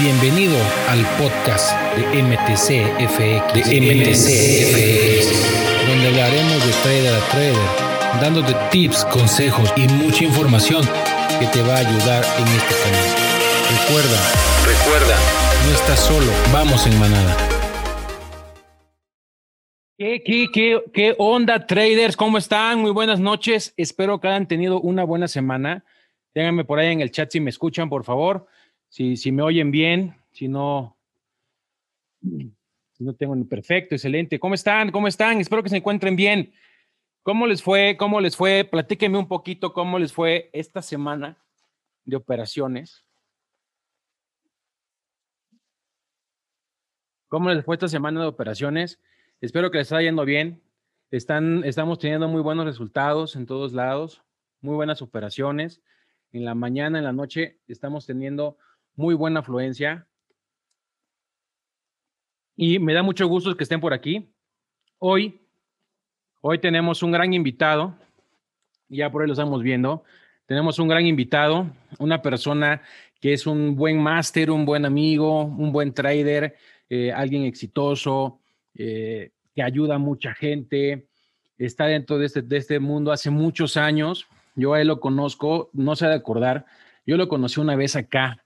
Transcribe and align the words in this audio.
Bienvenido 0.00 0.56
al 0.88 1.04
podcast 1.18 1.72
de 1.96 2.22
MTCFX, 2.22 3.54
de 3.54 3.80
MTCFX, 3.80 5.26
donde 5.88 6.08
hablaremos 6.08 6.66
de 6.66 6.72
trader 6.82 7.14
a 7.14 7.20
trader, 7.28 8.20
dándote 8.20 8.54
tips, 8.70 9.04
consejos 9.06 9.72
y 9.76 9.88
mucha 9.88 10.24
información 10.24 10.82
que 11.38 11.46
te 11.46 11.62
va 11.62 11.76
a 11.76 11.78
ayudar 11.78 12.24
en 12.38 12.46
este 12.48 12.74
camino. 12.82 13.14
Recuerda, 13.70 14.20
recuerda, 14.66 15.16
no 15.66 15.72
estás 15.74 15.98
solo, 16.00 16.30
vamos 16.52 16.86
en 16.86 16.98
manada. 16.98 17.36
¿Qué, 19.98 20.22
qué, 20.24 20.48
qué, 20.52 20.82
qué 20.92 21.14
onda, 21.18 21.66
traders? 21.66 22.16
¿Cómo 22.16 22.38
están? 22.38 22.80
Muy 22.80 22.90
buenas 22.90 23.20
noches. 23.20 23.74
Espero 23.76 24.20
que 24.20 24.28
hayan 24.28 24.48
tenido 24.48 24.80
una 24.80 25.04
buena 25.04 25.28
semana. 25.28 25.84
Déjenme 26.34 26.64
por 26.64 26.78
ahí 26.78 26.92
en 26.92 27.00
el 27.00 27.10
chat 27.10 27.30
si 27.30 27.40
me 27.40 27.50
escuchan, 27.50 27.88
por 27.88 28.04
favor. 28.04 28.46
Si, 28.90 29.16
si 29.16 29.30
me 29.30 29.42
oyen 29.42 29.70
bien, 29.70 30.16
si 30.32 30.48
no, 30.48 30.96
no 32.98 33.14
tengo 33.14 33.36
ni 33.36 33.44
perfecto, 33.44 33.94
excelente. 33.94 34.40
¿Cómo 34.40 34.54
están? 34.54 34.90
¿Cómo 34.90 35.06
están? 35.06 35.38
Espero 35.38 35.62
que 35.62 35.68
se 35.68 35.76
encuentren 35.76 36.16
bien. 36.16 36.52
¿Cómo 37.22 37.46
les 37.46 37.62
fue? 37.62 37.96
¿Cómo 37.96 38.20
les 38.20 38.36
fue? 38.36 38.64
Platíquenme 38.64 39.16
un 39.16 39.28
poquito 39.28 39.72
cómo 39.72 39.98
les 39.98 40.12
fue 40.12 40.50
esta 40.52 40.82
semana 40.82 41.38
de 42.04 42.16
operaciones. 42.16 43.04
¿Cómo 47.28 47.48
les 47.50 47.64
fue 47.64 47.76
esta 47.76 47.86
semana 47.86 48.20
de 48.20 48.26
operaciones? 48.26 49.00
Espero 49.40 49.70
que 49.70 49.78
les 49.78 49.90
esté 49.90 50.02
yendo 50.02 50.24
bien. 50.24 50.60
Están, 51.12 51.62
estamos 51.62 52.00
teniendo 52.00 52.26
muy 52.26 52.42
buenos 52.42 52.64
resultados 52.64 53.36
en 53.36 53.46
todos 53.46 53.72
lados, 53.72 54.22
muy 54.60 54.74
buenas 54.74 55.00
operaciones. 55.00 55.80
En 56.32 56.44
la 56.44 56.56
mañana, 56.56 56.98
en 56.98 57.04
la 57.04 57.12
noche, 57.12 57.60
estamos 57.68 58.04
teniendo 58.04 58.56
muy 58.96 59.14
buena 59.14 59.40
afluencia. 59.40 60.06
Y 62.56 62.78
me 62.78 62.92
da 62.92 63.02
mucho 63.02 63.26
gusto 63.26 63.56
que 63.56 63.64
estén 63.64 63.80
por 63.80 63.94
aquí. 63.94 64.32
Hoy, 64.98 65.40
hoy 66.42 66.58
tenemos 66.58 67.02
un 67.02 67.12
gran 67.12 67.32
invitado. 67.32 67.96
Ya 68.88 69.10
por 69.10 69.22
ahí 69.22 69.28
lo 69.28 69.32
estamos 69.32 69.62
viendo. 69.62 70.04
Tenemos 70.46 70.78
un 70.78 70.88
gran 70.88 71.06
invitado, 71.06 71.70
una 71.98 72.20
persona 72.22 72.82
que 73.20 73.32
es 73.32 73.46
un 73.46 73.76
buen 73.76 74.02
máster, 74.02 74.50
un 74.50 74.64
buen 74.64 74.84
amigo, 74.84 75.44
un 75.44 75.70
buen 75.70 75.94
trader, 75.94 76.56
eh, 76.88 77.12
alguien 77.12 77.44
exitoso, 77.44 78.40
eh, 78.74 79.30
que 79.54 79.62
ayuda 79.62 79.94
a 79.94 79.98
mucha 79.98 80.34
gente, 80.34 81.06
está 81.56 81.86
dentro 81.86 82.18
de 82.18 82.26
este, 82.26 82.42
de 82.42 82.56
este 82.56 82.80
mundo 82.80 83.12
hace 83.12 83.30
muchos 83.30 83.76
años. 83.76 84.26
Yo 84.56 84.74
a 84.74 84.80
él 84.80 84.88
lo 84.88 84.98
conozco, 85.00 85.70
no 85.72 85.94
sé 85.94 86.06
de 86.06 86.14
acordar, 86.14 86.66
yo 87.06 87.16
lo 87.16 87.28
conocí 87.28 87.60
una 87.60 87.76
vez 87.76 87.94
acá 87.94 88.39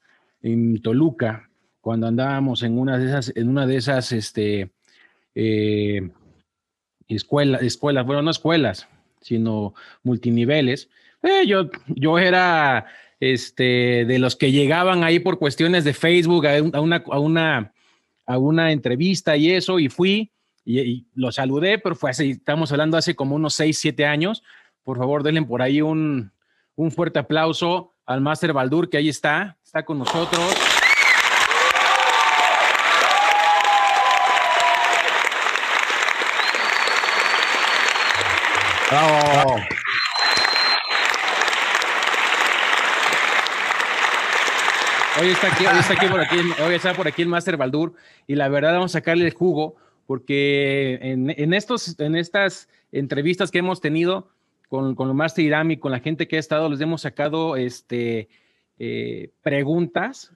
en 0.45 0.81
Toluca, 0.83 1.48
cuando 1.81 2.06
andábamos 2.06 2.62
en 2.62 2.78
una 2.78 2.98
de 2.98 3.06
esas, 3.06 3.33
en 3.34 3.48
una 3.48 3.67
de 3.67 3.77
esas 3.77 4.12
este, 4.12 4.70
eh, 5.34 6.11
escuelas, 7.09 7.62
escuelas, 7.62 8.05
bueno, 8.05 8.20
no 8.20 8.31
escuelas, 8.31 8.86
sino 9.23 9.75
multiniveles. 10.03 10.91
Eh, 11.23 11.47
yo, 11.47 11.70
yo 11.89 12.19
era 12.19 12.86
este, 13.20 14.05
de 14.05 14.19
los 14.19 14.36
que 14.36 14.53
llegaban 14.53 15.03
ahí 15.03 15.19
por 15.19 15.39
cuestiones 15.39 15.83
de 15.84 15.95
Facebook 15.95 16.47
a, 16.47 16.61
una, 16.81 16.97
a, 16.97 17.19
una, 17.19 17.73
a 18.27 18.39
una 18.39 18.70
entrevista 18.70 19.39
y 19.39 19.51
eso, 19.51 19.79
y 19.79 19.89
fui 19.89 20.31
y, 20.67 21.06
lo 21.14 21.33
saludé, 21.33 21.79
pero 21.79 21.97
fue 21.97 22.11
así, 22.11 22.33
estamos 22.33 22.70
hablando 22.70 22.98
hace 22.98 23.14
como 23.14 23.34
unos 23.34 23.55
6, 23.55 23.79
7 23.79 24.05
años. 24.05 24.42
Por 24.83 24.98
favor, 24.98 25.23
denle 25.23 25.41
por 25.42 25.62
ahí 25.62 25.81
un, 25.81 26.33
un 26.77 26.91
fuerte 26.91 27.19
aplauso 27.19 27.95
al 28.05 28.20
Master 28.20 28.53
Baldur, 28.53 28.91
que 28.91 28.98
ahí 28.98 29.08
está, 29.08 29.56
está 29.75 29.84
con 29.84 29.98
nosotros. 29.98 30.55
Bravo. 38.89 39.57
Hoy 45.20 45.30
está 45.30 45.48
aquí, 45.48 45.67
hoy 45.67 45.79
está 45.80 45.95
aquí 45.95 46.06
por 46.06 46.20
aquí, 46.20 46.36
hoy 46.64 46.74
está 46.77 46.95
por 46.95 47.08
aquí 47.08 47.23
el 47.23 47.29
Master 47.29 47.56
Baldur 47.56 47.95
y 48.29 48.36
la 48.36 48.46
verdad 48.46 48.74
vamos 48.74 48.92
a 48.92 49.01
sacarle 49.01 49.27
el 49.27 49.35
jugo 49.35 49.74
porque 50.06 51.01
en, 51.02 51.52
estos, 51.52 51.98
en 51.98 52.14
estas 52.14 52.68
entrevistas 52.92 53.51
que 53.51 53.58
hemos 53.58 53.80
tenido 53.80 54.29
con, 54.68 54.95
con 54.95 55.08
el 55.08 55.14
Master 55.14 55.45
Irami, 55.45 55.79
con 55.79 55.91
la 55.91 55.98
gente 55.98 56.29
que 56.29 56.36
ha 56.36 56.41
estado, 56.41 56.68
les 56.68 56.80
hemos 56.80 57.01
sacado 57.01 57.56
este, 57.56 58.29
eh, 58.79 59.33
preguntas 59.42 60.33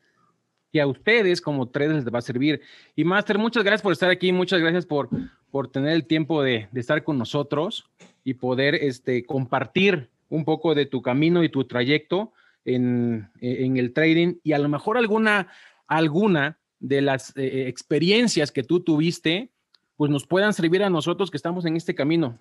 que 0.73 0.81
a 0.81 0.87
ustedes 0.87 1.41
como 1.41 1.69
traders 1.69 2.05
les 2.05 2.15
va 2.15 2.19
a 2.19 2.23
servir. 2.23 2.61
Y 2.95 3.05
Master, 3.05 3.39
muchas 3.39 3.65
gracias 3.65 3.83
por 3.83 3.93
estar 3.93 4.11
aquí, 4.11 4.33
muchas 4.33 4.61
gracias 4.61 4.87
por, 4.87 5.09
por 5.51 5.71
tener 5.71 5.93
el 5.93 6.07
tiempo 6.07 6.43
de, 6.43 6.69
estar 6.75 7.03
con 7.05 7.19
nosotros 7.19 7.91
y 8.25 8.35
poder 8.35 8.75
este, 8.75 9.25
compartir 9.25 10.11
un 10.29 10.45
poco 10.45 10.75
de 10.75 10.87
tu 10.87 11.01
camino 11.01 11.43
y 11.43 11.49
tu 11.49 11.65
trayecto 11.65 12.33
en, 12.65 13.31
en 13.41 13.79
el 13.79 13.95
trading 13.95 14.35
y 14.43 14.53
a 14.53 14.59
lo 14.59 14.69
mejor 14.69 14.99
alguna, 14.99 15.49
alguna 15.87 16.59
de 16.81 17.01
las 17.01 17.35
eh, 17.37 17.67
experiencias 17.67 18.53
que 18.53 18.63
tú 18.63 18.81
tuviste 18.81 19.51
pues 19.97 20.11
nos 20.13 20.27
puedan 20.27 20.53
servir 20.53 20.85
a 20.85 20.91
nosotros 20.91 21.31
que 21.31 21.37
estamos 21.37 21.65
en 21.67 21.77
este 21.77 21.95
camino. 21.95 22.39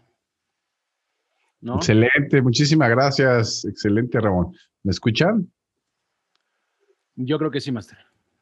Excelente, 1.62 2.40
muchísimas 2.41 2.90
gracias. 2.90 3.66
Excelente, 3.66 4.22
Ramón. 4.22 4.56
¿Me 4.84 4.91
escuchan? 4.91 5.52
Yo 7.17 7.38
creo 7.38 7.51
que 7.51 7.59
sí, 7.59 7.72
Master. 7.72 7.97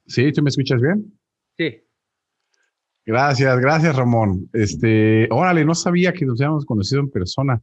¿Sí? 0.06 0.32
¿Tú 0.32 0.44
me 0.44 0.50
escuchas 0.50 0.80
bien? 0.80 1.12
Sí. 1.58 1.82
Gracias, 3.06 3.60
gracias, 3.60 3.96
Ramón. 3.96 4.48
Este, 4.54 5.28
órale, 5.32 5.66
no 5.66 5.74
sabía 5.74 6.14
que 6.14 6.26
nos 6.26 6.40
habíamos 6.40 6.66
conocido 6.66 7.02
en 7.02 7.10
persona. 7.10 7.62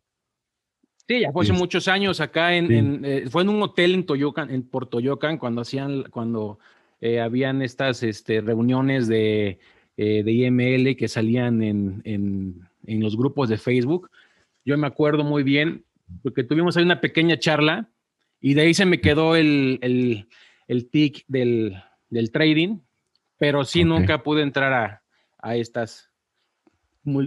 Sí, 1.06 1.20
ya 1.20 1.30
fue 1.30 1.44
hace 1.44 1.52
muchos 1.52 1.86
años 1.86 2.20
acá 2.20 2.54
en, 2.54 3.04
eh, 3.04 3.28
fue 3.30 3.42
en 3.42 3.48
un 3.48 3.62
hotel 3.62 3.94
en 3.94 4.06
Toyocan, 4.06 4.50
en 4.50 4.62
Portoyocan, 4.68 5.38
cuando 5.38 5.62
hacían, 5.62 6.04
cuando 6.10 6.58
eh, 7.00 7.20
habían 7.20 7.62
estas 7.62 8.02
este, 8.02 8.40
reuniones 8.40 9.06
de 9.06 9.58
eh, 9.98 10.22
de 10.22 10.32
IML 10.32 10.96
que 10.96 11.06
salían 11.06 11.62
en, 11.62 12.00
en, 12.04 13.00
los 13.00 13.14
grupos 13.14 13.50
de 13.50 13.58
Facebook. 13.58 14.10
Yo 14.64 14.78
me 14.78 14.86
acuerdo 14.86 15.22
muy 15.22 15.42
bien, 15.42 15.84
porque 16.22 16.44
tuvimos 16.44 16.76
ahí 16.76 16.82
una 16.82 17.02
pequeña 17.02 17.38
charla 17.38 17.90
y 18.40 18.54
de 18.54 18.62
ahí 18.62 18.74
se 18.74 18.86
me 18.86 19.02
quedó 19.02 19.36
el, 19.36 19.78
el, 19.82 20.28
el 20.68 20.88
tic 20.88 21.24
del, 21.28 21.82
del, 22.10 22.30
trading, 22.30 22.78
pero 23.38 23.64
sí 23.64 23.84
nunca 23.84 24.22
pude 24.22 24.42
entrar 24.42 24.72
a, 24.72 25.02
a 25.38 25.56
estas 25.56 26.10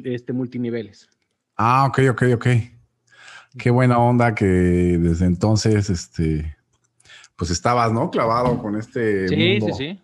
este, 0.04 0.34
multiniveles. 0.34 1.10
Ah, 1.58 1.86
ok, 1.88 2.00
ok, 2.12 2.24
ok. 2.36 2.48
Qué 3.58 3.70
buena 3.70 4.00
onda 4.00 4.36
que 4.36 4.46
desde 4.46 5.26
entonces, 5.26 5.90
este, 5.90 6.58
pues 7.36 7.52
estabas, 7.52 7.92
¿no? 7.92 8.12
Clavado 8.12 8.62
con 8.62 8.76
este. 8.76 9.28
Sí, 9.28 9.60
sí, 9.62 9.74
sí. 9.74 10.02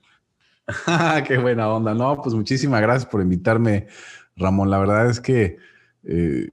Qué 1.28 1.38
buena 1.38 1.70
onda. 1.70 1.94
No, 1.94 2.22
pues 2.22 2.36
muchísimas 2.36 2.82
gracias 2.82 3.10
por 3.10 3.22
invitarme, 3.22 3.88
Ramón. 4.36 4.70
La 4.70 4.80
verdad 4.80 5.10
es 5.10 5.20
que 5.20 5.58
eh, 6.04 6.50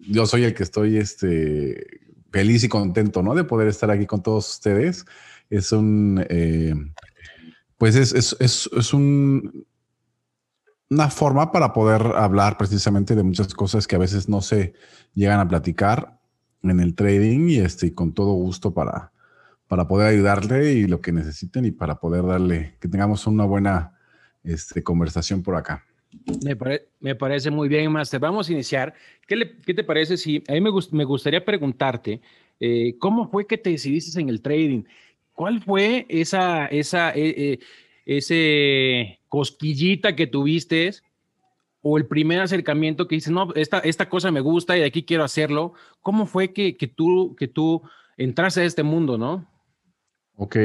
yo 0.00 0.26
soy 0.26 0.44
el 0.44 0.54
que 0.54 0.62
estoy 0.62 0.96
este, 0.96 2.01
feliz 2.32 2.64
y 2.64 2.68
contento, 2.68 3.22
¿no? 3.22 3.34
De 3.34 3.44
poder 3.44 3.68
estar 3.68 3.90
aquí 3.90 4.06
con 4.06 4.22
todos 4.22 4.50
ustedes. 4.50 5.04
Es 5.50 5.70
un, 5.72 6.24
eh, 6.28 6.74
pues 7.76 7.94
es, 7.94 8.12
es, 8.14 8.36
es, 8.40 8.70
es 8.72 8.94
un, 8.94 9.66
una 10.90 11.10
forma 11.10 11.52
para 11.52 11.72
poder 11.72 12.02
hablar 12.16 12.56
precisamente 12.56 13.14
de 13.14 13.22
muchas 13.22 13.54
cosas 13.54 13.86
que 13.86 13.96
a 13.96 14.00
veces 14.00 14.28
no 14.28 14.40
se 14.40 14.74
llegan 15.14 15.40
a 15.40 15.48
platicar 15.48 16.18
en 16.62 16.80
el 16.80 16.94
trading 16.94 17.48
y 17.48 17.58
este, 17.58 17.94
con 17.94 18.12
todo 18.12 18.32
gusto 18.32 18.72
para, 18.72 19.12
para 19.68 19.86
poder 19.88 20.08
ayudarle 20.08 20.72
y 20.72 20.86
lo 20.86 21.00
que 21.00 21.12
necesiten 21.12 21.64
y 21.64 21.70
para 21.70 21.98
poder 21.98 22.26
darle, 22.26 22.76
que 22.80 22.88
tengamos 22.88 23.26
una 23.26 23.44
buena 23.44 23.98
este, 24.44 24.82
conversación 24.82 25.42
por 25.42 25.56
acá. 25.56 25.84
Me, 27.00 27.14
parece 27.14 27.50
muy 27.50 27.68
bien, 27.68 27.90
Master. 27.90 28.20
Vamos 28.20 28.48
a 28.48 28.52
iniciar. 28.52 28.94
¿Qué, 29.26 29.56
qué 29.64 29.74
te 29.74 29.84
parece 29.84 30.16
si 30.16 30.42
a 30.48 30.52
mí 30.52 30.60
me, 30.60 30.70
me 30.92 31.04
gustaría 31.04 31.44
preguntarte 31.44 32.20
eh, 32.60 32.96
cómo 32.98 33.28
fue 33.28 33.46
que 33.46 33.58
te 33.58 33.70
decidiste 33.70 34.20
en 34.20 34.28
el 34.28 34.42
trading? 34.42 34.84
¿Cuál 35.32 35.62
fue 35.62 36.06
esa, 36.08 36.66
esa, 36.66 37.10
eh, 37.10 37.34
eh, 37.36 37.58
ese 38.04 39.20
cosquillita 39.28 40.14
que 40.14 40.26
tuviste 40.26 40.92
o 41.80 41.98
el 41.98 42.06
primer 42.06 42.40
acercamiento 42.40 43.08
que 43.08 43.16
dices, 43.16 43.32
no, 43.32 43.52
esta, 43.54 43.78
esta 43.78 44.08
cosa 44.08 44.30
me 44.30 44.40
gusta 44.40 44.76
y 44.76 44.80
de 44.80 44.86
aquí 44.86 45.02
quiero 45.02 45.24
hacerlo? 45.24 45.72
¿Cómo 46.02 46.26
fue 46.26 46.52
que, 46.52 46.76
que 46.76 46.86
tú, 46.86 47.34
que 47.36 47.48
tú 47.48 47.82
entraste 48.16 48.60
a 48.60 48.64
este 48.64 48.82
mundo, 48.82 49.18
no? 49.18 49.48
Ok. 50.36 50.56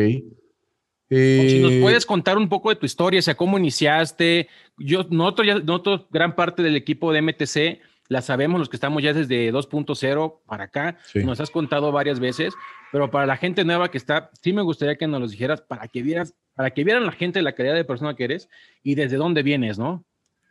si 1.09 1.59
nos 1.61 1.73
puedes 1.81 2.05
contar 2.05 2.38
un 2.38 2.49
poco 2.49 2.69
de 2.69 2.75
tu 2.75 2.85
historia, 2.85 3.19
o 3.19 3.23
sea, 3.23 3.35
cómo 3.35 3.57
iniciaste. 3.57 4.49
Yo, 4.77 5.06
nosotros, 5.09 5.47
ya, 5.47 5.56
nosotros, 5.59 6.07
gran 6.12 6.35
parte 6.35 6.63
del 6.63 6.75
equipo 6.75 7.12
de 7.12 7.21
MTC, 7.21 7.81
la 8.09 8.21
sabemos 8.21 8.59
los 8.59 8.69
que 8.69 8.77
estamos 8.77 9.03
ya 9.03 9.13
desde 9.13 9.51
2.0 9.51 10.39
para 10.45 10.65
acá, 10.65 10.97
nos 11.15 11.39
has 11.39 11.50
contado 11.50 11.91
varias 11.91 12.19
veces, 12.19 12.53
pero 12.91 13.12
para 13.12 13.25
la 13.25 13.38
gente 13.38 13.65
nueva 13.65 13.91
que 13.91 13.97
está, 13.97 14.31
sí 14.41 14.53
me 14.53 14.62
gustaría 14.62 14.95
que 14.95 15.07
nos 15.07 15.19
los 15.19 15.31
dijeras 15.31 15.62
para 15.62 15.88
que 15.88 16.01
vieras, 16.01 16.33
para 16.56 16.71
que 16.71 16.83
vieran 16.83 17.06
la 17.06 17.12
gente 17.12 17.41
la 17.41 17.53
calidad 17.53 17.75
de 17.75 17.83
persona 17.83 18.15
que 18.15 18.24
eres 18.24 18.50
y 18.81 18.95
desde 18.95 19.18
dónde 19.18 19.44
vienes, 19.44 19.77
¿no? 19.77 20.06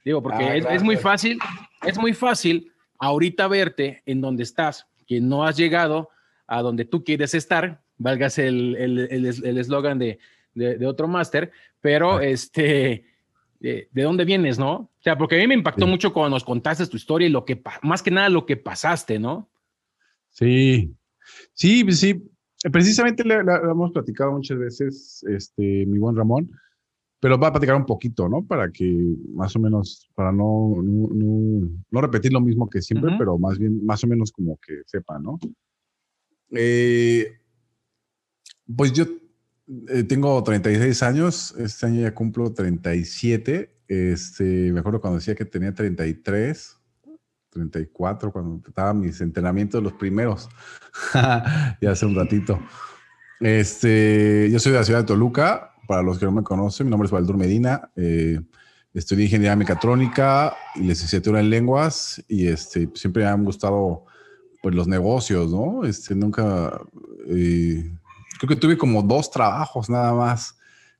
Digo, 0.04 0.22
porque 0.22 0.44
ah, 0.44 0.56
es, 0.56 0.82
muy 0.82 0.96
fácil, 0.96 1.38
es 1.84 1.98
muy 1.98 2.12
fácil 2.12 2.72
ahorita 2.98 3.48
verte 3.48 4.02
en 4.06 4.20
donde 4.20 4.42
estás, 4.42 4.86
que 5.06 5.20
no 5.20 5.44
has 5.44 5.56
llegado 5.56 6.10
a 6.46 6.62
donde 6.62 6.84
tú 6.84 7.02
quieres 7.02 7.34
estar, 7.34 7.82
valgas 7.96 8.38
el 8.38 8.76
eslogan 9.58 10.00
el, 10.00 10.18
de, 10.54 10.78
de, 10.78 10.86
otro 10.86 11.08
máster, 11.08 11.50
pero 11.80 12.20
este, 12.20 13.04
de, 13.60 13.88
dónde 13.92 14.24
vienes, 14.24 14.58
¿no? 14.58 14.74
O 14.74 15.02
sea, 15.02 15.16
porque 15.16 15.36
a 15.36 15.38
mí 15.38 15.46
me 15.46 15.54
impactó 15.54 15.86
mucho 15.86 16.12
cuando 16.12 16.36
nos 16.36 16.44
contaste 16.44 16.86
tu 16.86 16.96
historia 16.96 17.28
y 17.28 17.30
lo 17.30 17.44
que, 17.44 17.62
más 17.82 18.02
que 18.02 18.10
nada 18.10 18.28
lo 18.28 18.46
que 18.46 18.56
pasaste, 18.56 19.18
¿no? 19.18 19.50
Sí, 20.30 20.94
sí, 21.52 21.90
sí. 21.92 22.22
Precisamente 22.72 23.24
lo 23.24 23.70
hemos 23.70 23.92
platicado 23.92 24.32
muchas 24.32 24.58
veces, 24.58 25.24
este, 25.28 25.86
mi 25.86 25.98
buen 25.98 26.16
Ramón, 26.16 26.50
pero 27.20 27.38
va 27.38 27.48
a 27.48 27.52
platicar 27.52 27.76
un 27.76 27.86
poquito, 27.86 28.28
¿no? 28.28 28.44
Para 28.44 28.70
que 28.70 29.14
más 29.32 29.54
o 29.56 29.60
menos, 29.60 30.08
para 30.14 30.32
no, 30.32 30.76
no, 30.82 31.68
no, 31.90 32.00
repetir 32.00 32.32
lo 32.32 32.40
mismo 32.40 32.68
que 32.68 32.82
siempre, 32.82 33.14
pero 33.18 33.38
más 33.38 33.58
bien, 33.58 33.84
más 33.84 34.02
o 34.04 34.06
menos 34.06 34.32
como 34.32 34.58
que 34.58 34.82
sepa, 34.86 35.18
¿no? 35.18 35.38
Eh, 36.50 37.38
pues 38.74 38.92
yo 38.92 39.06
eh, 39.88 40.04
tengo 40.04 40.42
36 40.42 41.02
años, 41.02 41.54
este 41.58 41.86
año 41.86 42.02
ya 42.02 42.14
cumplo 42.14 42.52
37. 42.52 43.72
Este, 43.88 44.72
me 44.72 44.80
acuerdo 44.80 45.00
cuando 45.00 45.18
decía 45.18 45.34
que 45.34 45.44
tenía 45.44 45.72
33, 45.72 46.76
34, 47.50 48.32
cuando 48.32 48.62
estaba 48.66 48.92
mis 48.94 49.20
entrenamientos, 49.20 49.82
los 49.82 49.94
primeros, 49.94 50.48
ya 51.14 51.90
hace 51.90 52.06
un 52.06 52.14
ratito. 52.14 52.58
Este, 53.40 54.48
yo 54.50 54.58
soy 54.58 54.72
de 54.72 54.78
la 54.78 54.84
ciudad 54.84 55.00
de 55.00 55.06
Toluca, 55.06 55.74
para 55.86 56.02
los 56.02 56.18
que 56.18 56.24
no 56.24 56.32
me 56.32 56.42
conocen, 56.42 56.86
mi 56.86 56.90
nombre 56.90 57.06
es 57.06 57.12
Valdur 57.12 57.36
Medina. 57.36 57.90
Eh, 57.96 58.40
estudié 58.94 59.24
ingeniería 59.24 59.56
mecatrónica 59.56 60.54
y 60.74 60.80
licenciatura 60.80 61.40
en 61.40 61.50
lenguas 61.50 62.24
y 62.28 62.48
este, 62.48 62.88
siempre 62.94 63.24
me 63.24 63.28
han 63.28 63.44
gustado 63.44 64.04
pues, 64.62 64.74
los 64.74 64.88
negocios, 64.88 65.50
¿no? 65.50 65.84
Este, 65.84 66.14
nunca, 66.14 66.80
eh, 67.28 67.95
creo 68.38 68.48
que 68.48 68.56
tuve 68.56 68.76
como 68.76 69.02
dos 69.02 69.30
trabajos 69.30 69.88
nada 69.88 70.12
más 70.12 70.56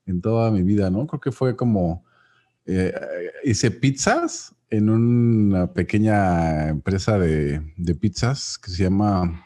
en 0.07 0.21
toda 0.21 0.51
mi 0.51 0.63
vida, 0.63 0.91
¿no? 0.91 1.07
Creo 1.07 1.21
que 1.21 1.33
fue 1.33 1.57
como, 1.57 2.05
eh, 2.65 2.93
hice 3.45 3.71
pizzas 3.71 4.55
en 4.71 4.91
una 4.91 5.73
pequeña 5.73 6.69
empresa 6.69 7.19
de, 7.19 7.63
pizzas 8.01 8.59
que 8.59 8.71
se 8.71 8.85
llama, 8.85 9.45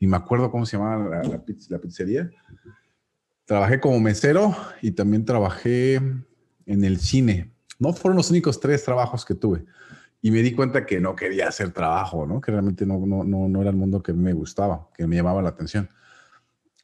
ni 0.00 0.06
me 0.06 0.16
acuerdo 0.16 0.50
cómo 0.50 0.66
se 0.66 0.76
llama 0.76 1.22
la, 1.68 1.80
pizzería. 1.80 2.30
Trabajé 3.44 3.80
como 3.80 3.98
mesero 3.98 4.56
y 4.80 4.92
también 4.92 5.24
trabajé 5.24 5.96
en 5.96 6.84
el 6.84 7.00
cine. 7.00 7.52
No 7.78 7.92
fueron 7.92 8.16
los 8.16 8.30
únicos 8.30 8.60
tres 8.60 8.84
trabajos 8.84 9.24
que 9.24 9.34
tuve. 9.34 9.64
Y 10.22 10.30
me 10.30 10.42
di 10.42 10.52
cuenta 10.52 10.84
que 10.84 11.00
no 11.00 11.16
quería 11.16 11.48
hacer 11.48 11.72
trabajo, 11.72 12.26
¿no? 12.26 12.40
Que 12.40 12.52
realmente 12.52 12.84
no, 12.84 12.98
no, 13.06 13.24
no, 13.24 13.48
no 13.48 13.60
era 13.60 13.70
el 13.70 13.76
mundo 13.76 14.02
que 14.02 14.12
me 14.12 14.34
gustaba, 14.34 14.88
que 14.94 15.06
me 15.06 15.16
llamaba 15.16 15.42
la 15.42 15.48
atención 15.48 15.88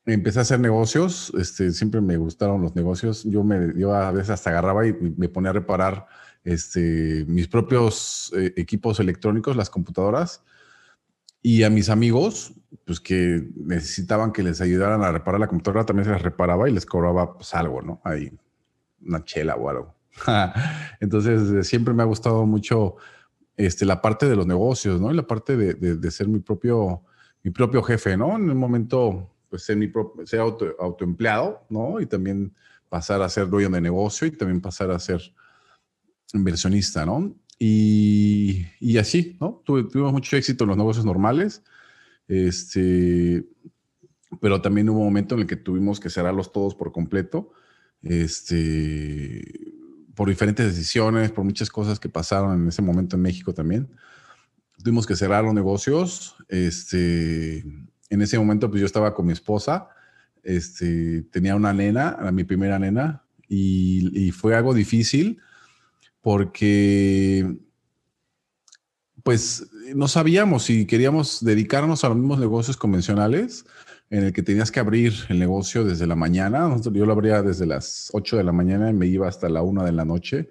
empecé 0.06 0.38
a 0.38 0.43
hacer 0.43 0.61
negocios, 0.61 1.32
este, 1.37 1.73
siempre 1.73 2.00
me 2.00 2.17
gustaron 2.17 2.62
los 2.62 2.75
negocios. 2.76 3.25
Yo, 3.25 3.43
me, 3.43 3.73
yo 3.76 3.93
a 3.94 4.12
veces 4.12 4.31
hasta 4.31 4.50
agarraba 4.50 4.87
y 4.87 4.93
me 4.93 5.29
ponía 5.29 5.50
a 5.50 5.55
reparar 5.55 6.06
este, 6.44 7.25
mis 7.26 7.49
propios 7.49 8.32
eh, 8.37 8.55
equipos 8.56 9.00
electrónicos, 9.00 9.56
las 9.56 9.69
computadoras, 9.69 10.44
y 11.43 11.64
a 11.64 11.70
mis 11.70 11.91
amigos, 11.91 12.55
pues 12.85 13.00
que 13.00 13.49
necesitaban 13.56 14.32
que 14.32 14.43
les 14.43 14.61
ayudaran 14.61 15.03
a 15.03 15.12
reparar 15.12 15.41
la 15.41 15.49
computadora, 15.49 15.85
también 15.85 16.05
se 16.05 16.12
las 16.12 16.23
reparaba 16.23 16.69
y 16.69 16.73
les 16.73 16.87
cobraba 16.87 17.37
pues, 17.37 17.55
algo, 17.55 17.82
¿no? 17.82 18.00
Ahí, 18.05 18.32
una 19.05 19.25
chela 19.25 19.55
o 19.56 19.69
algo. 19.69 19.94
Entonces, 21.00 21.69
siempre 21.69 21.94
me 21.94 22.03
ha 22.03 22.06
gustado 22.06 22.47
mucho 22.47 22.97
este, 23.56 23.85
la 23.85 24.00
parte 24.00 24.29
de 24.29 24.37
los 24.37 24.47
negocios, 24.47 25.00
¿no? 25.00 25.12
Y 25.12 25.17
la 25.17 25.26
parte 25.26 25.56
de, 25.56 25.75
de, 25.75 25.97
de 25.97 26.11
ser 26.11 26.29
mi 26.29 26.41
propio, 26.41 27.03
mi 27.43 27.50
propio 27.50 27.82
jefe, 27.82 28.17
¿no? 28.17 28.37
En 28.37 28.50
un 28.50 28.56
momento 28.56 29.35
pues 29.48 29.62
ser, 29.62 29.76
mi 29.76 29.90
ser 30.25 30.40
auto, 30.40 30.75
autoempleado, 30.78 31.66
¿no? 31.69 32.00
Y 32.00 32.06
también 32.06 32.54
pasar 32.88 33.22
a 33.22 33.28
ser 33.28 33.48
dueño 33.48 33.69
de 33.70 33.81
negocio 33.81 34.26
y 34.26 34.31
también 34.31 34.60
pasar 34.60 34.90
a 34.90 34.98
ser 34.98 35.20
inversionista, 36.32 37.04
¿no? 37.06 37.34
Y, 37.58 38.66
y 38.81 38.98
así, 38.98 39.37
¿no? 39.40 39.62
tuvimos 39.64 40.12
mucho 40.12 40.37
éxito 40.37 40.64
en 40.64 40.69
los 40.69 40.76
negocios 40.76 41.06
normales, 41.06 41.62
este, 42.28 43.46
pero 44.40 44.60
también 44.60 44.90
hubo 44.90 44.98
un 44.98 45.06
momento 45.06 45.34
en 45.34 45.43
el 45.43 45.46
que 45.46 45.56
tuvimos 45.56 45.98
que 45.98 46.10
cerrarlos 46.10 46.52
todos 46.52 46.75
por 46.75 46.93
completo, 46.93 47.52
este, 48.02 49.72
por 50.14 50.28
diferentes 50.28 50.66
decisiones, 50.66 51.31
por 51.31 51.44
muchas 51.44 51.70
cosas 51.70 51.98
que 51.98 52.08
pasaron 52.08 52.62
en 52.62 52.69
ese 52.69 52.82
momento 52.82 53.16
en 53.16 53.22
México 53.22 53.54
también. 53.54 53.88
Tuvimos 54.82 55.06
que 55.06 55.16
cerrar 55.16 55.44
los 55.44 55.54
negocios, 55.54 56.37
este, 56.48 57.64
en 58.11 58.23
ese 58.23 58.38
momento 58.38 58.69
pues 58.69 58.81
yo 58.81 58.87
estaba 58.87 59.14
con 59.14 59.26
mi 59.26 59.32
esposa, 59.32 59.88
este, 60.43 61.23
tenía 61.32 61.56
una 61.56 61.73
nena, 61.73 62.17
mi 62.32 62.44
primera 62.44 62.79
nena, 62.79 63.26
y, 63.49 64.31
fue 64.32 64.55
algo 64.55 64.75
difícil 64.75 65.38
porque 66.20 67.56
pues 69.23 69.69
no 69.94 70.08
sabíamos 70.08 70.64
si 70.64 70.87
queríamos 70.87 71.44
dedicarnos 71.44 72.05
a 72.05 72.08
los 72.08 72.17
mismos 72.17 72.38
negocios 72.38 72.76
convencionales 72.76 73.64
en 74.11 74.25
el 74.25 74.32
que 74.32 74.43
tenías 74.43 74.70
que 74.70 74.81
abrir 74.81 75.14
el 75.29 75.38
negocio 75.38 75.85
desde 75.85 76.06
la 76.06 76.14
mañana. 76.14 76.76
Yo 76.93 77.06
lo 77.06 77.12
abría 77.12 77.43
desde 77.43 77.67
las 77.67 78.11
8 78.12 78.37
de 78.37 78.44
la 78.44 78.53
mañana 78.53 78.91
y 78.91 78.94
me 78.94 79.06
iba 79.06 79.29
hasta 79.29 79.49
la 79.49 79.62
1 79.62 79.85
de 79.85 79.93
la 79.93 80.05
noche, 80.05 80.50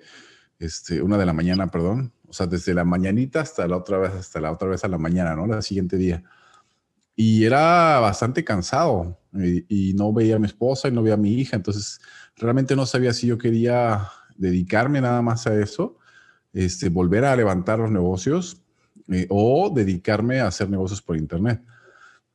este, 0.59 1.01
1 1.01 1.17
de 1.17 1.25
la 1.25 1.33
mañana, 1.33 1.67
perdón. 1.67 2.11
O 2.27 2.33
sea, 2.33 2.47
desde 2.47 2.73
la 2.73 2.83
mañanita 2.83 3.41
hasta 3.41 3.65
la 3.67 3.77
otra 3.77 3.97
vez, 3.97 4.11
hasta 4.13 4.41
la 4.41 4.51
otra 4.51 4.67
vez 4.67 4.83
a 4.83 4.89
la 4.89 4.97
mañana, 4.97 5.35
¿no? 5.35 5.47
La 5.47 5.61
siguiente 5.61 5.95
día 5.95 6.23
y 7.15 7.45
era 7.45 7.99
bastante 7.99 8.43
cansado 8.43 9.17
y, 9.33 9.93
no 9.93 10.13
veía 10.13 10.35
a 10.35 10.39
mi 10.39 10.47
esposa 10.47 10.87
y 10.87 10.91
no 10.91 11.01
veía 11.01 11.15
a 11.15 11.17
mi 11.17 11.33
hija, 11.33 11.55
entonces 11.55 11.99
realmente 12.35 12.75
no 12.75 12.85
sabía 12.85 13.13
si 13.13 13.27
yo 13.27 13.37
quería 13.37 14.09
dedicarme 14.35 15.01
nada 15.01 15.21
más 15.21 15.47
a 15.47 15.59
eso, 15.59 15.97
este, 16.53 16.89
volver 16.89 17.25
a 17.25 17.35
levantar 17.35 17.79
los 17.79 17.91
negocios 17.91 18.61
eh, 19.09 19.27
o 19.29 19.69
dedicarme 19.73 20.39
a 20.39 20.47
hacer 20.47 20.69
negocios 20.69 21.01
por 21.01 21.17
internet. 21.17 21.61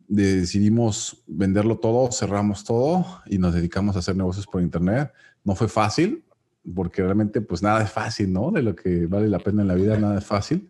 Decidimos 0.09 1.23
venderlo 1.27 1.79
todo, 1.79 2.11
cerramos 2.11 2.65
todo 2.65 3.07
y 3.27 3.39
nos 3.39 3.55
dedicamos 3.55 3.97
a 3.97 4.01
hacer 4.01 4.17
negocios 4.17 4.47
por 4.47 4.61
internet. 4.61 5.13
No 5.45 5.55
fue 5.55 5.69
fácil, 5.69 6.25
porque 6.75 7.03
realmente 7.03 7.41
pues 7.41 7.63
nada 7.63 7.83
es 7.83 7.91
fácil, 7.91 8.33
¿no? 8.33 8.51
De 8.51 8.63
lo 8.63 8.75
que 8.75 9.07
vale 9.07 9.29
la 9.29 9.39
pena 9.39 9.63
en 9.63 9.69
la 9.69 9.75
vida, 9.75 9.99
nada 9.99 10.19
es 10.19 10.25
fácil 10.25 10.69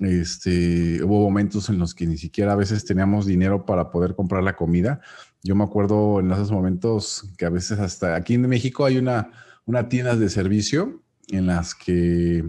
este, 0.00 1.02
hubo 1.02 1.20
momentos 1.20 1.68
en 1.68 1.78
los 1.78 1.94
que 1.94 2.06
ni 2.06 2.16
siquiera 2.16 2.52
a 2.52 2.56
veces 2.56 2.84
teníamos 2.84 3.26
dinero 3.26 3.64
para 3.64 3.90
poder 3.90 4.14
comprar 4.14 4.42
la 4.42 4.56
comida. 4.56 5.00
Yo 5.42 5.54
me 5.54 5.64
acuerdo 5.64 6.20
en 6.20 6.30
esos 6.32 6.50
momentos 6.50 7.30
que 7.36 7.46
a 7.46 7.50
veces 7.50 7.78
hasta 7.78 8.14
aquí 8.16 8.34
en 8.34 8.48
México 8.48 8.84
hay 8.84 8.98
una, 8.98 9.30
una 9.66 9.88
tienda 9.88 10.16
de 10.16 10.28
servicio 10.28 11.02
en 11.28 11.46
las 11.46 11.74
que 11.74 12.44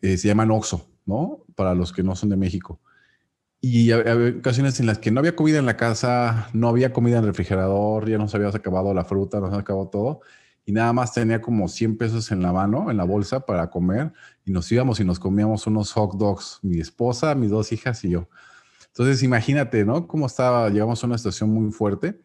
eh, 0.00 0.16
se 0.16 0.28
llaman 0.28 0.50
Oxxo, 0.50 0.88
¿no? 1.06 1.44
Para 1.54 1.74
los 1.74 1.92
que 1.92 2.02
no 2.02 2.16
son 2.16 2.28
de 2.28 2.36
México. 2.36 2.80
Y 3.60 3.92
había 3.92 4.38
ocasiones 4.38 4.80
en 4.80 4.86
las 4.86 4.98
que 4.98 5.12
no 5.12 5.20
había 5.20 5.36
comida 5.36 5.58
en 5.58 5.66
la 5.66 5.76
casa, 5.76 6.48
no 6.52 6.68
había 6.68 6.92
comida 6.92 7.18
en 7.18 7.24
el 7.24 7.28
refrigerador, 7.28 8.08
ya 8.08 8.18
nos 8.18 8.34
habíamos 8.34 8.56
acabado 8.56 8.92
la 8.92 9.04
fruta, 9.04 9.38
nos 9.38 9.50
había 9.50 9.60
acabado 9.60 9.88
todo 9.88 10.20
y 10.64 10.72
nada 10.72 10.92
más 10.92 11.12
tenía 11.12 11.40
como 11.40 11.68
100 11.68 11.96
pesos 11.96 12.30
en 12.30 12.42
la 12.42 12.52
mano, 12.52 12.90
en 12.90 12.96
la 12.96 13.04
bolsa 13.04 13.44
para 13.44 13.68
comer 13.70 14.12
y 14.44 14.52
nos 14.52 14.70
íbamos 14.70 15.00
y 15.00 15.04
nos 15.04 15.18
comíamos 15.18 15.66
unos 15.66 15.92
hot 15.92 16.16
dogs, 16.16 16.60
mi 16.62 16.78
esposa, 16.78 17.34
mis 17.34 17.50
dos 17.50 17.72
hijas 17.72 18.04
y 18.04 18.10
yo. 18.10 18.28
Entonces 18.88 19.22
imagínate, 19.22 19.84
¿no? 19.84 20.06
Cómo 20.06 20.26
estaba, 20.26 20.68
llegamos 20.68 21.02
a 21.02 21.06
una 21.06 21.18
situación 21.18 21.50
muy 21.50 21.72
fuerte 21.72 22.20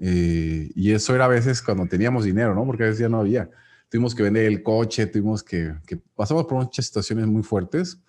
eh, 0.00 0.70
y 0.74 0.92
eso 0.92 1.14
era 1.14 1.26
a 1.26 1.28
veces 1.28 1.62
cuando 1.62 1.86
teníamos 1.86 2.24
dinero, 2.24 2.54
¿no? 2.54 2.64
Porque 2.64 2.84
a 2.84 2.86
veces 2.86 3.00
ya 3.00 3.08
no 3.08 3.20
había. 3.20 3.50
Tuvimos 3.88 4.14
que 4.14 4.22
vender 4.22 4.46
el 4.46 4.62
coche, 4.62 5.06
tuvimos 5.06 5.42
que, 5.42 5.74
que 5.86 5.96
pasamos 5.96 6.46
por 6.46 6.64
muchas 6.64 6.86
situaciones 6.86 7.26
muy 7.26 7.42
fuertes, 7.42 8.00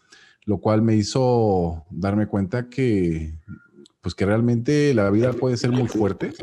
lo 0.46 0.60
cual 0.60 0.82
me 0.82 0.96
hizo 0.96 1.86
darme 1.92 2.26
cuenta 2.26 2.70
que, 2.70 3.38
pues 4.02 4.16
que 4.16 4.26
realmente 4.26 4.94
la 4.94 5.10
vida 5.12 5.34
puede 5.34 5.58
ser 5.58 5.72
muy 5.72 5.88
fuerte, 5.88 6.34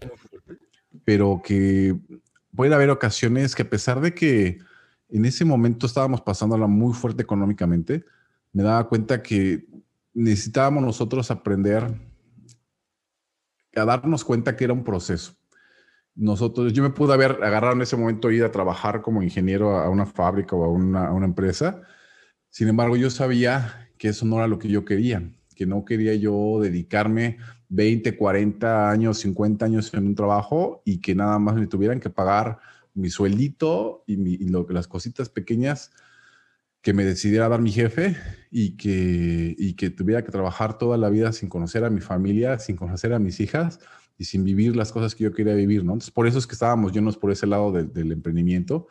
pero 1.05 1.41
que 1.43 1.97
puede 2.55 2.75
haber 2.75 2.91
ocasiones 2.91 3.55
que 3.55 3.63
a 3.63 3.71
pesar 3.71 4.01
de 4.01 4.15
que 4.15 4.59
en 5.09 5.25
ese 5.25 5.45
momento 5.45 5.87
estábamos 5.87 6.21
pasándola 6.21 6.67
muy 6.67 6.95
fuerte 6.95 7.23
económicamente, 7.23 8.05
me 8.53 8.63
daba 8.63 8.89
cuenta 8.89 9.23
que 9.23 9.67
necesitábamos 10.13 10.83
nosotros 10.83 11.31
aprender 11.31 11.93
a 13.77 13.85
darnos 13.85 14.25
cuenta 14.25 14.57
que 14.57 14.65
era 14.65 14.73
un 14.73 14.85
proceso. 14.85 15.35
Nosotros, 16.15 16.73
yo 16.73 16.83
me 16.83 16.91
pude 16.91 17.13
haber 17.13 17.43
agarrado 17.43 17.75
en 17.75 17.83
ese 17.83 17.97
momento 17.97 18.31
ir 18.31 18.45
a 18.45 18.53
trabajar 18.53 19.03
como 19.03 19.23
ingeniero 19.23 19.77
a 19.77 19.89
una 19.89 20.07
fábrica 20.07 20.55
o 20.55 20.65
a 20.65 20.69
una, 20.69 21.09
a 21.09 21.13
una 21.13 21.27
empresa. 21.27 21.83
Sin 22.51 22.69
embargo, 22.69 22.97
yo 22.97 23.11
sabía 23.11 23.91
que 23.99 24.09
eso 24.09 24.25
no 24.25 24.37
era 24.37 24.47
lo 24.47 24.61
que 24.61 24.69
yo 24.69 24.85
quería, 24.85 25.29
que 25.57 25.67
no 25.67 25.85
quería 25.85 26.15
yo 26.15 26.61
dedicarme 26.63 27.39
20, 27.75 28.17
40 28.17 28.91
años, 28.91 29.19
50 29.19 29.65
años 29.65 29.93
en 29.95 30.07
un 30.07 30.15
trabajo 30.15 30.83
y 30.85 30.99
que 30.99 31.15
nada 31.15 31.39
más 31.39 31.57
me 31.57 31.67
tuvieran 31.67 32.01
que 32.01 32.11
pagar 32.11 32.59
mi 32.95 33.11
sueldito 33.11 34.05
y, 34.07 34.17
mi, 34.17 34.39
las 34.69 34.87
cositas 34.87 35.29
pequeñas 35.29 35.91
que 36.81 36.93
me 36.93 37.05
decidiera 37.05 37.49
dar 37.49 37.61
mi 37.61 37.73
jefe 37.73 38.17
y 38.51 38.77
que, 38.77 39.57
y 39.59 39.75
que 39.75 39.91
tuviera 39.91 40.23
que 40.23 40.31
trabajar 40.31 40.79
toda 40.79 40.97
la 40.97 41.09
vida 41.09 41.33
sin 41.33 41.49
conocer 41.49 41.85
a 41.85 41.91
mi 41.91 42.01
familia, 42.01 42.59
sin 42.59 42.77
conocer 42.77 43.13
a 43.13 43.19
mis 43.19 43.41
hijas 43.41 43.81
y 44.19 44.27
sin 44.27 44.45
vivir 44.45 44.77
las 44.77 44.93
cosas 44.93 45.15
que 45.15 45.25
yo 45.25 45.33
quería 45.33 45.55
vivir, 45.55 45.85
¿no? 45.85 45.95
Entonces, 45.95 46.13
por 46.13 46.29
eso 46.29 46.39
es 46.39 46.47
que 46.47 46.53
estábamos 46.53 46.93
llenos 46.93 47.17
por 47.17 47.33
ese 47.33 47.47
lado 47.47 47.73
del 47.73 48.13
emprendimiento 48.13 48.87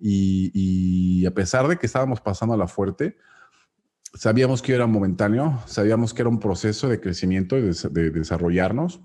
y, 0.00 0.50
y, 0.54 1.26
a 1.26 1.30
pesar 1.32 1.68
de 1.68 1.76
que 1.76 1.86
estábamos 1.86 2.20
pasando 2.20 2.54
a 2.54 2.58
la 2.58 2.66
fuerte, 2.66 3.16
sabíamos 4.14 4.62
que 4.62 4.74
era 4.74 4.86
momentáneo, 4.86 5.62
sabíamos 5.66 6.14
que 6.14 6.22
era 6.22 6.28
un 6.28 6.40
proceso 6.40 6.88
de 6.88 7.00
crecimiento 7.00 7.58
y 7.58 7.62
de, 7.62 8.10
desarrollarnos. 8.10 9.00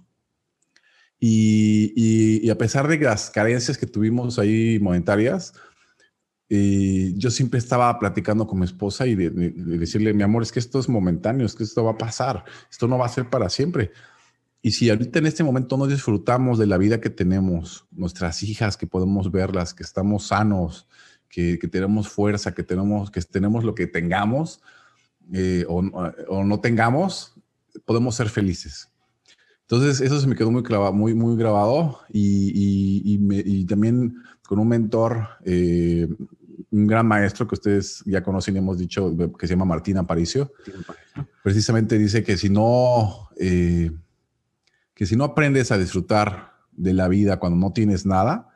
Y, 1.19 1.93
y, 1.95 2.49
a 2.49 2.57
pesar 2.57 2.87
de 2.87 2.97
las 2.97 3.29
carencias 3.29 3.77
que 3.77 3.85
tuvimos 3.85 4.39
ahí 4.39 4.79
momentarias, 4.79 5.53
eh, 6.51 7.13
yo 7.15 7.29
siempre 7.29 7.59
estaba 7.59 7.99
platicando 7.99 8.47
con 8.47 8.59
mi 8.59 8.65
esposa 8.65 9.05
y 9.05 9.15
de, 9.15 9.29
decirle, 9.29 10.13
mi 10.13 10.23
amor, 10.23 10.41
es 10.43 10.51
que 10.51 10.59
esto 10.59 10.79
es 10.79 10.89
momentáneo, 10.89 11.45
es 11.45 11.53
que 11.53 11.63
esto 11.63 11.83
va 11.83 11.91
a 11.91 11.97
pasar, 11.97 12.43
esto 12.71 12.87
no 12.87 12.97
va 12.97 13.05
a 13.05 13.09
ser 13.09 13.29
para 13.29 13.49
siempre. 13.49 13.91
Y 14.61 14.71
si 14.71 14.89
ahorita 14.89 15.19
en 15.19 15.27
este 15.27 15.43
momento 15.43 15.77
no 15.77 15.87
disfrutamos 15.87 16.57
de 16.57 16.65
la 16.65 16.77
vida 16.77 16.99
que 16.99 17.09
tenemos, 17.09 17.85
nuestras 17.91 18.43
hijas, 18.43 18.77
que 18.77 18.87
podemos 18.87 19.31
verlas, 19.31 19.73
que 19.73 19.83
estamos 19.83 20.27
sanos, 20.27 20.87
que, 21.29 21.57
tenemos 21.71 22.09
fuerza, 22.09 22.53
que 22.53 22.63
tenemos, 22.63 23.11
que 23.11 23.21
tenemos 23.21 23.63
lo 23.63 23.75
que 23.75 23.87
tengamos 23.87 24.61
eh, 25.33 25.65
o, 25.67 25.81
no 26.43 26.59
tengamos, 26.59 27.33
podemos 27.85 28.15
ser 28.15 28.29
felices. 28.29 28.89
Entonces, 29.61 30.01
eso 30.01 30.19
se 30.19 30.27
me 30.27 30.35
quedó 30.35 30.51
muy, 30.51 30.63
muy, 30.93 31.13
muy 31.13 31.37
grabado 31.37 31.99
y, 32.09 32.51
y, 32.55 33.65
también 33.65 34.15
con 34.47 34.57
un 34.57 34.67
mentor, 34.67 35.27
eh, 35.45 36.07
un 36.71 36.87
gran 36.87 37.05
maestro 37.05 37.47
que 37.47 37.55
ustedes 37.55 38.01
ya 38.05 38.23
conocen 38.23 38.55
y 38.55 38.59
hemos 38.59 38.79
dicho, 38.79 39.15
que 39.37 39.45
se 39.45 39.53
llama 39.53 39.65
Martín 39.65 39.97
Aparicio, 39.97 40.51
precisamente 41.43 41.97
dice 41.97 42.23
que 42.23 42.37
si 42.37 42.49
no... 42.49 43.29
Eh, 43.39 43.91
que 44.99 45.05
si 45.05 45.15
no 45.15 45.23
aprendes 45.23 45.71
a 45.71 45.77
disfrutar 45.77 46.55
de 46.73 46.91
la 46.91 47.07
vida 47.07 47.39
cuando 47.39 47.57
no 47.57 47.71
tienes 47.71 48.05
nada, 48.05 48.49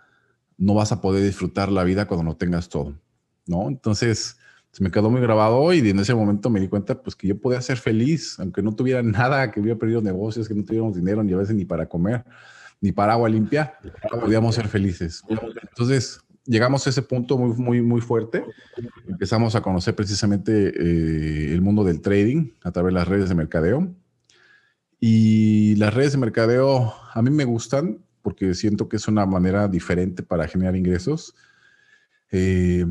no 0.57 0.73
vas 0.73 0.91
a 0.91 0.99
poder 0.99 1.23
disfrutar 1.23 1.71
la 1.71 1.85
vida 1.85 2.05
cuando 2.05 2.25
no 2.25 2.35
tengas 2.35 2.67
todo, 2.67 2.99
¿no? 3.47 3.69
Entonces, 3.69 4.37
se 4.73 4.83
me 4.83 4.89
quedó 4.89 5.11
muy 5.11 5.21
grabado 5.21 5.71
y 5.71 5.87
en 5.87 5.99
ese 5.99 6.15
momento 6.15 6.49
me 6.49 6.59
di 6.59 6.67
cuenta 6.67 6.99
pues 6.99 7.15
que 7.15 7.27
yo 7.27 7.37
podía 7.39 7.61
ser 7.61 7.77
feliz, 7.77 8.39
aunque 8.39 8.63
no 8.63 8.75
tuviera 8.75 9.03
nada, 9.03 9.51
que 9.51 9.59
hubiera 9.59 9.77
perdido 9.77 10.01
negocios, 10.01 10.47
que 10.47 10.55
no 10.55 10.65
tuviéramos 10.65 10.95
dinero 10.95 11.23
ni 11.23 11.31
a 11.31 11.37
veces 11.37 11.55
ni 11.55 11.63
para 11.63 11.87
comer, 11.87 12.25
ni 12.81 12.91
para 12.91 13.13
agua 13.13 13.29
limpia, 13.29 13.75
podíamos 14.09 14.55
ser 14.55 14.67
felices. 14.67 15.21
Entonces, 15.29 16.21
llegamos 16.45 16.87
a 16.87 16.89
ese 16.89 17.03
punto 17.03 17.37
muy, 17.37 17.55
muy, 17.55 17.81
muy 17.83 18.01
fuerte. 18.01 18.43
Empezamos 19.07 19.53
a 19.53 19.61
conocer 19.61 19.93
precisamente 19.93 20.69
eh, 20.69 21.53
el 21.53 21.61
mundo 21.61 21.83
del 21.83 22.01
trading 22.01 22.49
a 22.63 22.71
través 22.71 22.95
de 22.95 22.99
las 22.99 23.07
redes 23.07 23.29
de 23.29 23.35
mercadeo. 23.35 23.93
Y 24.99 25.75
las 25.75 25.93
redes 25.93 26.13
de 26.13 26.17
mercadeo 26.17 26.95
a 27.13 27.21
mí 27.21 27.29
me 27.29 27.45
gustan 27.45 27.99
porque 28.23 28.55
siento 28.55 28.89
que 28.89 28.95
es 28.95 29.07
una 29.07 29.27
manera 29.27 29.67
diferente 29.67 30.23
para 30.23 30.47
generar 30.47 30.75
ingresos. 30.75 31.35
Eh, 32.31 32.87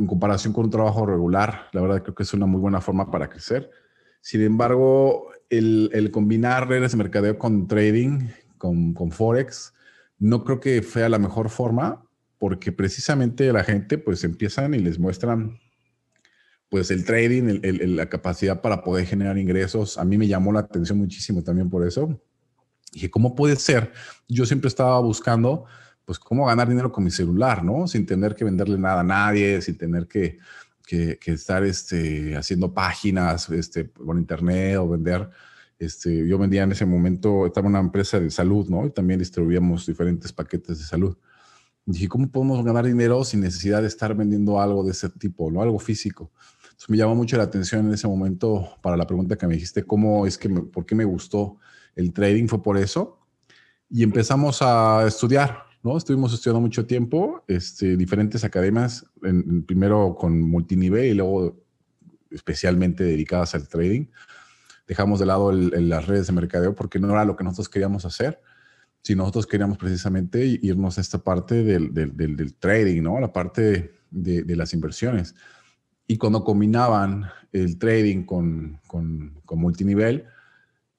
en 0.00 0.06
comparación 0.06 0.52
con 0.52 0.64
un 0.64 0.70
trabajo 0.70 1.06
regular, 1.06 1.68
la 1.72 1.80
verdad 1.80 2.02
creo 2.02 2.14
que 2.14 2.22
es 2.22 2.32
una 2.34 2.46
muy 2.46 2.60
buena 2.60 2.80
forma 2.80 3.10
para 3.10 3.28
crecer. 3.28 3.70
Sin 4.20 4.42
embargo, 4.42 5.30
el, 5.48 6.10
combinar 6.12 6.68
redes 6.68 6.92
de 6.92 6.98
mercadeo 6.98 7.38
con 7.38 7.66
trading, 7.66 8.28
con, 8.58 8.94
con, 8.94 9.10
Forex, 9.10 9.74
no 10.18 10.44
creo 10.44 10.60
que 10.60 10.82
sea 10.82 11.08
la 11.08 11.18
mejor 11.18 11.50
forma 11.50 12.04
porque 12.38 12.72
precisamente 12.72 13.52
la 13.52 13.64
gente 13.64 13.98
pues 13.98 14.24
empiezan 14.24 14.74
y 14.74 14.78
les 14.78 14.98
muestran 14.98 15.58
pues 16.70 16.90
el 16.92 17.04
trading, 17.04 17.60
la 17.62 18.08
capacidad 18.08 18.62
para 18.62 18.82
poder 18.82 19.04
generar 19.04 19.36
ingresos, 19.36 19.98
a 19.98 20.04
mí 20.04 20.16
me 20.16 20.28
llamó 20.28 20.52
la 20.52 20.60
atención 20.60 20.98
muchísimo 20.98 21.42
también 21.42 21.68
por 21.68 21.86
eso. 21.86 22.20
Dije, 22.92 23.10
¿cómo 23.10 23.34
puede 23.34 23.56
ser? 23.56 23.92
Yo 24.28 24.46
siempre 24.46 24.68
estaba 24.68 24.98
buscando, 25.00 25.66
pues, 26.04 26.18
cómo 26.18 26.46
ganar 26.46 26.68
dinero 26.68 26.90
con 26.90 27.04
mi 27.04 27.10
celular, 27.10 27.64
¿no? 27.64 27.86
Sin 27.86 28.06
tener 28.06 28.34
que 28.34 28.44
venderle 28.44 28.78
nada 28.78 29.00
a 29.00 29.04
nadie, 29.04 29.60
sin 29.62 29.76
tener 29.76 30.06
que, 30.06 30.38
que, 30.86 31.18
estar 31.26 31.64
este, 31.64 32.36
haciendo 32.36 32.72
páginas 32.72 33.48
este, 33.50 33.84
por 33.84 34.16
internet 34.16 34.76
o 34.78 34.88
vender. 34.88 35.28
Este, 35.78 36.26
yo 36.26 36.38
vendía 36.38 36.64
en 36.64 36.72
ese 36.72 36.84
momento, 36.84 37.46
estaba 37.46 37.66
en 37.66 37.74
una 37.74 37.80
empresa 37.80 38.20
de 38.20 38.30
salud, 38.30 38.68
¿no? 38.68 38.86
Y 38.86 38.90
también 38.90 39.18
distribuíamos 39.18 39.86
diferentes 39.86 40.32
paquetes 40.32 40.78
de 40.78 40.84
salud. 40.84 41.16
Dije, 41.86 42.08
¿cómo 42.08 42.30
podemos 42.30 42.64
ganar 42.64 42.84
dinero 42.84 43.24
sin 43.24 43.40
necesidad 43.40 43.80
de 43.80 43.88
estar 43.88 44.14
vendiendo 44.14 44.60
algo 44.60 44.84
de 44.84 44.90
ese 44.90 45.08
tipo, 45.08 45.50
¿no? 45.50 45.62
Algo 45.62 45.78
físico 45.78 46.30
me 46.88 46.96
llamó 46.96 47.14
mucho 47.14 47.36
la 47.36 47.44
atención 47.44 47.86
en 47.86 47.94
ese 47.94 48.08
momento 48.08 48.76
para 48.82 48.96
la 48.96 49.06
pregunta 49.06 49.36
que 49.36 49.46
me 49.46 49.54
dijiste, 49.54 49.84
¿cómo 49.84 50.26
es 50.26 50.38
que, 50.38 50.48
por 50.48 50.86
qué 50.86 50.94
me 50.94 51.04
gustó 51.04 51.58
el 51.94 52.12
trading? 52.12 52.46
Fue 52.46 52.62
por 52.62 52.78
eso. 52.78 53.18
Y 53.88 54.02
empezamos 54.02 54.62
a 54.62 55.04
estudiar, 55.06 55.64
¿no? 55.82 55.96
Estuvimos 55.96 56.32
estudiando 56.32 56.60
mucho 56.60 56.86
tiempo, 56.86 57.44
este, 57.48 57.96
diferentes 57.96 58.44
academias, 58.44 59.06
en, 59.22 59.64
primero 59.64 60.14
con 60.18 60.40
multinivel 60.40 61.06
y 61.06 61.14
luego 61.14 61.62
especialmente 62.30 63.04
dedicadas 63.04 63.54
al 63.54 63.68
trading. 63.68 64.06
Dejamos 64.86 65.20
de 65.20 65.26
lado 65.26 65.52
las 65.52 66.06
redes 66.06 66.26
de 66.26 66.32
mercadeo 66.32 66.74
porque 66.74 66.98
no 66.98 67.10
era 67.10 67.24
lo 67.24 67.36
que 67.36 67.44
nosotros 67.44 67.68
queríamos 67.68 68.04
hacer. 68.04 68.40
Si 69.02 69.14
nosotros 69.14 69.46
queríamos 69.46 69.78
precisamente 69.78 70.44
irnos 70.44 70.98
a 70.98 71.00
esta 71.00 71.18
parte 71.18 71.62
del, 71.62 71.94
del, 71.94 72.16
del, 72.16 72.54
trading, 72.54 73.02
¿no? 73.02 73.18
La 73.18 73.32
parte 73.32 73.94
de, 74.10 74.42
de 74.42 74.56
las 74.56 74.74
inversiones. 74.74 75.34
Y 76.10 76.18
cuando 76.18 76.42
combinaban 76.42 77.30
el 77.52 77.78
trading 77.78 78.24
con, 78.24 78.80
con, 78.88 79.40
con, 79.44 79.60
multinivel, 79.60 80.26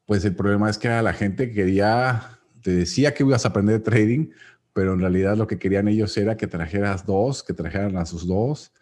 pues 0.05 0.23
el 0.23 0.35
problema 0.35 0.69
es 0.69 0.77
que 0.77 0.87
la 0.87 1.11
gente 1.11 1.51
quería, 1.51 2.39
te 2.61 2.71
decía 2.71 3.13
que 3.13 3.23
ibas 3.23 3.43
a 3.43 3.49
aprender 3.49 3.81
trading, 3.81 4.29
pero 4.73 4.93
en 4.93 4.99
realidad 4.99 5.37
lo 5.37 5.47
que 5.47 5.59
querían 5.59 5.87
ellos 5.87 6.15
era 6.17 6.37
que 6.37 6.47
trajeras 6.47 7.05
dos, 7.05 7.43
que 7.43 7.53
trajeran 7.53 7.97
a 7.97 8.05
sus 8.05 8.27
dos, 8.27 8.73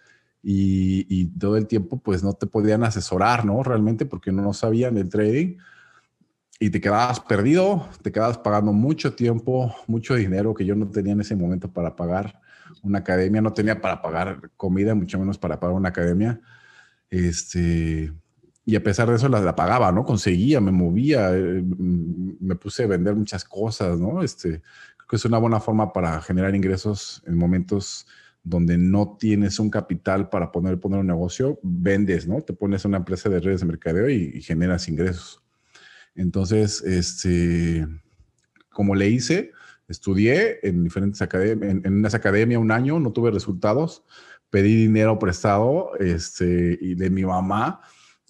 y, 0.41 1.05
y, 1.09 1.25
todo 1.37 1.57
el 1.57 1.67
tiempo 1.67 1.97
pues 1.97 2.23
no 2.23 2.31
te 2.33 2.47
podían 2.47 2.83
asesorar, 2.85 3.43
¿no? 3.43 3.61
Realmente 3.61 4.05
porque 4.05 4.31
no 4.31 4.53
sabían 4.53 4.95
del 4.95 5.09
trading 5.09 5.57
y 6.59 6.69
te 6.69 6.81
quedabas 6.81 7.19
perdido, 7.21 7.87
te 8.01 8.11
quedabas 8.11 8.37
pagando 8.37 8.73
mucho 8.73 9.15
tiempo, 9.15 9.73
mucho 9.87 10.15
dinero 10.15 10.53
que 10.53 10.65
yo 10.65 10.75
no 10.75 10.89
tenía 10.89 11.13
en 11.13 11.21
ese 11.21 11.35
momento 11.35 11.71
para 11.71 11.95
pagar 11.95 12.39
una 12.83 12.99
academia, 12.99 13.41
no 13.41 13.53
tenía 13.53 13.79
para 13.81 14.01
pagar 14.01 14.51
comida, 14.57 14.93
mucho 14.93 15.17
menos 15.17 15.37
para 15.37 15.59
pagar 15.59 15.75
una 15.75 15.89
academia. 15.89 16.41
Este, 17.09 18.13
y 18.65 18.75
a 18.75 18.83
pesar 18.83 19.09
de 19.09 19.15
eso 19.15 19.29
la, 19.29 19.55
pagaba, 19.55 19.91
¿no? 19.91 20.05
Conseguía, 20.05 20.59
me 20.59 20.71
movía, 20.71 21.35
eh, 21.35 21.63
me 21.63 22.55
puse 22.55 22.83
a 22.83 22.87
vender 22.87 23.15
muchas 23.15 23.45
cosas, 23.45 23.97
¿no? 23.97 24.21
Este, 24.21 24.61
que 25.09 25.15
es 25.15 25.25
una 25.25 25.39
buena 25.39 25.59
forma 25.59 25.91
para 25.91 26.21
generar 26.21 26.55
ingresos 26.55 27.23
en 27.25 27.37
momentos 27.37 28.07
donde 28.43 28.77
no 28.77 29.17
tienes 29.19 29.59
un 29.59 29.69
capital 29.69 30.29
para 30.29 30.51
poner, 30.51 30.79
poner 30.79 30.99
un 30.99 31.07
negocio, 31.07 31.59
vendes, 31.63 32.27
¿no? 32.27 32.41
Te 32.41 32.53
pones 32.53 32.85
una 32.85 32.97
empresa 32.97 33.27
de 33.27 33.39
redes 33.39 33.61
de 33.61 33.65
mercadeo 33.65 34.09
y, 34.09 34.41
generas 34.41 34.87
ingresos. 34.87 35.43
Entonces, 36.15 36.81
este, 36.83 37.85
como 38.69 38.95
le 38.95 39.09
hice, 39.09 39.51
Estudié 39.89 40.59
en 40.61 40.83
diferentes 40.83 41.19
academias, 41.23 41.83
en, 41.83 41.93
unas 41.93 42.13
academias 42.13 42.61
un 42.61 42.71
año, 42.71 42.99
no 42.99 43.11
tuve 43.11 43.31
resultados, 43.31 44.03
pedí 44.51 44.75
dinero 44.75 45.17
prestado 45.17 45.95
este, 45.99 46.77
y 46.79 46.93
de 46.93 47.09
mi 47.09 47.25
mamá 47.25 47.81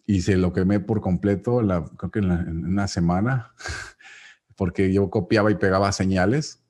y 0.05 0.21
se 0.21 0.37
lo 0.37 0.53
quemé 0.53 0.79
por 0.79 1.01
completo, 1.01 1.61
la, 1.61 1.83
creo 1.97 2.11
que 2.11 2.19
en, 2.19 2.65
una 2.65 2.87
semana, 2.87 3.53
porque 4.55 4.93
yo 4.93 5.09
copiaba 5.09 5.51
y 5.51 5.55
pegaba 5.55 5.91
señales. 5.91 6.63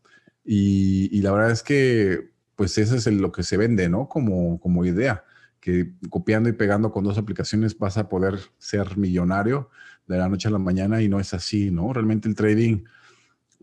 Y, 0.43 1.21
la 1.21 1.31
verdad 1.31 1.51
es 1.51 1.63
que, 1.63 2.31
pues 2.55 2.77
eso 2.77 2.95
es 2.95 3.07
lo 3.07 3.31
que 3.31 3.43
se 3.43 3.57
vende, 3.57 3.89
¿no? 3.89 4.07
Como, 4.07 4.59
como 4.59 4.85
idea, 4.85 5.23
que 5.59 5.93
copiando 6.09 6.49
y 6.49 6.53
pegando 6.53 6.91
con 6.91 7.03
dos 7.03 7.17
aplicaciones 7.17 7.77
vas 7.77 7.97
a 7.97 8.09
poder 8.09 8.39
ser 8.57 8.97
millonario 8.97 9.69
de 10.07 10.17
la 10.17 10.29
noche 10.29 10.47
a 10.47 10.51
la 10.51 10.59
mañana 10.59 11.01
y 11.01 11.09
no 11.09 11.19
es 11.19 11.33
así, 11.33 11.71
¿no? 11.71 11.93
Realmente 11.93 12.27
el 12.27 12.35
trading 12.35 12.83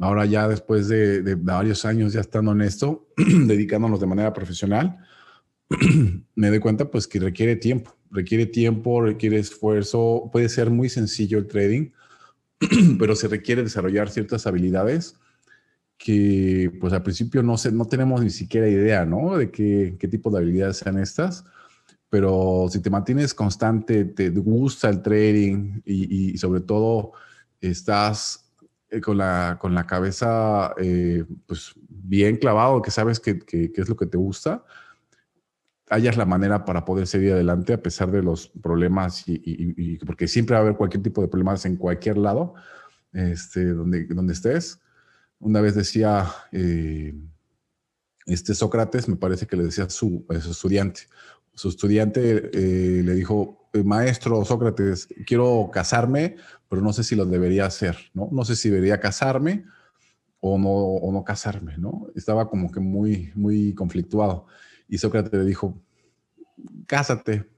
ahora 0.01 0.27
ya 0.27 0.49
después 0.49 0.89
de, 0.89 1.35
varios 1.37 1.85
años 1.85 2.13
ya 2.13 2.21
estando 2.21 2.53
en 2.53 2.61
esto, 2.61 3.09
dedicándonos 3.17 4.01
de 4.01 4.07
manera 4.07 4.33
profesional, 4.33 4.99
me 6.35 6.49
doy 6.49 6.61
cuenta 6.61 6.91
pues 6.91 7.07
que 7.07 7.19
requiere 7.19 7.57
tiempo, 7.57 7.97
requiere 8.11 8.47
tiempo, 8.47 9.01
requiere 9.01 9.39
esfuerzo, 9.39 10.29
puede 10.33 10.49
ser 10.49 10.71
muy 10.71 10.89
sencillo 10.89 11.39
el 11.39 11.47
trading, 11.47 11.91
pero 12.99 13.17
se 13.17 13.29
requiere 13.29 13.63
desarrollar 13.63 14.11
ciertas 14.11 14.47
habilidades 14.47 15.17
que 15.99 16.77
pues 16.81 16.93
al 16.93 17.03
principio 17.03 17.43
no, 17.43 17.57
sé, 17.57 17.73
no 17.73 17.87
tenemos 17.87 18.23
ni 18.23 18.31
siquiera 18.31 18.69
idea, 18.69 19.05
¿no? 19.05 19.37
De 19.37 19.51
qué, 19.51 19.97
qué 19.99 20.09
tipo 20.09 20.31
de 20.31 20.39
habilidades 20.39 20.79
sean 20.79 20.99
estas, 20.99 21.45
pero 22.09 22.67
si 22.71 22.81
te 22.81 22.91
mantienes 22.91 23.35
constante, 23.35 24.05
te 24.05 24.31
gusta 24.31 24.89
el 24.89 25.03
trading 25.03 25.81
y, 25.85 26.37
sobre 26.39 26.61
todo 26.61 27.13
estás 27.61 28.53
eh, 28.91 29.01
con 29.01 29.19
la, 29.19 29.59
con 29.61 29.75
la 29.75 29.87
cabeza 29.87 30.75
eh, 30.79 31.25
pues 31.47 31.73
bien 31.89 32.37
clavado, 32.37 32.83
que 32.83 32.91
sabes 32.91 33.19
que, 33.19 33.41
es 33.75 33.89
lo 33.89 33.97
que 33.97 34.07
te 34.07 34.17
gusta, 34.17 34.65
hayas 35.91 36.17
la 36.17 36.27
manera 36.27 36.65
para 36.65 36.85
poder 36.85 37.07
seguir 37.07 37.33
adelante 37.33 37.73
a 37.73 37.83
pesar 37.83 38.11
de 38.11 38.23
los 38.23 38.49
problemas 38.49 39.25
y, 39.27 39.99
porque 39.99 40.29
siempre 40.29 40.55
va 40.55 40.61
a 40.61 40.63
haber 40.63 40.77
cualquier 40.77 41.03
tipo 41.03 41.23
de 41.23 41.29
problemas 41.29 41.65
en 41.67 41.77
cualquier 41.77 42.19
lado, 42.19 42.55
este, 43.13 43.65
donde, 43.67 44.05
donde 44.07 44.33
estés. 44.33 44.81
Una 45.39 45.61
vez 45.61 45.75
decía 45.75 46.27
eh, 46.53 47.15
este 48.27 48.55
Sócrates, 48.55 49.09
me 49.09 49.17
parece 49.17 49.47
que 49.47 49.57
le 49.57 49.65
decía 49.65 49.85
a 49.85 49.91
su, 49.91 50.27
estudiante, 50.31 51.03
su 51.55 51.69
estudiante 51.69 52.51
eh, 52.53 53.03
le 53.03 53.15
dijo, 53.15 53.69
eh, 53.73 53.83
maestro 53.83 54.45
Sócrates, 54.45 55.09
quiero 55.27 55.71
casarme, 55.73 56.37
pero 56.69 56.83
no 56.83 56.93
sé 56.93 57.05
si 57.05 57.15
lo 57.15 57.25
debería 57.25 57.67
hacer, 57.67 57.97
¿no? 58.15 58.29
No 58.33 58.45
sé 58.45 58.57
si 58.57 58.71
debería 58.71 59.01
casarme 59.01 59.65
o 60.41 60.59
no, 60.59 60.71
o 60.71 61.13
no 61.13 61.25
casarme, 61.25 61.77
¿no? 61.79 62.09
Estaba 62.15 62.49
como 62.49 62.71
que 62.71 62.81
muy, 62.81 63.33
muy 63.35 63.75
conflictuado. 63.75 64.47
Y 64.89 64.99
Sócrates 64.99 65.33
le 65.33 65.45
dijo, 65.45 65.81
cásate 66.87 67.49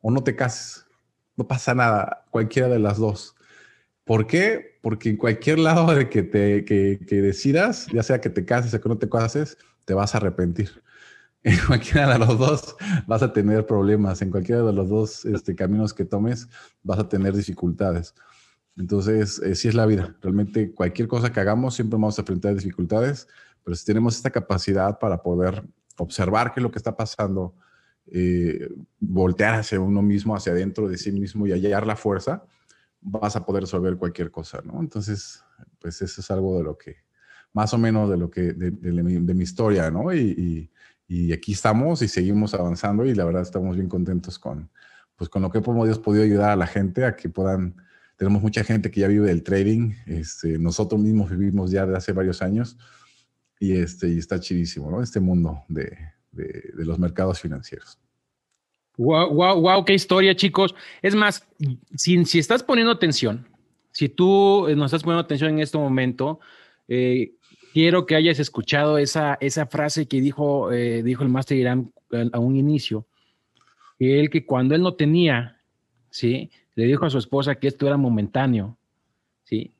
o 0.00 0.10
no 0.10 0.22
te 0.22 0.34
cases, 0.34 0.86
no 1.36 1.46
pasa 1.46 1.74
nada, 1.74 2.24
cualquiera 2.30 2.68
de 2.68 2.78
las 2.78 2.98
dos. 2.98 3.34
¿Por 4.04 4.26
qué? 4.26 4.78
Porque 4.82 5.10
en 5.10 5.16
cualquier 5.16 5.58
lado 5.58 5.94
de 5.94 6.08
que, 6.08 6.22
te, 6.22 6.64
que, 6.64 7.00
que 7.06 7.22
decidas, 7.22 7.86
ya 7.92 8.02
sea 8.02 8.20
que 8.20 8.30
te 8.30 8.44
cases 8.44 8.74
o 8.74 8.80
que 8.80 8.88
no 8.88 8.98
te 8.98 9.08
cases, 9.08 9.58
te 9.84 9.94
vas 9.94 10.14
a 10.14 10.18
arrepentir 10.18 10.82
en 11.42 11.58
cualquiera 11.66 12.12
de 12.12 12.18
los 12.20 12.38
dos 12.38 12.76
vas 13.06 13.22
a 13.22 13.32
tener 13.32 13.66
problemas, 13.66 14.22
en 14.22 14.30
cualquiera 14.30 14.62
de 14.62 14.72
los 14.72 14.88
dos 14.88 15.24
este, 15.24 15.56
caminos 15.56 15.92
que 15.92 16.04
tomes 16.04 16.48
vas 16.82 16.98
a 16.98 17.08
tener 17.08 17.34
dificultades. 17.34 18.14
Entonces, 18.76 19.38
eh, 19.40 19.54
sí 19.54 19.68
es 19.68 19.74
la 19.74 19.86
vida. 19.86 20.16
Realmente 20.22 20.72
cualquier 20.72 21.08
cosa 21.08 21.32
que 21.32 21.40
hagamos 21.40 21.74
siempre 21.74 21.96
vamos 21.96 22.18
a 22.18 22.22
enfrentar 22.22 22.54
dificultades, 22.54 23.28
pero 23.64 23.74
si 23.74 23.84
tenemos 23.84 24.16
esta 24.16 24.30
capacidad 24.30 24.98
para 24.98 25.22
poder 25.22 25.64
observar 25.98 26.52
qué 26.52 26.60
es 26.60 26.62
lo 26.62 26.70
que 26.70 26.78
está 26.78 26.96
pasando, 26.96 27.54
eh, 28.06 28.68
voltear 28.98 29.54
hacia 29.54 29.80
uno 29.80 30.00
mismo, 30.00 30.34
hacia 30.34 30.52
adentro 30.52 30.88
de 30.88 30.96
sí 30.96 31.12
mismo 31.12 31.46
y 31.46 31.52
hallar 31.52 31.86
la 31.86 31.96
fuerza, 31.96 32.44
vas 33.02 33.36
a 33.36 33.44
poder 33.44 33.64
resolver 33.64 33.96
cualquier 33.96 34.30
cosa, 34.30 34.60
¿no? 34.64 34.80
Entonces, 34.80 35.44
pues 35.78 36.00
eso 36.00 36.20
es 36.20 36.30
algo 36.30 36.56
de 36.56 36.64
lo 36.64 36.78
que, 36.78 36.96
más 37.52 37.74
o 37.74 37.78
menos 37.78 38.08
de 38.08 38.16
lo 38.16 38.30
que, 38.30 38.52
de, 38.52 38.72
mi, 39.02 39.42
historia, 39.42 39.90
¿no? 39.90 40.14
y 40.14 40.70
y 41.12 41.32
aquí 41.34 41.52
estamos 41.52 42.00
y 42.00 42.08
seguimos 42.08 42.54
avanzando 42.54 43.04
y 43.04 43.14
la 43.14 43.26
verdad 43.26 43.42
estamos 43.42 43.76
bien 43.76 43.86
contentos 43.86 44.38
con, 44.38 44.70
pues 45.14 45.28
con 45.28 45.42
lo 45.42 45.50
que 45.50 45.58
hemos 45.58 45.98
podido 45.98 46.24
ayudar 46.24 46.50
a 46.50 46.56
la 46.56 46.66
gente 46.66 47.04
a 47.04 47.16
que 47.16 47.28
puedan, 47.28 47.76
tenemos 48.16 48.40
mucha 48.40 48.64
gente 48.64 48.90
que 48.90 49.00
ya 49.00 49.08
vive 49.08 49.26
del 49.26 49.42
trading, 49.42 49.92
este, 50.06 50.58
nosotros 50.58 50.98
mismos 50.98 51.30
vivimos 51.30 51.70
ya 51.70 51.84
de 51.84 51.98
hace 51.98 52.12
varios 52.12 52.40
años 52.40 52.78
y, 53.60 53.76
este, 53.76 54.08
y 54.08 54.16
está 54.18 54.40
chidísimo, 54.40 54.90
¿no? 54.90 55.02
Este 55.02 55.20
mundo 55.20 55.64
de, 55.68 55.98
de, 56.30 56.72
los 56.76 56.98
mercados 56.98 57.40
financieros. 57.40 57.98
Wow, 59.02 59.30
wow, 59.30 59.60
wow, 59.60 59.84
qué 59.84 59.94
historia, 59.94 60.36
chicos. 60.36 60.74
Es 61.02 61.16
más, 61.16 61.44
si, 61.96 62.24
si 62.24 62.38
estás 62.38 62.62
poniendo 62.62 62.92
atención, 62.92 63.48
si 63.90 64.08
tú 64.08 64.68
eh, 64.68 64.76
nos 64.76 64.86
estás 64.86 65.02
poniendo 65.02 65.22
atención 65.22 65.50
en 65.50 65.58
este 65.58 65.76
momento, 65.76 66.38
eh, 66.86 67.32
quiero 67.72 68.06
que 68.06 68.14
hayas 68.14 68.38
escuchado 68.38 68.98
esa, 68.98 69.38
esa 69.40 69.66
frase 69.66 70.06
que 70.06 70.20
dijo, 70.20 70.70
eh, 70.70 71.02
dijo 71.02 71.24
el 71.24 71.30
Master 71.30 71.58
Irán 71.58 71.92
a 72.32 72.38
un 72.38 72.54
inicio, 72.54 73.06
que 73.98 74.20
él 74.20 74.30
que 74.30 74.46
cuando 74.46 74.76
él 74.76 74.82
no 74.82 74.94
tenía, 74.94 75.60
¿sí? 76.10 76.50
Le 76.76 76.84
dijo 76.84 77.04
a 77.04 77.10
su 77.10 77.18
esposa 77.18 77.56
que 77.56 77.68
esto 77.68 77.88
era 77.88 77.96
momentáneo, 77.96 78.78
¿sí? 79.42 79.72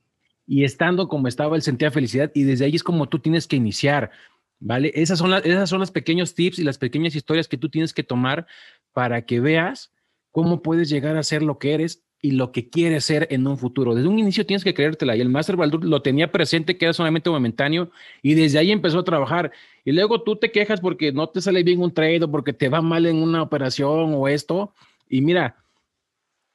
Y 0.49 0.64
estando 0.64 1.07
como 1.07 1.29
estaba, 1.29 1.55
él 1.55 1.62
sentía 1.62 1.93
felicidad 1.93 2.33
y 2.35 2.43
desde 2.43 2.64
ahí 2.64 2.75
es 2.75 2.83
como 2.83 3.09
tú 3.09 3.21
tienes 3.21 3.47
que 3.47 3.55
iniciar, 3.55 4.11
¿vale? 4.59 4.91
Esas 4.95 5.21
son, 5.21 5.31
las, 5.31 5.47
esas 5.47 5.71
son 5.71 5.79
los 5.79 5.93
pequeños 5.93 6.35
tips 6.35 6.59
y 6.59 6.64
las 6.64 6.79
pequeñas 6.79 7.14
historias 7.14 7.47
que 7.47 7.59
tú 7.59 7.69
tienes 7.69 7.93
que 7.93 8.02
tomar 8.02 8.47
para 8.92 9.22
que 9.22 9.40
veas 9.40 9.92
cómo 10.31 10.62
puedes 10.62 10.88
llegar 10.88 11.16
a 11.16 11.22
ser 11.22 11.42
lo 11.42 11.59
que 11.59 11.74
eres 11.74 12.02
y 12.24 12.33
lo 12.33 12.52
que 12.52 12.70
quiere 12.70 13.00
ser 13.00 13.26
en 13.31 13.46
un 13.46 13.59
futuro. 13.59 13.94
Desde 13.94 14.09
un 14.09 14.18
inicio 14.18 14.46
tienes 14.46 14.62
que 14.62 14.74
creértela 14.74 15.16
y 15.16 15.20
el 15.20 15.28
Master 15.28 15.57
Baldur 15.57 15.85
lo 15.85 16.02
tenía 16.02 16.31
presente 16.31 16.78
que 16.78 16.85
era 16.85 16.92
solamente 16.92 17.28
momentáneo 17.28 17.90
y 18.22 18.35
desde 18.35 18.59
ahí 18.59 18.70
empezó 18.70 19.00
a 19.00 19.05
trabajar. 19.05 19.50
Y 19.85 19.90
luego 19.90 20.22
tú 20.22 20.37
te 20.37 20.52
quejas 20.52 20.81
porque 20.81 21.12
no 21.12 21.28
te 21.28 21.40
sale 21.40 21.64
bien 21.64 21.81
un 21.81 21.92
trade 21.92 22.22
o 22.22 22.31
porque 22.31 22.52
te 22.52 22.68
va 22.68 22.81
mal 22.81 23.07
en 23.07 23.16
una 23.16 23.42
operación 23.42 24.14
o 24.14 24.28
esto. 24.28 24.72
Y 25.09 25.20
mira, 25.20 25.57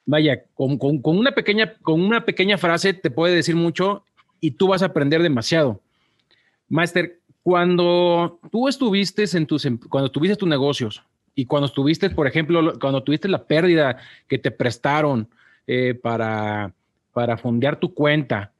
vaya, 0.06 0.42
con, 0.54 0.78
con, 0.78 1.02
una, 1.04 1.32
pequeña, 1.32 1.74
con 1.82 2.00
una 2.00 2.24
pequeña 2.24 2.56
frase 2.56 2.94
te 2.94 3.10
puede 3.10 3.34
decir 3.34 3.54
mucho 3.54 4.04
y 4.40 4.52
tú 4.52 4.68
vas 4.68 4.82
a 4.82 4.86
aprender 4.86 5.22
demasiado. 5.22 5.82
Master, 6.70 7.20
cuando 7.42 8.40
tú 8.50 8.68
estuviste 8.68 9.24
en 9.34 9.46
tus, 9.46 9.68
cuando 9.90 10.10
tuviste 10.10 10.36
tus 10.36 10.48
negocios 10.48 11.02
y 11.38 11.46
cuando 11.46 11.66
estuviste, 11.66 12.10
por 12.10 12.26
ejemplo, 12.26 12.76
cuando 12.80 13.04
tuviste 13.04 13.28
la 13.28 13.44
pérdida 13.44 13.98
que 14.26 14.38
te 14.38 14.50
prestaron, 14.50 15.28
eh, 15.68 15.94
para, 15.94 16.72
para 17.12 17.36
fondear 17.36 17.78
tu 17.78 17.94
cuenta. 17.94 18.50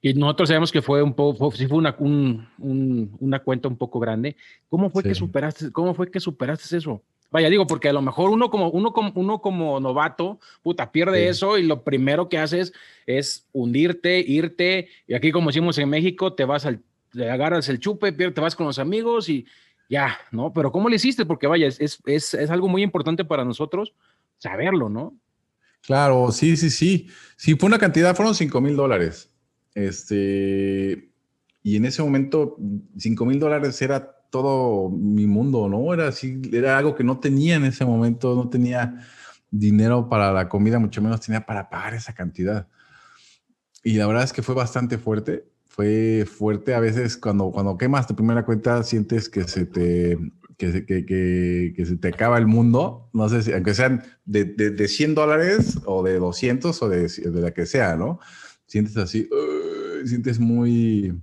Y 0.00 0.14
nosotros 0.14 0.48
sabemos 0.48 0.70
que 0.70 0.80
fue 0.80 1.02
un 1.02 1.12
poco, 1.12 1.50
sí 1.50 1.66
fue 1.66 1.78
una, 1.78 1.96
una 1.98 3.38
cuenta 3.40 3.66
un 3.66 3.76
poco 3.76 3.98
grande. 3.98 4.36
¿Cómo 4.68 4.90
fue 4.90 5.02
que 5.02 5.16
superaste, 5.16 5.72
cómo 5.72 5.92
fue 5.92 6.08
que 6.08 6.20
superaste 6.20 6.76
eso? 6.76 7.02
Vaya, 7.32 7.50
digo, 7.50 7.66
porque 7.66 7.88
a 7.88 7.92
lo 7.92 8.00
mejor 8.00 8.30
uno 8.30 8.48
como, 8.48 8.70
uno 8.70 8.92
como, 8.92 9.10
uno 9.16 9.40
como 9.40 9.80
novato, 9.80 10.38
puta, 10.62 10.92
pierde 10.92 11.28
eso 11.28 11.58
y 11.58 11.64
lo 11.64 11.82
primero 11.82 12.28
que 12.28 12.38
haces 12.38 12.72
es 13.06 13.48
hundirte, 13.52 14.20
irte. 14.20 14.88
Y 15.08 15.14
aquí, 15.14 15.32
como 15.32 15.48
decimos 15.48 15.78
en 15.78 15.88
México, 15.88 16.34
te 16.34 16.44
vas 16.44 16.64
al, 16.64 16.80
te 17.10 17.28
agarras 17.28 17.68
el 17.68 17.80
chupe, 17.80 18.12
te 18.12 18.40
vas 18.40 18.54
con 18.54 18.66
los 18.66 18.78
amigos 18.78 19.28
y 19.28 19.46
ya, 19.90 20.16
¿no? 20.30 20.52
Pero 20.52 20.70
¿cómo 20.70 20.88
le 20.88 20.96
hiciste? 20.96 21.26
Porque 21.26 21.48
vaya, 21.48 21.66
es, 21.66 21.80
es, 21.80 22.34
es 22.34 22.50
algo 22.50 22.68
muy 22.68 22.82
importante 22.82 23.24
para 23.24 23.44
nosotros 23.44 23.92
saberlo, 24.38 24.88
¿no? 24.88 25.18
Claro, 25.82 26.30
sí, 26.30 26.56
sí, 26.56 26.70
sí. 26.70 27.08
Sí, 27.36 27.56
fue 27.56 27.66
una 27.66 27.78
cantidad, 27.78 28.14
fueron 28.14 28.34
5 28.34 28.60
mil 28.60 28.76
dólares. 28.76 29.30
Este, 29.74 31.10
y 31.62 31.76
en 31.76 31.84
ese 31.84 32.02
momento, 32.02 32.56
5 32.96 33.26
mil 33.26 33.40
dólares 33.40 33.82
era 33.82 34.16
todo 34.30 34.88
mi 34.90 35.26
mundo, 35.26 35.68
¿no? 35.68 35.92
Era 35.92 36.08
así, 36.08 36.40
era 36.52 36.78
algo 36.78 36.94
que 36.94 37.02
no 37.02 37.18
tenía 37.18 37.56
en 37.56 37.64
ese 37.64 37.84
momento, 37.84 38.36
no 38.36 38.48
tenía 38.48 39.04
dinero 39.50 40.08
para 40.08 40.32
la 40.32 40.48
comida, 40.48 40.78
mucho 40.78 41.02
menos 41.02 41.20
tenía 41.20 41.44
para 41.44 41.68
pagar 41.68 41.94
esa 41.94 42.14
cantidad. 42.14 42.68
Y 43.82 43.94
la 43.94 44.06
verdad 44.06 44.22
es 44.22 44.32
que 44.32 44.42
fue 44.42 44.54
bastante 44.54 44.98
fuerte, 44.98 45.49
fue 45.70 46.26
fuerte 46.26 46.74
a 46.74 46.80
veces 46.80 47.16
cuando, 47.16 47.52
cuando 47.52 47.78
quemas 47.78 48.06
tu 48.08 48.16
primera 48.16 48.44
cuenta, 48.44 48.82
sientes 48.82 49.28
que 49.28 49.44
se 49.44 49.66
te 49.66 50.18
que, 50.58 50.84
que, 50.84 51.72
que, 51.74 51.86
se 51.86 51.96
te 51.96 52.08
acaba 52.08 52.36
el 52.36 52.46
mundo, 52.46 53.08
no 53.14 53.28
sé 53.30 53.42
si, 53.42 53.52
aunque 53.52 53.72
sean 53.72 54.02
de, 54.26 54.44
de, 54.44 54.88
100 54.88 55.14
dólares 55.14 55.78
o 55.86 56.02
de 56.02 56.18
200 56.18 56.82
o 56.82 56.88
de, 56.88 57.08
de, 57.08 57.40
la 57.40 57.52
que 57.52 57.64
sea, 57.64 57.96
¿no? 57.96 58.20
Sientes 58.66 58.98
así, 58.98 59.26
sientes 60.04 60.38
muy... 60.38 61.14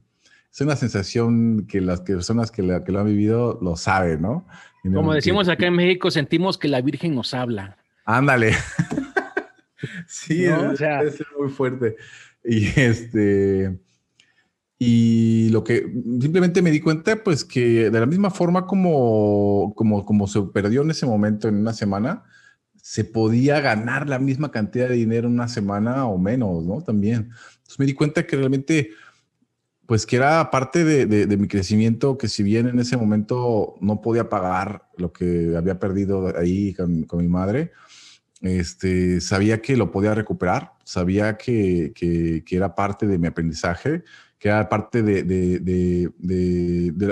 Es 0.51 0.61
una 0.61 0.75
sensación 0.75 1.67
que 1.67 1.81
las 1.81 2.01
personas 2.01 2.49
que, 2.49 2.63
la, 2.63 2.83
que 2.83 2.91
lo 2.91 3.01
han 3.01 3.05
vivido 3.05 3.59
lo 3.61 3.75
saben, 3.75 4.23
¿no? 4.23 4.47
Como 4.81 5.13
decimos 5.13 5.47
acá 5.49 5.67
en 5.67 5.75
México, 5.75 6.09
sentimos 6.09 6.57
que 6.57 6.67
la 6.67 6.81
Virgen 6.81 7.13
nos 7.13 7.35
habla. 7.35 7.77
Ándale. 8.05 8.53
sí, 10.07 10.45
es 10.45 11.23
muy 11.37 11.49
fuerte. 11.49 11.95
Y 12.43 12.65
este 12.79 13.77
y 14.79 15.49
lo 15.49 15.63
que 15.63 15.91
simplemente 16.21 16.61
me 16.61 16.69
di 16.69 16.79
cuenta, 16.79 17.23
pues 17.23 17.43
que 17.43 17.89
de 17.89 17.99
la 17.99 18.05
misma 18.05 18.29
forma 18.29 18.67
como, 18.67 19.73
como, 19.75 20.05
como 20.05 20.27
se 20.27 20.41
perdió 20.53 20.83
en 20.83 20.91
ese 20.91 21.07
momento, 21.07 21.47
en 21.47 21.55
una 21.55 21.73
semana, 21.73 22.25
se 22.75 23.03
podía 23.03 23.59
ganar 23.59 24.07
la 24.07 24.19
misma 24.19 24.51
cantidad 24.51 24.87
de 24.87 24.95
dinero 24.95 25.27
en 25.27 25.33
una 25.33 25.47
semana 25.47 26.05
o 26.05 26.17
menos, 26.19 26.63
¿no? 26.63 26.81
También. 26.81 27.31
Entonces 27.57 27.79
me 27.79 27.85
di 27.87 27.93
cuenta 27.93 28.27
que 28.27 28.37
realmente, 28.37 28.91
pues 29.87 30.05
que 30.05 30.17
era 30.17 30.51
parte 30.51 30.83
de, 30.85 31.05
de, 31.05 31.37
mi 31.37 31.47
crecimiento, 31.47 32.17
que 32.17 32.29
si 32.29 32.43
bien 32.43 32.67
en 32.67 32.79
ese 32.79 32.97
momento 32.97 33.75
no 33.81 33.99
podía 33.99 34.29
pagar 34.29 34.89
lo 34.95 35.11
que 35.11 35.55
había 35.57 35.79
perdido 35.79 36.37
ahí 36.37 36.73
con, 36.75 37.03
con 37.03 37.19
mi 37.19 37.27
madre, 37.27 37.71
este, 38.41 39.21
sabía 39.21 39.59
que 39.61 39.75
lo 39.75 39.91
podía 39.91 40.13
recuperar, 40.13 40.73
sabía 40.83 41.35
que, 41.35 41.93
que, 41.95 42.43
que 42.45 42.55
era 42.55 42.75
parte 42.75 43.07
de 43.07 43.17
mi 43.17 43.27
aprendizaje 43.27 44.03
que 44.39 44.49
era 44.49 44.69
parte 44.69 45.01
de, 45.03 46.11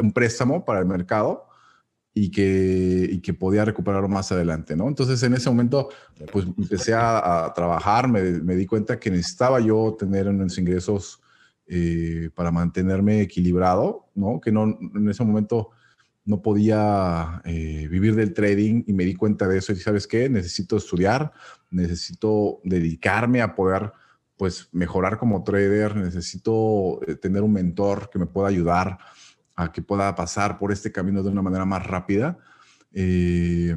un 0.01 0.11
préstamo 0.11 0.63
para 0.63 0.79
el 0.79 0.85
mercado 0.85 1.47
y 2.13 2.31
que, 2.31 3.09
y 3.11 3.19
que 3.19 3.33
podía 3.33 3.65
recuperarlo 3.65 4.07
más 4.07 4.31
adelante, 4.31 4.75
¿no? 4.75 4.87
Entonces, 4.87 5.21
en 5.23 5.33
ese 5.33 5.49
momento, 5.49 5.89
pues 6.31 6.45
empecé 6.57 6.93
a, 6.93 7.51
trabajar, 7.55 8.07
me, 8.07 8.21
me, 8.21 8.55
di 8.55 8.65
cuenta 8.65 8.99
que 8.99 9.11
necesitaba 9.11 9.59
yo 9.59 9.95
tener 9.99 10.29
unos 10.29 10.57
ingresos 10.57 11.21
eh, 11.67 12.29
para 12.35 12.51
mantenerme 12.51 13.21
equilibrado, 13.21 14.07
¿no? 14.13 14.39
Que 14.39 14.51
no, 14.51 14.65
en 14.65 15.09
ese 15.09 15.23
momento 15.23 15.71
no 16.23 16.43
podía 16.43 17.41
eh, 17.43 17.87
vivir 17.89 18.13
del 18.15 18.33
trading 18.33 18.83
y 18.85 18.93
me 18.93 19.03
di 19.03 19.15
cuenta 19.15 19.47
de 19.47 19.57
eso 19.57 19.71
y 19.71 19.77
sabes 19.77 20.05
qué, 20.05 20.29
necesito 20.29 20.77
estudiar, 20.77 21.31
necesito 21.71 22.59
dedicarme 22.63 23.41
a 23.41 23.55
poder 23.55 23.91
pues 24.37 24.69
mejorar 24.71 25.17
como 25.17 25.43
trader, 25.43 25.95
necesito 25.95 26.99
eh, 27.07 27.15
tener 27.15 27.41
un 27.43 27.53
mentor 27.53 28.09
que 28.09 28.19
me 28.19 28.25
pueda 28.25 28.49
ayudar 28.49 28.97
a 29.55 29.71
que 29.71 29.81
pueda 29.81 30.13
pasar 30.15 30.57
por 30.57 30.71
este 30.71 30.91
camino 30.91 31.23
de 31.23 31.29
una 31.29 31.41
manera 31.41 31.65
más 31.65 31.85
rápida. 31.85 32.37
Eh, 32.93 33.75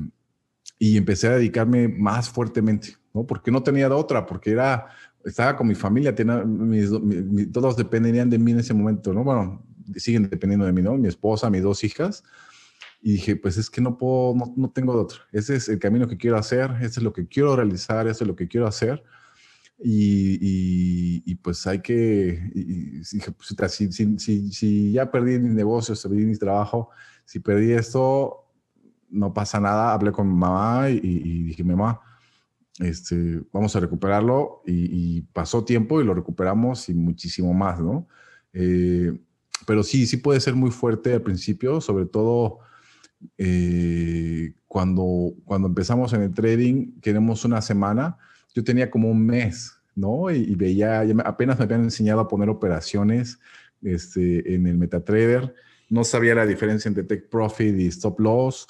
y 0.79 0.97
empecé 0.97 1.29
a 1.29 1.33
dedicarme 1.33 1.89
más 1.89 2.31
fuertemente, 2.31 2.97
¿no? 3.13 3.27
Porque 3.27 3.51
no 3.51 3.63
tenía 3.63 3.89
de 3.89 3.95
otra, 3.95 4.27
porque 4.27 4.53
era, 4.53 4.87
estaba 5.25 5.57
con 5.57 5.67
mi 5.67 5.75
familia, 5.75 6.15
tenía, 6.15 6.45
todos 7.53 7.77
dependían 7.77 8.31
de 8.31 8.39
mí 8.39 8.53
en 8.53 8.61
ese 8.61 8.75
momento, 8.75 9.13
¿no? 9.13 9.25
Bueno, 9.25 9.65
siguen 9.97 10.29
dependiendo 10.29 10.67
de 10.67 10.73
mí, 10.73 10.83
¿no? 10.83 10.97
Mi 10.97 11.09
esposa, 11.09 11.51
mis 11.51 11.63
dos 11.63 11.83
hijas. 11.85 12.23
Y 13.01 13.13
dije, 13.13 13.37
pues 13.37 13.57
es 13.57 13.71
que 13.71 13.81
no 13.81 13.97
puedo, 13.97 14.35
no, 14.57 14.71
tengo 14.71 14.93
de 14.93 15.01
otro. 15.01 15.21
Ese 15.33 15.57
es 15.57 15.69
el 15.69 15.79
camino 15.79 16.09
que 16.09 16.17
quiero 16.17 16.37
hacer, 16.37 16.73
ese 16.81 17.01
es 17.01 17.03
lo 17.03 17.13
que 17.13 17.27
quiero 17.27 17.55
realizar, 17.55 18.07
eso 18.09 18.25
es 18.25 18.29
lo 18.29 18.35
que 18.35 18.49
quiero 18.49 18.67
hacer. 18.67 19.05
Y, 19.81 21.23
y, 21.25 21.35
pues 21.37 21.65
hay 21.69 21.81
que, 21.81 22.51
dije, 22.53 23.31
pues, 23.31 23.73
si, 23.73 23.93
si, 23.93 24.51
si, 24.51 24.93
ya 24.93 25.09
perdí 25.11 25.39
mis 25.39 25.53
negocios, 25.53 26.03
perdí 26.03 26.27
mi 26.27 26.37
trabajo, 26.37 26.91
si 27.25 27.39
perdí 27.39 27.73
esto, 27.73 28.45
no 29.09 29.33
pasa 29.33 29.61
nada. 29.61 29.93
Hablé 29.93 30.11
con 30.11 30.27
mamá 30.27 30.91
y, 30.91 31.45
dije, 31.45 31.63
mamá, 31.63 32.01
este, 32.81 33.43
vamos 33.53 33.77
a 33.77 33.81
recuperarlo. 33.81 34.63
Y, 34.67 35.23
pasó 35.33 35.65
tiempo 35.65 36.01
y 36.01 36.05
lo 36.05 36.15
recuperamos 36.15 36.89
y 36.89 36.95
muchísimo 36.95 37.55
más, 37.55 37.81
¿no? 37.81 38.09
Eh, 38.53 39.17
pero 39.67 39.83
sí, 39.83 40.07
sí 40.07 40.17
puede 40.17 40.41
ser 40.41 40.55
muy 40.55 40.71
fuerte 40.71 41.13
al 41.13 41.23
principio, 41.23 41.81
sobre 41.81 42.07
todo 42.07 42.61
eh, 43.37 44.55
cuando, 44.67 45.35
cuando 45.45 45.69
empezamos 45.69 46.13
en 46.13 46.23
el 46.23 46.35
trading, 46.35 47.01
queremos 47.01 47.45
una 47.45 47.61
semana, 47.61 48.19
yo 48.55 48.65
tenía 48.65 48.91
como 48.91 49.11
un 49.11 49.25
mes, 49.25 49.73
¿no? 49.95 50.31
Y, 50.31 50.55
veía, 50.55 51.05
apenas 51.25 51.59
me 51.59 51.65
habían 51.65 51.85
enseñado 51.85 52.21
a 52.21 52.29
poner 52.29 52.49
operaciones 52.49 53.39
este, 53.83 54.55
en 54.55 54.67
el 54.67 54.79
MetaTrader, 54.79 55.55
no 55.91 56.05
sabía 56.05 56.35
la 56.35 56.47
diferencia 56.47 56.89
entre 56.89 57.05
take 57.05 57.23
profit 57.23 57.79
y 57.79 57.87
stop 57.87 58.21
loss. 58.21 58.67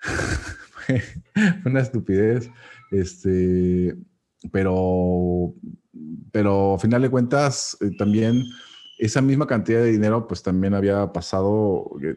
Fue 0.86 1.02
una 1.66 1.80
estupidez, 1.80 2.50
este, 2.90 3.94
pero, 4.50 5.54
pero 6.32 6.74
a 6.74 6.78
final 6.78 7.02
de 7.02 7.10
cuentas 7.10 7.76
eh, 7.80 7.90
también 7.98 8.42
esa 8.98 9.20
misma 9.20 9.46
cantidad 9.46 9.80
de 9.80 9.92
dinero, 9.92 10.26
pues 10.26 10.42
también 10.42 10.74
había 10.74 11.12
pasado, 11.12 11.90
que, 12.00 12.16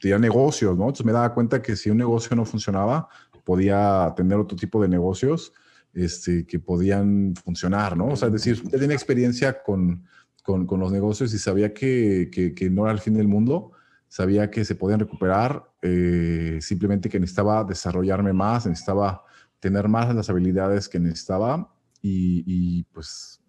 tenía 0.00 0.18
negocios, 0.18 0.76
¿no? 0.76 0.84
Entonces 0.84 1.04
me 1.04 1.12
daba 1.12 1.34
cuenta 1.34 1.60
que 1.60 1.76
si 1.76 1.90
un 1.90 1.98
negocio 1.98 2.34
no 2.34 2.44
funcionaba, 2.44 3.08
podía 3.44 4.12
tener 4.16 4.38
otro 4.38 4.56
tipo 4.56 4.80
de 4.80 4.88
negocios 4.88 5.52
este, 5.94 6.46
que 6.46 6.58
podían 6.58 7.34
funcionar, 7.36 7.96
¿no? 7.96 8.08
O 8.08 8.16
sea, 8.16 8.28
es 8.28 8.34
decir, 8.34 8.68
tenía 8.70 8.94
experiencia 8.94 9.62
con, 9.62 10.04
con, 10.42 10.66
los 10.80 10.90
negocios 10.90 11.32
y 11.34 11.38
sabía 11.38 11.72
que, 11.72 12.30
que, 12.56 12.70
no 12.70 12.84
era 12.84 12.92
el 12.92 13.00
fin 13.00 13.14
del 13.14 13.28
mundo, 13.28 13.72
sabía 14.08 14.50
que 14.50 14.64
se 14.64 14.74
podían 14.74 15.00
recuperar, 15.00 15.64
eh, 15.82 16.58
simplemente 16.60 17.08
que 17.08 17.20
necesitaba 17.20 17.64
desarrollarme 17.64 18.32
más, 18.32 18.66
necesitaba 18.66 19.24
tener 19.60 19.88
más 19.88 20.14
las 20.14 20.28
habilidades 20.28 20.88
que 20.88 20.98
necesitaba 20.98 21.72
y, 22.00 22.82
pues 22.92 23.40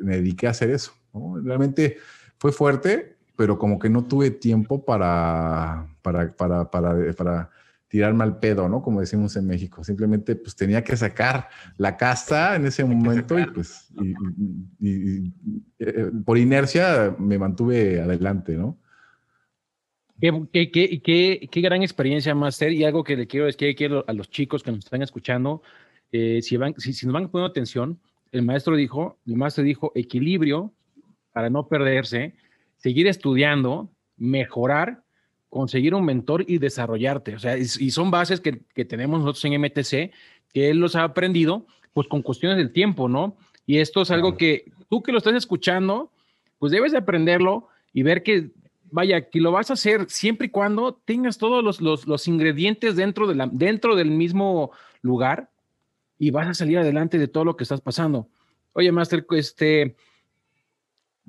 me 0.00 0.16
dediqué 0.16 0.46
a 0.46 0.50
hacer 0.50 0.70
eso. 0.70 0.92
Realmente 1.44 1.98
fue 2.38 2.52
fuerte, 2.52 3.18
pero 3.36 3.58
como 3.58 3.78
que 3.78 3.90
no 3.90 4.04
tuve 4.04 4.30
tiempo 4.30 4.84
para, 4.84 5.86
para, 6.00 6.34
para, 6.34 6.70
para 6.70 7.50
tirarme 7.92 8.24
al 8.24 8.38
pedo, 8.38 8.70
¿no? 8.70 8.80
Como 8.80 9.00
decimos 9.00 9.36
en 9.36 9.46
México. 9.46 9.84
Simplemente 9.84 10.34
pues 10.34 10.56
tenía 10.56 10.82
que 10.82 10.96
sacar 10.96 11.50
la 11.76 11.98
casta 11.98 12.56
en 12.56 12.64
ese 12.64 12.86
momento 12.86 13.38
y 13.38 13.44
pues 13.44 13.92
y, 14.80 15.30
eh, 15.78 16.10
por 16.24 16.38
inercia 16.38 17.14
me 17.18 17.38
mantuve 17.38 18.00
adelante, 18.00 18.56
¿no? 18.56 18.78
Qué, 20.18 20.70
qué, 20.70 21.02
qué, 21.02 21.48
qué, 21.50 21.60
gran 21.60 21.82
experiencia, 21.82 22.34
Master, 22.34 22.72
y 22.72 22.82
algo 22.84 23.04
que 23.04 23.14
le 23.14 23.26
quiero 23.26 23.44
decir 23.44 23.74
quiero 23.76 24.06
a 24.08 24.14
los 24.14 24.30
chicos 24.30 24.62
que 24.62 24.70
nos 24.70 24.86
están 24.86 25.02
escuchando, 25.02 25.60
eh, 26.12 26.40
si, 26.40 26.56
van, 26.56 26.74
si, 26.78 26.94
si, 26.94 27.04
nos 27.04 27.12
van 27.12 27.28
poniendo 27.28 27.50
atención, 27.50 28.00
el 28.30 28.40
maestro 28.40 28.74
dijo, 28.74 29.18
el 29.26 29.36
maestro 29.36 29.64
dijo 29.64 29.92
equilibrio, 29.94 30.72
para 31.32 31.50
no 31.50 31.68
perderse, 31.68 32.36
seguir 32.78 33.06
estudiando, 33.06 33.90
mejorar, 34.16 35.01
conseguir 35.52 35.94
un 35.94 36.06
mentor 36.06 36.46
y 36.48 36.56
desarrollarte. 36.56 37.34
O 37.34 37.38
sea, 37.38 37.58
y, 37.58 37.66
son 37.66 38.10
bases 38.10 38.40
que, 38.40 38.52
tenemos 38.86 39.20
nosotros 39.20 39.44
en 39.44 39.60
MTC, 39.60 40.10
que 40.50 40.70
él 40.70 40.78
los 40.78 40.96
ha 40.96 41.04
aprendido, 41.04 41.66
pues 41.92 42.08
con 42.08 42.22
cuestiones 42.22 42.56
del 42.56 42.72
tiempo, 42.72 43.06
¿no? 43.06 43.36
Y 43.66 43.76
esto 43.76 44.00
es 44.00 44.10
algo 44.10 44.38
que 44.38 44.72
tú 44.88 45.02
que 45.02 45.12
lo 45.12 45.18
estás 45.18 45.34
escuchando, 45.34 46.10
pues 46.58 46.72
debes 46.72 46.92
de 46.92 46.98
aprenderlo 46.98 47.68
y 47.92 48.02
ver 48.02 48.22
que, 48.22 48.48
vaya, 48.90 49.28
que 49.28 49.40
lo 49.42 49.52
vas 49.52 49.68
a 49.68 49.74
hacer 49.74 50.06
siempre 50.08 50.46
y 50.46 50.50
cuando 50.50 50.94
tengas 51.04 51.36
todos 51.36 51.62
los, 51.62 51.82
los, 51.82 52.06
los 52.06 52.26
ingredientes 52.28 52.96
dentro, 52.96 53.26
de 53.26 53.34
la, 53.34 53.46
dentro 53.52 53.94
del 53.94 54.10
mismo 54.10 54.70
lugar 55.02 55.50
y 56.18 56.30
vas 56.30 56.48
a 56.48 56.54
salir 56.54 56.78
adelante 56.78 57.18
de 57.18 57.28
todo 57.28 57.44
lo 57.44 57.58
que 57.58 57.64
estás 57.64 57.82
pasando. 57.82 58.26
Oye, 58.72 58.90
Master, 58.90 59.26
este, 59.32 59.96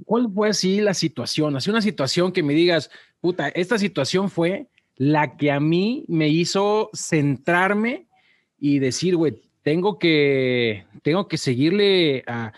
¿Cuál 0.05 0.31
fue 0.33 0.49
así 0.49 0.81
la 0.81 0.93
situación? 0.93 1.55
Así 1.55 1.69
una 1.69 1.81
situación 1.81 2.31
que 2.31 2.43
me 2.43 2.53
digas, 2.53 2.89
puta, 3.23 3.47
esta 3.47 3.79
situación 3.79 4.29
fue 4.29 4.67
la 4.97 5.37
que 5.37 5.49
a 5.49 5.61
mí 5.61 6.03
me 6.09 6.27
hizo 6.27 6.89
centrarme 6.93 8.05
y 8.59 8.79
decir, 8.79 9.15
güey, 9.15 9.41
tengo 9.61 9.97
que, 9.97 10.83
tengo 11.03 11.29
que 11.29 11.37
seguirle 11.37 12.25
a, 12.27 12.51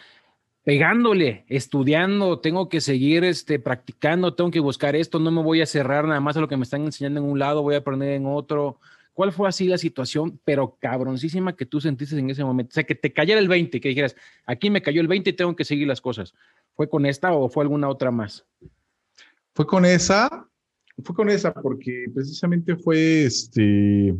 pegándole, 0.64 1.46
estudiando, 1.50 2.40
tengo 2.40 2.68
que 2.68 2.82
seguir 2.82 3.24
este, 3.24 3.60
practicando, 3.60 4.34
tengo 4.34 4.50
que 4.50 4.60
buscar 4.60 4.96
esto, 4.96 5.20
no 5.20 5.30
me 5.30 5.44
voy 5.44 5.62
a 5.62 5.68
cerrar 5.68 6.06
nada 6.08 6.20
más 6.20 6.36
a 6.36 6.42
lo 6.42 6.48
que 6.48 6.58
me 6.58 6.64
están 6.64 6.84
enseñando 6.84 7.20
en 7.20 7.28
un 7.28 7.38
lado, 7.38 7.62
voy 7.62 7.76
a 7.76 7.78
aprender 7.78 8.10
en 8.14 8.26
otro. 8.26 8.80
¿Cuál 9.14 9.34
fue 9.34 9.48
así 9.48 9.68
la 9.68 9.78
situación, 9.78 10.42
pero 10.46 10.78
cabroncísima 10.82 11.56
que 11.56 11.68
tú 11.68 11.80
sentiste 11.80 12.18
en 12.18 12.32
ese 12.32 12.44
momento? 12.44 12.72
O 12.72 12.74
sea, 12.74 12.86
que 12.86 12.96
te 12.96 13.14
cayera 13.14 13.40
el 13.40 13.48
20, 13.48 13.80
que 13.80 13.90
dijeras, 13.90 14.16
aquí 14.48 14.72
me 14.72 14.82
cayó 14.82 15.00
el 15.00 15.08
20 15.08 15.30
y 15.30 15.34
tengo 15.34 15.56
que 15.56 15.64
seguir 15.64 15.88
las 15.88 16.02
cosas. 16.02 16.34
¿Fue 16.74 16.90
con 16.90 17.06
esta 17.06 17.34
o 17.34 17.50
fue 17.50 17.64
alguna 17.64 17.88
otra 17.88 18.10
más? 18.10 18.48
Fue 19.54 19.66
con 19.66 19.86
esa, 19.86 20.50
fue 21.04 21.16
con 21.16 21.30
esa 21.30 21.54
porque 21.54 22.06
precisamente 22.14 22.76
fue 22.76 23.26
este, 23.26 24.16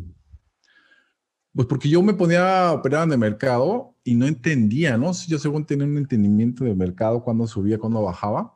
pues 1.56 1.66
porque 1.66 1.88
yo 1.88 2.02
me 2.02 2.12
ponía 2.12 2.68
a 2.68 2.72
operar 2.72 3.04
en 3.06 3.12
el 3.12 3.18
mercado 3.18 3.94
y 4.04 4.14
no 4.14 4.26
entendía, 4.26 4.98
¿no? 4.98 5.12
Yo 5.26 5.38
según 5.38 5.64
tenía 5.64 5.86
un 5.86 5.96
entendimiento 5.96 6.64
del 6.64 6.76
mercado, 6.76 7.24
cuando 7.24 7.46
subía, 7.46 7.78
cuando 7.78 8.02
bajaba. 8.02 8.52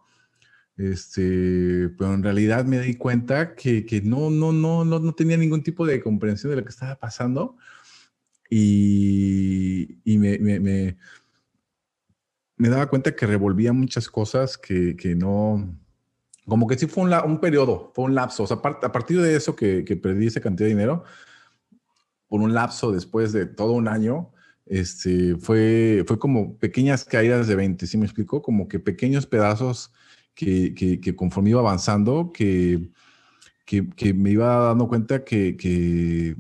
Este, 0.77 1.89
pero 1.99 2.15
en 2.15 2.23
realidad 2.23 2.65
me 2.67 2.79
di 2.81 2.95
cuenta 2.95 3.55
que, 3.55 3.85
que 3.87 4.03
no, 4.03 4.31
no, 4.31 4.53
no, 4.53 4.85
no, 4.85 4.99
no 4.99 5.15
tenía 5.15 5.37
ningún 5.37 5.63
tipo 5.63 5.87
de 5.87 6.01
comprensión 6.03 6.51
de 6.51 6.57
lo 6.57 6.63
que 6.63 6.71
estaba 6.71 6.97
pasando. 6.97 7.57
Y, 8.51 9.99
y 10.05 10.19
me, 10.19 10.39
me, 10.39 10.99
me 12.57 12.69
daba 12.69 12.91
cuenta 12.91 13.17
que 13.17 13.27
revolvía 13.27 13.73
muchas 13.73 14.09
cosas 14.09 14.59
que, 14.59 14.95
que 14.95 15.15
no, 15.15 15.75
como 16.47 16.67
que 16.67 16.79
sí 16.79 16.87
fue 16.87 17.05
un, 17.05 17.13
un, 17.13 17.41
periodo, 17.41 17.93
fue 17.95 18.05
un 18.05 18.15
lapso. 18.15 18.45
O 18.45 18.47
sea, 18.47 18.59
a 18.59 18.93
partir 18.93 19.21
de 19.21 19.37
eso 19.37 19.55
que, 19.57 19.85
que, 19.85 19.97
perdí 19.97 20.27
esa 20.27 20.41
cantidad 20.41 20.67
de 20.67 20.75
dinero, 20.75 21.05
por 22.29 22.41
un 22.41 22.55
lapso 22.55 22.93
después 22.93 23.33
de 23.33 23.47
todo 23.47 23.73
un 23.73 23.89
año, 23.89 24.33
este, 24.67 25.37
fue, 25.37 26.05
fue 26.07 26.19
como 26.19 26.57
pequeñas 26.59 27.05
caídas 27.05 27.49
de 27.49 27.57
20, 27.57 27.87
¿sí 27.87 27.99
me 27.99 28.07
explico? 28.07 28.43
Como 28.43 28.69
que 28.69 28.79
pequeños 28.79 29.27
pedazos 29.27 29.93
que, 30.35 30.75
que 30.75 31.17
conforme 31.17 31.51
iba 31.51 31.61
avanzando, 31.61 32.33
que, 32.33 32.91
que, 33.95 34.15
me 34.15 34.31
iba 34.31 34.57
dando 34.57 34.89
cuenta 34.89 35.25
que, 35.25 35.57
que, 35.57 36.37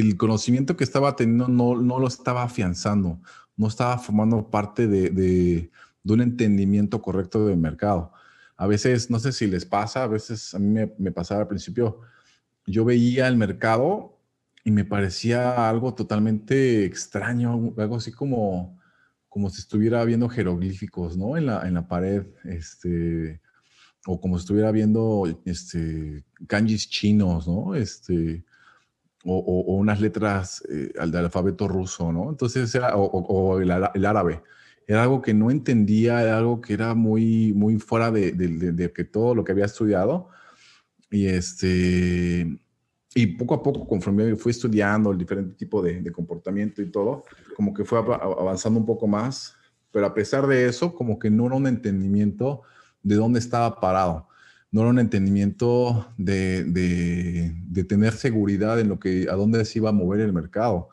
el 0.00 0.16
conocimiento 0.16 0.76
que 0.76 0.84
estaba 0.84 1.14
teniendo 1.14 1.48
no, 1.48 1.80
no 1.80 1.98
lo 1.98 2.08
estaba 2.08 2.42
afianzando 2.42 3.20
no 3.56 3.68
estaba 3.68 3.98
formando 3.98 4.48
parte 4.48 4.86
de, 4.88 5.70
un 6.04 6.20
entendimiento 6.20 7.02
correcto 7.02 7.46
del 7.46 7.58
mercado. 7.58 8.12
A 8.56 8.66
veces, 8.66 9.10
no 9.10 9.18
sé 9.18 9.32
si 9.32 9.46
les 9.46 9.64
pasa, 9.64 10.04
a 10.04 10.06
veces 10.06 10.54
a 10.54 10.58
mí 10.58 10.86
me, 10.98 11.12
pasaba 11.12 11.42
al 11.42 11.48
principio, 11.48 12.00
yo 12.66 12.84
veía 12.84 13.26
el 13.28 13.36
mercado 13.36 14.18
y 14.64 14.70
me 14.70 14.84
parecía 14.84 15.68
algo 15.68 15.94
totalmente 15.94 16.84
extraño, 16.84 17.72
algo 17.78 17.96
así 17.96 18.12
como, 18.12 18.78
como 19.28 19.48
si 19.50 19.60
estuviera 19.60 20.04
viendo 20.04 20.28
jeroglíficos, 20.28 21.16
¿no? 21.16 21.36
En 21.36 21.46
la, 21.46 21.66
en 21.66 21.74
la 21.74 21.88
pared, 21.88 22.26
este, 22.44 23.40
o 24.06 24.20
como 24.20 24.38
si 24.38 24.42
estuviera 24.42 24.70
viendo 24.72 25.24
este, 25.44 26.24
kanjis 26.46 26.88
chinos, 26.88 27.48
¿no? 27.48 27.74
Este, 27.74 28.44
o, 29.24 29.76
unas 29.76 30.00
letras 30.00 30.62
eh, 30.70 30.92
al 30.98 31.10
del 31.10 31.26
alfabeto 31.26 31.68
ruso, 31.68 32.12
¿no? 32.12 32.30
Entonces 32.30 32.74
era, 32.74 32.96
o, 32.96 33.60
el, 33.60 33.70
árabe. 34.06 34.42
Era 34.90 35.04
algo 35.04 35.22
que 35.22 35.32
no 35.32 35.52
entendía, 35.52 36.20
era 36.20 36.38
algo 36.38 36.60
que 36.60 36.72
era 36.72 36.94
muy, 36.94 37.52
muy 37.52 37.78
fuera 37.78 38.10
de, 38.10 38.92
que 38.92 39.04
todo 39.04 39.36
lo 39.36 39.44
que 39.44 39.52
había 39.52 39.66
estudiado. 39.66 40.30
Y 41.12 41.26
este, 41.26 42.58
y 43.14 43.26
poco 43.38 43.54
a 43.54 43.62
poco, 43.62 43.86
conforme 43.86 44.34
fui 44.34 44.50
estudiando 44.50 45.12
el 45.12 45.18
diferente 45.18 45.54
tipo 45.54 45.80
de, 45.80 46.00
de, 46.00 46.10
comportamiento 46.10 46.82
y 46.82 46.90
todo, 46.90 47.22
como 47.54 47.72
que 47.72 47.84
fue 47.84 48.00
avanzando 48.00 48.80
un 48.80 48.86
poco 48.86 49.06
más, 49.06 49.54
pero 49.92 50.06
a 50.06 50.12
pesar 50.12 50.48
de 50.48 50.66
eso, 50.66 50.92
como 50.92 51.20
que 51.20 51.30
no 51.30 51.46
era 51.46 51.54
un 51.54 51.68
entendimiento 51.68 52.62
de 53.04 53.14
dónde 53.14 53.38
estaba 53.38 53.78
parado, 53.78 54.26
no 54.72 54.80
era 54.80 54.90
un 54.90 54.98
entendimiento 54.98 56.12
de, 56.16 56.64
de, 56.64 57.54
de 57.62 57.84
tener 57.84 58.14
seguridad 58.14 58.80
en 58.80 58.88
lo 58.88 58.98
que, 58.98 59.28
a 59.30 59.36
dónde 59.36 59.64
se 59.64 59.78
iba 59.78 59.90
a 59.90 59.92
mover 59.92 60.18
el 60.18 60.32
mercado. 60.32 60.88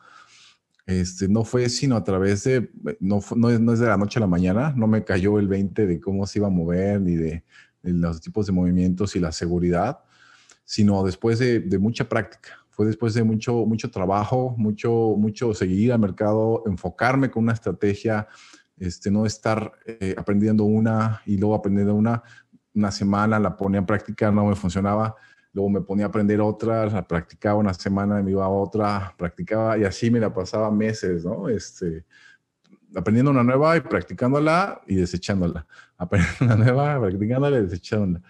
Este, 0.88 1.28
no 1.28 1.44
fue 1.44 1.68
sino 1.68 1.96
a 1.96 2.02
través 2.02 2.44
de, 2.44 2.70
no, 2.98 3.20
no, 3.36 3.58
no 3.58 3.72
es 3.74 3.78
de 3.78 3.86
la 3.86 3.98
noche 3.98 4.18
a 4.18 4.20
la 4.20 4.26
mañana, 4.26 4.72
no 4.74 4.86
me 4.86 5.04
cayó 5.04 5.38
el 5.38 5.46
20 5.46 5.86
de 5.86 6.00
cómo 6.00 6.26
se 6.26 6.38
iba 6.38 6.46
a 6.46 6.50
mover, 6.50 6.98
ni 7.02 7.14
de, 7.14 7.44
de 7.82 7.92
los 7.92 8.22
tipos 8.22 8.46
de 8.46 8.52
movimientos 8.52 9.14
y 9.14 9.20
la 9.20 9.30
seguridad, 9.30 9.98
sino 10.64 11.04
después 11.04 11.38
de, 11.40 11.60
de, 11.60 11.78
mucha 11.78 12.08
práctica. 12.08 12.64
Fue 12.70 12.86
después 12.86 13.12
de 13.12 13.22
mucho, 13.22 13.66
mucho 13.66 13.90
trabajo, 13.90 14.54
mucho, 14.56 15.14
mucho 15.18 15.52
seguir 15.52 15.92
al 15.92 15.98
mercado, 15.98 16.62
enfocarme 16.64 17.30
con 17.30 17.42
una 17.42 17.52
estrategia, 17.52 18.26
este, 18.78 19.10
no 19.10 19.26
estar 19.26 19.70
eh, 19.84 20.14
aprendiendo 20.16 20.64
una 20.64 21.20
y 21.26 21.36
luego 21.36 21.54
aprendiendo 21.54 21.94
una, 21.94 22.22
una 22.74 22.90
semana, 22.90 23.38
la 23.38 23.58
ponía 23.58 23.80
en 23.80 23.86
práctica, 23.86 24.30
no 24.30 24.46
me 24.46 24.56
funcionaba, 24.56 25.16
luego 25.58 25.70
me 25.70 25.80
ponía 25.80 26.06
a 26.06 26.08
aprender 26.08 26.40
otra, 26.40 26.86
la 26.86 27.06
practicaba 27.06 27.58
una 27.58 27.74
semana, 27.74 28.22
me 28.22 28.30
iba 28.30 28.44
a 28.44 28.48
otra, 28.48 29.12
practicaba 29.18 29.76
y 29.76 29.82
así 29.82 30.08
me 30.08 30.20
la 30.20 30.32
pasaba 30.32 30.70
meses, 30.70 31.24
¿no? 31.24 31.48
Este, 31.48 32.04
aprendiendo 32.94 33.32
una 33.32 33.42
nueva 33.42 33.76
y 33.76 33.80
practicándola 33.80 34.82
y 34.86 34.94
desechándola. 34.94 35.66
Aprendiendo 35.98 36.44
una 36.44 36.56
nueva, 36.56 37.00
practicándola 37.00 37.58
y 37.58 37.62
desechándola. 37.62 38.22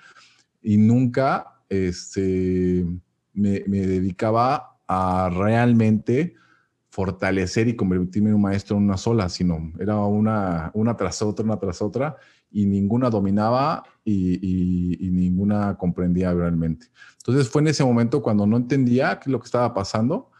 Y 0.62 0.78
nunca 0.78 1.60
este, 1.68 2.86
me, 3.34 3.62
me, 3.66 3.86
dedicaba 3.86 4.78
a 4.86 5.28
realmente 5.30 6.34
fortalecer 6.88 7.68
y 7.68 7.76
convertirme 7.76 8.30
en 8.30 8.36
un 8.36 8.42
maestro 8.42 8.78
en 8.78 8.84
una 8.84 8.96
sola, 8.96 9.28
sino 9.28 9.70
era 9.78 9.98
una, 9.98 10.70
una 10.72 10.96
tras 10.96 11.20
otra, 11.20 11.44
una 11.44 11.58
tras 11.58 11.82
otra, 11.82 12.16
y 12.50 12.64
ninguna 12.64 13.10
dominaba 13.10 13.84
y, 14.10 15.06
y, 15.06 15.10
ninguna 15.10 15.76
comprendía 15.76 16.32
realmente. 16.32 16.86
Entonces 17.18 17.48
fue 17.48 17.62
en 17.62 17.68
ese 17.68 17.84
momento 17.84 18.22
cuando 18.22 18.46
no 18.46 18.56
entendía 18.56 19.18
qué 19.18 19.28
es 19.28 19.32
lo 19.32 19.40
que 19.40 19.46
estaba 19.46 19.74
pasando, 19.74 20.30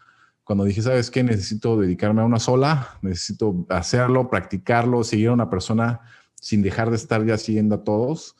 cuando 0.43 0.63
dije, 0.63 0.81
¿sabes 0.81 1.11
qué? 1.11 1.23
Necesito 1.23 1.79
dedicarme 1.79 2.21
a 2.21 2.25
una 2.25 2.39
sola, 2.39 2.97
necesito 3.01 3.65
hacerlo, 3.69 4.29
practicarlo, 4.29 5.03
seguir 5.03 5.29
a 5.29 5.33
una 5.33 5.49
persona 5.49 6.01
sin 6.35 6.61
dejar 6.61 6.89
de 6.89 6.95
estar 6.95 7.23
ya 7.25 7.37
siguiendo 7.37 7.75
a 7.75 7.83
todos 7.83 8.35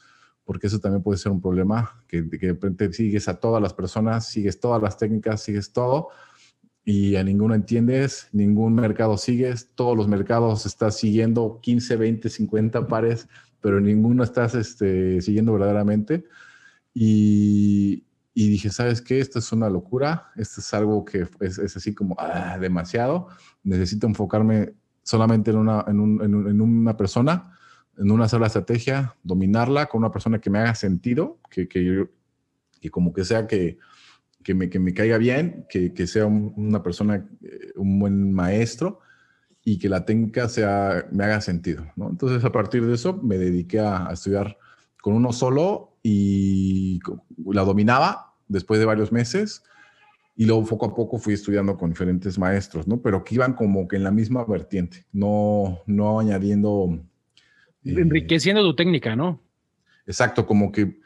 porque 0.50 0.66
eso 0.66 0.80
también 0.80 1.04
puede 1.04 1.20
ser 1.20 1.32
un 1.32 1.42
problema, 1.44 2.04
que, 2.08 2.28
que 2.28 2.48
de 2.48 2.54
repente 2.54 2.92
sigues 2.92 3.28
a 3.28 3.40
todas 3.40 3.62
las 3.62 3.72
personas, 3.72 4.26
sigues 4.26 4.60
todas 4.60 4.82
las 4.82 4.98
técnicas, 4.98 5.44
sigues 5.44 5.72
todo, 5.72 6.08
y 6.84 7.18
a 7.18 7.24
ninguno 7.24 7.54
entiendes, 7.54 8.30
ningún 8.32 8.74
mercado 8.74 9.16
sigues, 9.16 9.70
todos 9.76 9.96
los 9.96 10.08
mercados 10.08 10.66
estás 10.66 10.98
siguiendo 10.98 11.60
15, 11.62 11.98
20, 11.98 12.30
50 12.30 12.88
pares, 12.88 13.28
pero 13.62 13.80
ninguno 13.80 14.24
estás 14.24 14.56
este, 14.56 15.22
siguiendo 15.22 15.54
verdaderamente. 15.54 16.26
Y, 16.94 18.06
y, 18.34 18.50
dije, 18.50 18.70
¿sabes 18.70 19.02
qué? 19.02 19.20
Esto 19.20 19.40
es 19.40 19.52
una 19.52 19.70
locura, 19.70 20.32
esto 20.36 20.62
es 20.62 20.74
algo 20.74 21.06
que 21.06 21.28
es, 21.40 21.58
es 21.60 21.78
así 21.78 21.94
como 21.94 22.16
ah, 22.18 22.58
demasiado, 22.60 23.28
necesito 23.64 24.08
enfocarme 24.08 24.74
solamente 25.04 25.52
en 25.52 25.58
una, 25.58 25.86
en, 25.88 26.00
un, 26.00 26.24
en, 26.24 26.36
un, 26.36 26.50
en 26.50 26.62
una 26.62 26.98
persona 26.98 27.56
en 28.00 28.12
una 28.12 28.30
sola 28.30 28.48
estrategia, 28.48 29.16
dominarla 29.24 29.88
con 29.88 30.00
una 30.00 30.12
persona 30.12 30.40
que 30.40 30.50
me 30.50 30.60
haga 30.60 30.74
sentido, 30.74 31.40
que, 31.50 31.68
que, 31.68 32.08
que 32.80 32.90
como 32.90 33.12
que 33.14 33.26
sea 33.26 33.46
que, 33.46 33.78
que, 34.42 34.54
me, 34.54 34.70
que 34.70 34.80
me 34.80 34.94
caiga 34.94 35.18
bien, 35.18 35.66
que, 35.70 35.94
que 35.94 36.08
sea 36.08 36.26
un, 36.26 36.54
una 36.56 36.82
persona, 36.82 37.28
eh, 37.44 37.74
un 37.76 38.00
buen 38.00 38.32
maestro 38.32 39.02
y 39.64 39.78
que 39.78 39.90
la 39.90 40.06
técnica 40.06 40.48
sea, 40.48 41.06
me 41.12 41.24
haga 41.24 41.42
sentido. 41.42 41.86
¿no? 41.96 42.10
Entonces, 42.10 42.44
a 42.44 42.52
partir 42.52 42.86
de 42.86 42.96
eso, 42.96 43.18
me 43.22 43.38
dediqué 43.38 43.80
a, 43.80 44.08
a 44.08 44.14
estudiar 44.14 44.58
con 45.02 45.14
uno 45.14 45.32
solo 45.32 45.98
y 46.04 47.00
la 47.46 47.64
dominaba 47.64 48.34
después 48.48 48.80
de 48.80 48.86
varios 48.86 49.12
meses 49.12 49.64
y 50.36 50.46
luego 50.46 50.66
poco 50.66 50.86
a 50.86 50.96
poco 50.96 51.18
fui 51.18 51.34
estudiando 51.34 51.78
con 51.78 51.90
diferentes 51.90 52.40
maestros, 52.40 52.88
¿no? 52.88 53.02
Pero 53.02 53.26
que 53.26 53.36
iban 53.36 53.54
como 53.54 53.88
que 53.90 53.98
en 53.98 54.06
la 54.06 54.12
misma 54.12 54.46
vertiente, 54.46 55.06
no, 55.12 55.80
no 55.86 56.20
añadiendo 56.20 56.98
enriqueciendo 57.84 58.62
tu 58.64 58.74
técnica, 58.76 59.18
¿no? 59.18 59.42
Exacto, 60.06 60.46
como 60.46 60.72
que 60.72 60.98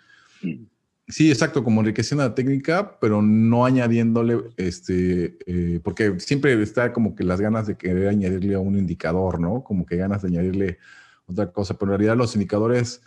sí, 1.07 1.29
exacto, 1.31 1.63
como 1.63 1.81
enriqueciendo 1.81 2.23
la 2.23 2.35
técnica, 2.35 2.97
pero 2.99 3.21
no 3.21 3.65
añadiéndole, 3.65 4.43
este, 4.57 5.37
eh, 5.45 5.79
porque 5.83 6.19
siempre 6.19 6.61
está 6.61 6.93
como 6.93 7.15
que 7.15 7.23
las 7.23 7.41
ganas 7.41 7.67
de 7.67 7.77
querer 7.77 8.09
añadirle 8.09 8.55
a 8.55 8.59
un 8.59 8.77
indicador, 8.77 9.39
¿no? 9.39 9.63
Como 9.63 9.85
que 9.85 9.97
ganas 9.97 10.21
de 10.21 10.29
añadirle 10.29 10.79
otra 11.25 11.51
cosa, 11.51 11.77
pero 11.77 11.93
en 11.93 11.99
realidad 11.99 12.17
los 12.17 12.35
indicadores 12.35 13.01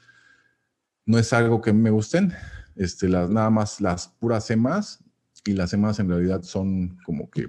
no 1.04 1.18
es 1.18 1.32
algo 1.32 1.60
que 1.60 1.72
me 1.72 1.90
gusten, 1.90 2.32
este, 2.74 3.08
las, 3.08 3.30
nada 3.30 3.50
más 3.50 3.80
las 3.80 4.08
puras 4.08 4.50
EMAs 4.50 5.02
y 5.44 5.52
las 5.52 5.72
EMAs 5.72 5.98
en 6.00 6.08
realidad 6.08 6.42
son 6.42 6.98
como 7.04 7.30
que 7.30 7.48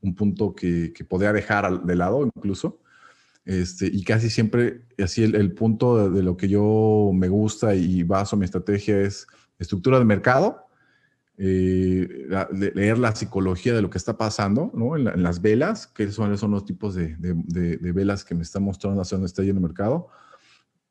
un 0.00 0.14
punto 0.14 0.54
que, 0.54 0.92
que 0.92 1.04
podría 1.04 1.32
dejar 1.32 1.82
de 1.82 1.96
lado 1.96 2.26
incluso 2.26 2.81
este, 3.44 3.86
y 3.86 4.04
casi 4.04 4.30
siempre, 4.30 4.82
así 4.98 5.24
el, 5.24 5.52
punto 5.52 6.10
de, 6.10 6.22
lo 6.22 6.36
que 6.36 6.48
yo 6.48 7.10
me 7.12 7.28
gusta 7.28 7.74
y 7.74 8.04
baso 8.04 8.36
mi 8.36 8.44
estrategia 8.44 9.00
es 9.00 9.26
estructura 9.58 9.98
de 9.98 10.04
mercado, 10.04 10.66
eh, 11.38 12.28
leer 12.52 12.98
la 12.98 13.16
psicología 13.16 13.74
de 13.74 13.82
lo 13.82 13.90
que 13.90 13.98
está 13.98 14.16
pasando 14.16 14.70
¿no? 14.74 14.96
en, 14.96 15.04
la, 15.04 15.12
en, 15.12 15.22
las 15.24 15.40
velas, 15.40 15.88
que 15.88 16.10
son, 16.12 16.36
son 16.38 16.52
los 16.52 16.64
tipos 16.64 16.94
de, 16.94 17.16
de, 17.18 17.92
velas 17.92 18.24
que 18.24 18.34
me 18.34 18.42
están 18.42 18.62
mostrando 18.62 19.00
hacia 19.00 19.16
dónde 19.16 19.26
está 19.26 19.42
yendo 19.42 19.58
el 19.58 19.66
mercado. 19.66 20.08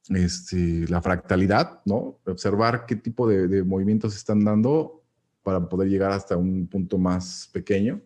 Este, 0.10 0.88
la 0.90 1.02
fractalidad, 1.02 1.80
¿no? 1.86 2.20
observar 2.26 2.86
qué 2.86 2.98
tipo 2.98 3.30
de, 3.30 3.64
movimientos 3.64 4.16
están 4.16 4.44
dando 4.44 5.04
para 5.42 5.70
poder 5.70 5.90
llegar 5.90 6.12
hasta 6.12 6.36
un 6.36 6.68
punto 6.68 6.98
más 6.98 7.50
pequeño, 7.54 8.02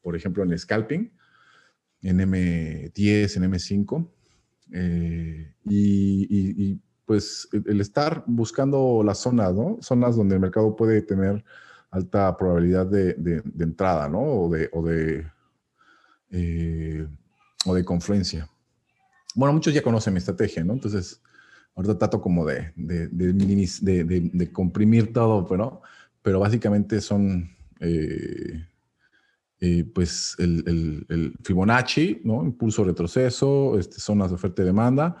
por 0.00 0.16
ejemplo 0.16 0.42
en 0.42 0.52
el 0.52 0.58
scalping 0.58 1.10
en 2.02 2.18
M10, 2.18 3.36
en 3.36 3.52
M5. 3.52 4.08
Eh, 4.72 5.52
y, 5.64 6.80
pues 7.04 7.48
el 7.52 7.80
estar 7.80 8.22
buscando 8.26 9.02
las 9.04 9.18
zonas, 9.18 9.52
¿no? 9.54 9.78
Zonas 9.80 10.14
donde 10.14 10.36
el 10.36 10.40
mercado 10.40 10.76
puede 10.76 11.02
tener 11.02 11.44
alta 11.90 12.36
probabilidad 12.36 12.86
de, 12.86 13.14
de, 13.14 13.64
entrada, 13.64 14.08
¿no? 14.08 14.20
O 14.22 14.48
de, 14.48 14.70
o 14.72 14.86
de, 14.86 15.26
eh, 16.30 17.08
o 17.66 17.74
de 17.74 17.84
confluencia. 17.84 18.48
Bueno, 19.34 19.52
muchos 19.52 19.74
ya 19.74 19.82
conocen 19.82 20.14
mi 20.14 20.18
estrategia, 20.18 20.62
¿no? 20.62 20.74
Entonces, 20.74 21.20
ahorita 21.74 21.98
trato 21.98 22.20
como 22.20 22.46
de, 22.46 22.72
de, 22.76 23.08
de 23.08 24.52
comprimir 24.52 25.12
todo, 25.12 25.48
pero, 25.48 25.82
pero 26.22 26.38
básicamente 26.38 27.00
son 27.00 27.50
eh, 27.80 28.66
eh, 29.60 29.84
pues 29.84 30.36
el, 30.38 30.64
el, 30.66 31.06
el, 31.10 31.34
Fibonacci, 31.44 32.22
¿no? 32.24 32.42
Impulso 32.42 32.82
retroceso, 32.82 33.78
este, 33.78 34.00
zonas 34.00 34.30
de 34.30 34.36
oferta 34.36 34.62
y 34.62 34.64
demanda, 34.64 35.16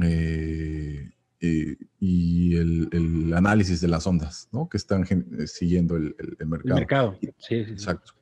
eh, 0.00 1.10
eh, 1.40 1.76
y 1.98 2.56
el, 2.56 2.88
el, 2.92 3.34
análisis 3.34 3.80
de 3.80 3.88
las 3.88 4.06
ondas, 4.06 4.48
¿no? 4.52 4.68
Que 4.68 4.76
están 4.76 5.04
siguiendo 5.46 5.96
el, 5.96 6.14
mercado. 6.46 6.62
El 6.62 6.74
mercado, 6.74 7.18
sí, 7.20 7.64
sí, 7.64 7.72
Exacto. 7.72 8.12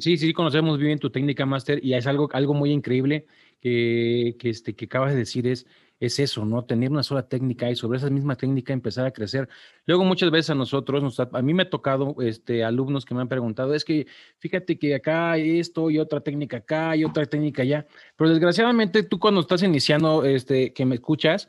Sí, 0.00 0.16
sí, 0.16 0.32
conocemos 0.32 0.78
bien 0.78 0.98
tu 0.98 1.10
técnica, 1.10 1.44
Master, 1.46 1.82
y 1.82 1.94
es 1.94 2.06
algo, 2.06 2.28
algo 2.32 2.54
muy 2.54 2.70
increíble 2.70 3.26
que, 3.60 4.36
que, 4.38 4.50
este, 4.50 4.74
que 4.74 4.86
acabas 4.86 5.12
de 5.12 5.18
decir, 5.18 5.46
es 5.46 5.66
es 5.98 6.18
eso, 6.18 6.44
¿no? 6.44 6.64
Tener 6.64 6.90
una 6.90 7.02
sola 7.02 7.28
técnica 7.28 7.70
y 7.70 7.76
sobre 7.76 7.98
esa 7.98 8.10
misma 8.10 8.36
técnica 8.36 8.72
empezar 8.72 9.06
a 9.06 9.10
crecer. 9.10 9.48
Luego 9.86 10.04
muchas 10.04 10.30
veces 10.30 10.50
a 10.50 10.54
nosotros, 10.54 11.02
nos, 11.02 11.18
a 11.20 11.42
mí 11.42 11.54
me 11.54 11.62
ha 11.64 11.70
tocado 11.70 12.16
este, 12.20 12.64
alumnos 12.64 13.04
que 13.04 13.14
me 13.14 13.22
han 13.22 13.28
preguntado, 13.28 13.74
es 13.74 13.84
que 13.84 14.06
fíjate 14.38 14.78
que 14.78 14.94
acá 14.94 15.32
hay 15.32 15.58
esto 15.58 15.90
y 15.90 15.98
otra 15.98 16.20
técnica 16.20 16.58
acá 16.58 16.96
y 16.96 17.04
otra 17.04 17.24
técnica 17.24 17.62
allá, 17.62 17.86
pero 18.16 18.30
desgraciadamente 18.30 19.02
tú 19.02 19.18
cuando 19.18 19.40
estás 19.40 19.62
iniciando, 19.62 20.24
este, 20.24 20.72
que 20.72 20.84
me 20.84 20.96
escuchas, 20.96 21.48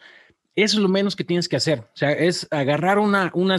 eso 0.55 0.77
es 0.77 0.81
lo 0.81 0.89
menos 0.89 1.15
que 1.15 1.23
tienes 1.23 1.47
que 1.47 1.55
hacer. 1.55 1.81
O 1.81 1.95
sea, 1.97 2.11
es 2.11 2.47
agarrar 2.49 2.97
una, 2.97 3.31
una, 3.35 3.57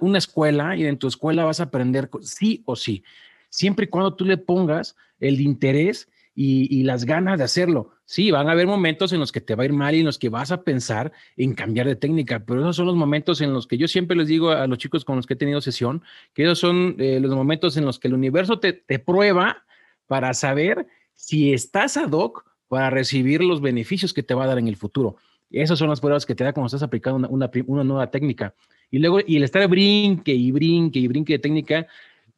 una, 0.00 0.18
escuela 0.18 0.76
y 0.76 0.84
en 0.84 0.98
tu 0.98 1.06
escuela 1.06 1.44
vas 1.44 1.60
a 1.60 1.64
aprender 1.64 2.10
sí 2.22 2.62
o 2.66 2.74
sí, 2.74 3.04
siempre 3.50 3.84
y 3.84 3.88
cuando 3.88 4.14
tú 4.14 4.24
le 4.24 4.36
pongas 4.36 4.96
el 5.20 5.40
interés 5.40 6.08
y, 6.34 6.82
las 6.84 7.04
ganas 7.04 7.38
de 7.38 7.44
hacerlo. 7.44 7.90
Sí, 8.10 8.32
van 8.32 8.48
a 8.48 8.50
haber 8.50 8.66
momentos 8.66 9.12
en 9.12 9.20
los 9.20 9.30
que 9.30 9.40
te 9.40 9.54
va 9.54 9.62
a 9.62 9.66
ir 9.66 9.72
mal 9.72 9.94
y 9.94 10.00
en 10.00 10.04
los 10.04 10.18
que 10.18 10.28
vas 10.30 10.50
a 10.50 10.64
pensar 10.64 11.12
en 11.36 11.54
cambiar 11.54 11.86
de 11.86 11.94
técnica, 11.94 12.44
pero 12.44 12.60
esos 12.60 12.74
son 12.74 12.86
los 12.86 12.96
momentos 12.96 13.40
en 13.40 13.52
los 13.52 13.68
que 13.68 13.78
yo 13.78 13.86
siempre 13.86 14.16
les 14.16 14.26
digo 14.26 14.50
a 14.50 14.66
los 14.66 14.78
chicos 14.78 15.04
con 15.04 15.14
los 15.14 15.28
que 15.28 15.34
he 15.34 15.36
tenido 15.36 15.60
sesión, 15.60 16.02
que 16.34 16.42
esos 16.42 16.58
son 16.58 16.96
eh, 16.98 17.20
los 17.20 17.32
momentos 17.32 17.76
en 17.76 17.84
los 17.84 18.00
que 18.00 18.08
el 18.08 18.14
universo 18.14 18.58
te, 18.58 18.72
te 18.72 18.98
prueba 18.98 19.64
para 20.08 20.34
saber 20.34 20.88
si 21.14 21.52
estás 21.52 21.96
ad 21.96 22.10
hoc 22.10 22.44
para 22.66 22.90
recibir 22.90 23.44
los 23.44 23.60
beneficios 23.60 24.12
que 24.12 24.24
te 24.24 24.34
va 24.34 24.42
a 24.42 24.48
dar 24.48 24.58
en 24.58 24.66
el 24.66 24.74
futuro. 24.74 25.14
Esas 25.48 25.78
son 25.78 25.88
las 25.88 26.00
pruebas 26.00 26.26
que 26.26 26.34
te 26.34 26.42
da 26.42 26.52
cuando 26.52 26.66
estás 26.66 26.82
aplicando 26.82 27.28
una, 27.28 27.48
una, 27.68 27.84
nueva 27.84 28.10
técnica. 28.10 28.56
Y 28.90 28.98
luego, 28.98 29.20
y 29.24 29.36
el 29.36 29.44
estar 29.44 29.68
brinque 29.68 30.34
y 30.34 30.50
brinque 30.50 30.98
y 30.98 31.06
brinque 31.06 31.34
de 31.34 31.38
técnica 31.38 31.86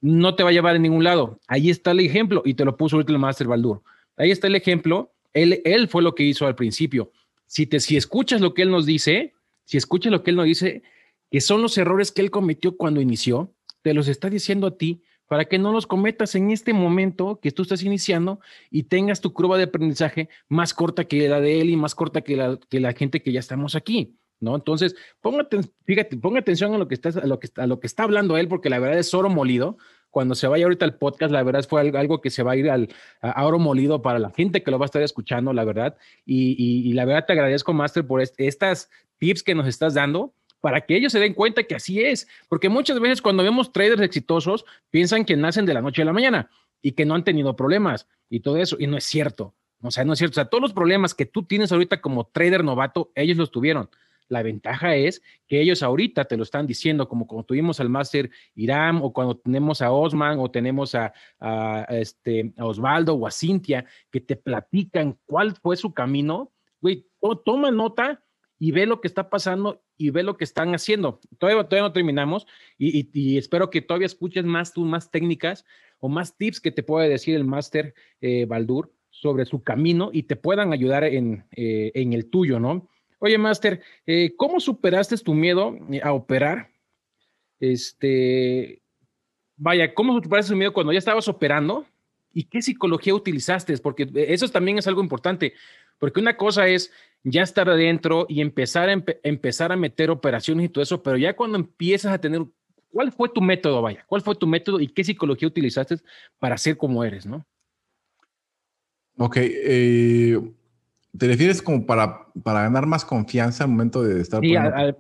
no 0.02 0.34
te 0.34 0.42
va 0.42 0.50
a 0.50 0.52
llevar 0.52 0.76
a 0.76 0.78
ningún 0.78 1.02
lado. 1.02 1.40
Ahí 1.46 1.70
está 1.70 1.92
el 1.92 2.00
ejemplo 2.00 2.42
y 2.44 2.52
te 2.52 2.66
lo 2.66 2.76
puso 2.76 2.96
ahorita 2.96 3.12
el 3.12 3.18
Master 3.18 3.46
Baldur. 3.46 3.80
Ahí 4.18 4.30
está 4.30 4.48
el 4.48 4.54
ejemplo. 4.54 5.10
Él, 5.32 5.62
él 5.64 5.88
fue 5.88 6.02
lo 6.02 6.14
que 6.14 6.24
hizo 6.24 6.46
al 6.46 6.54
principio. 6.54 7.12
Si, 7.46 7.66
te, 7.66 7.80
si 7.80 7.96
escuchas 7.96 8.40
lo 8.40 8.54
que 8.54 8.62
él 8.62 8.70
nos 8.70 8.86
dice, 8.86 9.34
si 9.64 9.76
escuchas 9.76 10.12
lo 10.12 10.22
que 10.22 10.30
él 10.30 10.36
nos 10.36 10.46
dice, 10.46 10.82
que 11.30 11.40
son 11.40 11.62
los 11.62 11.76
errores 11.78 12.12
que 12.12 12.22
él 12.22 12.30
cometió 12.30 12.76
cuando 12.76 13.00
inició, 13.00 13.54
te 13.82 13.94
los 13.94 14.08
está 14.08 14.30
diciendo 14.30 14.66
a 14.66 14.76
ti 14.76 15.02
para 15.32 15.46
que 15.46 15.58
no 15.58 15.72
los 15.72 15.86
cometas 15.86 16.34
en 16.34 16.50
este 16.50 16.74
momento 16.74 17.40
que 17.40 17.52
tú 17.52 17.62
estás 17.62 17.82
iniciando 17.82 18.40
y 18.70 18.82
tengas 18.82 19.22
tu 19.22 19.32
curva 19.32 19.56
de 19.56 19.64
aprendizaje 19.64 20.28
más 20.48 20.74
corta 20.74 21.04
que 21.04 21.26
la 21.26 21.40
de 21.40 21.62
él 21.62 21.70
y 21.70 21.76
más 21.76 21.94
corta 21.94 22.20
que 22.20 22.36
la, 22.36 22.58
que 22.68 22.80
la 22.80 22.92
gente 22.92 23.22
que 23.22 23.32
ya 23.32 23.40
estamos 23.40 23.74
aquí. 23.74 24.18
¿No? 24.40 24.56
Entonces, 24.56 24.94
póngate, 25.20 25.60
fíjate, 25.84 26.16
ponga 26.16 26.40
atención 26.40 26.74
a 26.74 26.78
lo 26.78 26.86
que 26.86 26.94
está, 26.94 27.10
a 27.10 27.26
lo 27.26 27.38
que, 27.38 27.48
a 27.56 27.66
lo 27.66 27.80
que 27.80 27.86
está 27.86 28.02
hablando 28.02 28.36
él, 28.36 28.48
porque 28.48 28.68
la 28.68 28.78
verdad 28.78 28.98
es 28.98 29.14
oro 29.14 29.30
molido. 29.30 29.78
Cuando 30.12 30.34
se 30.34 30.46
vaya 30.46 30.66
ahorita 30.66 30.84
al 30.84 30.94
podcast, 30.94 31.32
la 31.32 31.42
verdad 31.42 31.64
fue 31.66 31.80
algo, 31.80 32.20
que 32.20 32.30
se 32.30 32.42
va 32.42 32.52
a 32.52 32.56
ir 32.56 32.70
al, 32.70 32.88
a 33.22 33.44
oro 33.44 33.58
molido 33.58 34.02
para 34.02 34.18
la 34.18 34.30
gente 34.30 34.62
que 34.62 34.70
lo 34.70 34.78
va 34.78 34.84
a 34.84 34.86
estar 34.86 35.02
escuchando, 35.02 35.52
la 35.52 35.64
verdad. 35.64 35.96
Y, 36.24 36.54
y, 36.88 36.92
la 36.92 37.06
verdad 37.06 37.24
te 37.26 37.32
agradezco, 37.32 37.72
Master, 37.72 38.06
por 38.06 38.20
estas 38.20 38.90
tips 39.18 39.42
que 39.42 39.54
nos 39.54 39.66
estás 39.66 39.94
dando 39.94 40.34
para 40.60 40.82
que 40.82 40.96
ellos 40.96 41.12
se 41.12 41.18
den 41.18 41.32
cuenta 41.32 41.64
que 41.64 41.74
así 41.74 42.02
es. 42.02 42.28
Porque 42.48 42.68
muchas 42.68 43.00
veces 43.00 43.22
cuando 43.22 43.42
vemos 43.42 43.72
traders 43.72 44.02
exitosos, 44.02 44.66
piensan 44.90 45.24
que 45.24 45.34
nacen 45.34 45.64
de 45.64 45.74
la 45.74 45.80
noche 45.80 46.02
a 46.02 46.04
la 46.04 46.12
mañana 46.12 46.50
y 46.82 46.92
que 46.92 47.06
no 47.06 47.14
han 47.14 47.24
tenido 47.24 47.56
problemas 47.56 48.06
y 48.28 48.40
todo 48.40 48.58
eso. 48.58 48.76
Y 48.78 48.86
no 48.86 48.98
es 48.98 49.04
cierto. 49.04 49.54
O 49.80 49.90
sea, 49.90 50.04
no 50.04 50.12
es 50.12 50.18
cierto. 50.18 50.34
O 50.34 50.40
sea, 50.42 50.44
todos 50.44 50.62
los 50.62 50.72
problemas 50.74 51.14
que 51.14 51.26
tú 51.26 51.42
tienes 51.42 51.72
ahorita 51.72 52.00
como 52.02 52.26
trader 52.26 52.62
novato, 52.62 53.10
ellos 53.14 53.38
los 53.38 53.50
tuvieron. 53.50 53.90
La 54.28 54.42
ventaja 54.42 54.96
es 54.96 55.22
que 55.46 55.60
ellos 55.60 55.82
ahorita 55.82 56.24
te 56.24 56.36
lo 56.36 56.42
están 56.42 56.66
diciendo, 56.66 57.08
como 57.08 57.26
cuando 57.26 57.44
tuvimos 57.44 57.80
al 57.80 57.88
máster 57.88 58.30
Iram 58.54 59.02
o 59.02 59.12
cuando 59.12 59.36
tenemos 59.36 59.82
a 59.82 59.92
Osman 59.92 60.38
o 60.38 60.50
tenemos 60.50 60.94
a, 60.94 61.12
este, 61.90 62.52
Osvaldo 62.58 63.14
o 63.14 63.26
a 63.26 63.30
Cintia, 63.30 63.84
que 64.10 64.20
te 64.20 64.36
platican 64.36 65.18
cuál 65.26 65.54
fue 65.56 65.76
su 65.76 65.92
camino. 65.92 66.52
Güey, 66.80 67.06
toma 67.44 67.70
nota 67.70 68.22
y 68.58 68.70
ve 68.70 68.86
lo 68.86 69.00
que 69.00 69.08
está 69.08 69.28
pasando 69.28 69.82
y 69.96 70.10
ve 70.10 70.22
lo 70.22 70.36
que 70.36 70.44
están 70.44 70.74
haciendo. 70.74 71.20
Todavía, 71.38 71.64
todavía 71.64 71.88
no 71.88 71.92
terminamos 71.92 72.46
y, 72.78 73.36
espero 73.36 73.70
que 73.70 73.82
todavía 73.82 74.06
escuches 74.06 74.44
más 74.44 74.72
tú, 74.72 74.84
más 74.84 75.10
técnicas 75.10 75.64
o 75.98 76.08
más 76.08 76.36
tips 76.36 76.60
que 76.60 76.70
te 76.70 76.82
puede 76.82 77.08
decir 77.08 77.34
el 77.34 77.44
máster 77.44 77.94
eh, 78.20 78.46
Baldur 78.46 78.92
sobre 79.10 79.44
su 79.44 79.62
camino 79.62 80.10
y 80.12 80.24
te 80.24 80.36
puedan 80.36 80.72
ayudar 80.72 81.04
en, 81.04 81.44
eh, 81.52 81.92
en 81.94 82.12
el 82.12 82.30
tuyo, 82.30 82.58
¿no? 82.58 82.88
Oye, 83.24 83.38
máster, 83.38 83.80
eh, 84.04 84.34
¿cómo 84.36 84.58
superaste 84.58 85.16
tu 85.18 85.32
miedo 85.32 85.78
a 86.02 86.12
operar? 86.12 86.72
Este, 87.60 88.82
vaya, 89.56 89.94
¿cómo 89.94 90.20
superaste 90.20 90.50
tu 90.50 90.56
miedo 90.56 90.72
cuando 90.72 90.92
ya 90.92 90.98
estabas 90.98 91.28
operando? 91.28 91.86
¿Y 92.32 92.42
qué 92.42 92.60
psicología 92.60 93.14
utilizaste? 93.14 93.78
Porque 93.78 94.10
eso 94.12 94.48
también 94.48 94.78
es 94.78 94.88
algo 94.88 95.00
importante, 95.00 95.52
porque 96.00 96.18
una 96.18 96.36
cosa 96.36 96.66
es 96.66 96.90
ya 97.22 97.44
estar 97.44 97.70
adentro 97.70 98.26
y 98.28 98.40
empezar 98.40 98.88
a, 98.88 99.04
empezar 99.22 99.70
a 99.70 99.76
meter 99.76 100.10
operaciones 100.10 100.66
y 100.66 100.68
todo 100.68 100.82
eso, 100.82 101.00
pero 101.00 101.16
ya 101.16 101.36
cuando 101.36 101.56
empiezas 101.58 102.12
a 102.12 102.20
tener, 102.20 102.42
¿cuál 102.90 103.12
fue 103.12 103.28
tu 103.28 103.40
método, 103.40 103.82
vaya? 103.82 104.04
¿Cuál 104.08 104.22
fue 104.22 104.34
tu 104.34 104.48
método 104.48 104.80
y 104.80 104.88
qué 104.88 105.04
psicología 105.04 105.46
utilizaste 105.46 105.98
para 106.40 106.58
ser 106.58 106.76
como 106.76 107.04
eres, 107.04 107.24
no? 107.24 107.46
Ok, 109.16 109.36
eh, 109.38 110.40
¿te 111.16 111.26
refieres 111.26 111.62
como 111.62 111.86
para, 111.86 112.26
para 112.42 112.62
ganar 112.62 112.86
más 112.86 113.04
confianza 113.04 113.64
al 113.64 113.70
momento 113.70 114.02
de 114.02 114.20
estar? 114.20 114.40
Sí, 114.40 114.56
al, 114.56 114.96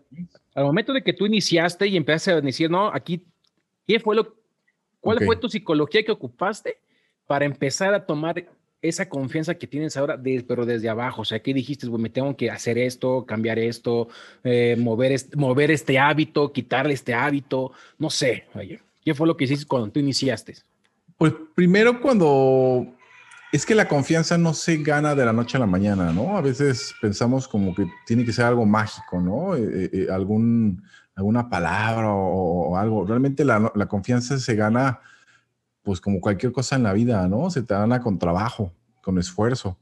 momento 0.56 0.92
de 0.92 1.02
que 1.02 1.12
tú 1.12 1.26
iniciaste 1.26 1.86
y 1.86 1.96
empezaste 1.96 2.32
a 2.32 2.40
decir, 2.40 2.70
no, 2.70 2.88
aquí, 2.88 3.24
¿qué 3.86 3.98
fue 4.00 4.16
lo, 4.16 4.34
cuál 5.00 5.24
fue 5.24 5.36
tu 5.36 5.48
psicología 5.48 6.04
que 6.04 6.12
ocupaste 6.12 6.78
para 7.26 7.44
empezar 7.44 7.94
a 7.94 8.04
tomar 8.04 8.44
esa 8.82 9.08
confianza 9.08 9.54
que 9.54 9.68
tienes 9.68 9.96
ahora, 9.96 10.20
pero 10.46 10.66
desde 10.66 10.88
abajo, 10.88 11.22
o 11.22 11.24
sea, 11.24 11.40
¿qué 11.40 11.54
dijiste? 11.54 11.88
me 11.88 12.10
tengo 12.10 12.36
que 12.36 12.50
hacer 12.50 12.78
esto, 12.78 13.24
cambiar 13.24 13.58
esto, 13.60 14.08
eh, 14.42 14.76
mover, 14.76 15.12
este, 15.12 15.36
mover 15.36 15.70
este 15.70 15.98
hábito, 16.00 16.52
quitarle 16.52 16.92
este 16.92 17.14
hábito, 17.14 17.72
no 17.98 18.10
sé, 18.10 18.44
oye, 18.54 18.80
¿qué 19.04 19.14
fue 19.14 19.28
lo 19.28 19.36
que 19.36 19.44
hiciste 19.44 19.66
cuando 19.66 19.90
tú 19.90 20.00
iniciaste? 20.00 20.56
Pues 21.16 21.32
primero 21.54 22.00
cuando 22.00 22.92
es 23.52 23.66
que 23.66 23.74
la 23.74 23.86
confianza 23.86 24.38
no 24.38 24.54
se 24.54 24.78
gana 24.78 25.14
de 25.14 25.26
la 25.26 25.32
noche 25.34 25.58
a 25.58 25.60
la 25.60 25.66
mañana, 25.66 26.10
¿no? 26.10 26.38
A 26.38 26.40
veces 26.40 26.94
pensamos 27.02 27.46
como 27.46 27.74
que 27.74 27.86
tiene 28.06 28.24
que 28.24 28.32
ser 28.32 28.46
algo 28.46 28.64
mágico, 28.64 29.20
¿no? 29.20 29.54
Eh, 29.54 29.90
eh, 29.92 30.06
algún, 30.10 30.82
alguna 31.14 31.50
palabra 31.50 32.10
o, 32.10 32.74
algo. 32.78 33.04
Realmente 33.04 33.44
la, 33.44 33.70
la 33.74 33.86
confianza 33.86 34.38
se 34.38 34.54
gana 34.54 35.00
pues 35.82 36.00
como 36.00 36.20
cualquier 36.20 36.52
cosa 36.52 36.76
en 36.76 36.84
la 36.84 36.94
vida, 36.94 37.28
¿no? 37.28 37.50
Se 37.50 37.62
te 37.62 37.74
gana 37.74 38.00
con 38.00 38.18
trabajo, 38.18 38.72
con 39.02 39.18
esfuerzo. 39.18 39.78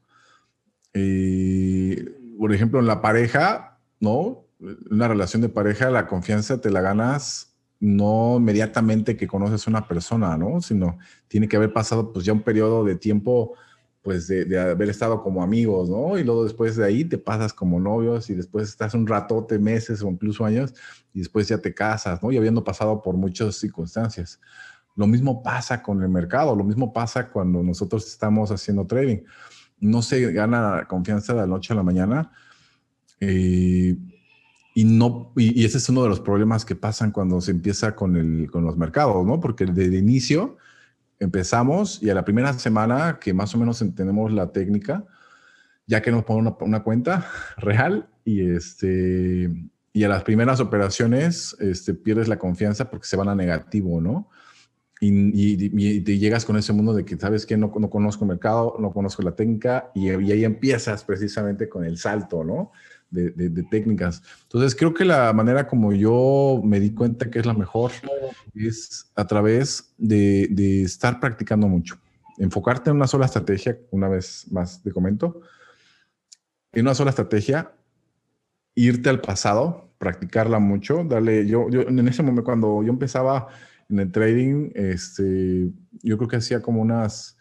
por 0.92 2.52
ejemplo, 2.52 2.80
en 2.80 2.86
la 2.86 3.00
pareja, 3.00 3.78
¿no? 4.00 4.46
Una 4.90 5.06
relación 5.06 5.42
de 5.42 5.48
pareja, 5.48 5.90
la 5.90 6.08
confianza 6.08 6.60
te 6.60 6.70
la 6.70 6.80
ganas 6.80 7.49
no 7.80 8.36
inmediatamente 8.38 9.16
que 9.16 9.26
conoces 9.26 9.66
a 9.66 9.70
una 9.70 9.88
persona, 9.88 10.36
¿no? 10.36 10.60
Sino 10.60 10.98
tiene 11.28 11.48
que 11.48 11.56
haber 11.56 11.72
pasado 11.72 12.12
pues 12.12 12.24
ya 12.26 12.32
un 12.34 12.42
periodo 12.42 12.84
de 12.84 12.94
tiempo, 12.96 13.54
pues 14.02 14.28
de, 14.28 14.44
de, 14.44 14.60
haber 14.60 14.90
estado 14.90 15.22
como 15.22 15.42
amigos, 15.42 15.88
¿no? 15.88 16.18
Y 16.18 16.24
luego 16.24 16.44
después 16.44 16.76
de 16.76 16.84
ahí 16.84 17.04
te 17.04 17.18
pasas 17.18 17.54
como 17.54 17.80
novios 17.80 18.28
y 18.30 18.34
después 18.34 18.68
estás 18.68 18.92
un 18.94 19.06
ratote, 19.06 19.58
meses 19.58 20.02
o 20.02 20.08
incluso 20.08 20.44
años 20.44 20.74
y 21.14 21.20
después 21.20 21.48
ya 21.48 21.58
te 21.58 21.74
casas, 21.74 22.22
¿no? 22.22 22.30
Y 22.30 22.36
habiendo 22.36 22.62
pasado 22.62 23.02
por 23.02 23.16
muchas 23.16 23.56
circunstancias. 23.56 24.40
Lo 24.94 25.06
mismo 25.06 25.42
pasa 25.42 25.82
con 25.82 26.02
el 26.02 26.10
mercado, 26.10 26.54
lo 26.54 26.64
mismo 26.64 26.92
pasa 26.92 27.30
cuando 27.30 27.62
nosotros 27.62 28.06
estamos 28.06 28.50
haciendo 28.50 28.86
trading. 28.86 29.22
No 29.78 30.02
se 30.02 30.30
gana 30.32 30.86
confianza 30.86 31.32
de 31.32 31.40
la 31.40 31.46
noche 31.46 31.72
a 31.72 31.76
la 31.76 31.82
mañana. 31.82 32.30
Eh, 33.20 33.96
y, 34.74 34.84
no, 34.84 35.32
y, 35.36 35.64
ese 35.64 35.78
es 35.78 35.88
uno 35.88 36.02
de 36.02 36.08
los 36.08 36.20
problemas 36.20 36.64
que 36.64 36.76
pasan 36.76 37.10
cuando 37.10 37.40
se 37.40 37.50
empieza 37.50 37.94
con, 37.94 38.16
el, 38.16 38.50
con 38.50 38.64
los 38.64 38.76
mercados, 38.76 39.24
¿no? 39.26 39.40
Porque 39.40 39.66
desde 39.66 39.86
el 39.86 39.94
inicio 39.94 40.56
empezamos 41.18 42.02
y 42.02 42.10
a 42.10 42.14
la 42.14 42.24
primera 42.24 42.52
semana 42.52 43.18
que 43.20 43.34
más 43.34 43.54
o 43.54 43.58
menos 43.58 43.82
entendemos 43.82 44.32
la 44.32 44.52
técnica, 44.52 45.04
ya 45.86 46.00
que 46.02 46.10
nos 46.12 46.24
pone 46.24 46.40
una, 46.40 46.56
una, 46.60 46.82
cuenta 46.82 47.26
real 47.58 48.08
y, 48.24 48.48
este, 48.48 49.50
y 49.92 50.04
a 50.04 50.08
las 50.08 50.22
primeras 50.22 50.60
operaciones 50.60 51.56
este, 51.60 51.94
pierdes 51.94 52.28
la 52.28 52.38
confianza 52.38 52.90
porque 52.90 53.06
se 53.06 53.16
van 53.16 53.28
a 53.28 53.34
negativo, 53.34 54.00
¿no? 54.00 54.28
y, 55.00 56.00
te 56.00 56.18
llegas 56.18 56.44
con 56.44 56.56
ese 56.56 56.72
mundo 56.72 56.92
de 56.92 57.04
que 57.04 57.16
sabes 57.16 57.46
que 57.46 57.56
no, 57.56 57.72
no 57.78 57.90
conozco 57.90 58.24
el 58.24 58.28
mercado, 58.28 58.76
no 58.78 58.92
conozco 58.92 59.22
la 59.22 59.32
técnica 59.32 59.90
y, 59.94 60.10
ahí 60.10 60.44
empiezas 60.44 61.04
precisamente 61.04 61.68
con 61.68 61.84
el 61.84 61.96
salto, 61.96 62.44
¿no? 62.44 62.72
De, 63.10 63.30
de, 63.30 63.62
técnicas. 63.64 64.22
Entonces 64.44 64.76
creo 64.76 64.94
que 64.94 65.04
la 65.04 65.32
manera 65.32 65.66
como 65.66 65.92
yo 65.92 66.60
me 66.62 66.78
di 66.78 66.94
cuenta 66.94 67.28
que 67.28 67.40
es 67.40 67.46
la 67.46 67.54
mejor 67.54 67.90
es 68.54 69.10
a 69.16 69.26
través 69.26 69.92
de, 69.98 70.46
de 70.52 70.82
estar 70.82 71.18
practicando 71.18 71.66
mucho. 71.66 71.98
Enfocarte 72.38 72.90
en 72.90 72.96
una 72.96 73.08
sola 73.08 73.26
estrategia, 73.26 73.76
una 73.90 74.08
vez 74.08 74.46
más 74.52 74.80
te 74.80 74.92
comento, 74.92 75.40
en 76.72 76.82
una 76.82 76.94
sola 76.94 77.10
estrategia, 77.10 77.72
irte 78.74 79.10
al 79.10 79.20
pasado, 79.20 79.90
practicarla 79.98 80.58
mucho, 80.58 81.04
darle, 81.04 81.46
yo, 81.46 81.68
yo 81.68 81.82
en 81.82 82.06
ese 82.08 82.22
momento 82.22 82.44
cuando 82.44 82.82
yo 82.82 82.90
empezaba 82.90 83.48
en 83.88 83.98
el 83.98 84.12
trading, 84.12 84.70
este, 84.74 85.70
yo 86.02 86.16
creo 86.16 86.28
que 86.28 86.36
hacía 86.36 86.62
como 86.62 86.80
unas 86.80 87.36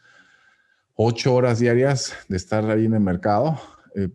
ocho 0.96 1.34
horas 1.34 1.60
diarias 1.60 2.14
de 2.28 2.36
estar 2.36 2.70
ahí 2.70 2.86
en 2.86 2.96
el 2.96 3.00
mercado. 3.00 3.58
Eh, 3.96 4.10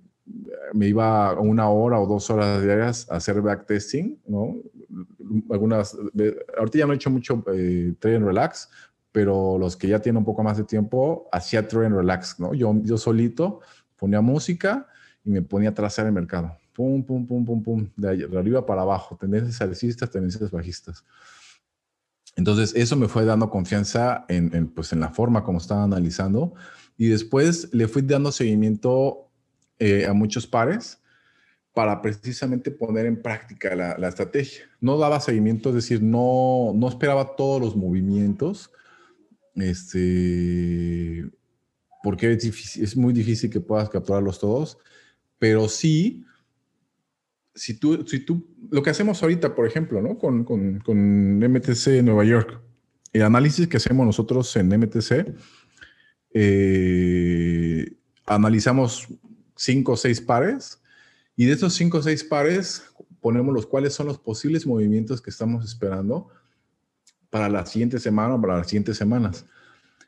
me 0.73 0.89
iba 0.89 1.39
una 1.39 1.69
hora 1.69 2.01
o 2.01 2.07
dos 2.07 2.31
horas 2.31 2.63
diarias 2.63 3.11
a 3.11 3.17
hacer 3.17 3.41
backtesting, 3.41 4.21
¿no? 4.27 4.57
Algunas, 5.51 5.97
ahorita 6.57 6.79
ya 6.79 6.87
no 6.87 6.93
he 6.93 6.97
hecho 6.97 7.11
mucho 7.11 7.45
eh, 7.53 7.95
trading 7.99 8.25
relax, 8.25 8.69
pero 9.13 9.59
los 9.59 9.77
que 9.77 9.89
ya 9.89 10.01
tienen 10.01 10.19
un 10.19 10.25
poco 10.25 10.43
más 10.43 10.57
de 10.57 10.65
tiempo, 10.65 11.29
hacía 11.31 11.67
trading 11.69 11.95
relax, 11.95 12.41
¿no? 12.41 12.55
Yo, 12.55 12.75
yo 12.83 12.97
solito 12.99 13.61
ponía 13.97 14.21
música 14.21 14.87
y 15.25 15.31
me 15.31 15.43
ponía 15.43 15.71
a 15.71 15.75
trazar 15.75 16.07
el 16.07 16.13
mercado. 16.13 16.57
Pum, 16.73 17.05
pum, 17.05 17.27
pum, 17.27 17.45
pum, 17.45 17.63
pum, 17.63 17.89
de, 17.97 18.29
arriba 18.37 18.67
para 18.67 18.83
abajo, 18.83 19.17
tendencias 19.17 19.61
alcistas, 19.61 20.11
tendencias 20.11 20.51
bajistas. 20.51 21.05
Entonces, 22.37 22.75
eso 22.75 22.97
me 22.97 23.07
fue 23.07 23.25
dando 23.25 23.49
confianza 23.49 24.25
en, 24.29 24.69
pues, 24.69 24.93
en 24.93 25.01
la 25.01 25.11
forma 25.11 25.45
como 25.45 25.59
estaba 25.59 25.85
analizando. 25.85 26.55
Y 26.97 27.09
después 27.09 27.73
le 27.73 27.87
fui 27.87 28.03
dando 28.03 28.33
seguimiento 28.33 29.24
eh, 29.79 30.07
a 30.07 30.13
muchos 30.13 30.47
pares 30.47 31.01
para 31.73 32.01
precisamente 32.01 32.71
poner 32.71 33.07
en 33.07 33.21
práctica 33.21 33.75
la, 33.75 34.09
estrategia. 34.09 34.65
No 34.81 34.97
daba 34.97 35.21
seguimiento, 35.21 35.71
es 35.71 35.75
decir, 35.75 36.03
no, 36.03 36.73
no 36.75 36.89
esperaba 36.89 37.35
todos 37.37 37.61
los 37.61 37.77
movimientos, 37.77 38.71
este, 39.57 41.29
porque 42.03 42.33
es, 42.33 42.77
es 42.77 42.97
muy 42.97 43.13
difícil 43.13 43.51
que 43.51 43.61
puedas 43.61 43.89
capturarlos 43.89 44.39
todos, 44.39 44.79
pero 45.39 45.69
sí 45.69 46.25
si 47.55 47.75
tú, 47.75 48.05
si 48.07 48.21
tú, 48.21 48.47
lo 48.71 48.83
que 48.83 48.91
hacemos 48.91 49.23
ahorita, 49.23 49.55
por 49.55 49.67
ejemplo, 49.67 50.03
¿no? 50.03 50.19
Con, 50.19 50.45
con, 50.45 50.81
con 50.81 51.39
MTC 51.39 52.03
Nueva 52.03 52.25
York, 52.25 52.61
el 53.13 53.23
análisis 53.23 53.69
que 53.69 53.77
hacemos 53.77 54.05
nosotros 54.05 54.55
en 54.57 54.69
MTC, 54.69 55.35
eh, 56.33 57.97
analizamos 58.27 59.07
cinco 59.57 59.93
o 59.93 59.97
seis 59.97 60.21
pares 60.21 60.81
y 61.37 61.47
de 61.47 61.53
esos 61.53 61.75
cinco 61.75 61.99
o 61.99 62.03
seis 62.03 62.25
pares 62.25 62.83
ponemos 63.21 63.55
los 63.55 63.67
cuáles 63.67 63.95
son 63.95 64.07
los 64.07 64.19
posibles 64.19 64.67
movimientos 64.67 65.21
que 65.23 65.31
estamos 65.31 65.65
esperando 65.65 66.29
para 67.31 67.49
la 67.49 67.67
siguiente 67.67 67.99
semana 67.99 68.35
o 68.35 68.41
para 68.41 68.59
las 68.59 68.69
siguientes 68.69 68.97
semanas. 68.97 69.47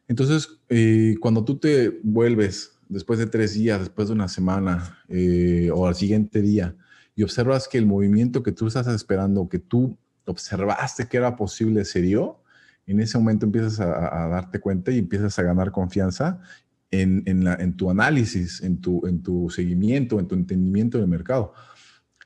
Entonces, 0.08 0.60
eh, 0.68 1.16
cuando 1.20 1.44
tú 1.44 1.58
te 1.58 2.00
vuelves 2.02 2.78
después 2.88 3.18
de 3.18 3.26
tres 3.26 3.54
días, 3.54 3.80
después 3.80 4.08
de 4.08 4.14
una 4.14 4.28
semana 4.28 4.98
eh, 5.08 5.70
o 5.72 5.86
al 5.86 5.94
siguiente 5.94 6.40
día 6.40 6.76
y 7.14 7.22
observas 7.22 7.66
que 7.66 7.78
el 7.78 7.86
movimiento 7.86 8.42
que 8.42 8.52
tú 8.52 8.66
estás 8.66 8.86
esperando, 8.88 9.48
que 9.48 9.58
tú 9.58 9.96
observaste 10.26 11.08
que 11.08 11.16
era 11.16 11.36
posible, 11.36 11.84
se 11.84 12.02
dio, 12.02 12.40
en 12.86 13.00
ese 13.00 13.18
momento 13.18 13.46
empiezas 13.46 13.80
a, 13.80 14.28
darte 14.28 14.60
cuenta 14.60 14.92
y 14.92 14.98
empiezas 14.98 15.38
a 15.38 15.42
ganar 15.42 15.72
confianza 15.72 16.40
en, 16.90 17.22
en, 17.26 17.76
tu 17.76 17.90
análisis, 17.90 18.62
en 18.62 18.80
tu, 18.80 19.06
en 19.06 19.22
tu 19.22 19.50
seguimiento, 19.50 20.18
en 20.18 20.28
tu 20.28 20.34
entendimiento 20.34 20.98
del 20.98 21.08
mercado. 21.08 21.52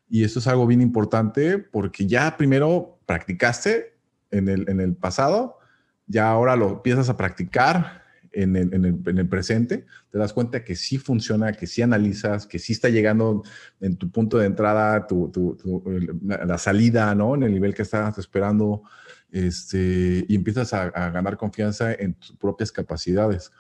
Y 0.09 0.25
esto 0.25 0.39
es 0.39 0.47
algo 0.47 0.67
bien 0.67 0.81
importante 0.81 1.59
porque 1.59 2.07
ya 2.07 2.37
primero 2.37 3.01
practicaste 3.07 3.95
en 4.31 4.49
el, 4.49 4.69
en 4.69 4.81
el 4.81 4.95
pasado, 4.95 5.59
ya 6.07 6.29
ahora 6.29 6.57
lo 6.57 6.69
empiezas 6.69 7.09
a 7.09 7.17
practicar 7.17 8.01
en 8.33 8.57
el, 8.57 8.75
en, 8.75 8.85
el, 8.85 9.01
en 9.07 9.19
el, 9.19 9.29
presente, 9.29 9.87
te 10.11 10.19
das 10.19 10.33
cuenta 10.33 10.65
que 10.65 10.77
sí 10.77 10.99
funciona, 10.99 11.53
que 11.53 11.67
sí 11.67 11.83
analizas, 11.83 12.47
que 12.47 12.59
sí 12.59 12.73
está 12.73 12.89
llegando 12.89 13.43
en 13.81 13.97
tu 13.97 14.11
punto 14.11 14.39
de 14.39 14.47
entrada, 14.47 15.07
tu, 15.07 15.31
tu, 15.31 15.83
la 16.23 16.59
salida, 16.59 17.15
¿no? 17.15 17.35
En 17.35 17.43
el 17.43 17.53
nivel 17.53 17.75
que 17.75 17.83
estabas 17.83 18.19
esperando, 18.19 18.83
este, 19.31 20.25
y 20.29 20.35
empiezas 20.35 20.73
a, 20.75 20.91
ganar 21.11 21.37
confianza 21.37 21.93
en 21.93 22.15
tus 22.15 22.37
propias 22.37 22.71
capacidades. 22.71 23.53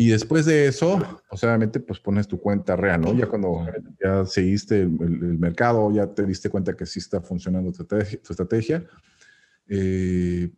Y 0.00 0.08
después 0.08 0.46
de 0.46 0.66
eso, 0.66 0.98
pues 1.28 1.44
obviamente, 1.44 1.78
pues 1.78 2.00
pones 2.00 2.26
tu 2.26 2.40
cuenta 2.40 2.74
real, 2.74 3.02
¿no? 3.02 3.12
Ya 3.12 3.26
cuando 3.26 3.66
ya 4.02 4.24
seguiste 4.24 4.80
el, 4.80 5.38
mercado, 5.38 5.92
ya 5.92 6.06
te 6.06 6.24
diste 6.24 6.48
cuenta 6.48 6.74
que 6.74 6.86
sí 6.86 7.00
está 7.00 7.20
funcionando 7.20 7.70
tu 7.70 7.84
tu 7.84 7.96
estrategia 7.98 8.82
eh, 9.68 10.50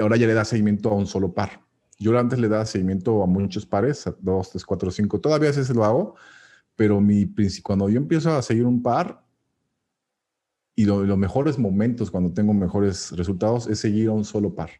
ahora 0.00 0.16
ya 0.16 0.26
le 0.26 0.32
das 0.32 0.48
seguimiento 0.48 0.88
a 0.88 0.94
un 0.94 1.06
solo 1.06 1.34
par. 1.34 1.60
Yo 1.98 2.18
antes 2.18 2.38
le 2.38 2.48
daba 2.48 2.64
seguimiento 2.64 3.22
a 3.22 3.26
muchos 3.26 3.66
pares, 3.66 4.06
a 4.06 4.16
dos, 4.18 4.48
tres, 4.48 4.64
cuatro, 4.64 4.90
cinco. 4.90 5.20
Todavía 5.20 5.50
a 5.50 5.52
veces 5.52 5.68
lo 5.76 5.84
hago, 5.84 6.14
pero 6.74 7.02
mi, 7.02 7.30
cuando 7.62 7.90
yo 7.90 7.98
empiezo 7.98 8.34
a 8.34 8.40
seguir 8.40 8.64
un 8.64 8.82
par, 8.82 9.26
y 10.74 10.86
los 10.86 11.18
mejores 11.18 11.58
momentos 11.58 12.10
cuando 12.10 12.32
tengo 12.32 12.54
mejores 12.54 13.12
resultados 13.12 13.66
es 13.66 13.78
seguir 13.78 14.08
a 14.08 14.12
un 14.12 14.24
solo 14.24 14.54
par. 14.54 14.70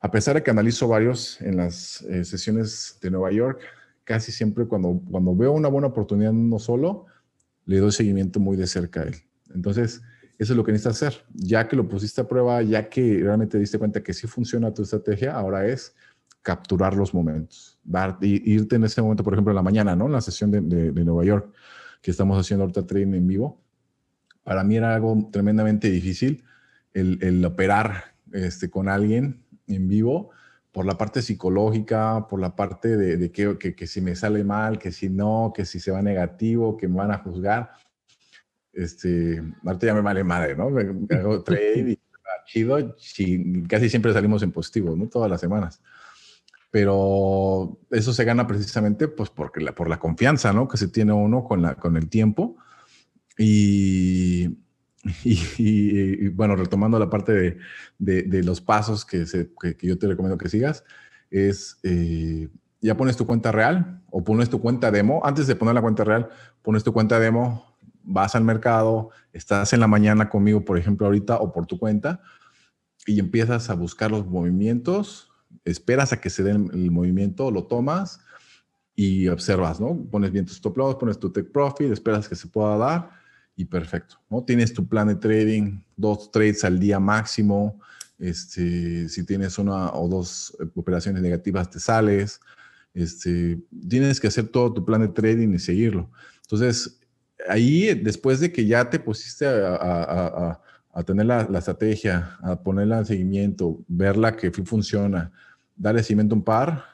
A 0.00 0.10
pesar 0.10 0.36
de 0.36 0.42
que 0.42 0.50
analizo 0.50 0.86
varios 0.86 1.40
en 1.40 1.56
las 1.56 2.02
eh, 2.02 2.24
sesiones 2.24 2.98
de 3.02 3.10
Nueva 3.10 3.32
York, 3.32 3.60
casi 4.04 4.30
siempre 4.30 4.66
cuando, 4.66 5.00
cuando 5.10 5.34
veo 5.34 5.52
una 5.52 5.68
buena 5.68 5.88
oportunidad 5.88 6.30
en 6.30 6.38
uno 6.38 6.58
solo, 6.58 7.06
le 7.66 7.78
doy 7.78 7.92
seguimiento 7.92 8.38
muy 8.38 8.56
de 8.56 8.66
cerca 8.66 9.00
a 9.00 9.04
él. 9.04 9.16
Entonces, 9.54 10.02
eso 10.38 10.52
es 10.52 10.56
lo 10.56 10.64
que 10.64 10.72
necesitas 10.72 11.02
hacer. 11.02 11.24
Ya 11.34 11.66
que 11.66 11.74
lo 11.74 11.88
pusiste 11.88 12.20
a 12.20 12.28
prueba, 12.28 12.62
ya 12.62 12.88
que 12.88 13.18
realmente 13.22 13.52
te 13.52 13.58
diste 13.58 13.78
cuenta 13.78 14.02
que 14.02 14.14
sí 14.14 14.26
funciona 14.28 14.72
tu 14.72 14.82
estrategia, 14.82 15.34
ahora 15.34 15.66
es 15.66 15.94
capturar 16.42 16.94
los 16.94 17.12
momentos. 17.12 17.78
Dar, 17.82 18.18
irte 18.22 18.76
en 18.76 18.84
ese 18.84 19.02
momento, 19.02 19.24
por 19.24 19.34
ejemplo, 19.34 19.50
en 19.50 19.56
la 19.56 19.62
mañana, 19.62 19.96
¿no? 19.96 20.06
En 20.06 20.12
la 20.12 20.20
sesión 20.20 20.50
de, 20.50 20.60
de, 20.60 21.04
Nueva 21.04 21.24
York, 21.24 21.52
que 22.00 22.12
estamos 22.12 22.38
haciendo 22.38 22.62
ahorita 22.62 22.86
trading 22.86 23.14
en 23.14 23.26
vivo. 23.26 23.60
Para 24.44 24.62
mí 24.62 24.76
era 24.76 24.94
algo 24.94 25.28
tremendamente 25.32 25.90
difícil 25.90 26.44
el, 26.94 27.18
el 27.20 27.44
operar 27.44 28.14
este, 28.32 28.70
con 28.70 28.88
alguien 28.88 29.44
en 29.68 29.88
vivo 29.88 30.30
por 30.72 30.86
la 30.86 30.98
parte 30.98 31.22
psicológica, 31.22 32.26
por 32.28 32.40
la 32.40 32.54
parte 32.54 32.96
de, 32.96 33.30
que, 33.32 33.86
si 33.86 34.00
me 34.00 34.14
sale 34.14 34.44
mal, 34.44 34.78
que 34.78 34.92
si 34.92 35.08
no, 35.08 35.52
que 35.54 35.64
si 35.64 35.80
se 35.80 35.90
va 35.90 36.02
negativo, 36.02 36.76
que 36.76 36.88
me 36.88 36.96
van 36.96 37.10
a 37.10 37.18
juzgar 37.18 37.72
este, 38.78 39.42
ahorita 39.64 39.86
ya 39.86 39.94
me 39.94 40.02
vale 40.02 40.22
madre, 40.22 40.56
¿no? 40.56 40.70
Me, 40.70 40.82
hago 41.16 41.42
trade 41.42 41.90
y 41.90 41.98
chido, 42.46 42.78
y 42.78 43.62
casi 43.64 43.90
siempre 43.90 44.12
salimos 44.12 44.42
en 44.42 44.52
positivo, 44.52 44.94
¿no? 44.96 45.08
Todas 45.08 45.28
las 45.28 45.40
semanas. 45.40 45.82
Pero 46.70 47.78
eso 47.90 48.12
se 48.12 48.24
gana 48.24 48.46
precisamente 48.46 49.08
pues 49.08 49.30
porque 49.30 49.60
por 49.72 49.88
la 49.88 49.98
confianza, 49.98 50.52
¿no? 50.52 50.68
Que 50.68 50.76
se 50.76 50.88
tiene 50.88 51.12
uno 51.12 51.44
con, 51.44 51.60
la, 51.60 51.74
con 51.74 51.96
el 51.96 52.08
tiempo. 52.08 52.56
Y, 53.36 54.58
y, 55.24 56.28
bueno, 56.28 56.56
retomando 56.56 56.98
la 56.98 57.10
parte 57.10 57.58
de, 57.98 58.22
de, 58.22 58.42
los 58.42 58.60
pasos 58.60 59.04
que, 59.04 59.24
que, 59.60 59.86
yo 59.86 59.98
te 59.98 60.08
recomiendo 60.08 60.38
que 60.38 60.48
sigas, 60.48 60.84
es 61.30 61.78
eh, 61.82 62.48
ya 62.80 62.96
pones 62.96 63.16
tu 63.16 63.26
cuenta 63.26 63.52
real 63.52 64.02
o 64.10 64.24
pones 64.24 64.50
tu 64.50 64.60
cuenta 64.60 64.90
demo. 64.90 65.20
Antes 65.24 65.46
de 65.46 65.56
poner 65.56 65.74
la 65.74 65.82
cuenta 65.82 66.04
real, 66.04 66.28
pones 66.62 66.84
tu 66.84 66.92
cuenta 66.92 67.20
demo, 67.20 67.76
vas 68.02 68.34
al 68.34 68.44
mercado, 68.44 69.10
estás 69.32 69.72
en 69.72 69.80
la 69.80 69.86
mañana 69.86 70.28
conmigo, 70.28 70.64
por 70.64 70.78
ejemplo, 70.78 71.06
ahorita 71.06 71.36
o 71.36 71.52
por 71.52 71.66
tu 71.66 71.78
cuenta, 71.78 72.20
y 73.06 73.20
empiezas 73.20 73.70
a 73.70 73.74
buscar 73.74 74.10
los 74.10 74.26
movimientos, 74.26 75.30
esperas 75.64 76.12
a 76.12 76.20
que 76.20 76.30
se 76.30 76.42
den 76.42 76.70
el 76.72 76.90
movimiento, 76.90 77.50
lo 77.50 77.64
tomas 77.64 78.20
y 78.94 79.28
observas, 79.28 79.80
¿no? 79.80 79.96
Pones 80.10 80.32
bien 80.32 80.44
tu 80.44 80.52
stop 80.52 80.76
loss, 80.76 80.96
pones 80.96 81.18
tu 81.18 81.30
take 81.30 81.48
profit, 81.48 81.92
esperas 81.92 82.28
que 82.28 82.34
se 82.34 82.48
pueda 82.48 82.76
dar 82.76 83.10
y 83.58 83.64
perfecto, 83.64 84.20
¿no? 84.30 84.44
Tienes 84.44 84.72
tu 84.72 84.86
plan 84.86 85.08
de 85.08 85.16
trading, 85.16 85.80
dos 85.96 86.30
trades 86.30 86.62
al 86.62 86.78
día 86.78 87.00
máximo, 87.00 87.80
este, 88.16 89.08
si 89.08 89.24
tienes 89.24 89.58
una 89.58 89.92
o 89.94 90.08
dos 90.08 90.56
operaciones 90.76 91.20
negativas 91.20 91.68
te 91.68 91.80
sales, 91.80 92.40
este, 92.94 93.58
tienes 93.88 94.20
que 94.20 94.28
hacer 94.28 94.46
todo 94.46 94.72
tu 94.72 94.84
plan 94.84 95.00
de 95.00 95.08
trading 95.08 95.54
y 95.54 95.58
seguirlo. 95.58 96.08
Entonces, 96.42 97.00
ahí, 97.48 97.94
después 97.94 98.38
de 98.38 98.52
que 98.52 98.64
ya 98.64 98.88
te 98.88 99.00
pusiste 99.00 99.44
a, 99.44 100.60
tener 101.04 101.26
la, 101.26 101.58
estrategia, 101.58 102.38
a 102.40 102.62
ponerla 102.62 102.98
en 102.98 103.06
seguimiento, 103.06 103.80
verla 103.88 104.36
que 104.36 104.52
funciona, 104.52 105.32
darle 105.76 106.04
seguimiento 106.04 106.36
a 106.36 106.38
un 106.38 106.44
par, 106.44 106.84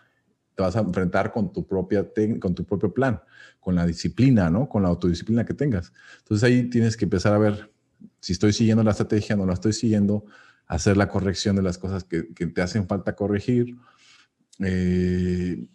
te 0.55 0.63
vas 0.63 0.77
a 0.77 0.81
enfrentar 0.81 1.33
con 1.33 1.53
tu, 1.53 1.67
propia 1.67 2.07
con 2.41 2.55
tu 2.55 2.65
propio 2.65 2.93
plan, 2.93 3.21
con 3.61 3.75
la 3.75 3.87
disciplina, 3.87 4.51
¿no? 4.51 4.69
Con 4.69 4.83
la 4.83 4.89
autodisciplina 4.89 5.45
que 5.45 5.55
tengas. 5.55 5.93
Entonces 6.19 6.45
ahí 6.45 6.71
tienes 6.71 6.97
que 6.97 7.05
empezar 7.05 7.33
a 7.33 7.39
ver 7.39 7.73
si 8.21 8.33
estoy 8.33 8.53
siguiendo 8.53 8.83
la 8.83 8.93
estrategia, 8.93 9.37
no 9.37 9.47
la 9.47 9.55
estoy 9.55 9.73
siguiendo, 9.73 10.25
hacer 10.67 10.97
la 10.97 11.09
corrección 11.09 11.57
de 11.57 11.63
las 11.63 11.79
cosas 11.79 12.05
que, 12.05 12.23
te 12.23 12.63
hacen 12.63 12.87
falta 12.87 13.15
corregir. 13.15 13.77
Eh, 14.61 15.67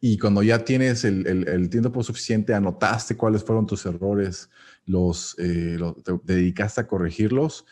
y 0.00 0.18
cuando 0.18 0.42
ya 0.42 0.64
tienes 0.64 1.04
el, 1.04 1.26
el, 1.26 1.70
tiempo 1.70 2.02
suficiente, 2.02 2.52
anotaste 2.52 3.16
cuáles 3.16 3.42
fueron 3.42 3.66
tus 3.66 3.86
errores, 3.86 4.50
los, 4.84 5.34
eh, 5.38 5.78
te 6.04 6.34
dedicaste 6.34 6.82
a 6.82 6.86
corregirlos 6.86 7.64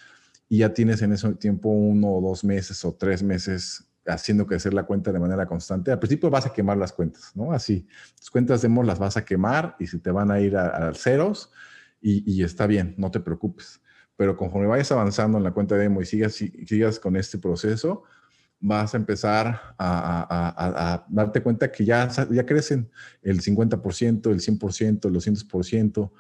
y 0.49 0.59
ya 0.59 0.73
tienes 0.73 1.03
en 1.03 1.13
ese 1.13 1.35
tiempo 1.35 1.69
uno 1.69 2.09
o 2.09 2.21
dos 2.23 2.43
meses 2.43 2.85
o 2.85 2.95
tres 2.95 3.23
meses 3.23 3.85
haciendo 4.07 4.47
crecer 4.47 4.75
la 4.75 4.85
cuenta 4.85 5.13
de 5.13 5.19
manera 5.19 5.47
constante. 5.47 5.93
Al 5.93 5.99
principio 5.99 6.31
vas 6.31 6.47
a 6.47 6.53
quemar 6.53 6.77
las 6.77 6.93
cuentas, 6.93 7.33
¿no? 7.35 7.53
Así, 7.53 7.87
tus 8.19 8.31
cuentas 8.31 8.63
demos 8.63 8.87
las 8.87 8.99
vas 8.99 9.17
a 9.17 9.25
quemar 9.25 9.77
y 9.79 9.87
si 9.87 9.99
te 9.99 10.11
van 10.11 10.31
a 10.31 10.41
ir 10.41 10.57
a, 10.57 10.93
ceros 10.95 11.51
y, 12.01 12.43
está 12.43 12.67
bien, 12.67 12.95
no 12.99 13.11
te 13.11 13.21
preocupes. 13.21 13.81
Pero 14.17 14.37
conforme 14.37 14.67
vayas 14.67 14.91
avanzando 14.91 15.39
en 15.39 15.45
la 15.45 15.53
cuenta 15.53 15.77
demo 15.77 16.03
y 16.03 16.07
sigas, 16.07 16.35
sigas 16.35 16.99
con 16.99 17.17
este 17.17 17.39
proceso, 17.39 18.03
vas 18.59 18.95
a 18.95 18.97
empezar 18.97 19.75
a, 19.79 21.05
darte 21.09 21.43
cuenta 21.43 21.71
que 21.71 21.85
ya, 21.85 22.09
ya 22.31 22.45
crecen 22.45 22.91
el 23.23 23.41
50%, 23.41 24.31
el 24.31 24.41
100%, 24.41 25.07
el 25.07 25.15
200%, 25.15 26.11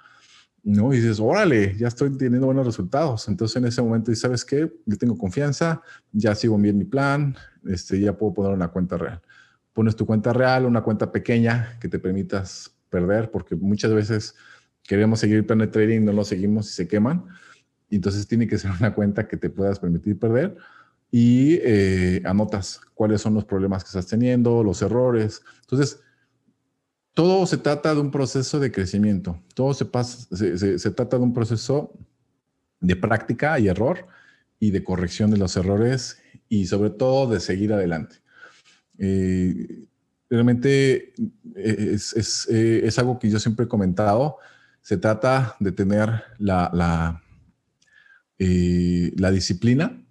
¿no? 0.62 0.92
Y 0.92 0.96
dices, 0.96 1.18
órale, 1.20 1.76
ya 1.76 1.88
estoy 1.88 2.16
teniendo 2.16 2.46
buenos 2.46 2.66
resultados. 2.66 3.28
Entonces 3.28 3.56
en 3.56 3.66
ese 3.66 3.82
momento, 3.82 4.12
¿y 4.12 4.16
sabes 4.16 4.44
qué? 4.44 4.72
Yo 4.86 4.96
tengo 4.96 5.18
confianza, 5.18 5.82
ya 6.12 6.34
sigo 6.34 6.56
bien 6.58 6.78
mi 6.78 6.84
plan, 6.84 7.36
este, 7.66 8.00
ya 8.00 8.16
puedo 8.16 8.34
poner 8.34 8.52
una 8.52 8.68
cuenta 8.68 8.96
real. 8.96 9.20
Pones 9.72 9.96
tu 9.96 10.06
cuenta 10.06 10.32
real, 10.32 10.66
una 10.66 10.82
cuenta 10.82 11.10
pequeña 11.10 11.78
que 11.80 11.88
te 11.88 11.98
permitas 11.98 12.74
perder, 12.90 13.30
porque 13.30 13.56
muchas 13.56 13.92
veces 13.92 14.34
queremos 14.82 15.20
seguir 15.20 15.36
el 15.36 15.46
plan 15.46 15.58
de 15.58 15.66
trading, 15.66 16.04
no 16.04 16.12
lo 16.12 16.24
seguimos 16.24 16.68
y 16.70 16.72
se 16.72 16.86
queman. 16.86 17.24
Entonces 17.90 18.26
tiene 18.26 18.46
que 18.46 18.58
ser 18.58 18.70
una 18.78 18.94
cuenta 18.94 19.26
que 19.26 19.36
te 19.36 19.50
puedas 19.50 19.78
permitir 19.78 20.18
perder 20.18 20.56
y 21.10 21.58
eh, 21.62 22.22
anotas 22.24 22.80
cuáles 22.94 23.20
son 23.20 23.34
los 23.34 23.44
problemas 23.44 23.84
que 23.84 23.88
estás 23.88 24.06
teniendo, 24.06 24.64
los 24.64 24.80
errores. 24.80 25.42
Entonces, 25.60 26.00
todo 27.14 27.46
se 27.46 27.58
trata 27.58 27.94
de 27.94 28.00
un 28.00 28.10
proceso 28.10 28.58
de 28.58 28.72
crecimiento, 28.72 29.38
todo 29.54 29.74
se, 29.74 29.84
pasa, 29.84 30.26
se, 30.34 30.90
trata 30.92 31.18
de 31.18 31.22
un 31.22 31.34
proceso 31.34 31.92
de 32.80 32.96
práctica 32.96 33.58
y 33.58 33.68
error 33.68 34.06
y 34.58 34.70
de 34.70 34.82
corrección 34.82 35.30
de 35.30 35.36
los 35.36 35.56
errores 35.56 36.18
y 36.48 36.66
sobre 36.66 36.90
todo 36.90 37.30
de 37.30 37.40
seguir 37.40 37.72
adelante. 37.72 38.16
Eh, 38.98 39.86
realmente 40.30 41.12
eh, 41.56 41.92
es, 41.94 42.14
es, 42.48 42.98
algo 42.98 43.18
que 43.18 43.30
yo 43.30 43.38
siempre 43.38 43.66
he 43.66 43.68
comentado 43.68 44.38
se 44.82 44.96
trata 44.96 45.56
de 45.60 45.72
tener 45.72 46.24
la, 46.38 46.70
la, 46.72 47.22
eh, 48.38 49.12
la 49.16 49.30
disciplina 49.30 50.04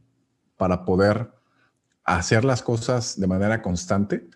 para 0.56 0.86
poder 0.86 1.30
hacer 2.04 2.45
las 2.45 2.62
cosas 2.62 3.20
de 3.20 3.28
manera 3.28 3.62
constante 3.62 4.30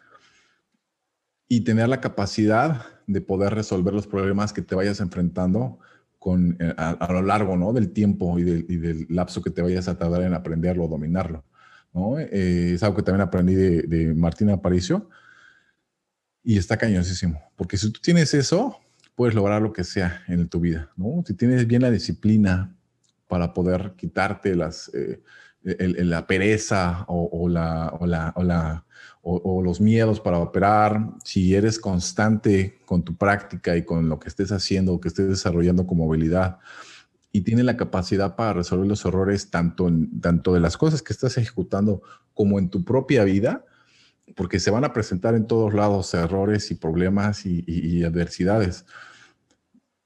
y 1.48 1.62
tener 1.62 1.90
la 1.90 2.02
capacidad 2.02 2.86
de 3.08 3.22
poder 3.22 3.54
resolver 3.54 3.94
los 3.94 4.08
problemas 4.08 4.54
que 4.54 4.62
te 4.62 4.76
vayas 4.76 5.00
enfrentando 5.00 5.80
con, 6.18 6.58
eh, 6.60 6.74
a, 6.78 7.08
lo 7.12 7.22
largo 7.22 7.56
¿no? 7.56 7.72
del 7.72 7.92
tiempo 7.92 8.40
y 8.40 8.44
del, 8.44 9.06
lapso 9.10 9.42
que 9.42 9.52
te 9.52 9.62
vayas 9.62 9.88
a 9.88 9.98
tardar 9.98 10.24
en 10.24 10.34
aprenderlo 10.34 10.86
o 10.86 10.88
dominarlo. 10.88 11.44
¿no? 11.94 12.18
Eh, 12.18 12.74
es 12.74 12.84
algo 12.84 12.96
que 12.96 13.04
también 13.04 13.28
aprendí 13.28 13.54
de, 13.54 13.84
de 13.84 14.14
Martina 14.16 14.54
Aparicio 14.54 15.10
y 16.44 16.58
está 16.58 16.78
cañosísimo, 16.78 17.40
porque 17.56 17.78
si 17.78 17.92
tú 17.92 18.00
tienes 18.02 18.34
eso, 18.34 18.80
puedes 19.16 19.36
lograr 19.36 19.62
lo 19.62 19.74
que 19.74 19.84
sea 19.84 20.24
en 20.28 20.48
tu 20.48 20.60
vida. 20.60 20.92
¿no? 20.96 21.24
Si 21.26 21.34
tienes 21.34 21.68
bien 21.68 21.82
la 21.82 21.92
disciplina 21.92 22.76
para 23.28 23.54
poder 23.54 23.94
quitarte 23.96 24.56
las, 24.56 24.92
eh, 24.94 25.22
la 25.64 26.28
pereza 26.28 27.06
o, 27.08 27.50
la, 27.50 27.90
o, 28.00 28.06
la, 28.06 28.34
o, 28.36 28.44
la, 28.44 28.86
o, 29.28 29.64
los 29.64 29.82
miedos 29.82 30.20
para 30.20 30.38
operar, 30.38 31.10
si 31.24 31.56
eres 31.56 31.80
constante 31.80 32.78
con 32.86 33.04
tu 33.04 33.18
práctica 33.18 33.76
y 33.76 33.84
con 33.84 34.08
lo 34.08 34.20
que 34.20 34.30
estés 34.30 34.52
haciendo 34.52 34.94
o 34.94 35.02
que 35.02 35.08
estés 35.08 35.28
desarrollando 35.28 35.88
como 35.88 36.08
habilidad 36.08 36.60
y 37.32 37.42
tienes 37.42 37.66
la 37.66 37.76
capacidad 37.76 38.36
para 38.36 38.54
resolver 38.54 38.88
los 38.88 39.04
errores 39.04 39.50
tanto, 39.50 39.88
en, 39.88 40.22
tanto 40.22 40.54
de 40.54 40.60
las 40.60 40.78
cosas 40.78 41.02
que 41.02 41.12
estás 41.12 41.40
ejecutando 41.40 42.04
como 42.36 42.60
en 42.60 42.70
tu 42.70 42.86
propia 42.86 43.24
vida, 43.24 43.66
porque 44.36 44.60
se 44.60 44.70
van 44.70 44.86
a 44.86 44.94
presentar 44.94 45.34
en 45.34 45.48
todos 45.48 45.74
lados 45.74 46.14
errores 46.14 46.70
y 46.70 46.76
problemas 46.76 47.48
y, 47.48 47.64
y 47.66 48.04
adversidades. 48.04 48.86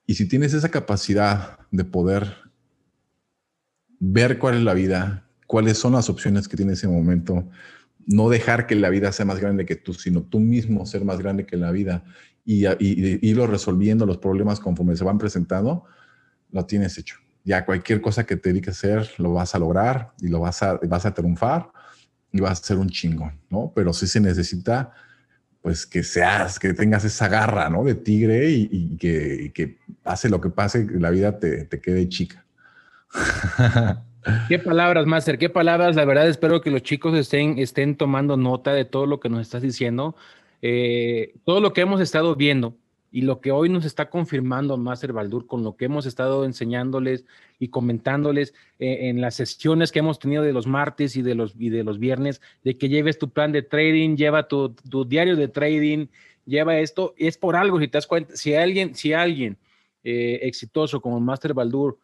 Y 0.08 0.16
si 0.16 0.30
tienes 0.30 0.54
esa 0.54 0.70
capacidad 0.70 1.60
de 1.72 1.84
poder 1.84 2.38
ver 4.00 4.40
cuál 4.40 4.56
es 4.56 4.64
la 4.64 4.74
vida, 4.74 5.28
cuáles 5.46 5.78
son 5.78 5.92
las 5.92 6.10
opciones 6.10 6.48
que 6.48 6.56
tiene 6.56 6.74
ese 6.74 6.88
momento, 6.88 7.50
no 8.10 8.28
dejar 8.28 8.66
que 8.66 8.74
la 8.74 8.90
vida 8.90 9.12
sea 9.12 9.26
más 9.26 9.40
grande 9.40 9.68
que 9.68 9.76
tú, 9.76 9.94
sino 9.94 10.24
tú 10.24 10.40
mismo 10.40 10.86
ser 10.88 11.06
más 11.06 11.20
grande 11.20 11.46
que 11.46 11.58
la 11.58 11.72
vida 11.72 12.04
y, 12.44 12.66
irlo 13.28 13.46
resolviendo 13.46 14.08
los 14.08 14.18
problemas 14.18 14.60
conforme 14.60 14.96
se 14.96 15.04
van 15.04 15.20
presentando, 15.20 15.86
lo 16.52 16.66
tienes 16.66 16.98
hecho. 16.98 17.18
Ya 17.44 17.66
cualquier 17.66 18.02
cosa 18.02 18.26
que 18.26 18.36
te 18.36 18.50
dediques 18.50 18.78
hacer, 18.78 19.12
lo 19.20 19.34
vas 19.34 19.54
a 19.54 19.60
lograr 19.60 20.14
y 20.20 20.28
lo 20.28 20.40
vas 20.40 20.64
a, 20.64 20.80
vas 20.88 21.06
a 21.06 21.14
triunfar 21.14 21.72
y 22.32 22.42
vas 22.42 22.60
a 22.60 22.64
ser 22.64 22.78
un 22.78 22.90
chingo, 22.90 23.32
¿no? 23.52 23.72
Pero 23.76 23.94
sí 23.94 24.08
se 24.08 24.20
necesita, 24.20 24.92
pues, 25.62 25.86
que 25.86 26.02
seas, 26.02 26.58
que 26.58 26.74
tengas 26.74 27.06
esa 27.06 27.28
garra, 27.28 27.70
¿no? 27.70 27.84
De 27.84 27.94
tigre 27.94 28.50
y, 28.50 28.98
que, 28.98 29.52
que, 29.54 29.78
pase 30.02 30.30
lo 30.30 30.42
que 30.42 30.50
pase, 30.50 30.88
la 31.00 31.12
vida 31.12 31.38
te, 31.38 31.66
te 31.66 31.80
quede 31.80 32.10
chica. 32.10 32.44
Qué 34.48 34.60
palabras, 34.60 35.06
Master, 35.06 35.38
qué 35.38 35.50
palabras. 35.50 35.96
La 35.96 36.06
verdad, 36.06 36.28
espero 36.28 36.62
que 36.62 36.72
los 36.72 36.84
chicos 36.84 37.16
estén, 37.18 37.58
estén 37.58 37.96
tomando 37.96 38.36
nota 38.36 38.74
de 38.74 38.86
todo 38.86 39.06
lo 39.06 39.20
que 39.20 39.30
nos 39.30 39.42
estás 39.42 39.62
diciendo. 39.62 40.16
Eh, 40.62 41.36
todo 41.46 41.62
lo 41.62 41.72
que 41.72 41.82
hemos 41.82 42.02
estado 42.02 42.36
viendo 42.36 42.76
y 43.12 43.22
lo 43.22 43.40
que 43.40 43.52
hoy 43.52 43.70
nos 43.70 43.86
está 43.86 44.10
confirmando 44.10 44.78
Master 44.78 45.14
Baldur 45.14 45.48
con 45.48 45.64
lo 45.64 45.78
que 45.78 45.86
hemos 45.86 46.06
estado 46.06 46.44
enseñándoles 46.44 47.26
y 47.60 47.70
comentándoles 47.70 48.54
eh, 48.78 49.10
en 49.10 49.22
las 49.22 49.36
sesiones 49.36 49.92
que 49.92 50.00
hemos 50.00 50.20
tenido 50.20 50.44
de 50.44 50.54
los 50.54 50.68
martes 50.68 51.16
y 51.16 51.22
de 51.22 51.34
los, 51.34 51.56
y 51.58 51.70
de 51.70 51.84
los 51.84 51.98
viernes, 51.98 52.42
de 52.64 52.78
que 52.78 52.90
lleves 52.90 53.18
tu 53.18 53.30
plan 53.30 53.54
de 53.54 53.62
trading, 53.62 54.18
lleva 54.18 54.48
tu, 54.48 54.76
diario 55.08 55.38
de 55.38 55.48
trading, 55.48 56.08
lleva 56.46 56.78
esto, 56.78 57.14
es 57.18 57.38
por 57.38 57.56
algo, 57.56 57.80
si 57.80 57.88
te 57.88 57.98
das 57.98 58.06
cuenta, 58.06 58.36
si 58.36 58.54
alguien, 58.54 58.94
si 58.94 59.14
alguien 59.14 59.58
eh, 60.04 60.40
exitoso 60.44 61.02
como 61.02 61.20
Master 61.20 61.54
Baldur 61.54 61.98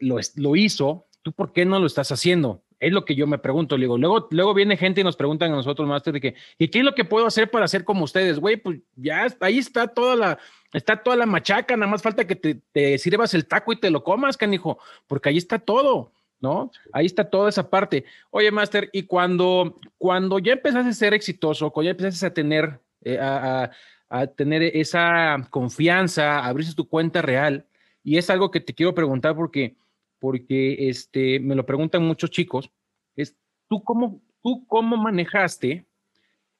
lo, 0.00 0.18
lo 0.36 0.56
hizo, 0.56 1.07
¿tú 1.22 1.32
por 1.32 1.52
qué 1.52 1.64
no 1.64 1.78
lo 1.78 1.86
estás 1.86 2.12
haciendo? 2.12 2.62
Es 2.80 2.92
lo 2.92 3.04
que 3.04 3.14
yo 3.14 3.26
me 3.26 3.38
pregunto. 3.38 3.76
Luego, 3.76 3.98
luego, 3.98 4.28
luego 4.30 4.54
viene 4.54 4.76
gente 4.76 5.00
y 5.00 5.04
nos 5.04 5.16
preguntan 5.16 5.52
a 5.52 5.56
nosotros, 5.56 5.88
Master, 5.88 6.14
de 6.14 6.20
que, 6.20 6.34
¿y 6.58 6.68
qué 6.68 6.78
es 6.78 6.84
lo 6.84 6.94
que 6.94 7.04
puedo 7.04 7.26
hacer 7.26 7.50
para 7.50 7.66
ser 7.66 7.84
como 7.84 8.04
ustedes? 8.04 8.38
Güey, 8.38 8.56
pues 8.56 8.78
ya 8.94 9.26
ahí 9.40 9.58
está 9.58 9.88
toda 9.88 10.14
la, 10.14 10.38
está 10.72 11.02
toda 11.02 11.16
la 11.16 11.26
machaca, 11.26 11.76
nada 11.76 11.90
más 11.90 12.02
falta 12.02 12.26
que 12.26 12.36
te, 12.36 12.60
te 12.72 12.98
sirvas 12.98 13.34
el 13.34 13.46
taco 13.46 13.72
y 13.72 13.76
te 13.76 13.90
lo 13.90 14.04
comas, 14.04 14.36
canijo, 14.36 14.78
porque 15.06 15.30
ahí 15.30 15.38
está 15.38 15.58
todo. 15.58 16.12
¿no? 16.40 16.70
Ahí 16.92 17.06
está 17.06 17.28
toda 17.28 17.48
esa 17.48 17.68
parte. 17.68 18.04
Oye, 18.30 18.50
Master, 18.50 18.88
y 18.92 19.04
cuando, 19.04 19.76
cuando 19.98 20.38
ya 20.38 20.52
empezaste 20.52 20.90
a 20.90 20.92
ser 20.92 21.14
exitoso, 21.14 21.70
cuando 21.70 21.86
ya 21.86 21.90
empezaste 21.90 22.26
a 22.26 22.34
tener, 22.34 22.80
eh, 23.02 23.18
a, 23.18 23.70
a, 24.08 24.26
tener 24.28 24.62
esa 24.62 25.36
confianza, 25.50 26.44
abriste 26.44 26.74
tu 26.74 26.88
cuenta 26.88 27.22
real, 27.22 27.66
y 28.04 28.18
es 28.18 28.30
algo 28.30 28.50
que 28.50 28.60
te 28.60 28.72
quiero 28.72 28.94
preguntar 28.94 29.34
porque 29.34 29.76
porque 30.18 30.88
este, 30.88 31.40
me 31.40 31.54
lo 31.54 31.64
preguntan 31.64 32.02
muchos 32.02 32.30
chicos, 32.30 32.70
es, 33.16 33.36
¿tú 33.68 33.82
cómo, 33.82 34.20
tú 34.42 34.66
cómo 34.66 34.96
manejaste 34.96 35.84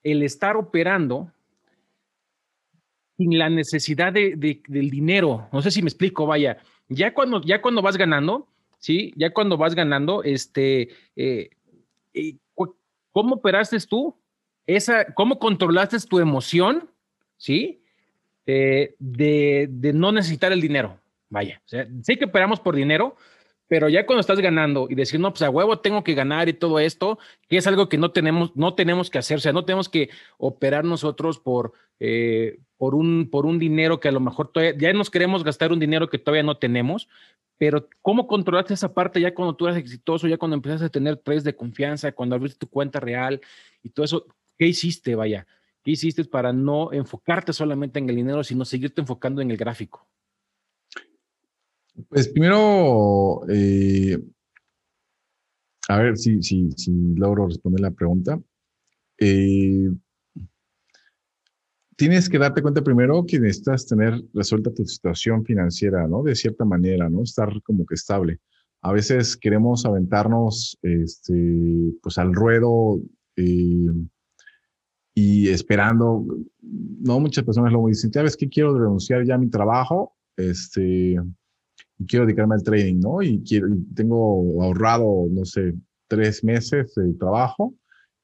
el 0.02 0.22
estar 0.22 0.56
operando 0.56 1.32
sin 3.16 3.38
la 3.38 3.50
necesidad 3.50 4.12
de, 4.12 4.62
del 4.66 4.90
dinero? 4.90 5.48
No 5.52 5.62
sé 5.62 5.70
si 5.70 5.82
me 5.82 5.88
explico, 5.88 6.26
vaya, 6.26 6.58
ya 6.88 7.12
cuando, 7.12 7.42
ya 7.42 7.60
cuando 7.60 7.82
vas 7.82 7.96
ganando, 7.96 8.48
¿sí? 8.78 9.12
Ya 9.16 9.32
cuando 9.32 9.56
vas 9.56 9.74
ganando, 9.74 10.22
este, 10.22 10.90
eh, 11.16 11.50
eh, 12.14 12.36
¿cómo 13.12 13.36
operaste 13.36 13.78
tú? 13.80 14.16
Esa, 14.66 15.12
¿Cómo 15.14 15.38
controlaste 15.38 15.98
tu 16.08 16.18
emoción, 16.18 16.90
¿sí? 17.36 17.82
Eh, 18.46 18.94
de, 18.98 19.68
de, 19.70 19.92
no 19.92 20.12
necesitar 20.12 20.52
el 20.52 20.60
dinero. 20.60 20.98
Vaya, 21.30 21.60
sé 21.66 22.16
que 22.18 22.24
operamos 22.24 22.60
por 22.60 22.74
dinero, 22.74 23.16
pero 23.68 23.88
ya 23.88 24.06
cuando 24.06 24.20
estás 24.20 24.40
ganando 24.40 24.88
y 24.90 24.94
decir, 24.94 25.20
no, 25.20 25.30
pues 25.30 25.42
a 25.42 25.50
huevo 25.50 25.78
tengo 25.78 26.02
que 26.02 26.14
ganar 26.14 26.48
y 26.48 26.54
todo 26.54 26.78
esto, 26.78 27.18
que 27.48 27.58
es 27.58 27.66
algo 27.66 27.88
que 27.88 27.98
no 27.98 28.10
tenemos, 28.10 28.56
no 28.56 28.74
tenemos 28.74 29.10
que 29.10 29.18
hacer, 29.18 29.36
o 29.36 29.40
sea, 29.40 29.52
no 29.52 29.64
tenemos 29.64 29.88
que 29.88 30.08
operar 30.38 30.84
nosotros 30.84 31.38
por, 31.38 31.74
eh, 32.00 32.58
por, 32.78 32.94
un, 32.94 33.28
por 33.30 33.46
un 33.46 33.58
dinero 33.58 34.00
que 34.00 34.08
a 34.08 34.12
lo 34.12 34.20
mejor 34.20 34.50
todavía, 34.50 34.74
ya 34.76 34.92
nos 34.94 35.10
queremos 35.10 35.44
gastar 35.44 35.70
un 35.72 35.78
dinero 35.78 36.08
que 36.08 36.18
todavía 36.18 36.42
no 36.42 36.56
tenemos, 36.56 37.08
pero 37.58 37.88
¿cómo 38.02 38.26
controlaste 38.26 38.74
esa 38.74 38.94
parte 38.94 39.20
ya 39.20 39.34
cuando 39.34 39.54
tú 39.54 39.66
eras 39.66 39.78
exitoso, 39.78 40.26
ya 40.28 40.38
cuando 40.38 40.56
empezaste 40.56 40.86
a 40.86 40.90
tener 40.90 41.16
tres 41.18 41.44
de 41.44 41.54
confianza, 41.54 42.12
cuando 42.12 42.36
abriste 42.36 42.58
tu 42.58 42.68
cuenta 42.68 43.00
real 43.00 43.40
y 43.82 43.90
todo 43.90 44.04
eso? 44.04 44.26
¿Qué 44.56 44.66
hiciste, 44.66 45.14
vaya? 45.14 45.46
¿Qué 45.84 45.90
hiciste 45.92 46.24
para 46.24 46.52
no 46.52 46.92
enfocarte 46.92 47.52
solamente 47.52 47.98
en 47.98 48.08
el 48.08 48.16
dinero, 48.16 48.42
sino 48.44 48.64
seguirte 48.64 49.00
enfocando 49.00 49.42
en 49.42 49.50
el 49.50 49.56
gráfico? 49.56 50.07
Pues 52.06 52.28
primero, 52.28 53.42
eh, 53.48 54.18
a 55.88 55.98
ver 55.98 56.16
si, 56.16 56.42
si, 56.42 56.70
si, 56.72 56.92
logro 57.16 57.46
responder 57.46 57.80
la 57.80 57.90
pregunta. 57.90 58.40
Eh, 59.18 59.90
tienes 61.96 62.28
que 62.28 62.38
darte 62.38 62.62
cuenta 62.62 62.84
primero 62.84 63.24
que 63.26 63.40
necesitas 63.40 63.86
tener 63.86 64.22
resuelta 64.32 64.72
tu 64.72 64.84
situación 64.84 65.44
financiera, 65.44 66.06
¿no? 66.06 66.22
De 66.22 66.36
cierta 66.36 66.64
manera, 66.64 67.08
¿no? 67.08 67.22
Estar 67.22 67.60
como 67.62 67.84
que 67.84 67.94
estable. 67.94 68.38
A 68.82 68.92
veces 68.92 69.36
queremos 69.36 69.84
aventarnos, 69.84 70.78
este, 70.82 71.94
pues 72.00 72.16
al 72.18 72.32
ruedo 72.32 73.00
eh, 73.36 73.92
y 75.14 75.48
esperando, 75.48 76.24
no 76.60 77.18
muchas 77.18 77.44
personas 77.44 77.72
lo 77.72 77.84
dicen, 77.88 78.12
¿sabes 78.12 78.36
qué? 78.36 78.48
Quiero 78.48 78.78
renunciar 78.78 79.24
ya 79.24 79.34
a 79.34 79.38
mi 79.38 79.50
trabajo, 79.50 80.14
este, 80.36 81.16
y 81.98 82.06
quiero 82.06 82.26
dedicarme 82.26 82.54
al 82.54 82.62
trading, 82.62 83.00
¿no? 83.00 83.22
Y, 83.22 83.42
quiero, 83.42 83.68
tengo 83.94 84.62
ahorrado, 84.62 85.26
no 85.30 85.44
sé, 85.44 85.74
tres 86.06 86.44
meses 86.44 86.94
de 86.94 87.12
trabajo 87.14 87.74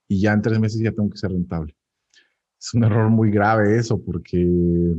y 0.08 0.20
ya 0.20 0.32
en 0.32 0.42
tres 0.42 0.58
meses 0.60 0.80
ya 0.80 0.92
tengo 0.92 1.10
que 1.10 1.18
ser 1.18 1.32
rentable. 1.32 1.74
Es 2.58 2.72
un 2.74 2.84
error 2.84 3.10
muy 3.10 3.30
grave 3.30 3.76
eso 3.76 4.02
porque, 4.02 4.94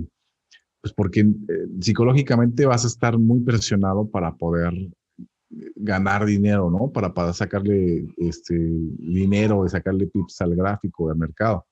pues 0.82 0.94
porque 0.94 1.22
eh, 1.22 1.68
psicológicamente 1.80 2.66
vas 2.66 2.84
a 2.84 2.88
estar 2.88 3.18
muy 3.18 3.40
presionado 3.42 4.08
para 4.10 4.36
poder 4.36 4.74
ganar 5.76 6.26
dinero, 6.26 6.70
¿no? 6.70 6.92
Para, 6.92 7.14
para 7.14 7.34
sacarle 7.34 8.08
este 8.18 8.56
dinero, 8.56 9.68
sacarle 9.68 10.08
pips 10.08 10.42
al 10.42 10.56
gráfico 10.56 11.08
del 11.10 11.18
mercado. 11.18 11.66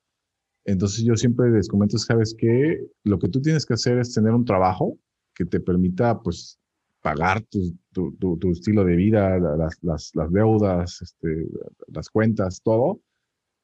Entonces 0.66 1.04
yo 1.04 1.16
siempre 1.16 1.52
les 1.52 1.68
comento, 1.68 1.98
sabes 1.98 2.34
que 2.38 2.88
lo 3.04 3.20
que 3.20 3.28
tú 3.28 3.42
tienes 3.42 3.66
que 3.66 3.74
hacer 3.74 3.98
es 4.00 4.14
tener 4.14 4.32
un 4.32 4.46
trabajo 4.46 4.98
que 5.36 5.46
te 5.46 5.60
permita, 5.60 6.22
pues, 6.22 6.60
pagar 7.04 7.42
tu, 7.44 7.78
tu, 7.92 8.38
tu, 8.38 8.52
estilo 8.52 8.86
de 8.86 8.96
vida, 8.96 9.38
las, 9.38 9.78
las, 9.84 10.12
las 10.16 10.32
deudas, 10.32 11.02
este, 11.02 11.48
las 11.88 12.10
cuentas, 12.10 12.62
todo. 12.64 13.02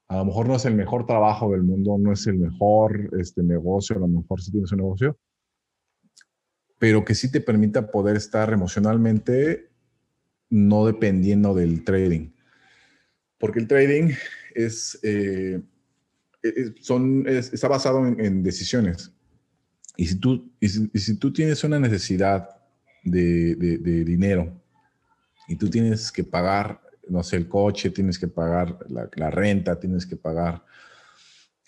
A 0.10 0.18
lo 0.18 0.26
mejor 0.26 0.48
no 0.48 0.56
es 0.58 0.66
el 0.66 0.76
mejor 0.76 1.06
trabajo 1.06 1.50
del 1.52 1.64
mundo, 1.64 1.98
no 1.98 2.12
es 2.12 2.28
el 2.28 2.38
mejor 2.38 3.10
este, 3.18 3.42
negocio, 3.42 3.96
a 3.96 4.00
lo 4.00 4.10
mejor 4.10 4.42
sí 4.42 4.52
tienes 4.52 4.72
un 4.74 4.80
negocio, 4.80 5.18
pero 6.80 7.06
que 7.06 7.16
sí 7.16 7.32
te 7.32 7.40
permita 7.40 7.90
poder 7.90 8.18
estar 8.18 8.52
emocionalmente 8.52 9.70
no 10.50 10.86
dependiendo 10.86 11.54
del 11.54 11.86
trading. 11.86 12.32
Porque 13.38 13.60
el 13.60 13.68
trading 13.68 14.12
es, 14.54 15.00
eh, 15.02 15.62
son, 16.82 17.26
está 17.26 17.70
basado 17.70 18.06
en, 18.06 18.20
en 18.20 18.44
decisiones 18.44 19.14
Y 19.96 20.08
si 20.08 20.16
tú, 20.16 20.52
y 20.60 20.68
si, 20.68 21.16
tú 21.16 21.32
tienes 21.32 21.64
una 21.64 21.80
necesidad 21.80 22.59
de, 23.04 23.56
de, 23.56 24.04
dinero 24.04 24.62
y 25.48 25.56
tú 25.56 25.70
tienes 25.70 26.12
que 26.12 26.24
pagar, 26.24 26.82
no 27.08 27.24
sé, 27.24 27.38
el 27.38 27.48
coche, 27.48 27.90
tienes 27.90 28.20
que 28.20 28.28
pagar 28.28 28.78
la, 28.88 29.30
renta, 29.32 29.80
tienes 29.80 30.06
que 30.06 30.16
pagar, 30.16 30.64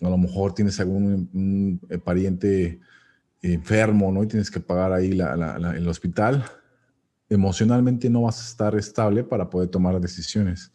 a 0.02 0.10
lo 0.10 0.18
mejor 0.18 0.54
tienes 0.54 0.80
algún 0.80 1.80
eh, 1.90 1.98
pariente 1.98 2.80
enfermo, 3.42 4.12
¿no? 4.12 4.24
Y 4.24 4.28
tienes 4.28 4.52
que 4.52 4.60
pagar 4.60 4.94
ahí 4.94 5.14
la, 5.14 5.36
la, 5.36 5.76
el 5.76 5.88
hospital, 5.88 6.46
emocionalmente 7.30 8.10
no 8.10 8.24
vas 8.24 8.40
a 8.40 8.46
estar 8.46 8.76
estable 8.76 9.24
para 9.24 9.50
poder 9.50 9.70
tomar 9.70 10.00
decisiones. 10.00 10.72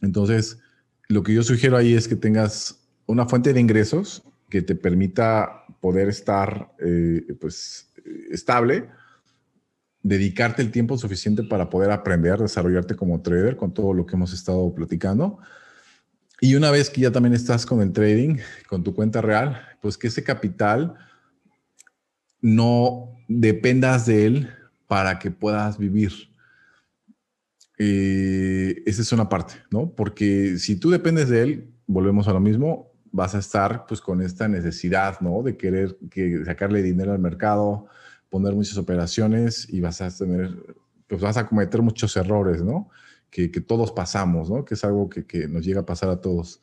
Entonces, 0.00 0.58
lo 1.08 1.22
que 1.22 1.34
yo 1.34 1.42
sugiero 1.42 1.76
ahí 1.76 1.94
es 1.94 2.08
que 2.08 2.16
tengas 2.16 2.82
una 3.06 3.26
fuente 3.26 3.52
de 3.52 3.60
ingresos 3.60 4.22
que 4.48 4.62
te 4.62 4.74
permita 4.74 5.64
poder 5.80 6.08
estar 6.08 6.72
eh, 6.78 7.26
pues, 7.40 7.92
estable, 8.30 8.88
dedicarte 10.02 10.62
el 10.62 10.70
tiempo 10.70 10.98
suficiente 10.98 11.42
para 11.42 11.70
poder 11.70 11.90
aprender, 11.90 12.38
desarrollarte 12.38 12.96
como 12.96 13.22
trader 13.22 13.56
con 13.56 13.72
todo 13.72 13.94
lo 13.94 14.04
que 14.04 14.16
hemos 14.16 14.32
estado 14.32 14.74
platicando. 14.74 15.38
Y 16.40 16.56
una 16.56 16.70
vez 16.70 16.90
que 16.90 17.00
ya 17.00 17.12
también 17.12 17.34
estás 17.34 17.64
con 17.64 17.80
el 17.80 17.92
trading, 17.92 18.38
con 18.68 18.82
tu 18.82 18.94
cuenta 18.94 19.20
real, 19.20 19.62
pues 19.80 19.96
que 19.96 20.08
ese 20.08 20.24
capital 20.24 20.96
no 22.40 23.16
dependas 23.28 24.06
de 24.06 24.26
él 24.26 24.50
para 24.88 25.20
que 25.20 25.30
puedas 25.30 25.78
vivir. 25.78 26.12
Eh, 27.78 28.82
esa 28.86 29.02
es 29.02 29.12
una 29.12 29.28
parte, 29.28 29.54
¿no? 29.70 29.94
Porque 29.94 30.58
si 30.58 30.76
tú 30.76 30.90
dependes 30.90 31.28
de 31.28 31.42
él, 31.42 31.74
volvemos 31.86 32.26
a 32.26 32.32
lo 32.32 32.40
mismo, 32.40 32.92
vas 33.12 33.34
a 33.34 33.38
estar 33.38 33.86
pues 33.86 34.00
con 34.00 34.20
esta 34.20 34.48
necesidad, 34.48 35.20
¿no? 35.20 35.42
De 35.42 35.56
querer 35.56 35.96
que 36.10 36.44
sacarle 36.44 36.82
dinero 36.82 37.12
al 37.12 37.18
mercado, 37.18 37.86
poner 38.32 38.54
muchas 38.54 38.78
operaciones 38.78 39.68
y 39.68 39.82
vas 39.82 40.00
a 40.00 40.10
tener, 40.10 40.56
pues 41.06 41.20
vas 41.20 41.36
a 41.36 41.46
cometer 41.46 41.82
muchos 41.82 42.16
errores, 42.16 42.62
¿no? 42.62 42.88
Que, 43.28 43.50
que 43.50 43.60
todos 43.60 43.92
pasamos, 43.92 44.48
¿no? 44.48 44.64
Que 44.64 44.72
es 44.72 44.84
algo 44.84 45.10
que, 45.10 45.26
que, 45.26 45.48
nos 45.48 45.62
llega 45.66 45.80
a 45.80 45.86
pasar 45.86 46.08
a 46.08 46.22
todos. 46.22 46.62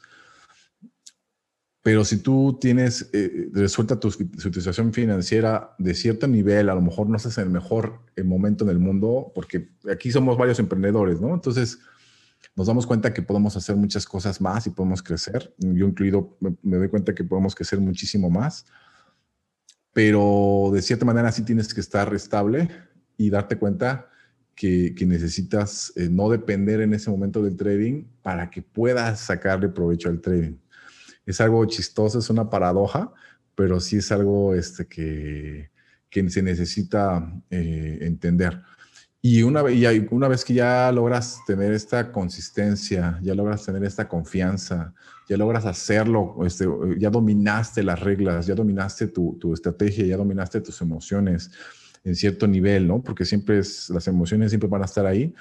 Pero 1.83 2.03
si 2.03 2.17
tú 2.17 2.57
tienes 2.59 3.11
eh, 3.13 3.49
resuelta 3.53 3.99
tu, 3.99 4.09
situación 4.09 4.93
financiera 4.93 5.75
de 5.77 5.93
cierto 5.93 6.27
nivel, 6.27 6.69
a 6.69 6.75
lo 6.75 6.81
mejor 6.81 7.07
no 7.07 7.17
estás 7.17 7.37
en 7.37 7.43
el 7.43 7.49
mejor 7.51 7.99
eh, 8.15 8.23
momento 8.23 8.63
en 8.63 8.71
el 8.71 8.79
mundo, 8.79 9.31
porque 9.35 9.69
aquí 9.91 10.11
somos 10.11 10.39
varios 10.39 10.57
emprendedores, 10.57 11.21
¿no? 11.21 11.35
Entonces, 11.35 11.77
nos 12.55 12.65
damos 12.65 12.87
cuenta 12.87 13.13
que 13.13 13.21
podemos 13.21 13.55
hacer 13.55 13.75
muchas 13.75 14.07
cosas 14.07 14.41
más 14.41 14.65
y 14.65 14.71
podemos 14.71 15.03
crecer. 15.03 15.53
Yo 15.59 15.85
incluido 15.85 16.35
me, 16.39 16.77
doy 16.77 16.89
cuenta 16.89 17.13
que 17.13 17.23
podemos 17.23 17.53
crecer 17.53 17.79
muchísimo 17.79 18.31
más, 18.31 18.65
pero 19.93 20.69
de 20.73 20.81
cierta 20.81 21.05
manera 21.05 21.31
sí 21.31 21.43
tienes 21.43 21.73
que 21.73 21.81
estar 21.81 22.13
estable 22.13 22.69
y 23.17 23.29
darte 23.29 23.57
cuenta 23.57 24.09
que, 24.55 24.93
necesitas 25.07 25.93
eh, 25.95 26.09
no 26.09 26.29
depender 26.29 26.81
en 26.81 26.93
ese 26.93 27.09
momento 27.09 27.41
del 27.41 27.55
trading 27.55 28.03
para 28.21 28.49
que 28.49 28.61
puedas 28.61 29.21
sacarle 29.21 29.69
provecho 29.69 30.09
al 30.09 30.19
trading. 30.19 30.57
Es 31.25 31.39
algo 31.39 31.63
chistoso, 31.65 32.19
es 32.19 32.29
una 32.29 32.49
paradoja, 32.49 33.13
pero 33.55 33.79
sí 33.79 33.97
es 33.97 34.11
algo 34.11 34.53
este, 34.53 34.85
que, 34.85 35.71
que 36.09 36.29
se 36.29 36.41
necesita 36.41 37.33
eh, 37.49 37.99
entender. 38.01 38.61
Y 39.21 39.43
una, 39.43 39.61
vez 39.61 40.45
que 40.45 40.53
ya 40.53 40.91
logras 40.93 41.39
tener 41.45 41.73
esta 41.73 42.09
consistencia, 42.11 43.19
ya 43.21 43.35
logras 43.35 43.65
tener 43.65 43.83
esta 43.83 44.07
confianza, 44.07 44.93
ya 45.27 45.35
logras 45.35 45.65
hacerlo, 45.65 46.37
este, 46.45 46.65
ya 46.97 47.09
dominaste 47.09 47.83
las 47.83 47.99
reglas, 47.99 48.47
ya 48.47 48.55
dominaste 48.55 49.07
tu, 49.07 49.53
estrategia, 49.53 50.05
ya 50.05 50.15
dominaste 50.15 50.61
tus 50.61 50.81
emociones 50.81 51.51
en 52.05 52.15
cierto 52.15 52.47
nivel, 52.47 52.87
¿no? 52.87 53.03
Porque 53.03 53.25
siempre 53.25 53.57
las 53.57 54.07
emociones 54.07 54.51
siempre 54.51 54.69
van 54.69 54.83
a 54.83 54.85
estar 54.85 55.05
ahí 55.05 55.35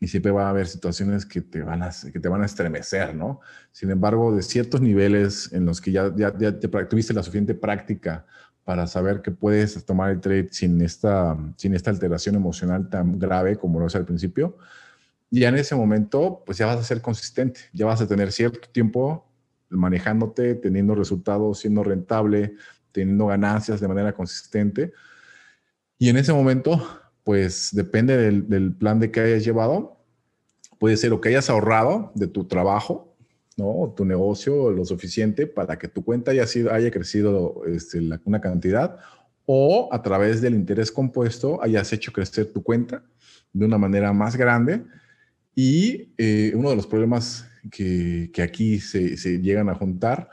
y 0.00 0.06
siempre 0.06 0.30
va 0.30 0.46
a 0.46 0.50
haber 0.50 0.66
situaciones 0.66 1.24
que 1.24 1.40
te 1.40 1.62
van 1.62 1.82
a, 1.82 1.90
que 2.12 2.20
te 2.20 2.28
van 2.28 2.42
a 2.42 2.44
estremecer, 2.46 3.14
¿no? 3.14 3.40
Sin 3.72 3.90
embargo, 3.90 4.36
de 4.36 4.42
ciertos 4.42 4.82
niveles 4.82 5.50
en 5.54 5.64
los 5.64 5.80
que 5.80 5.92
ya, 5.92 6.14
ya, 6.14 6.36
ya 6.36 6.60
te, 6.60 6.68
tuviste 6.68 7.14
la 7.14 7.22
suficiente 7.22 7.54
práctica 7.54 8.26
para 8.64 8.86
saber 8.86 9.22
que 9.22 9.30
puedes 9.30 9.84
tomar 9.84 10.10
el 10.10 10.20
trade 10.20 10.48
sin 10.50 10.80
esta, 10.80 11.36
sin 11.56 11.74
esta 11.74 11.90
alteración 11.90 12.34
emocional 12.34 12.88
tan 12.88 13.18
grave 13.18 13.56
como 13.56 13.78
lo 13.78 13.86
es 13.86 13.94
al 13.94 14.06
principio. 14.06 14.56
Y 15.30 15.40
ya 15.40 15.48
en 15.48 15.56
ese 15.56 15.74
momento, 15.74 16.42
pues 16.46 16.58
ya 16.58 16.66
vas 16.66 16.78
a 16.78 16.84
ser 16.84 17.00
consistente, 17.00 17.60
ya 17.72 17.86
vas 17.86 18.00
a 18.00 18.06
tener 18.06 18.32
cierto 18.32 18.68
tiempo 18.70 19.26
manejándote, 19.68 20.54
teniendo 20.54 20.94
resultados, 20.94 21.58
siendo 21.58 21.82
rentable, 21.82 22.54
teniendo 22.92 23.26
ganancias 23.26 23.80
de 23.80 23.88
manera 23.88 24.12
consistente. 24.12 24.92
Y 25.98 26.08
en 26.08 26.16
ese 26.16 26.32
momento, 26.32 26.80
pues 27.24 27.70
depende 27.72 28.16
del, 28.16 28.74
plan 28.74 29.00
de 29.00 29.10
que 29.10 29.20
hayas 29.20 29.44
llevado, 29.44 29.98
puede 30.78 30.96
ser 30.96 31.12
o 31.12 31.20
que 31.20 31.30
hayas 31.30 31.50
ahorrado 31.50 32.12
de 32.14 32.28
tu 32.28 32.44
trabajo, 32.44 33.13
¿no? 33.56 33.92
Tu 33.96 34.04
negocio 34.04 34.70
lo 34.70 34.84
suficiente 34.84 35.46
para 35.46 35.78
que 35.78 35.88
tu 35.88 36.04
cuenta 36.04 36.30
haya, 36.30 36.46
sido, 36.46 36.72
haya 36.72 36.90
crecido 36.90 37.62
este, 37.66 38.00
una 38.24 38.40
cantidad 38.40 38.98
o 39.46 39.88
a 39.92 40.02
través 40.02 40.40
del 40.40 40.54
interés 40.54 40.90
compuesto 40.90 41.62
hayas 41.62 41.92
hecho 41.92 42.12
crecer 42.12 42.52
tu 42.52 42.62
cuenta 42.62 43.04
de 43.52 43.64
una 43.66 43.78
manera 43.78 44.12
más 44.12 44.36
grande. 44.36 44.84
Y 45.54 46.12
eh, 46.18 46.52
uno 46.54 46.70
de 46.70 46.76
los 46.76 46.86
problemas 46.86 47.46
que, 47.70 48.30
que 48.32 48.42
aquí 48.42 48.80
se, 48.80 49.16
se, 49.16 49.40
llegan 49.40 49.68
a 49.68 49.74
juntar 49.74 50.28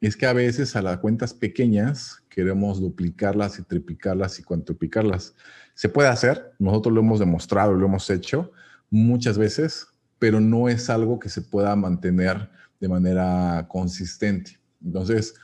es 0.00 0.16
que 0.16 0.26
a 0.26 0.32
veces 0.32 0.74
a 0.74 0.82
las 0.82 0.98
cuentas 0.98 1.32
pequeñas 1.32 2.22
queremos 2.28 2.80
duplicarlas 2.80 3.58
y 3.58 3.62
triplicarlas 3.62 4.38
y 4.38 4.42
cuantiplicarlas. 4.42 5.34
Se 5.74 5.88
puede 5.88 6.08
hacer, 6.08 6.52
nosotros 6.58 6.94
lo 6.94 7.00
hemos 7.00 7.20
demostrado, 7.20 7.74
lo 7.74 7.86
hemos 7.86 8.10
hecho 8.10 8.52
muchas 8.90 9.38
veces, 9.38 9.86
pero 10.18 10.40
no 10.40 10.68
es 10.68 10.90
algo 10.90 11.18
que 11.18 11.28
se 11.28 11.42
pueda 11.42 11.74
mantener 11.76 12.50
de 12.80 12.88
manera 12.88 13.66
consistente. 13.68 14.58
Entonces, 14.84 15.34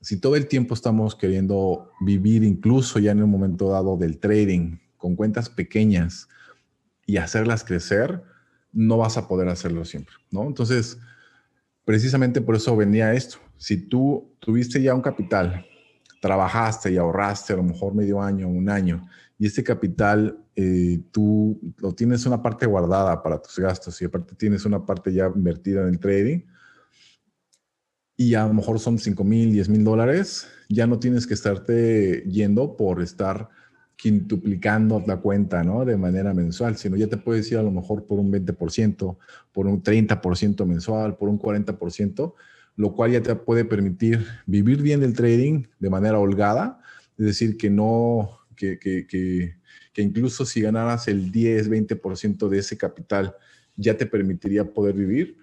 si 0.00 0.18
todo 0.18 0.36
el 0.36 0.48
tiempo 0.48 0.74
estamos 0.74 1.14
queriendo 1.14 1.90
vivir 2.00 2.42
incluso 2.42 2.98
ya 2.98 3.12
en 3.12 3.22
un 3.22 3.30
momento 3.30 3.70
dado 3.70 3.96
del 3.96 4.18
trading 4.18 4.78
con 4.96 5.14
cuentas 5.14 5.48
pequeñas 5.48 6.28
y 7.06 7.16
hacerlas 7.16 7.64
crecer, 7.64 8.22
no 8.72 8.98
vas 8.98 9.16
a 9.16 9.28
poder 9.28 9.48
hacerlo 9.48 9.84
siempre, 9.84 10.14
¿no? 10.30 10.44
Entonces, 10.44 10.98
precisamente 11.84 12.40
por 12.40 12.56
eso 12.56 12.76
venía 12.76 13.12
esto. 13.12 13.38
Si 13.56 13.76
tú 13.76 14.34
tuviste 14.40 14.82
ya 14.82 14.94
un 14.94 15.02
capital, 15.02 15.64
trabajaste 16.20 16.92
y 16.92 16.96
ahorraste 16.96 17.52
a 17.52 17.56
lo 17.56 17.64
mejor 17.64 17.94
medio 17.94 18.20
año, 18.20 18.48
un 18.48 18.68
año, 18.70 19.06
y 19.38 19.46
este 19.46 19.62
capital 19.62 20.38
eh, 20.54 21.00
tú 21.10 21.60
lo 21.78 21.92
tienes 21.94 22.26
una 22.26 22.42
parte 22.42 22.66
guardada 22.66 23.22
para 23.22 23.40
tus 23.40 23.58
gastos 23.58 24.00
y 24.02 24.04
aparte 24.04 24.34
tienes 24.34 24.64
una 24.64 24.84
parte 24.84 25.12
ya 25.12 25.30
invertida 25.34 25.82
en 25.82 25.88
el 25.88 25.98
trading 25.98 26.40
y 28.28 28.34
a 28.34 28.46
lo 28.46 28.54
mejor 28.54 28.78
son 28.78 28.98
5 28.98 29.24
mil, 29.24 29.52
10 29.52 29.68
mil 29.68 29.84
dólares, 29.84 30.46
ya 30.68 30.86
no 30.86 30.98
tienes 30.98 31.26
que 31.26 31.34
estarte 31.34 32.24
yendo 32.28 32.76
por 32.76 33.02
estar 33.02 33.48
quintuplicando 33.96 35.02
la 35.06 35.18
cuenta, 35.18 35.62
¿no? 35.62 35.84
De 35.84 35.96
manera 35.96 36.34
mensual, 36.34 36.76
sino 36.76 36.96
ya 36.96 37.08
te 37.08 37.16
puedes 37.16 37.50
ir 37.52 37.58
a 37.58 37.62
lo 37.62 37.70
mejor 37.70 38.06
por 38.06 38.18
un 38.18 38.32
20%, 38.32 39.16
por 39.52 39.66
un 39.66 39.82
30% 39.82 40.66
mensual, 40.66 41.16
por 41.16 41.28
un 41.28 41.38
40%, 41.38 42.34
lo 42.76 42.92
cual 42.94 43.12
ya 43.12 43.22
te 43.22 43.34
puede 43.34 43.64
permitir 43.64 44.26
vivir 44.46 44.82
bien 44.82 45.00
del 45.00 45.14
trading 45.14 45.64
de 45.78 45.90
manera 45.90 46.18
holgada, 46.18 46.80
es 47.18 47.26
decir, 47.26 47.56
que 47.56 47.70
no 47.70 48.42
que, 48.56 49.54
incluso 49.96 50.44
si 50.44 50.60
ganaras 50.60 51.08
el 51.08 51.30
10, 51.30 51.70
20% 51.70 52.48
de 52.48 52.58
ese 52.58 52.76
capital, 52.76 53.34
ya 53.76 53.96
te 53.96 54.06
permitiría 54.06 54.64
poder 54.64 54.94
vivir, 54.94 55.36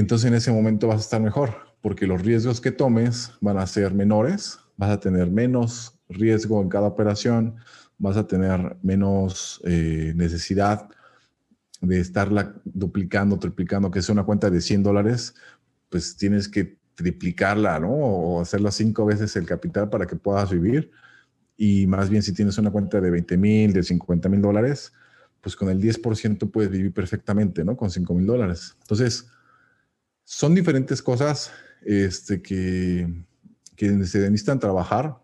entonces 0.00 0.28
en 0.28 0.34
ese 0.34 0.52
momento 0.52 0.88
vas 0.88 0.98
a 0.98 1.00
estar 1.00 1.20
mejor, 1.20 1.54
porque 1.80 2.06
los 2.06 2.22
riesgos 2.22 2.60
que 2.60 2.70
tomes 2.70 3.32
van 3.40 3.58
a 3.58 3.66
ser 3.66 3.94
menores, 3.94 4.58
vas 4.76 4.90
a 4.90 5.00
tener 5.00 5.30
menos 5.30 5.98
riesgo 6.08 6.60
en 6.62 6.68
cada 6.68 6.86
operación, 6.86 7.56
vas 7.98 8.16
a 8.16 8.26
tener 8.26 8.76
menos 8.82 9.60
eh, 9.64 10.12
necesidad 10.16 10.88
de 11.80 12.00
estarla 12.00 12.54
duplicando, 12.64 13.38
triplicando, 13.38 13.90
que 13.90 13.98
es 13.98 14.08
una 14.08 14.24
cuenta 14.24 14.50
de 14.50 14.60
100 14.60 14.82
dólares, 14.82 15.34
pues 15.88 16.16
tienes 16.16 16.48
que 16.48 16.78
triplicarla, 16.94 17.78
¿no? 17.80 17.90
O 17.90 18.40
hacerla 18.40 18.70
cinco 18.70 19.04
veces 19.04 19.34
el 19.36 19.46
capital 19.46 19.90
para 19.90 20.06
que 20.06 20.16
puedas 20.16 20.50
vivir 20.50 20.90
y 21.56 21.86
más 21.86 22.10
bien 22.10 22.22
si 22.22 22.32
tienes 22.32 22.58
una 22.58 22.70
cuenta 22.70 23.00
de 23.00 23.10
20 23.10 23.36
mil, 23.36 23.72
de 23.72 23.82
50 23.82 24.28
mil 24.28 24.40
dólares, 24.40 24.92
pues 25.40 25.56
con 25.56 25.68
el 25.68 25.80
10% 25.80 26.50
puedes 26.50 26.70
vivir 26.70 26.92
perfectamente, 26.92 27.64
¿no? 27.64 27.76
Con 27.76 27.90
5 27.90 28.14
mil 28.14 28.26
dólares. 28.26 28.76
Entonces, 28.80 29.28
son 30.24 30.54
diferentes 30.54 31.02
cosas 31.02 31.50
este, 31.84 32.42
que, 32.42 33.06
que 33.76 33.88
se 34.06 34.18
necesitan 34.30 34.58
trabajar 34.58 35.22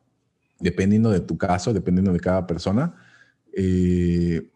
dependiendo 0.61 1.11
de 1.11 1.21
tu 1.21 1.39
caso, 1.39 1.73
dependiendo 1.73 2.13
de 2.13 2.21
cada 2.21 2.47
persona, 2.47 2.95
eh, 3.55 4.51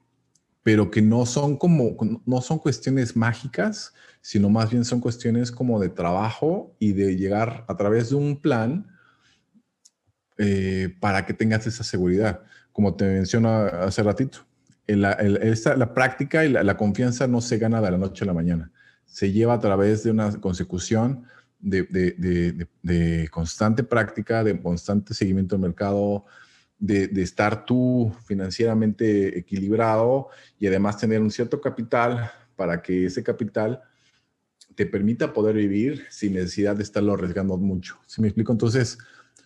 pero 0.63 0.91
que 0.91 1.03
no 1.03 1.27
son 1.27 1.57
como, 1.57 1.97
no 2.25 2.41
son 2.41 2.59
cuestiones 2.59 3.17
mágicas, 3.17 3.95
sino 4.21 4.49
más 4.49 4.71
bien 4.71 4.85
son 4.85 5.01
cuestiones 5.01 5.51
como 5.51 5.81
de 5.81 5.89
trabajo 5.89 6.75
y 6.79 6.93
de 6.93 7.17
llegar 7.17 7.65
a 7.69 7.77
través 7.77 8.11
de 8.11 8.17
un 8.17 8.41
plan 8.41 8.87
eh, 10.39 10.95
para 11.01 11.27
que 11.27 11.35
tengas 11.35 11.67
esa 11.67 11.83
seguridad. 11.85 12.43
Como 12.73 12.95
te 12.95 13.05
menciono 13.05 13.51
hace 13.51 14.03
ratito, 14.03 14.47
la, 14.87 15.19
la 15.77 15.95
práctica 15.95 16.45
y 16.45 16.49
la, 16.49 16.77
confianza 16.77 17.27
no 17.27 17.41
se 17.41 17.59
gana 17.59 17.81
de 17.81 17.91
la 17.91 17.99
noche 17.99 18.25
a 18.25 18.27
la 18.27 18.35
mañana. 18.35 18.71
Se 19.13 19.31
lleva 19.31 19.53
a 19.55 19.61
través 19.61 20.03
de 20.03 20.11
una 20.11 20.33
consecución 20.41 21.27
de, 21.61 22.67
de, 22.83 23.29
constante 23.31 23.85
práctica, 23.85 24.43
de 24.43 24.61
constante 24.61 25.15
seguimiento 25.15 25.55
del 25.55 25.63
mercado, 25.63 26.25
de, 26.79 27.11
estar 27.23 27.67
tú 27.67 28.13
financieramente 28.25 29.39
equilibrado 29.39 30.29
y 30.59 30.67
además 30.67 30.97
tener 30.97 31.21
un 31.21 31.31
cierto 31.31 31.61
capital 31.61 32.33
para 32.57 32.81
que 32.81 33.07
ese 33.07 33.23
capital 33.23 33.83
te 34.75 34.87
permita 34.87 35.35
poder 35.35 35.57
vivir 35.57 36.07
sin 36.09 36.33
necesidad 36.33 36.75
de 36.75 36.83
estarlo 36.83 37.13
arriesgando 37.13 37.59
mucho. 37.59 37.99
¿Sí 38.07 38.23
me 38.23 38.29
explico? 38.29 38.51
Entonces, 38.51 38.97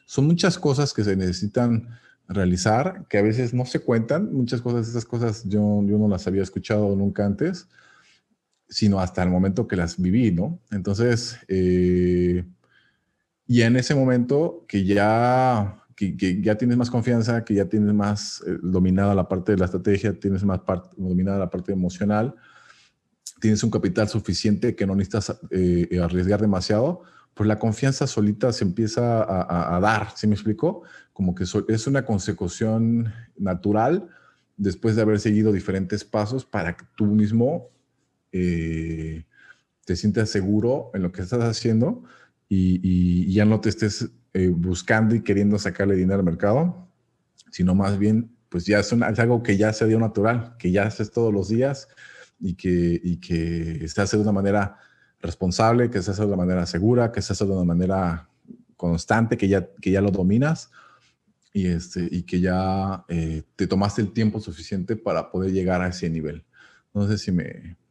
son 0.07 0.27
muchas 0.27 0.59
cosas 0.59 0.95
que 0.95 1.03
se 1.03 1.17
necesitan 1.17 1.89
realizar 2.29 3.07
que 3.09 3.19
a 3.19 3.23
veces 3.23 3.53
no 3.53 3.67
se 3.67 3.81
cuentan. 3.81 4.33
Muchas 4.33 4.63
cosas, 4.63 4.89
esas 4.89 5.05
cosas 5.05 5.45
yo, 5.45 5.83
yo 5.85 5.99
no 5.99 6.09
las 6.09 6.27
había 6.27 6.43
escuchado 6.43 6.95
nunca 6.95 7.27
antes, 7.27 7.69
sino 8.69 9.01
hasta 9.01 9.23
el 9.23 9.31
momento 9.31 9.69
que 9.69 9.77
las 9.77 10.01
viví, 10.01 10.33
¿no? 10.33 10.61
Entonces, 10.71 11.39
eh, 11.49 12.45
y 13.47 13.63
en 13.63 13.77
ese 13.77 13.95
momento 13.95 14.65
que 14.67 14.85
ya 14.85 15.87
que, 15.97 16.41
ya 16.43 16.57
tienes 16.57 16.77
más 16.77 16.91
confianza, 16.91 17.45
que 17.45 17.55
ya 17.55 17.65
tienes 17.65 17.93
más 17.95 18.43
eh, 18.47 18.59
dominada 18.63 19.15
la 19.15 19.29
parte 19.29 19.53
de 19.53 19.59
la 19.59 19.65
estrategia, 19.65 20.19
tienes 20.19 20.45
más 20.45 20.61
dominada 20.97 21.39
la 21.39 21.51
parte 21.51 21.73
emocional, 21.73 22.35
tienes 23.41 23.63
un 23.65 23.71
capital 23.71 24.09
suficiente 24.09 24.77
que 24.77 24.87
no 24.87 24.95
necesitas 24.95 25.39
eh, 25.51 25.99
arriesgar 26.03 26.41
demasiado, 26.41 27.03
pues 27.35 27.49
la 27.49 27.59
confianza 27.59 28.07
solita 28.07 28.53
se 28.53 28.65
empieza 28.65 29.23
a, 29.23 29.79
dar, 29.81 30.09
¿sí 30.17 30.27
me 30.27 30.35
explico? 30.35 30.85
Como 31.13 31.35
que 31.35 31.45
es 31.45 31.87
una 31.87 32.07
consecución 32.07 33.13
natural 33.37 34.09
después 34.57 34.97
de 34.97 35.03
haber 35.03 35.21
seguido 35.21 35.53
diferentes 35.53 36.03
pasos 36.03 36.47
para 36.47 36.79
que 36.79 36.87
tú 36.97 37.05
mismo 37.05 37.69
eh, 38.39 39.27
te 39.85 39.97
sientas 39.97 40.31
seguro 40.31 40.91
en 40.95 41.03
lo 41.03 41.13
que 41.13 41.23
estás 41.23 41.43
haciendo 41.43 42.05
y 42.49 43.33
ya 43.33 43.45
no 43.45 43.61
te 43.61 43.69
estés 43.69 44.11
eh, 44.39 44.49
buscando 44.49 45.15
y 45.15 45.23
queriendo 45.23 45.59
sacarle 45.59 45.97
dinero 45.97 46.19
al 46.19 46.27
mercado, 46.27 46.91
sino 47.51 47.75
más 47.75 47.99
bien, 47.99 48.37
pues 48.51 48.67
ya 48.67 48.81
es, 48.81 48.93
algo 48.93 49.43
que 49.43 49.57
ya 49.57 49.73
se 49.73 49.87
dio 49.87 49.99
natural, 49.99 50.57
que 50.59 50.71
ya 50.71 50.83
haces 50.83 51.11
todos 51.11 51.33
los 51.33 51.49
días 51.49 51.89
y 52.39 52.53
que, 52.53 53.01
y 53.03 53.17
que 53.17 53.89
se 53.89 54.03
hace 54.03 54.19
de 54.19 54.23
una 54.23 54.33
manera 54.33 54.77
responsable, 55.23 55.89
que 55.89 56.03
se 56.03 56.11
hace 56.11 56.21
de 56.21 56.29
una 56.29 56.37
manera 56.37 56.67
segura, 56.67 57.13
que 57.13 57.23
se 57.23 57.33
hace 57.33 57.47
de 57.47 57.53
una 57.53 57.65
manera 57.65 58.29
constante, 58.77 59.39
que 59.39 59.49
ya, 59.49 59.71
que 59.81 59.91
ya 59.91 60.03
lo 60.03 60.11
dominas 60.11 60.71
y, 61.55 61.69
este, 61.69 62.07
y 62.11 62.25
que 62.25 62.41
ya 62.41 63.07
eh, 63.09 63.43
te 63.57 63.67
tomaste 63.67 64.03
el 64.03 64.13
tiempo 64.13 64.39
suficiente 64.39 64.97
para 64.97 65.31
poder 65.31 65.51
llegar 65.51 65.81
a 65.81 65.89
ese 65.89 66.11
nivel. 66.11 66.45
No 66.93 67.09
sé 67.09 67.17
si 67.17 67.33
me, 67.33 67.45
me 67.45 67.86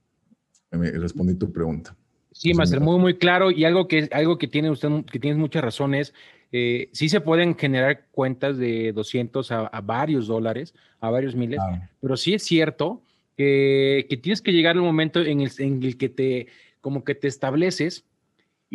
respondí 0.75 1.35
tu 1.35 1.51
pregunta. 1.51 1.95
Sí, 2.31 2.53
Master, 2.53 2.81
muy, 2.81 2.99
muy 2.99 3.17
claro. 3.17 3.49
Y 3.49 3.63
algo 3.63 3.87
que, 3.87 4.09
algo 4.11 4.37
que 4.37 4.47
tiene 4.47 4.69
usted, 4.69 4.89
que 5.05 5.19
tienes 5.19 5.39
muchas 5.39 5.63
razones, 5.63 6.13
eh, 6.51 6.89
sí 6.91 7.09
se 7.09 7.21
pueden 7.21 7.55
generar 7.57 8.05
cuentas 8.11 8.57
de 8.57 8.91
200 8.93 9.51
a, 9.51 9.81
varios 9.81 10.27
dólares, 10.27 10.73
a 10.99 11.09
varios 11.09 11.35
miles, 11.35 11.59
pero 12.01 12.17
sí 12.17 12.33
es 12.33 12.43
cierto 12.43 13.01
que, 13.37 14.07
tienes 14.21 14.41
que 14.41 14.53
llegar 14.53 14.75
al 14.75 14.81
momento 14.81 15.21
en 15.21 15.41
el, 15.41 15.51
en 15.59 15.83
el 15.83 15.97
que 15.97 16.09
te, 16.09 16.47
como 16.81 17.03
que 17.03 17.15
te 17.15 17.27
estableces 17.27 18.05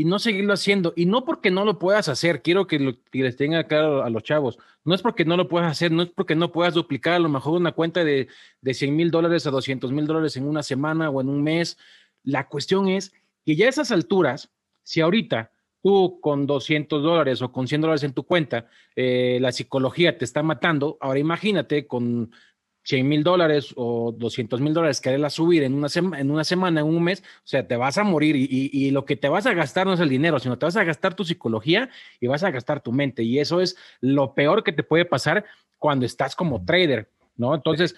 y 0.01 0.05
no 0.07 0.19
seguirlo 0.19 0.55
haciendo. 0.55 0.95
Y 0.97 1.05
no 1.05 1.27
porque 1.27 1.51
no 1.51 1.67
lo 1.67 1.79
puedas 1.79 2.09
hacer, 2.09 2.41
quiero 2.41 2.67
que, 2.67 2.79
lo, 2.79 2.95
les 3.13 3.37
tenga 3.37 3.65
claro 3.65 4.03
a 4.03 4.09
los 4.09 4.23
chavos, 4.23 4.59
no 4.83 4.95
es 4.95 5.03
porque 5.03 5.27
no 5.27 5.37
lo 5.37 5.47
puedas 5.47 5.71
hacer, 5.71 5.93
no 5.93 6.05
es 6.05 6.09
porque 6.09 6.35
no 6.35 6.53
puedas 6.53 6.73
duplicar 6.73 7.13
a 7.13 7.19
lo 7.19 7.29
mejor 7.29 7.61
una 7.61 7.73
cuenta 7.73 8.03
de, 8.03 8.29
de 8.63 8.75
100 8.75 8.97
mil 8.97 9.11
dólares 9.11 9.47
a 9.47 9.51
200 9.51 9.93
mil 9.93 10.07
dólares 10.07 10.39
en 10.39 10.49
una 10.49 10.63
semana 10.63 11.11
o 11.11 11.21
en 11.21 11.29
un 11.29 11.43
mes. 11.43 11.77
La 12.23 12.49
cuestión 12.49 12.89
es 12.89 13.13
que 13.45 13.57
ya 13.57 13.67
a 13.67 13.69
esas 13.69 13.91
alturas, 13.91 14.51
si 14.85 15.03
ahorita 15.03 15.53
tú 15.83 16.19
con 16.23 16.47
200 16.47 17.03
dólares 17.03 17.43
o 17.43 17.53
con 17.53 17.69
100 17.69 17.83
dólares 17.83 18.03
en 18.03 18.15
tu 18.15 18.23
cuenta, 18.23 18.69
eh, 18.97 19.37
la 19.43 19.53
psicología 19.53 20.17
te 20.17 20.25
está 20.25 20.43
matando, 20.43 20.97
ahora 21.03 21.19
imagínate 21.19 21.87
con 21.87 22.33
100 22.83 23.09
mil 23.09 23.23
dólares 23.23 23.73
o 23.77 24.13
200 24.13 24.61
mil 24.61 24.75
dólares 24.75 25.01
quererla 25.01 25.31
subir 25.31 25.63
en 25.63 25.75
una, 25.75 25.89
en 25.95 26.31
una 26.31 26.45
semana, 26.45 26.81
en 26.81 26.87
un 26.87 27.03
mes, 27.03 27.21
o 27.21 27.47
sea, 27.47 27.67
te 27.67 27.77
vas 27.77 27.99
a 27.99 28.05
morir 28.05 28.37
y, 28.37 28.49
y, 28.51 28.91
lo 28.91 29.05
que 29.05 29.17
te 29.17 29.29
vas 29.29 29.47
a 29.47 29.55
gastar 29.55 29.87
no 29.87 29.93
es 29.93 30.01
el 30.01 30.09
dinero, 30.09 30.39
sino 30.39 30.59
te 30.59 30.67
vas 30.67 30.77
a 30.77 30.85
gastar 30.85 31.15
tu 31.15 31.25
psicología 31.25 31.91
y 32.21 32.27
vas 32.27 32.43
a 32.43 32.51
gastar 32.51 32.83
tu 32.83 32.93
mente. 32.93 33.23
Y 33.23 33.39
eso 33.39 33.61
es 33.61 33.77
lo 34.01 34.35
peor 34.35 34.65
que 34.65 34.73
te 34.73 34.83
puede 34.83 35.05
pasar 35.05 35.45
cuando 35.79 36.07
estás 36.07 36.35
como 36.35 36.65
trader, 36.65 37.11
¿no? 37.37 37.55
Entonces, 37.55 37.97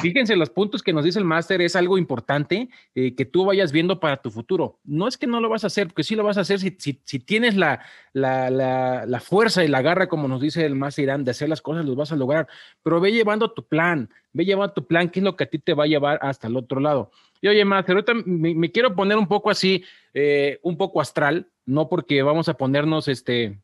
fíjense, 0.00 0.36
los 0.36 0.50
puntos 0.50 0.82
que 0.82 0.92
nos 0.92 1.04
dice 1.04 1.18
el 1.18 1.24
máster 1.24 1.60
es 1.60 1.76
algo 1.76 1.98
importante 1.98 2.68
eh, 2.94 3.14
que 3.14 3.24
tú 3.24 3.44
vayas 3.44 3.72
viendo 3.72 4.00
para 4.00 4.16
tu 4.16 4.30
futuro. 4.30 4.78
No 4.84 5.06
es 5.08 5.18
que 5.18 5.26
no 5.26 5.40
lo 5.40 5.48
vas 5.48 5.64
a 5.64 5.66
hacer, 5.66 5.88
porque 5.88 6.04
sí 6.04 6.14
lo 6.14 6.24
vas 6.24 6.38
a 6.38 6.42
hacer 6.42 6.58
si, 6.58 6.76
si, 6.78 7.18
tienes 7.18 7.56
la, 7.56 7.80
la, 8.12 8.50
la, 8.50 9.20
fuerza 9.20 9.64
y 9.64 9.68
la 9.68 9.82
garra, 9.82 10.08
como 10.08 10.28
nos 10.28 10.40
dice 10.40 10.64
el 10.64 10.74
máster 10.74 11.04
Irán, 11.04 11.24
de 11.24 11.32
hacer 11.32 11.48
las 11.48 11.60
cosas, 11.60 11.84
los 11.84 11.96
vas 11.96 12.12
a 12.12 12.16
lograr. 12.16 12.48
Pero 12.82 13.00
ve 13.00 13.12
llevando 13.12 13.50
tu 13.52 13.66
plan, 13.66 14.08
ve 14.32 14.44
llevando 14.44 14.72
tu 14.72 14.86
plan, 14.86 15.10
que 15.10 15.20
es 15.20 15.24
lo 15.24 15.36
que 15.36 15.44
a 15.44 15.50
ti 15.50 15.58
te 15.58 15.74
va 15.74 15.84
a 15.84 15.88
llevar 15.88 16.18
hasta 16.22 16.48
el 16.48 16.56
otro 16.56 16.80
lado. 16.80 17.10
Y 17.40 17.48
oye, 17.48 17.64
máster, 17.64 17.96
ahorita 17.96 18.14
me, 18.24 18.70
quiero 18.70 18.94
poner 18.94 19.18
un 19.18 19.28
poco 19.28 19.50
así, 19.50 19.84
eh, 20.14 20.58
un 20.62 20.78
poco 20.78 21.00
astral, 21.00 21.48
no 21.66 21.88
porque 21.88 22.22
vamos 22.22 22.48
a 22.48 22.54
ponernos 22.54 23.08
este. 23.08 23.58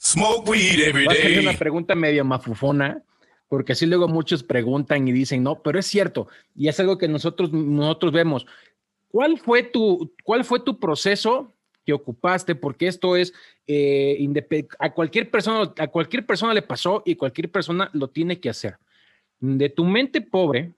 Smoke 0.00 0.48
weed 0.48 0.80
every 0.80 1.06
day. 1.06 1.38
una 1.38 1.52
pregunta 1.54 1.94
medio 1.94 2.24
mafufona 2.24 3.02
porque 3.48 3.72
así 3.72 3.86
luego 3.86 4.08
muchos 4.08 4.42
preguntan 4.42 5.08
y 5.08 5.12
dicen, 5.12 5.42
no, 5.42 5.62
pero 5.62 5.78
es 5.78 5.86
cierto, 5.86 6.28
y 6.54 6.68
es 6.68 6.78
algo 6.80 6.98
que 6.98 7.08
nosotros, 7.08 7.52
nosotros 7.52 8.12
vemos. 8.12 8.46
¿Cuál 9.08 9.38
fue, 9.38 9.62
tu, 9.62 10.14
¿Cuál 10.22 10.44
fue 10.44 10.60
tu 10.60 10.78
proceso 10.78 11.54
que 11.84 11.94
ocupaste? 11.94 12.54
Porque 12.54 12.86
esto 12.86 13.16
es, 13.16 13.32
eh, 13.66 14.18
a, 14.78 14.92
cualquier 14.92 15.30
persona, 15.30 15.72
a 15.78 15.88
cualquier 15.88 16.26
persona 16.26 16.52
le 16.52 16.62
pasó 16.62 17.02
y 17.06 17.14
cualquier 17.14 17.50
persona 17.50 17.90
lo 17.94 18.08
tiene 18.08 18.38
que 18.38 18.50
hacer. 18.50 18.78
De 19.40 19.70
tu 19.70 19.84
mente 19.84 20.20
pobre, 20.20 20.74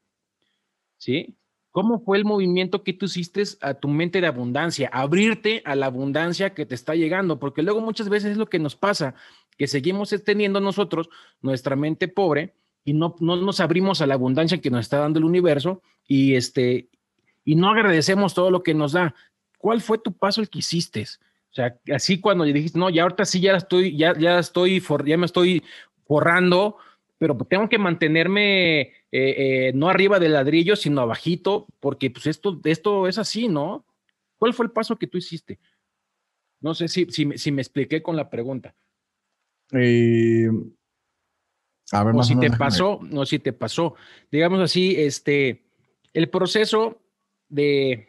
¿sí? 0.97 1.37
¿Cómo 1.73 2.01
fue 2.01 2.19
el 2.19 2.25
movimiento 2.25 2.83
que 2.83 2.93
tú 2.93 3.07
hiciste 3.07 3.43
a 3.61 3.75
tu 3.75 3.89
mente 3.89 4.21
de 4.21 4.27
abundancia? 4.27 4.91
Abrirte 4.93 5.63
a 5.65 5.75
la 5.77 5.87
abundancia 5.87 6.53
que 6.53 6.67
te 6.67 6.75
está 6.75 6.95
llegando, 6.95 7.39
porque 7.39 7.63
luego 7.63 7.81
muchas 7.81 8.09
veces 8.09 8.33
es 8.33 8.37
lo 8.37 8.47
que 8.47 8.59
nos 8.59 8.77
pasa, 8.77 9.15
que 9.57 9.67
seguimos 9.69 10.11
teniendo 10.25 10.61
nosotros 10.61 11.11
nuestra 11.41 11.77
mente 11.77 12.09
pobre 12.09 12.55
y 12.91 12.93
no, 12.93 13.15
no 13.21 13.37
nos 13.37 13.61
abrimos 13.61 14.01
a 14.01 14.07
la 14.09 14.15
abundancia 14.15 14.61
que 14.61 14.69
nos 14.69 14.81
está 14.81 14.99
dando 14.99 15.21
el 15.21 15.25
universo 15.25 15.81
y, 16.09 16.35
este, 16.35 16.89
y 17.45 17.55
no 17.55 17.71
agradecemos 17.71 18.35
todo 18.35 18.51
lo 18.51 18.65
que 18.65 18.75
nos 18.75 18.93
da. 18.93 19.15
¿Cuál 19.59 19.81
fue 19.81 19.99
tu 19.99 20.13
paso 20.13 20.41
el 20.41 20.51
que 20.51 20.59
hiciste? 20.59 21.03
O 21.03 21.55
sea, 21.55 21.79
así 21.95 22.19
cuando 22.19 22.43
dijiste, 22.43 22.81
no, 22.81 22.91
ya 22.91 23.05
ahorita 23.05 23.25
sí 23.27 23.41
ya 23.41 23.55
estoy, 23.55 23.97
ya, 23.97 24.19
ya 24.19 24.41
estoy, 24.41 24.83
ya 25.07 25.17
me 25.17 25.27
estoy 25.27 25.63
forrando, 26.05 26.79
pero 27.17 27.37
tengo 27.49 27.69
que 27.69 27.79
mantenerme 27.79 28.81
eh, 28.81 28.91
eh, 29.13 29.73
no 29.73 29.89
arriba 29.89 30.19
del 30.19 30.33
ladrillo, 30.33 30.75
sino 30.75 31.01
abajito, 31.01 31.69
porque 31.79 32.11
pues 32.11 32.27
esto, 32.27 32.61
esto 32.65 33.07
es 33.07 33.19
así, 33.19 33.47
¿no? 33.47 33.87
¿Cuál 34.37 34.53
fue 34.53 34.67
el 34.67 34.73
paso 34.73 34.97
que 34.97 35.07
tú 35.07 35.17
hiciste? 35.17 35.61
No 36.61 36.75
sé 36.75 36.89
si, 36.89 37.05
si, 37.07 37.39
si 37.39 37.53
me 37.53 37.63
expliqué 37.63 38.03
con 38.03 38.17
la 38.17 38.29
pregunta. 38.29 38.75
Eh, 39.71 40.51
a 41.93 42.05
ver, 42.05 42.15
o 42.15 42.23
si 42.23 42.39
te 42.39 42.51
pasó, 42.51 43.01
no 43.03 43.27
si 43.27 43.39
te 43.39 43.53
pasó. 43.53 43.95
Digamos 44.31 44.61
así, 44.61 44.95
este, 44.97 45.65
el 46.13 46.29
proceso 46.29 47.01
de, 47.49 48.09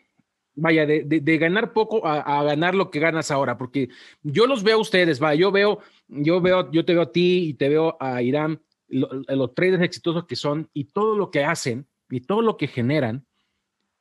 vaya, 0.55 0.86
de, 0.86 1.03
de, 1.03 1.38
ganar 1.38 1.73
poco 1.73 2.05
a, 2.05 2.43
ganar 2.43 2.75
lo 2.75 2.91
que 2.91 2.99
ganas 2.99 3.32
ahora, 3.32 3.57
porque 3.57 3.89
yo 4.21 4.45
los 4.45 4.63
veo 4.63 4.77
a 4.77 4.82
ustedes, 4.82 5.21
va, 5.21 5.34
yo 5.36 5.51
veo, 5.51 5.79
yo 6.07 6.41
veo, 6.41 6.71
yo 6.71 6.86
te 6.86 6.93
veo 6.93 7.03
a 7.03 7.11
ti 7.11 7.49
y 7.49 7.53
te 7.55 7.69
veo 7.69 7.97
a 7.99 8.21
Irán, 8.21 8.61
los 8.88 9.55
traders 9.55 9.84
exitosos 9.84 10.25
que 10.25 10.36
son 10.36 10.69
y 10.73 10.86
todo 10.86 11.15
lo 11.15 11.32
que 11.32 11.43
hacen 11.43 11.88
y 12.09 12.21
todo 12.21 12.41
lo 12.41 12.57
que 12.57 12.67
generan, 12.67 13.25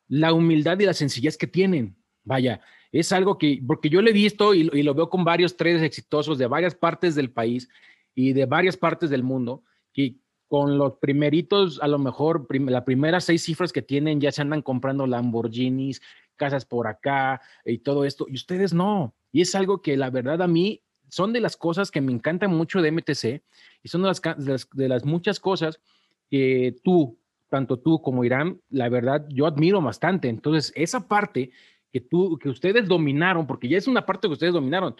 la 0.08 0.32
humildad 0.32 0.78
y 0.80 0.86
la 0.86 0.94
sencillez 0.94 1.38
que 1.38 1.46
tienen. 1.46 1.96
Vaya, 2.22 2.60
es 2.92 3.12
algo 3.12 3.38
que, 3.38 3.62
porque 3.66 3.88
yo 3.88 4.02
lo 4.02 4.10
he 4.10 4.12
visto 4.12 4.52
y, 4.52 4.68
y 4.72 4.82
lo 4.82 4.94
veo 4.94 5.08
con 5.08 5.24
varios 5.24 5.56
traders 5.56 5.82
exitosos 5.82 6.36
de 6.36 6.46
varias 6.46 6.74
partes 6.74 7.14
del 7.14 7.30
país 7.30 7.68
y 8.14 8.32
de 8.32 8.46
varias 8.46 8.76
partes 8.76 9.08
del 9.08 9.22
mundo, 9.22 9.62
y 9.94 10.20
con 10.48 10.78
los 10.78 10.94
primeritos, 10.98 11.78
a 11.80 11.86
lo 11.86 11.98
mejor 11.98 12.46
las 12.50 12.82
primeras 12.82 13.24
seis 13.24 13.44
cifras 13.44 13.72
que 13.72 13.82
tienen, 13.82 14.20
ya 14.20 14.32
se 14.32 14.42
andan 14.42 14.62
comprando 14.62 15.06
Lamborghinis, 15.06 16.02
casas 16.34 16.64
por 16.64 16.88
acá 16.88 17.40
y 17.64 17.78
todo 17.78 18.04
esto, 18.04 18.26
y 18.28 18.34
ustedes 18.34 18.74
no. 18.74 19.14
Y 19.30 19.42
es 19.42 19.54
algo 19.54 19.80
que 19.80 19.96
la 19.96 20.10
verdad 20.10 20.42
a 20.42 20.48
mí 20.48 20.82
son 21.08 21.32
de 21.32 21.40
las 21.40 21.56
cosas 21.56 21.90
que 21.90 22.00
me 22.00 22.12
encantan 22.12 22.50
mucho 22.50 22.82
de 22.82 22.90
MTC 22.90 23.42
y 23.82 23.88
son 23.88 24.02
de 24.02 24.08
las, 24.08 24.68
de 24.72 24.88
las, 24.88 25.04
muchas 25.04 25.38
cosas 25.38 25.80
que 26.28 26.76
tú, 26.82 27.18
tanto 27.48 27.78
tú 27.78 28.00
como 28.00 28.24
Irán, 28.24 28.60
la 28.70 28.88
verdad 28.88 29.26
yo 29.28 29.46
admiro 29.46 29.80
bastante. 29.80 30.28
Entonces, 30.28 30.72
esa 30.74 31.06
parte 31.06 31.50
que 31.92 32.00
tú, 32.00 32.38
que 32.38 32.48
ustedes 32.48 32.88
dominaron, 32.88 33.46
porque 33.46 33.68
ya 33.68 33.78
es 33.78 33.86
una 33.86 34.06
parte 34.06 34.28
que 34.28 34.34
ustedes 34.34 34.52
dominaron, 34.52 34.96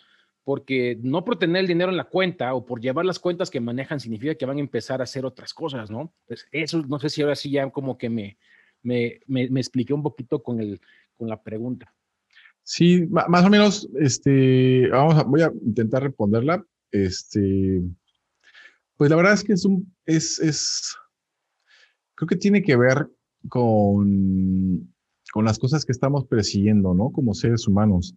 porque 0.50 0.98
no 1.00 1.24
por 1.24 1.38
tener 1.38 1.60
el 1.60 1.68
dinero 1.68 1.92
en 1.92 1.96
la 1.96 2.08
cuenta 2.08 2.54
o 2.54 2.66
por 2.66 2.80
llevar 2.80 3.04
las 3.04 3.20
cuentas 3.20 3.50
que 3.50 3.60
manejan 3.60 4.00
significa 4.00 4.34
que 4.34 4.46
van 4.46 4.56
a 4.56 4.60
empezar 4.60 5.00
a 5.00 5.04
hacer 5.04 5.24
otras 5.24 5.54
cosas, 5.54 5.92
¿no? 5.92 6.12
Pues 6.26 6.44
eso, 6.50 6.84
no 6.88 6.98
sé 6.98 7.08
si 7.08 7.22
ahora 7.22 7.36
sí 7.36 7.52
ya 7.52 7.70
como 7.70 7.96
que 7.96 8.10
me, 8.10 8.36
me, 8.82 9.20
me, 9.28 9.60
expliqué 9.60 9.94
un 9.94 10.02
poquito 10.02 10.42
con, 10.42 10.58
el, 10.58 10.80
con 11.16 11.28
la 11.28 11.40
pregunta. 11.40 11.94
Sí, 12.64 13.06
más 13.06 13.44
o 13.44 13.48
menos, 13.48 13.88
este, 14.00 14.88
vamos 14.88 15.14
a, 15.14 15.22
voy 15.22 15.42
a 15.42 15.52
intentar 15.64 16.02
responderla. 16.02 16.66
Este, 16.90 17.84
pues 18.96 19.08
la 19.08 19.14
verdad 19.14 19.34
es 19.34 19.44
que 19.44 19.52
es 19.52 19.64
un, 19.64 19.94
es, 20.04 20.40
es, 20.40 20.96
creo 22.16 22.26
que 22.26 22.34
tiene 22.34 22.60
que 22.60 22.74
ver 22.74 23.06
con, 23.48 24.92
con 25.32 25.44
las 25.44 25.60
cosas 25.60 25.84
que 25.84 25.92
estamos 25.92 26.26
persiguiendo, 26.26 26.92
¿no? 26.92 27.12
Como 27.12 27.34
seres 27.34 27.68
humanos. 27.68 28.16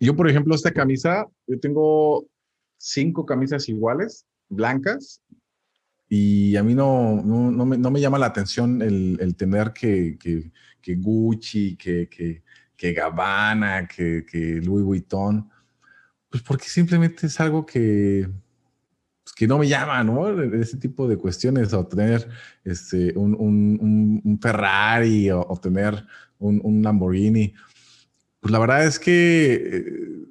Yo, 0.00 0.16
por 0.16 0.28
ejemplo, 0.28 0.54
esta 0.54 0.72
camisa, 0.72 1.26
yo 1.46 1.58
tengo 1.60 2.26
cinco 2.78 3.24
camisas 3.24 3.68
iguales, 3.68 4.26
blancas, 4.48 5.20
y 6.08 6.56
a 6.56 6.62
mí 6.62 6.74
no, 6.74 7.22
no, 7.24 7.50
no, 7.50 7.66
me, 7.66 7.78
no 7.78 7.90
me, 7.90 8.00
llama 8.00 8.18
la 8.18 8.26
atención 8.26 8.82
el, 8.82 9.18
el 9.20 9.34
tener 9.36 9.72
que, 9.72 10.18
que, 10.18 10.94
Gucci, 10.96 11.76
que, 11.76 12.08
que, 12.08 12.42
que 12.76 12.92
Gabbana, 12.92 13.88
que, 13.88 14.24
que 14.24 14.60
Louis 14.60 14.84
Vuitton, 14.84 15.50
pues 16.28 16.42
porque 16.42 16.66
simplemente 16.66 17.26
es 17.26 17.40
algo 17.40 17.64
que, 17.64 18.28
pues 19.22 19.34
que 19.34 19.46
no 19.46 19.58
me 19.58 19.68
llama, 19.68 20.04
¿no? 20.04 20.42
Ese 20.54 20.76
tipo 20.76 21.08
de 21.08 21.16
cuestiones, 21.16 21.72
o 21.72 21.86
tener 21.86 22.28
este, 22.64 23.16
un, 23.16 23.34
un, 23.34 24.20
un 24.22 24.38
Ferrari 24.40 25.30
o, 25.30 25.40
o 25.40 25.56
tener 25.56 26.04
un, 26.38 26.60
un, 26.62 26.82
Lamborghini. 26.82 27.54
Pues 28.44 28.52
la 28.52 28.58
verdad 28.58 28.84
es 28.84 28.98
que 28.98 29.54
eh, 29.54 30.26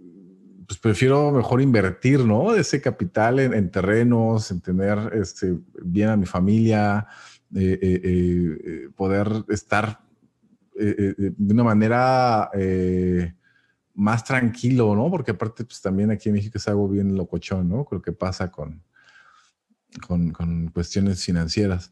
pues 0.67 0.77
prefiero 0.77 1.31
mejor 1.31 1.61
invertir, 1.61 2.19
¿no? 2.19 2.53
Ese 2.53 2.79
capital 2.79 3.39
en, 3.39 3.71
terrenos, 3.71 4.51
en 4.51 4.61
tener 4.61 5.13
este, 5.15 5.57
bien 5.83 6.09
a 6.09 6.15
mi 6.15 6.27
familia, 6.27 7.07
eh, 7.55 7.79
eh, 7.81 8.89
poder 8.95 9.43
estar 9.49 9.99
de 10.75 11.33
una 11.39 11.63
manera 11.63 12.51
más 13.95 14.23
tranquilo, 14.23 14.95
¿no? 14.95 15.09
Porque 15.09 15.31
aparte, 15.31 15.65
pues 15.65 15.81
también 15.81 16.11
aquí 16.11 16.29
en 16.29 16.35
México 16.35 16.59
es 16.59 16.67
algo 16.67 16.87
bien 16.87 17.17
locochón, 17.17 17.67
¿no? 17.67 17.83
Creo 17.83 18.03
que 18.03 18.11
pasa 18.11 18.51
con, 18.51 18.83
con, 20.05 20.67
cuestiones 20.67 21.25
financieras. 21.25 21.91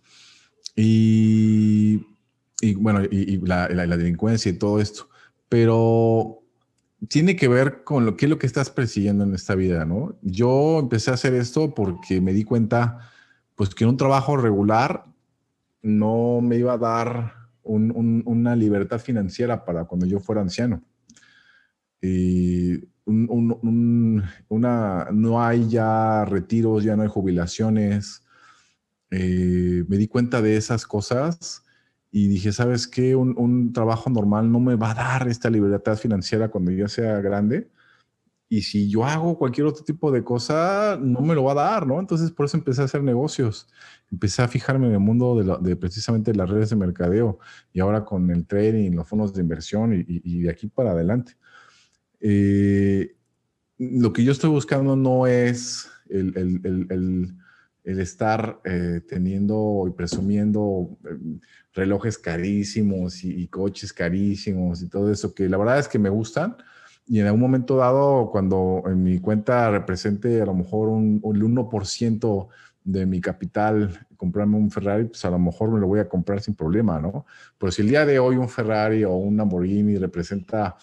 Y, 0.75 2.05
bueno, 2.75 3.01
y, 3.09 3.37
la, 3.37 3.67
delincuencia 3.67 4.51
y 4.51 4.59
todo 4.59 4.79
esto. 4.79 5.09
Pero 5.51 6.43
tiene 7.09 7.35
que 7.35 7.49
ver 7.49 7.83
con 7.83 8.05
lo 8.05 8.15
que 8.15 8.25
es 8.25 8.29
lo 8.29 8.39
que 8.39 8.47
estás 8.47 8.69
persiguiendo 8.69 9.25
en 9.25 9.35
esta 9.35 9.53
vida, 9.53 9.83
¿no? 9.83 10.15
Yo 10.21 10.79
empecé 10.79 11.11
a 11.11 11.15
hacer 11.15 11.33
esto 11.33 11.75
porque 11.75 12.21
me 12.21 12.31
di 12.31 12.45
cuenta, 12.45 13.11
pues 13.55 13.75
que 13.75 13.85
un 13.85 13.97
trabajo 13.97 14.37
regular 14.37 15.03
no 15.81 16.39
me 16.39 16.55
iba 16.55 16.71
a 16.71 16.77
dar 16.77 17.33
una 17.63 18.55
libertad 18.55 18.99
financiera 18.99 19.65
para 19.65 19.83
cuando 19.83 20.05
yo 20.05 20.21
fuera 20.21 20.39
anciano. 20.39 20.81
Y 22.01 22.85
no 23.05 24.23
hay 25.43 25.67
ya 25.67 26.23
retiros, 26.23 26.85
ya 26.85 26.95
no 26.95 27.03
hay 27.03 27.09
jubilaciones. 27.09 28.23
Eh, 29.09 29.83
me 29.89 29.97
di 29.97 30.07
cuenta 30.07 30.41
de 30.41 30.55
esas 30.55 30.87
cosas 30.87 31.65
y 32.11 32.27
dije, 32.27 32.51
¿sabes 32.51 32.87
qué? 32.87 33.15
Un, 33.15 33.71
trabajo 33.73 34.09
normal 34.09 34.51
no 34.51 34.59
me 34.59 34.75
va 34.75 34.91
a 34.91 34.95
dar 34.95 35.27
esta 35.29 35.49
libertad 35.49 35.97
financiera 35.97 36.49
cuando 36.49 36.71
ya 36.71 36.87
sea 36.87 37.21
grande. 37.21 37.69
Y 38.49 38.63
si 38.63 38.89
yo 38.89 39.05
hago 39.05 39.37
cualquier 39.37 39.67
otro 39.67 39.85
tipo 39.85 40.11
de 40.11 40.23
cosa, 40.25 40.99
no 41.01 41.21
me 41.21 41.33
lo 41.35 41.45
va 41.45 41.53
a 41.53 41.55
dar, 41.55 41.87
¿no? 41.87 42.01
Entonces, 42.01 42.31
por 42.31 42.45
eso 42.45 42.57
empecé 42.57 42.81
a 42.81 42.85
hacer 42.85 43.01
negocios. 43.01 43.69
Empecé 44.11 44.41
a 44.41 44.49
fijarme 44.49 44.87
en 44.87 44.93
el 44.93 44.99
mundo 44.99 45.59
de, 45.61 45.75
precisamente 45.77 46.35
las 46.35 46.49
redes 46.49 46.69
de 46.69 46.75
mercadeo 46.75 47.39
y 47.71 47.79
ahora 47.79 48.03
con 48.03 48.29
el 48.29 48.45
trading, 48.45 48.91
los 48.91 49.07
fondos 49.07 49.33
de 49.33 49.41
inversión 49.41 49.93
y, 49.93 50.03
y 50.07 50.41
de 50.41 50.49
aquí 50.49 50.67
para 50.67 50.91
adelante. 50.91 51.37
Eh, 52.19 53.15
lo 53.77 54.13
que 54.13 54.23
yo 54.23 54.31
estoy 54.31 54.49
buscando 54.49 54.95
no 54.95 55.27
es 55.27 55.89
el, 56.09 56.37
el, 56.37 56.61
el, 56.63 56.87
el 56.89 57.37
estar 57.83 58.59
eh, 58.63 59.01
teniendo 59.07 59.85
y 59.87 59.91
presumiendo 59.91 60.97
eh, 61.05 61.17
relojes 61.73 62.17
carísimos 62.17 63.23
y, 63.23 63.47
coches 63.47 63.93
carísimos 63.93 64.81
y 64.81 64.89
todo 64.89 65.11
eso, 65.11 65.33
que 65.33 65.49
la 65.49 65.57
verdad 65.57 65.79
es 65.79 65.87
que 65.87 65.99
me 65.99 66.09
gustan. 66.09 66.57
Y 67.07 67.19
en 67.19 67.25
algún 67.25 67.41
momento 67.41 67.77
dado, 67.77 68.29
cuando 68.31 68.83
en 68.85 69.03
mi 69.03 69.19
cuenta 69.19 69.69
represente 69.71 70.41
a 70.41 70.45
lo 70.45 70.53
mejor 70.53 70.89
un, 70.89 71.19
un 71.23 71.55
1% 71.55 72.47
de 72.83 73.05
mi 73.05 73.21
capital, 73.21 74.07
comprarme 74.17 74.57
un 74.57 74.71
Ferrari, 74.71 75.05
pues 75.05 75.23
a 75.25 75.29
lo 75.29 75.39
mejor 75.39 75.71
me 75.71 75.79
lo 75.79 75.87
voy 75.87 75.99
a 75.99 76.07
comprar 76.09 76.41
sin 76.41 76.55
problema, 76.55 76.99
¿no? 76.99 77.25
Pero 77.57 77.71
si 77.71 77.81
el 77.81 77.89
día 77.89 78.05
de 78.05 78.19
hoy 78.19 78.37
un 78.37 78.49
Ferrari 78.49 79.03
o 79.03 79.13
un 79.13 79.37
Lamborghini 79.37 79.97
representa 79.97 80.77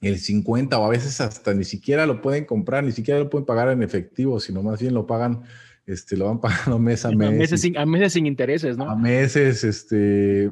el 0.00 0.18
50 0.18 0.78
o 0.78 0.84
a 0.84 0.88
veces 0.88 1.20
hasta 1.20 1.52
ni 1.54 1.64
siquiera 1.64 2.06
lo 2.06 2.20
pueden 2.22 2.44
comprar, 2.44 2.84
ni 2.84 2.92
siquiera 2.92 3.20
lo 3.20 3.28
pueden 3.28 3.46
pagar 3.46 3.68
en 3.68 3.82
efectivo, 3.82 4.40
sino 4.40 4.62
más 4.62 4.80
bien 4.80 4.94
lo 4.94 5.06
pagan, 5.06 5.42
este, 5.90 6.16
lo 6.16 6.26
van 6.26 6.40
pagando 6.40 6.78
mes 6.78 7.04
a 7.04 7.10
mes. 7.10 7.28
A 7.28 7.32
meses, 7.32 7.60
sin, 7.60 7.76
a 7.76 7.84
meses 7.84 8.12
sin 8.12 8.26
intereses, 8.26 8.76
¿no? 8.76 8.88
A 8.88 8.96
meses, 8.96 9.64
este, 9.64 10.50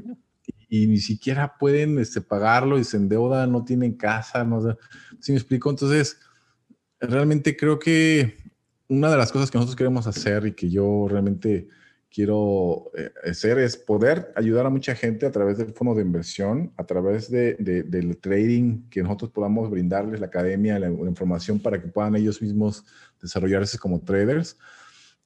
y, 0.69 0.87
ni 0.87 0.99
siquiera 0.99 1.57
pueden 1.59 1.99
este, 1.99 2.21
pagarlo 2.21 2.79
y 2.79 2.85
se 2.85 2.97
endeudan, 2.97 3.53
no 3.53 3.65
tienen 3.65 3.95
casa, 3.95 4.45
no 4.45 4.61
sé, 4.61 4.77
¿sí 5.21 5.33
me 5.33 5.39
explico? 5.39 5.71
Entonces, 5.71 6.19
realmente 7.01 7.57
creo 7.57 7.79
que 7.79 8.37
una 8.89 9.11
de 9.11 9.17
las 9.17 9.31
cosas 9.31 9.51
que 9.51 9.59
nosotros 9.59 9.77
queremos 9.77 10.07
hacer 10.07 10.47
y 10.47 10.53
que 10.53 10.69
yo 10.71 11.07
realmente 11.09 11.69
quiero 12.11 12.91
eh, 12.97 13.11
hacer 13.29 13.59
es 13.59 13.77
poder 13.77 14.33
ayudar 14.35 14.67
a 14.67 14.71
mucha 14.71 14.95
gente 14.95 15.27
a 15.27 15.31
través 15.31 15.59
del 15.59 15.75
fondo 15.75 15.95
de 15.95 16.03
inversión, 16.03 16.73
a 16.77 16.85
través 16.85 17.31
de, 17.31 17.55
del 17.57 18.17
trading, 18.17 18.89
que 18.89 19.03
nosotros 19.03 19.31
podamos 19.31 19.71
brindarles 19.71 20.21
la 20.21 20.27
academia, 20.27 20.79
la, 20.79 20.89
información 20.89 21.61
para 21.61 21.81
que 21.81 21.89
puedan 21.89 22.17
ellos 22.17 22.41
mismos 22.41 22.85
desarrollarse 23.21 23.79
como 23.79 24.01
traders 24.01 24.57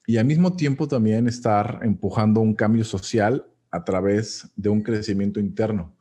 y 0.06 0.16
al 0.16 0.24
mismo 0.24 0.56
tiempo 0.56 0.88
también 0.88 1.28
estar 1.28 1.80
empujando 1.82 2.40
un 2.40 2.54
cambio 2.54 2.84
social 2.84 3.46
a 3.70 3.84
través 3.84 4.48
de 4.56 4.68
un 4.68 4.82
crecimiento 4.82 5.40
interno. 5.40 5.96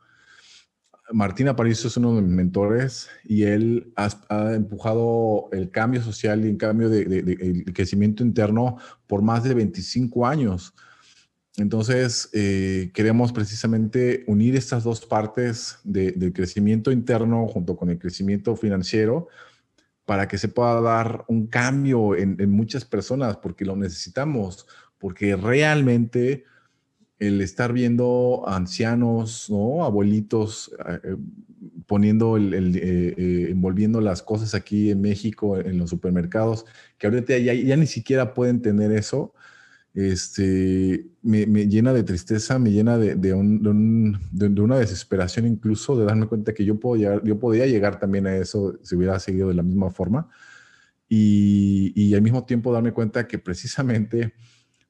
Martín 1.14 1.48
Aparicio 1.50 1.88
es 1.88 1.98
uno 1.98 2.16
de 2.16 2.22
mis 2.22 2.32
mentores 2.32 3.10
y 3.26 3.44
él 3.44 3.92
ha, 3.96 4.54
empujado 4.54 5.50
el 5.52 5.70
cambio 5.70 6.02
social 6.02 6.46
y 6.46 6.50
el 6.50 6.58
cambio 6.58 6.90
de, 6.90 7.64
crecimiento 7.74 8.24
interno 8.24 8.78
por 9.08 9.22
más 9.22 9.44
de 9.44 9.54
25 9.54 10.26
años. 10.26 10.74
Entonces, 11.58 12.30
eh, 12.32 12.92
queremos 12.94 13.34
precisamente 13.34 14.24
unir 14.28 14.56
estas 14.56 14.84
dos 14.84 15.06
partes 15.06 15.80
del 15.84 16.32
crecimiento 16.34 16.92
interno 16.92 17.46
junto 17.48 17.76
con 17.76 17.90
el 17.90 18.00
crecimiento 18.00 18.56
financiero 18.56 19.28
para 20.12 20.28
que 20.28 20.38
se 20.38 20.50
pueda 20.50 20.82
dar 20.82 21.24
un 21.30 21.48
cambio 21.48 22.18
en, 22.18 22.52
muchas 22.52 22.84
personas, 22.84 23.38
porque 23.38 23.64
lo 23.64 23.78
necesitamos, 23.78 24.68
porque 24.98 25.38
realmente 25.38 26.44
el 27.18 27.40
estar 27.40 27.72
viendo 27.72 28.44
ancianos, 28.46 29.50
¿no? 29.50 29.86
Abuelitos 29.86 30.70
eh, 30.86 31.00
eh, 31.02 31.16
poniendo, 31.86 32.36
el, 32.36 32.76
eh, 32.76 33.52
envolviendo 33.52 34.02
las 34.02 34.22
cosas 34.22 34.54
aquí 34.54 34.92
en 34.92 35.00
México, 35.00 35.58
en 35.58 35.78
los 35.78 35.90
supermercados, 35.90 36.66
que 36.98 37.08
ahorita 37.08 37.38
ya, 37.38 37.54
ya 37.54 37.78
ni 37.78 37.88
siquiera 37.88 38.34
pueden 38.34 38.62
tener 38.62 38.92
eso, 38.92 39.34
este, 39.94 41.06
me, 41.22 41.46
llena 41.46 41.94
de 41.94 42.04
tristeza, 42.04 42.60
me 42.60 42.72
llena 42.72 42.98
de, 42.98 43.16
de, 43.16 43.34
una 43.34 44.78
desesperación 44.78 45.48
incluso 45.48 45.98
de 45.98 46.06
darme 46.06 46.28
cuenta 46.28 46.54
que 46.54 46.64
yo, 46.64 46.80
puedo 46.80 46.96
llegar, 46.96 47.24
yo 47.24 47.40
podía 47.40 47.66
llegar 47.66 48.00
también 48.00 48.28
a 48.28 48.36
eso 48.36 48.80
si 48.84 48.96
hubiera 48.96 49.20
seguido 49.20 49.50
de 49.50 49.56
la 49.56 49.64
misma 49.64 49.90
forma. 49.90 50.30
Y, 51.10 51.92
y 51.96 52.14
al 52.16 52.22
mismo 52.22 52.46
tiempo 52.46 52.72
darme 52.72 52.94
cuenta 52.94 53.28
que 53.28 53.38
precisamente 53.38 54.34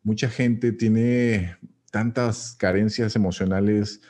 mucha 0.03 0.29
gente 0.29 0.71
tiene 0.71 1.57
tantas 1.91 2.55
carencias 2.57 3.15
emocionales, 3.15 4.01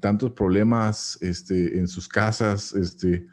tantos 0.00 0.32
problemas 0.32 1.18
este, 1.20 1.78
en 1.78 1.88
sus 1.88 2.08
casas, 2.08 2.74
este, 2.74 3.26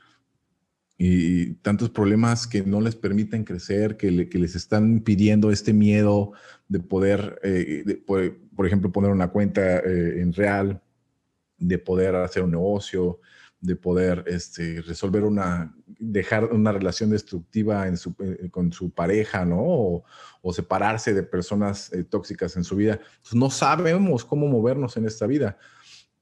y 1.02 1.54
tantos 1.56 1.90
problemas 1.90 2.46
que 2.46 2.62
no 2.64 2.82
les 2.82 2.96
permiten 2.96 3.46
crecer, 3.46 3.96
que, 3.96 4.12
les 4.12 4.56
están 4.56 5.00
pidiendo 5.00 5.50
este 5.50 5.72
miedo 5.72 6.34
de 6.70 6.80
poder, 6.80 7.40
eh, 7.44 8.02
por, 8.06 8.66
ejemplo, 8.66 8.92
poner 8.92 9.12
una 9.12 9.30
cuenta 9.30 9.80
eh, 9.80 10.22
en 10.22 10.32
real, 10.32 10.82
de 11.58 11.80
poder 11.80 12.16
hacer 12.16 12.44
un 12.44 12.52
negocio, 12.52 13.20
de 13.60 13.76
poder 13.76 14.24
este, 14.28 14.82
resolver 14.84 15.24
una, 15.24 15.76
dejar 16.00 16.46
una 16.54 16.72
relación 16.72 17.10
destructiva 17.10 17.88
en 17.88 17.98
su, 17.98 18.16
eh, 18.20 18.50
con 18.52 18.72
su 18.72 18.92
pareja, 18.92 19.44
¿no? 19.44 19.58
O, 19.62 20.54
separarse 20.54 21.14
de 21.14 21.24
personas 21.24 21.92
tóxicas 22.10 22.56
en 22.56 22.64
su 22.64 22.76
vida. 22.76 23.00
no 23.34 23.50
sabemos 23.50 24.24
cómo 24.24 24.48
movernos 24.48 24.96
en 24.98 25.06
esta 25.06 25.28
vida. 25.28 25.58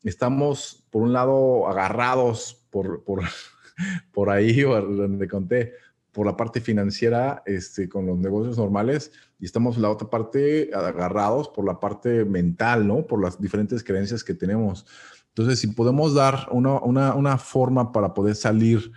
Estamos, 0.03 0.85
por 0.89 1.03
un 1.03 1.13
lado, 1.13 1.67
agarrados 1.67 2.65
por, 2.69 3.03
por, 3.03 3.21
por 4.11 4.29
ahí, 4.29 4.61
donde 4.61 5.27
conté, 5.27 5.73
por 6.17 6.25
la 6.25 6.35
parte 6.35 6.61
financiera 6.61 7.43
este, 7.45 7.87
con 7.87 8.07
los 8.07 8.17
negocios 8.17 8.57
normales 8.57 9.11
y 9.39 9.45
estamos 9.45 9.77
la 9.77 9.91
otra 9.91 10.09
parte 10.09 10.71
agarrados 10.73 11.47
por 11.49 11.63
la 11.63 11.79
parte 11.79 12.25
mental, 12.25 12.87
¿no? 12.87 13.05
Por 13.05 13.21
las 13.21 13.39
diferentes 13.39 13.83
creencias 13.83 14.23
que 14.23 14.33
tenemos. 14.33 14.87
Entonces, 15.27 15.59
si 15.59 15.67
podemos 15.67 16.15
dar 16.15 16.47
una, 16.49 16.79
una, 16.79 17.13
una 17.13 17.37
forma 17.37 17.91
para 17.91 18.15
poder 18.15 18.33
salir 18.35 18.91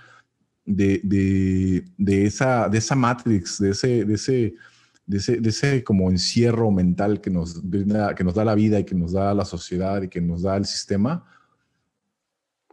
de, 0.64 1.02
de, 1.04 1.84
de, 1.98 2.24
esa, 2.24 2.70
de 2.70 2.78
esa 2.78 2.94
matrix, 2.94 3.58
de 3.58 3.72
ese, 3.72 4.06
de 4.06 4.14
ese, 4.14 4.54
de 5.04 5.18
ese, 5.18 5.36
de 5.42 5.48
ese 5.50 5.84
como 5.84 6.10
encierro 6.10 6.70
mental 6.70 7.20
que 7.20 7.28
nos, 7.28 7.60
que 8.16 8.24
nos 8.24 8.34
da 8.34 8.46
la 8.46 8.54
vida 8.54 8.80
y 8.80 8.84
que 8.84 8.94
nos 8.94 9.12
da 9.12 9.34
la 9.34 9.44
sociedad 9.44 10.00
y 10.00 10.08
que 10.08 10.22
nos 10.22 10.40
da 10.40 10.56
el 10.56 10.64
sistema, 10.64 11.26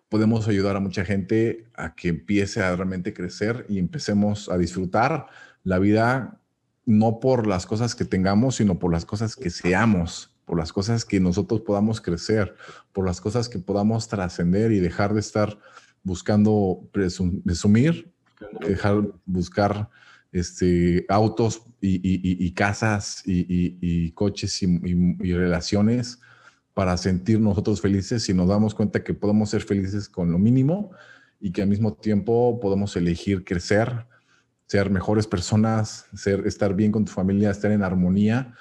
podemos 0.10 0.48
ayudar 0.48 0.76
a 0.76 0.80
mucha 0.80 1.04
gente 1.04 1.66
a 1.76 1.96
que 1.96 2.10
empiece 2.10 2.62
a 2.62 2.76
realmente 2.76 3.14
crecer 3.14 3.66
y 3.70 3.80
empecemos 3.80 4.50
a 4.50 4.58
disfrutar 4.58 5.28
la 5.64 5.80
vida 5.80 6.40
no 6.86 7.20
por 7.20 7.48
las 7.48 7.66
cosas 7.66 7.96
que 7.96 8.06
tengamos, 8.06 8.56
sino 8.56 8.80
por 8.80 8.92
las 8.94 9.06
cosas 9.06 9.36
que 9.36 9.50
seamos, 9.50 10.34
por 10.46 10.58
las 10.58 10.72
cosas 10.72 11.04
que 11.04 11.20
nosotros 11.20 11.62
podamos 11.62 12.00
crecer, 12.00 12.56
por 12.94 13.06
las 13.06 13.20
cosas 13.20 13.50
que 13.50 13.60
podamos 13.60 14.08
trascender 14.08 14.72
y 14.72 14.80
dejar 14.80 15.14
de 15.14 15.20
estar 15.20 15.60
buscando 16.04 16.88
presumir, 16.94 18.14
dejar 18.62 19.04
buscar 19.26 19.90
este, 20.32 21.06
autos 21.10 21.64
y, 21.82 22.52
casas 22.54 23.22
y, 23.26 24.12
coches 24.12 24.64
y 24.64 25.34
relaciones 25.34 26.22
para 26.78 26.96
sentir 26.96 27.40
nosotros 27.40 27.82
felices 27.82 28.30
y 28.30 28.36
nos 28.36 28.50
damos 28.50 28.76
cuenta 28.76 29.04
que 29.04 29.16
podemos 29.16 29.50
ser 29.50 29.64
felices 29.64 30.08
con 30.08 30.32
lo 30.32 30.38
mínimo 30.38 30.92
y 31.40 31.52
que 31.52 31.64
al 31.64 31.68
mismo 31.68 31.96
tiempo 31.96 32.60
podemos 32.62 32.96
elegir 32.96 33.44
crecer, 33.44 34.06
ser 34.68 34.92
mejores 34.92 35.26
personas, 35.26 36.06
ser, 36.14 36.46
estar 36.46 36.76
bien 36.76 36.92
con 36.92 37.04
tu 37.04 37.12
familia, 37.12 37.50
estar 37.50 37.72
en 37.72 37.82
armonía 37.82 38.54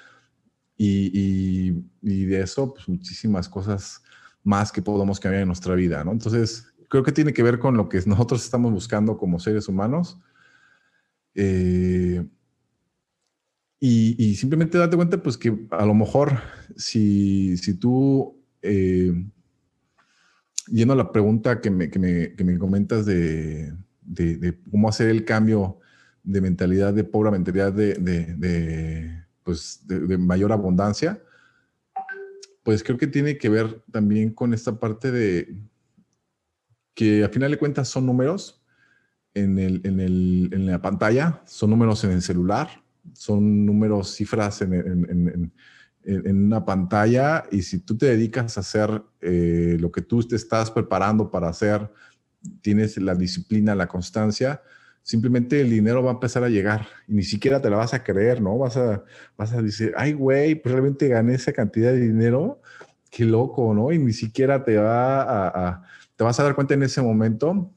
y, 0.75 1.73
de 2.01 2.41
eso, 2.41 2.73
pues 2.73 2.89
muchísimas 2.89 3.47
cosas 3.47 4.01
más 4.43 4.71
que 4.71 4.81
podemos 4.81 5.19
cambiar 5.19 5.43
en 5.43 5.49
nuestra 5.49 5.75
vida, 5.75 6.03
¿no? 6.03 6.11
Entonces, 6.11 6.73
creo 6.89 7.03
que 7.03 7.11
tiene 7.11 7.33
que 7.33 7.43
ver 7.43 7.59
con 7.59 7.77
lo 7.77 7.87
que 7.87 8.01
nosotros 8.07 8.43
estamos 8.43 8.71
buscando 8.71 9.15
como 9.15 9.37
seres 9.37 9.67
humanos. 9.67 10.17
Eh, 11.35 12.25
y, 13.79 14.35
simplemente 14.35 14.77
date 14.77 14.95
cuenta, 14.95 15.21
pues 15.21 15.37
que 15.37 15.67
a 15.71 15.85
lo 15.85 15.93
mejor 15.93 16.39
si, 16.75 17.57
si 17.57 17.75
tú, 17.75 18.35
eh, 18.61 19.13
yendo 20.67 20.93
a 20.93 20.97
la 20.97 21.11
pregunta 21.11 21.61
que 21.61 21.69
me, 21.69 21.89
que 21.89 21.99
me, 21.99 22.33
que 22.33 22.43
me 22.43 22.57
comentas 22.57 23.05
de, 23.05 23.73
de, 24.01 24.57
cómo 24.71 24.89
hacer 24.89 25.09
el 25.09 25.25
cambio 25.25 25.79
de 26.23 26.41
mentalidad 26.41 26.93
de 26.93 27.03
pobre 27.03 27.29
a 27.29 27.31
mentalidad 27.31 27.71
de, 27.71 27.93
de 27.93 29.23
pues, 29.43 29.81
de, 29.87 30.17
mayor 30.17 30.51
abundancia, 30.51 31.21
pues 32.63 32.83
creo 32.83 32.97
que 32.97 33.07
tiene 33.07 33.37
que 33.37 33.47
ver 33.47 33.81
también 33.91 34.31
con 34.33 34.53
esta 34.53 34.79
parte 34.79 35.11
de 35.11 35.55
que 36.95 37.23
a 37.23 37.29
final 37.29 37.51
de 37.51 37.57
cuentas 37.57 37.87
son 37.87 38.07
números 38.07 38.61
en, 39.35 39.59
el, 39.59 39.81
en, 39.85 39.99
el, 39.99 40.49
en 40.51 40.65
la 40.65 40.81
pantalla, 40.81 41.43
son 41.45 41.69
números 41.69 42.03
en 42.03 42.11
el 42.11 42.21
celular, 42.23 42.83
son 43.13 43.65
números, 43.65 44.13
cifras 44.15 44.61
en, 44.61 45.51
una 46.03 46.63
pantalla 46.63 47.43
y 47.51 47.63
si 47.63 47.79
tú 47.79 47.97
te 47.97 48.05
dedicas 48.05 48.57
a 48.57 48.61
hacer 48.61 49.03
eh, 49.19 49.75
lo 49.77 49.91
que 49.91 50.01
tú 50.01 50.23
te 50.23 50.37
estás 50.37 50.71
preparando 50.71 51.29
para 51.29 51.49
hacer, 51.49 51.91
tienes 52.61 52.95
la 52.97 53.13
disciplina, 53.13 53.75
la 53.75 53.87
constancia, 53.87 54.61
simplemente 55.03 55.59
el 55.59 55.69
dinero 55.69 56.01
va 56.01 56.11
a 56.11 56.13
empezar 56.13 56.45
a 56.45 56.49
llegar 56.49 56.87
y 57.09 57.13
ni 57.15 57.23
siquiera 57.23 57.61
te 57.61 57.69
la 57.69 57.75
vas 57.75 57.93
a 57.93 58.03
creer, 58.03 58.41
¿no? 58.41 58.57
Vas 58.57 58.77
a, 58.77 59.03
vas 59.37 59.51
a 59.51 59.61
decir, 59.61 59.93
ay, 59.97 60.13
güey, 60.13 60.55
pues 60.55 60.71
realmente 60.71 61.09
gané 61.09 61.33
esa 61.33 61.51
cantidad 61.51 61.91
de 61.91 61.99
dinero, 61.99 62.61
qué 63.09 63.25
loco, 63.25 63.73
¿no? 63.73 63.91
Y 63.91 63.99
ni 63.99 64.13
siquiera 64.13 64.63
te 64.63 64.77
va 64.77 65.83
te 66.17 66.23
vas 66.23 66.39
a 66.39 66.43
dar 66.43 66.55
cuenta 66.55 66.73
en 66.73 66.83
ese 66.83 67.01
momento 67.01 67.71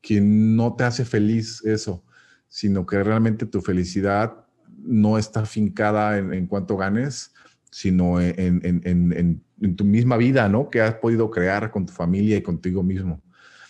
que 0.00 0.20
no 0.20 0.74
te 0.74 0.84
hace 0.84 1.04
feliz 1.04 1.62
eso, 1.64 2.02
sino 2.48 2.84
que 2.86 3.02
realmente 3.04 3.46
tu 3.46 3.60
felicidad 3.60 4.41
no 4.84 5.18
está 5.18 5.46
fincada 5.46 6.18
en, 6.18 6.46
cuánto 6.46 6.76
ganes, 6.76 7.32
sino 7.70 8.20
en, 8.20 9.42
tu 9.76 9.84
misma 9.84 10.16
vida, 10.16 10.48
¿no? 10.48 10.68
Que 10.70 10.80
has 10.80 10.94
podido 10.94 11.30
crear 11.30 11.70
con 11.70 11.86
tu 11.86 11.92
familia 11.92 12.36
y 12.36 12.42
contigo 12.42 12.82
mismo. 12.82 13.22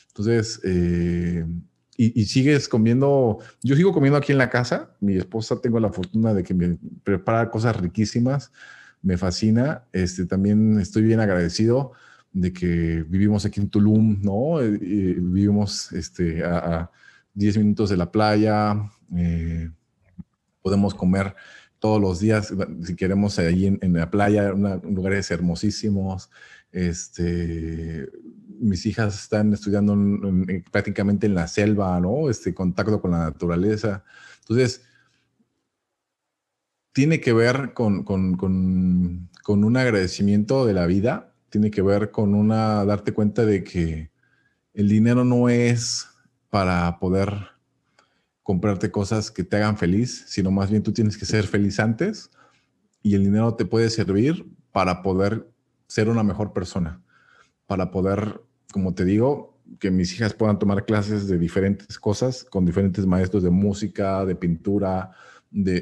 Entonces, 0.09 0.61
eh, 0.65 1.45
y, 1.97 2.25
sigues 2.25 2.69
comiendo, 2.69 3.39
yo 3.63 3.77
sigo 3.77 3.93
comiendo 3.93 4.17
aquí 4.17 4.33
en 4.33 4.39
la 4.39 4.51
casa, 4.51 4.97
mi 5.01 5.17
esposa 5.17 5.61
tengo 5.61 5.79
la 5.79 5.93
fortuna 5.93 6.35
de 6.35 6.43
que 6.43 6.55
me 6.55 6.79
prepara 7.05 7.51
cosas 7.51 7.77
riquísimas, 7.77 8.51
me 9.03 9.17
fascina, 9.17 9.85
este, 9.93 10.27
también 10.27 10.81
estoy 10.81 11.03
bien 11.03 11.21
agradecido 11.21 11.93
de 12.33 12.53
que 12.53 13.05
vivimos 13.09 13.45
aquí 13.45 13.61
en 13.61 13.69
Tulum, 13.69 14.21
¿no? 14.23 14.61
Eh, 14.61 14.79
vivimos 15.19 15.93
este, 15.93 16.43
a, 16.45 16.91
10 17.35 17.59
minutos 17.59 17.91
de 17.91 17.97
la 17.97 18.11
playa, 18.11 18.91
eh, 19.17 19.71
podemos 20.63 20.95
comer 20.95 21.35
todos 21.79 22.01
los 22.01 22.21
días, 22.21 22.55
si 22.85 22.95
queremos, 22.95 23.39
allí 23.41 23.67
en, 23.67 23.93
la 23.93 24.09
playa, 24.11 24.53
lugares 24.53 25.31
hermosísimos. 25.33 26.31
Este, 26.71 28.09
mis 28.61 28.87
hijas 28.87 29.21
están 29.21 29.53
estudiando 29.53 29.97
prácticamente 30.71 31.27
en 31.27 31.35
la 31.35 31.49
selva, 31.49 31.99
¿no? 32.01 32.31
Este 32.31 32.55
contacto 32.55 33.01
con 33.01 33.11
la 33.11 33.19
naturaleza. 33.19 34.05
Entonces, 34.41 34.83
tiene 36.93 37.21
que 37.21 37.33
ver 37.33 37.73
con, 37.75 38.05
con, 38.05 38.37
con, 38.37 39.29
con, 39.43 39.65
un 39.65 39.77
agradecimiento 39.77 40.67
de 40.67 40.75
la 40.75 40.87
vida, 40.87 41.35
tiene 41.51 41.71
que 41.71 41.83
ver 41.83 42.11
con 42.11 42.35
una, 42.35 42.85
darte 42.85 43.13
cuenta 43.13 43.45
de 43.45 43.65
que 43.65 44.11
el 44.75 44.89
dinero 44.89 45.25
no 45.25 45.49
es 45.49 46.07
para 46.49 46.99
poder 47.01 47.53
comprarte 48.43 48.91
cosas 48.91 49.31
que 49.31 49.45
te 49.45 49.57
hagan 49.57 49.77
feliz, 49.77 50.25
sino 50.27 50.51
más 50.51 50.71
bien 50.71 50.83
tú 50.83 50.93
tienes 50.93 51.17
que 51.17 51.27
ser 51.27 51.47
feliz 51.47 51.79
antes 51.79 52.31
y 53.03 53.15
el 53.15 53.25
dinero 53.25 53.55
te 53.55 53.65
puede 53.65 53.91
servir 53.91 54.47
para 54.73 55.03
poder 55.03 55.49
ser 55.87 56.09
una 56.09 56.23
mejor 56.23 56.53
persona, 56.53 57.03
para 57.67 57.91
poder, 57.91 58.41
como 58.73 58.95
te 58.95 59.05
digo, 59.05 59.61
que 59.79 59.91
mis 59.91 60.13
hijas 60.15 60.35
puedan 60.35 60.59
tomar 60.59 60.85
clases 60.85 61.29
de 61.29 61.39
diferentes 61.39 61.99
cosas 61.99 62.45
con 62.45 62.65
diferentes 62.65 63.07
maestros 63.07 63.43
de 63.43 63.51
música, 63.51 64.25
de 64.25 64.35
pintura, 64.35 65.13
de, 65.51 65.81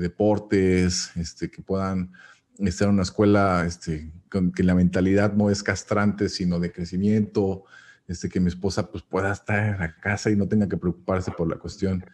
deportes, 0.00 1.10
este, 1.16 1.50
que 1.50 1.62
puedan 1.62 2.12
estar 2.58 2.88
en 2.88 2.94
una 2.94 3.02
escuela 3.02 3.64
este, 3.66 4.12
con 4.30 4.52
que 4.52 4.62
la 4.62 4.74
mentalidad 4.74 5.32
no 5.32 5.50
es 5.50 5.62
castrante, 5.62 6.28
sino 6.28 6.60
de 6.60 6.72
crecimiento, 6.72 7.64
este, 8.06 8.28
que 8.28 8.40
mi 8.40 8.48
esposa 8.48 8.90
pues, 8.90 9.02
pueda 9.02 9.32
estar 9.32 9.74
en 9.74 9.78
la 9.78 9.94
casa 9.96 10.30
y 10.30 10.36
no 10.36 10.48
tenga 10.48 10.68
que 10.68 10.76
preocuparse 10.76 11.30
por 11.30 11.48
la 11.48 11.56
cuestión 11.56 12.04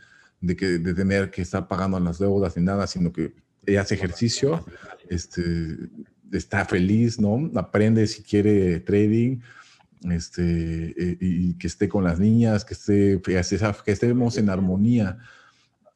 de, 0.41 0.57
que, 0.57 0.79
de 0.79 0.95
tener 0.95 1.31
que 1.31 1.43
estar 1.43 1.69
pagando 1.69 1.99
las 2.01 2.19
deudas 2.19 2.57
ni 2.57 2.63
nada, 2.63 2.87
sino 2.87 3.13
que 3.13 3.35
ella 3.67 3.83
hace 3.83 3.95
ejercicio, 3.95 4.65
este, 5.09 5.77
está 6.33 6.65
feliz, 6.65 7.21
¿no? 7.21 7.51
Aprende 7.57 8.07
si 8.07 8.23
quiere 8.23 8.81
trading, 8.81 9.41
este, 10.09 10.95
eh, 10.97 11.19
y 11.21 11.55
que 11.55 11.67
esté 11.67 11.89
con 11.89 12.05
las 12.05 12.19
niñas, 12.19 12.65
que, 12.65 12.75
esté, 12.75 13.21
que 13.23 13.93
estemos 13.93 14.39
en 14.39 14.49
armonía 14.49 15.19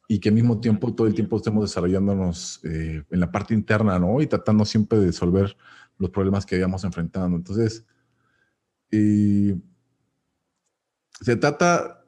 y 0.07 0.19
que 0.19 0.29
al 0.29 0.35
mismo 0.35 0.59
tiempo, 0.59 0.93
todo 0.93 1.07
el 1.07 1.15
tiempo 1.15 1.37
estemos 1.37 1.63
desarrollándonos 1.63 2.59
eh, 2.63 3.03
en 3.09 3.19
la 3.19 3.31
parte 3.31 3.53
interna, 3.55 3.97
¿no? 3.97 4.21
Y 4.21 4.27
tratando 4.27 4.63
siempre 4.65 4.99
de 4.99 5.07
resolver 5.07 5.57
los 5.97 6.11
problemas 6.11 6.45
que 6.45 6.55
habíamos 6.55 6.83
enfrentando. 6.83 7.35
Entonces, 7.35 7.83
y 8.91 9.53
se 11.21 11.35
trata 11.35 12.03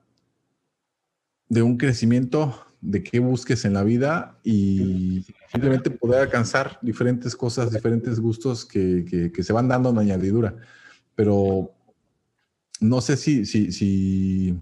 de 1.50 1.62
un 1.62 1.78
crecimiento 1.78 2.68
de 2.82 3.04
qué 3.04 3.20
busques 3.20 3.66
en 3.66 3.74
la 3.74 3.84
vida 3.84 4.38
y 4.44 5.26
simplemente 5.52 5.90
poder 5.90 6.22
alcanzar 6.22 6.78
diferentes 6.82 7.36
cosas, 7.36 7.72
diferentes 7.72 8.20
gustos 8.20 8.66
que, 8.66 9.32
se 9.42 9.54
van 9.54 9.68
dando 9.68 9.90
en 9.90 10.00
añadidura. 10.00 10.56
Pero 11.16 11.74
no 12.80 13.02
sé 13.02 13.18
si, 13.18 13.46
si, 13.46 13.72
si, 13.72 14.60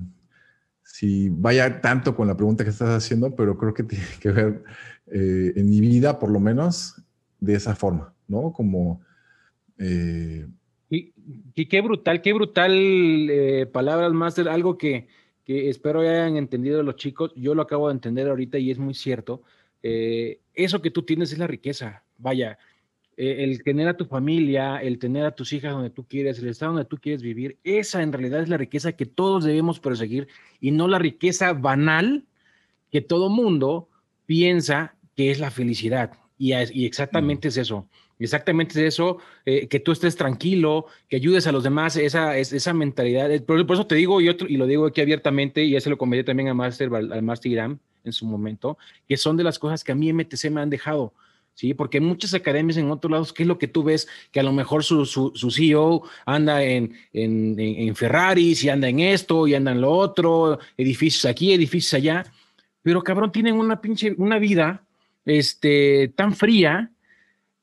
si, 0.84 1.30
vaya 1.30 1.82
tanto 1.82 2.16
con 2.16 2.28
la 2.28 2.38
pregunta 2.38 2.64
que 2.64 2.70
estás 2.70 2.90
haciendo, 2.90 3.36
pero 3.36 3.58
creo 3.58 3.74
que 3.74 3.84
tiene 3.84 4.06
que 4.20 4.32
ver 4.32 4.64
eh, 5.08 5.54
en 5.56 5.70
mi 5.70 5.82
vida, 5.82 6.18
por 6.20 6.30
lo 6.30 6.40
menos, 6.40 7.02
de 7.40 7.56
esa 7.56 7.76
forma, 7.76 8.14
¿no? 8.28 8.54
Como... 8.54 9.02
Eh, 9.78 10.48
y, 11.56 11.66
qué 11.66 11.82
brutal, 11.82 12.22
qué 12.22 12.34
brutal 12.34 12.72
eh, 12.74 13.66
palabras, 13.66 14.14
Master, 14.14 14.50
algo 14.50 14.78
que, 14.78 15.08
que 15.44 15.70
espero 15.70 16.02
hayan 16.02 16.38
entendido 16.38 16.84
los 16.84 16.96
chicos. 16.96 17.32
Yo 17.36 17.56
lo 17.56 17.62
acabo 17.62 17.88
de 17.88 17.94
entender 17.94 18.28
ahorita 18.28 18.58
y 18.58 18.72
es 18.72 18.78
muy 18.78 18.94
cierto. 18.94 19.44
Eh, 19.84 20.40
eso 20.54 20.82
que 20.82 20.92
tú 20.92 21.04
tienes 21.04 21.32
es 21.32 21.38
la 21.38 21.48
riqueza. 21.48 22.04
Vaya, 22.18 22.58
eh, 23.18 23.44
el 23.44 23.64
tener 23.64 23.88
a 23.88 23.96
tu 23.96 24.06
familia, 24.06 24.78
el 24.78 25.00
tener 25.00 25.26
a 25.26 25.36
tus 25.36 25.54
hijas 25.54 25.74
donde 25.74 25.90
tú 25.90 26.06
quieres, 26.06 26.40
el 26.40 26.50
estado 26.50 26.74
donde 26.74 26.90
tú 26.90 26.98
quieres 26.98 27.22
vivir, 27.22 27.58
esa 27.64 28.02
en 28.02 28.12
realidad 28.12 28.42
es 28.42 28.50
la 28.50 28.58
riqueza 28.58 28.94
que 28.94 29.06
todos 29.06 29.44
debemos 29.44 29.80
perseguir 29.80 30.28
y 30.60 30.72
no 30.72 30.88
la 30.88 31.00
riqueza 31.00 31.54
banal 31.54 32.26
que 32.92 33.02
todo 33.02 33.30
mundo 33.30 33.90
piensa 34.26 34.96
que 35.16 35.32
es 35.32 35.40
la 35.40 35.52
felicidad. 35.52 36.14
Y, 36.38 36.54
exactamente 36.54 37.48
es 37.48 37.58
eso. 37.58 37.88
Exactamente 38.18 38.74
es 38.74 38.94
eso, 38.94 39.18
eh, 39.46 39.68
que 39.68 39.80
tú 39.80 39.92
estés 39.92 40.16
tranquilo, 40.16 40.86
que 41.10 41.18
ayudes 41.18 41.48
a 41.48 41.52
los 41.52 41.64
demás, 41.64 41.98
esa, 41.98 42.38
esa 42.38 42.74
mentalidad. 42.74 43.30
Por, 43.44 43.60
eso 43.60 43.88
te 43.88 43.96
digo, 43.96 44.22
y, 44.22 44.30
otro, 44.30 44.48
y 44.48 44.58
lo 44.58 44.68
digo 44.68 44.86
aquí 44.86 45.02
abiertamente, 45.02 45.64
y 45.64 45.72
ya 45.72 45.82
se 45.82 45.90
lo 45.90 45.98
comenté 45.98 46.24
también 46.24 46.48
al 46.48 46.56
Master, 46.56 46.90
al 46.94 47.22
Master 47.24 47.52
Iram 47.52 47.80
en 48.06 48.14
su 48.14 48.26
momento, 48.26 48.78
que 49.08 49.18
son 49.18 49.36
de 49.36 49.44
las 49.44 49.60
cosas 49.60 49.84
que 49.84 49.92
a 49.92 49.96
mí 49.96 50.14
MTC 50.14 50.50
me 50.50 50.62
han 50.62 50.70
dejado. 50.70 51.14
¿sí? 51.56 51.74
Porque 51.74 52.00
muchas 52.00 52.34
academias 52.34 52.78
en 52.78 52.92
otros 52.92 53.12
lados, 53.12 53.34
¿qué 53.34 53.44
es 53.44 53.48
lo 53.48 53.58
que 53.58 53.68
tú 53.68 53.84
ves? 53.84 54.08
Que 54.32 54.40
a 54.40 54.44
lo 54.44 54.54
mejor 54.54 54.84
su, 54.84 55.06
su, 55.06 55.32
su 55.36 55.52
CEO 55.52 56.04
anda 56.26 56.64
en, 56.64 56.94
en, 57.12 57.60
en, 57.60 57.96
Ferraris 57.96 58.64
y 58.64 58.70
anda 58.70 58.88
en 58.88 59.00
esto 59.00 59.48
y 59.48 59.56
anda 59.56 59.72
en 59.72 59.82
lo 59.82 59.92
otro, 59.92 60.60
edificios 60.78 61.26
aquí, 61.26 61.54
edificios 61.54 61.94
allá, 61.96 62.26
pero 62.84 63.02
cabrón, 63.04 63.32
tienen 63.32 63.56
una 63.56 63.82
pinche, 63.82 64.14
una 64.18 64.38
vida 64.38 64.86
este, 65.26 66.14
tan 66.16 66.34
fría 66.34 66.92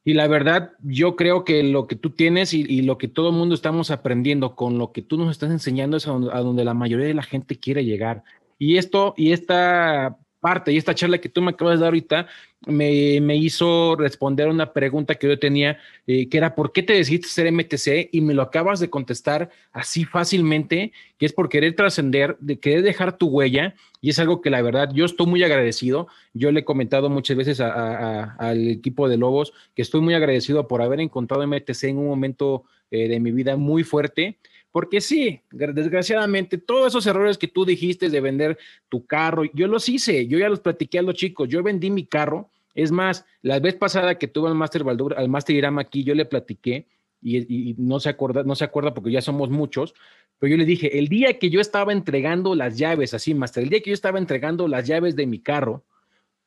y 0.04 0.14
la 0.14 0.26
verdad, 0.26 0.72
yo 0.82 1.14
creo 1.14 1.44
que 1.44 1.62
lo 1.62 1.86
que 1.86 1.94
tú 1.94 2.10
tienes 2.10 2.54
y, 2.54 2.82
lo 2.82 2.98
que 2.98 3.08
todo 3.08 3.30
el 3.30 3.36
mundo 3.36 3.54
estamos 3.54 3.90
aprendiendo 3.90 4.56
con 4.56 4.78
lo 4.78 4.92
que 4.92 5.02
tú 5.02 5.16
nos 5.16 5.30
estás 5.30 5.50
enseñando 5.50 5.96
es 5.96 6.08
a 6.08 6.12
donde, 6.12 6.30
a 6.32 6.40
donde, 6.40 6.64
la 6.64 6.74
mayoría 6.74 7.06
de 7.06 7.14
la 7.14 7.22
gente 7.22 7.58
quiere 7.58 7.84
llegar. 7.84 8.24
Y 8.58 8.78
esto, 8.78 9.14
y 9.16 9.32
esta 9.32 10.18
parte 10.42 10.72
y 10.72 10.76
esta 10.76 10.94
charla 10.94 11.18
que 11.18 11.28
tú 11.28 11.40
me 11.40 11.52
acabas 11.52 11.78
de 11.78 11.84
dar 11.84 11.86
ahorita 11.86 12.26
me, 12.66 13.20
me 13.20 13.36
hizo 13.36 13.94
responder 13.96 14.48
una 14.48 14.72
pregunta 14.72 15.14
que 15.14 15.28
yo 15.28 15.38
tenía, 15.38 15.78
eh, 16.06 16.28
que 16.28 16.36
era, 16.36 16.54
¿por 16.54 16.72
qué 16.72 16.82
te 16.82 16.92
decidiste 16.92 17.28
ser 17.28 17.50
MTC? 17.50 18.10
Y 18.12 18.20
me 18.20 18.34
lo 18.34 18.42
acabas 18.42 18.80
de 18.80 18.90
contestar 18.90 19.50
así 19.72 20.04
fácilmente, 20.04 20.92
que 21.16 21.26
es 21.26 21.32
por 21.32 21.48
querer 21.48 21.74
trascender, 21.76 22.36
de 22.40 22.58
querer 22.58 22.82
dejar 22.82 23.16
tu 23.16 23.28
huella, 23.28 23.74
y 24.00 24.10
es 24.10 24.18
algo 24.18 24.40
que 24.40 24.50
la 24.50 24.62
verdad 24.62 24.90
yo 24.92 25.04
estoy 25.04 25.26
muy 25.26 25.42
agradecido. 25.44 26.08
Yo 26.34 26.50
le 26.50 26.60
he 26.60 26.64
comentado 26.64 27.08
muchas 27.08 27.36
veces 27.36 27.60
al 27.60 28.68
equipo 28.68 29.08
de 29.08 29.16
Lobos 29.16 29.52
que 29.74 29.82
estoy 29.82 30.00
muy 30.00 30.14
agradecido 30.14 30.66
por 30.66 30.82
haber 30.82 31.00
encontrado 31.00 31.46
MTC 31.46 31.84
en 31.84 31.98
un 31.98 32.08
momento 32.08 32.64
eh, 32.90 33.08
de 33.08 33.20
mi 33.20 33.30
vida 33.30 33.56
muy 33.56 33.84
fuerte 33.84 34.38
porque 34.72 35.02
sí, 35.02 35.42
desgraciadamente, 35.50 36.56
todos 36.56 36.88
esos 36.88 37.06
errores 37.06 37.36
que 37.36 37.46
tú 37.46 37.66
dijiste 37.66 38.08
de 38.08 38.20
vender 38.22 38.58
tu 38.88 39.06
carro, 39.06 39.44
yo 39.52 39.68
los 39.68 39.86
hice, 39.88 40.26
yo 40.26 40.38
ya 40.38 40.48
los 40.48 40.60
platiqué 40.60 40.98
a 40.98 41.02
los 41.02 41.14
chicos, 41.14 41.48
yo 41.48 41.62
vendí 41.62 41.90
mi 41.90 42.06
carro. 42.06 42.48
Es 42.74 42.90
más, 42.90 43.26
la 43.42 43.60
vez 43.60 43.74
pasada 43.74 44.16
que 44.16 44.28
tuve 44.28 44.48
al 44.48 44.54
Master 44.54 44.82
Baldur, 44.82 45.14
al 45.18 45.28
Master 45.28 45.54
Irama 45.54 45.82
aquí, 45.82 46.04
yo 46.04 46.14
le 46.14 46.24
platiqué 46.24 46.86
y, 47.20 47.74
no 47.76 48.00
se 48.00 48.08
acuerda, 48.08 48.44
no 48.44 48.54
se 48.54 48.64
acuerda 48.64 48.94
porque 48.94 49.12
ya 49.12 49.20
somos 49.20 49.50
muchos, 49.50 49.94
pero 50.38 50.50
yo 50.50 50.56
le 50.56 50.64
dije, 50.64 50.98
el 50.98 51.08
día 51.08 51.38
que 51.38 51.50
yo 51.50 51.60
estaba 51.60 51.92
entregando 51.92 52.54
las 52.54 52.78
llaves, 52.78 53.12
así, 53.12 53.34
Master, 53.34 53.64
el 53.64 53.68
día 53.68 53.82
que 53.82 53.90
yo 53.90 53.94
estaba 53.94 54.18
entregando 54.18 54.68
las 54.68 54.86
llaves 54.86 55.16
de 55.16 55.26
mi 55.26 55.38
carro 55.38 55.84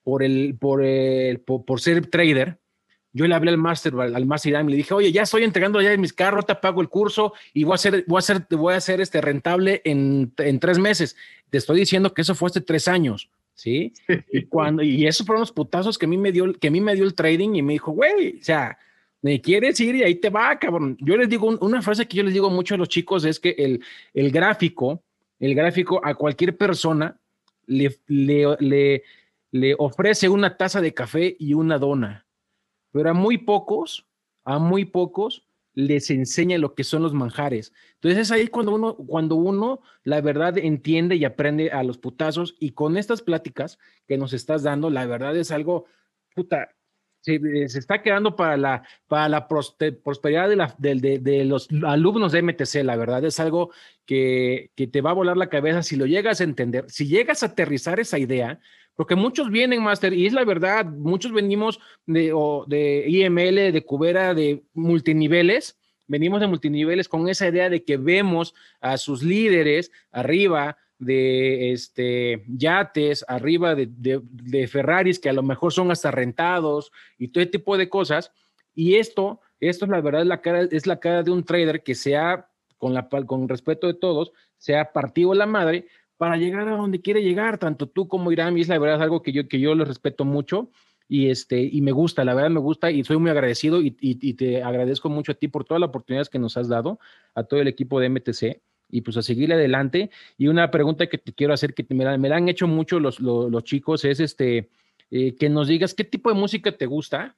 por 0.03 0.23
el, 0.23 0.57
por 0.59 0.83
el, 0.83 1.41
por 1.41 1.79
ser 1.79 2.07
trader, 2.07 2.57
yo 3.15 3.25
le 3.27 3.33
hablé 3.33 3.51
al 3.51 3.57
máster, 3.57 3.93
al 3.95 4.25
máster 4.25 4.61
y 4.61 4.69
le 4.69 4.75
dije, 4.75 4.93
oye, 4.93 5.09
ya 5.09 5.21
estoy 5.21 5.43
entregando 5.43 5.81
ya 5.81 5.95
mis 5.95 6.11
carros, 6.11 6.45
te 6.45 6.53
pago 6.53 6.81
el 6.81 6.89
curso 6.89 7.31
y 7.53 7.63
voy 7.63 7.71
a 7.71 7.75
hacer, 7.75 8.03
voy 8.07 8.17
a 8.17 8.19
hacer, 8.19 8.45
voy 8.49 8.73
a 8.73 8.77
hacer 8.77 8.99
este 8.99 9.21
rentable 9.21 9.81
en, 9.85 10.33
en 10.37 10.59
tres 10.59 10.77
meses. 10.79 11.15
Te 11.49 11.57
estoy 11.57 11.79
diciendo 11.79 12.13
que 12.13 12.23
eso 12.23 12.35
fue 12.35 12.49
hace 12.49 12.59
tres 12.59 12.89
años, 12.89 13.29
¿sí? 13.53 13.93
y 14.33 14.43
cuando, 14.43 14.83
y 14.83 15.07
esos 15.07 15.25
fueron 15.25 15.39
los 15.39 15.53
putazos 15.53 15.97
que 15.97 16.07
a 16.07 16.09
mí 16.09 16.17
me 16.17 16.33
dio, 16.33 16.51
que 16.55 16.67
a 16.67 16.71
mí 16.71 16.81
me 16.81 16.93
dio 16.93 17.05
el 17.05 17.13
trading 17.13 17.55
y 17.55 17.61
me 17.61 17.73
dijo, 17.73 17.93
güey, 17.93 18.37
o 18.41 18.43
sea, 18.43 18.77
me 19.21 19.39
quieres 19.39 19.79
ir 19.79 19.95
y 19.95 20.03
ahí 20.03 20.15
te 20.15 20.29
va, 20.29 20.59
cabrón. 20.59 20.97
Yo 20.99 21.15
les 21.15 21.29
digo, 21.29 21.47
una 21.61 21.81
frase 21.81 22.09
que 22.09 22.17
yo 22.17 22.23
les 22.23 22.33
digo 22.33 22.49
mucho 22.49 22.75
a 22.75 22.77
los 22.77 22.89
chicos 22.89 23.23
es 23.23 23.39
que 23.39 23.55
el, 23.57 23.81
el 24.13 24.29
gráfico, 24.29 25.01
el 25.39 25.55
gráfico 25.55 26.01
a 26.03 26.15
cualquier 26.15 26.57
persona 26.57 27.17
le, 27.65 27.97
le, 28.07 28.57
le, 28.59 29.03
le 29.51 29.75
ofrece 29.77 30.27
una 30.27 30.57
taza 30.57 30.81
de 30.81 30.93
café 30.93 31.33
y 31.39 31.53
una 31.53 31.79
dona 31.79 32.24
pero 32.95 33.09
a 33.09 33.13
muy 33.13 33.37
pocos, 33.37 34.07
a 34.45 34.57
muy 34.57 34.85
pocos 34.85 35.45
les 35.73 36.09
enseña 36.11 36.57
lo 36.57 36.75
que 36.75 36.85
son 36.85 37.03
los 37.03 37.13
manjares. 37.13 37.73
Entonces 37.95 38.21
es 38.21 38.31
ahí 38.31 38.47
cuando 38.47 38.73
uno, 38.73 38.95
cuando 38.95 39.35
uno, 39.35 39.81
la 40.03 40.21
verdad, 40.21 40.57
entiende 40.57 41.17
y 41.17 41.25
aprende 41.25 41.71
a 41.71 41.83
los 41.83 41.97
putazos 41.97 42.55
y 42.57 42.71
con 42.71 42.95
estas 42.95 43.21
pláticas 43.21 43.79
que 44.07 44.17
nos 44.17 44.31
estás 44.31 44.63
dando, 44.63 44.89
la 44.89 45.05
verdad 45.07 45.35
es 45.35 45.51
algo, 45.51 45.87
puta, 46.33 46.69
se, 47.19 47.35
está 47.65 48.01
quedando 48.01 48.37
para 48.37 48.55
la, 48.55 48.87
para 49.07 49.27
la 49.27 49.49
prosperidad 49.49 50.47
de, 50.77 51.19
de, 51.19 51.43
los 51.43 51.67
alumnos 51.85 52.31
de 52.31 52.43
MTC, 52.43 52.75
la 52.85 52.95
verdad 52.95 53.25
es 53.25 53.41
algo 53.41 53.71
que, 54.05 54.71
que 54.73 54.87
te 54.87 55.01
va 55.01 55.09
a 55.09 55.15
volar 55.15 55.35
la 55.35 55.49
cabeza 55.49 55.83
si 55.83 55.97
lo 55.97 56.05
llegas 56.05 56.39
a 56.39 56.45
entender, 56.45 56.85
si 56.87 57.07
llegas 57.07 57.43
a 57.43 57.47
aterrizar 57.47 57.99
esa 57.99 58.19
idea, 58.19 58.61
porque 58.95 59.15
muchos 59.15 59.49
vienen, 59.51 59.83
Master, 59.83 60.13
y 60.13 60.25
es 60.25 60.33
la 60.33 60.45
verdad, 60.45 60.85
muchos 60.85 61.31
venimos 61.31 61.79
de, 62.05 62.33
de 62.67 63.05
IML, 63.07 63.73
de 63.73 63.83
Cubera, 63.85 64.33
de 64.33 64.63
multiniveles, 64.73 65.77
venimos 66.07 66.39
de 66.39 66.47
multiniveles 66.47 67.09
con 67.09 67.27
esa 67.27 67.47
idea 67.47 67.69
de 67.69 67.83
que 67.83 67.97
vemos 67.97 68.53
a 68.79 68.97
sus 68.97 69.23
líderes 69.23 69.91
arriba 70.11 70.77
de 70.97 71.73
este, 71.73 72.43
yates, 72.47 73.25
arriba 73.27 73.75
de, 73.75 73.89
de, 73.89 74.67
Ferraris 74.67 75.19
que 75.19 75.29
a 75.29 75.33
lo 75.33 75.43
mejor 75.43 75.73
son 75.73 75.91
hasta 75.91 76.11
rentados 76.11 76.91
y 77.17 77.27
todo 77.29 77.47
tipo 77.49 77.77
de 77.77 77.89
cosas. 77.89 78.31
Y 78.73 78.95
esto, 78.95 79.41
esto 79.59 79.85
es 79.85 79.91
la 79.91 80.01
verdad, 80.01 80.21
es 80.21 80.27
la 80.27 80.41
cara, 80.41 80.61
es 80.61 80.87
la 80.87 80.99
cara 80.99 81.23
de 81.23 81.31
un 81.31 81.43
trader 81.43 81.83
que 81.83 81.95
sea, 81.95 82.47
con, 82.77 82.93
la, 82.93 83.09
con 83.09 83.49
respeto 83.49 83.87
de 83.87 83.93
todos, 83.93 84.31
se 84.57 84.77
ha 84.77 84.93
partido 84.93 85.33
la 85.33 85.45
madre 85.45 85.87
para 86.17 86.37
llegar 86.37 86.67
a 86.67 86.77
donde 86.77 87.01
quiere 87.01 87.23
llegar, 87.23 87.57
tanto 87.57 87.87
tú 87.87 88.07
como 88.07 88.31
Irán, 88.31 88.57
y 88.57 88.61
es 88.61 88.67
la 88.67 88.79
verdad 88.79 89.01
algo 89.01 89.21
que 89.21 89.31
yo, 89.31 89.47
que 89.47 89.59
yo 89.59 89.75
les 89.75 89.87
respeto 89.87 90.25
mucho 90.25 90.69
y, 91.07 91.29
este, 91.29 91.61
y 91.61 91.81
me 91.81 91.91
gusta, 91.91 92.23
la 92.23 92.33
verdad 92.33 92.49
me 92.49 92.59
gusta 92.59 92.89
y 92.91 93.03
soy 93.03 93.17
muy 93.17 93.29
agradecido 93.29 93.79
y, 93.81 93.91
te 94.33 94.63
agradezco 94.63 95.09
mucho 95.09 95.33
a 95.33 95.35
ti 95.35 95.47
por 95.47 95.63
todas 95.63 95.79
las 95.79 95.89
oportunidades 95.89 96.29
que 96.29 96.39
nos 96.39 96.57
has 96.57 96.67
dado, 96.67 96.99
a 97.35 97.43
todo 97.43 97.61
el 97.61 97.67
equipo 97.67 97.99
de 97.99 98.09
MTC 98.09 98.61
y 98.89 99.01
pues 99.01 99.17
a 99.17 99.21
seguir 99.21 99.53
adelante. 99.53 100.09
Y 100.37 100.47
una 100.47 100.71
pregunta 100.71 101.07
que 101.07 101.17
te 101.17 101.33
quiero 101.33 101.53
hacer, 101.53 101.73
que 101.73 101.85
me 101.93 102.05
la, 102.05 102.17
me 102.17 102.33
han 102.33 102.49
hecho 102.49 102.67
mucho 102.67 102.99
los, 102.99 103.19
los, 103.19 103.63
chicos, 103.63 104.03
es 104.05 104.19
este, 104.19 104.69
eh, 105.11 105.35
que 105.35 105.49
nos 105.49 105.67
digas 105.67 105.93
qué 105.93 106.03
tipo 106.03 106.29
de 106.29 106.35
música 106.35 106.71
te 106.71 106.87
gusta, 106.87 107.35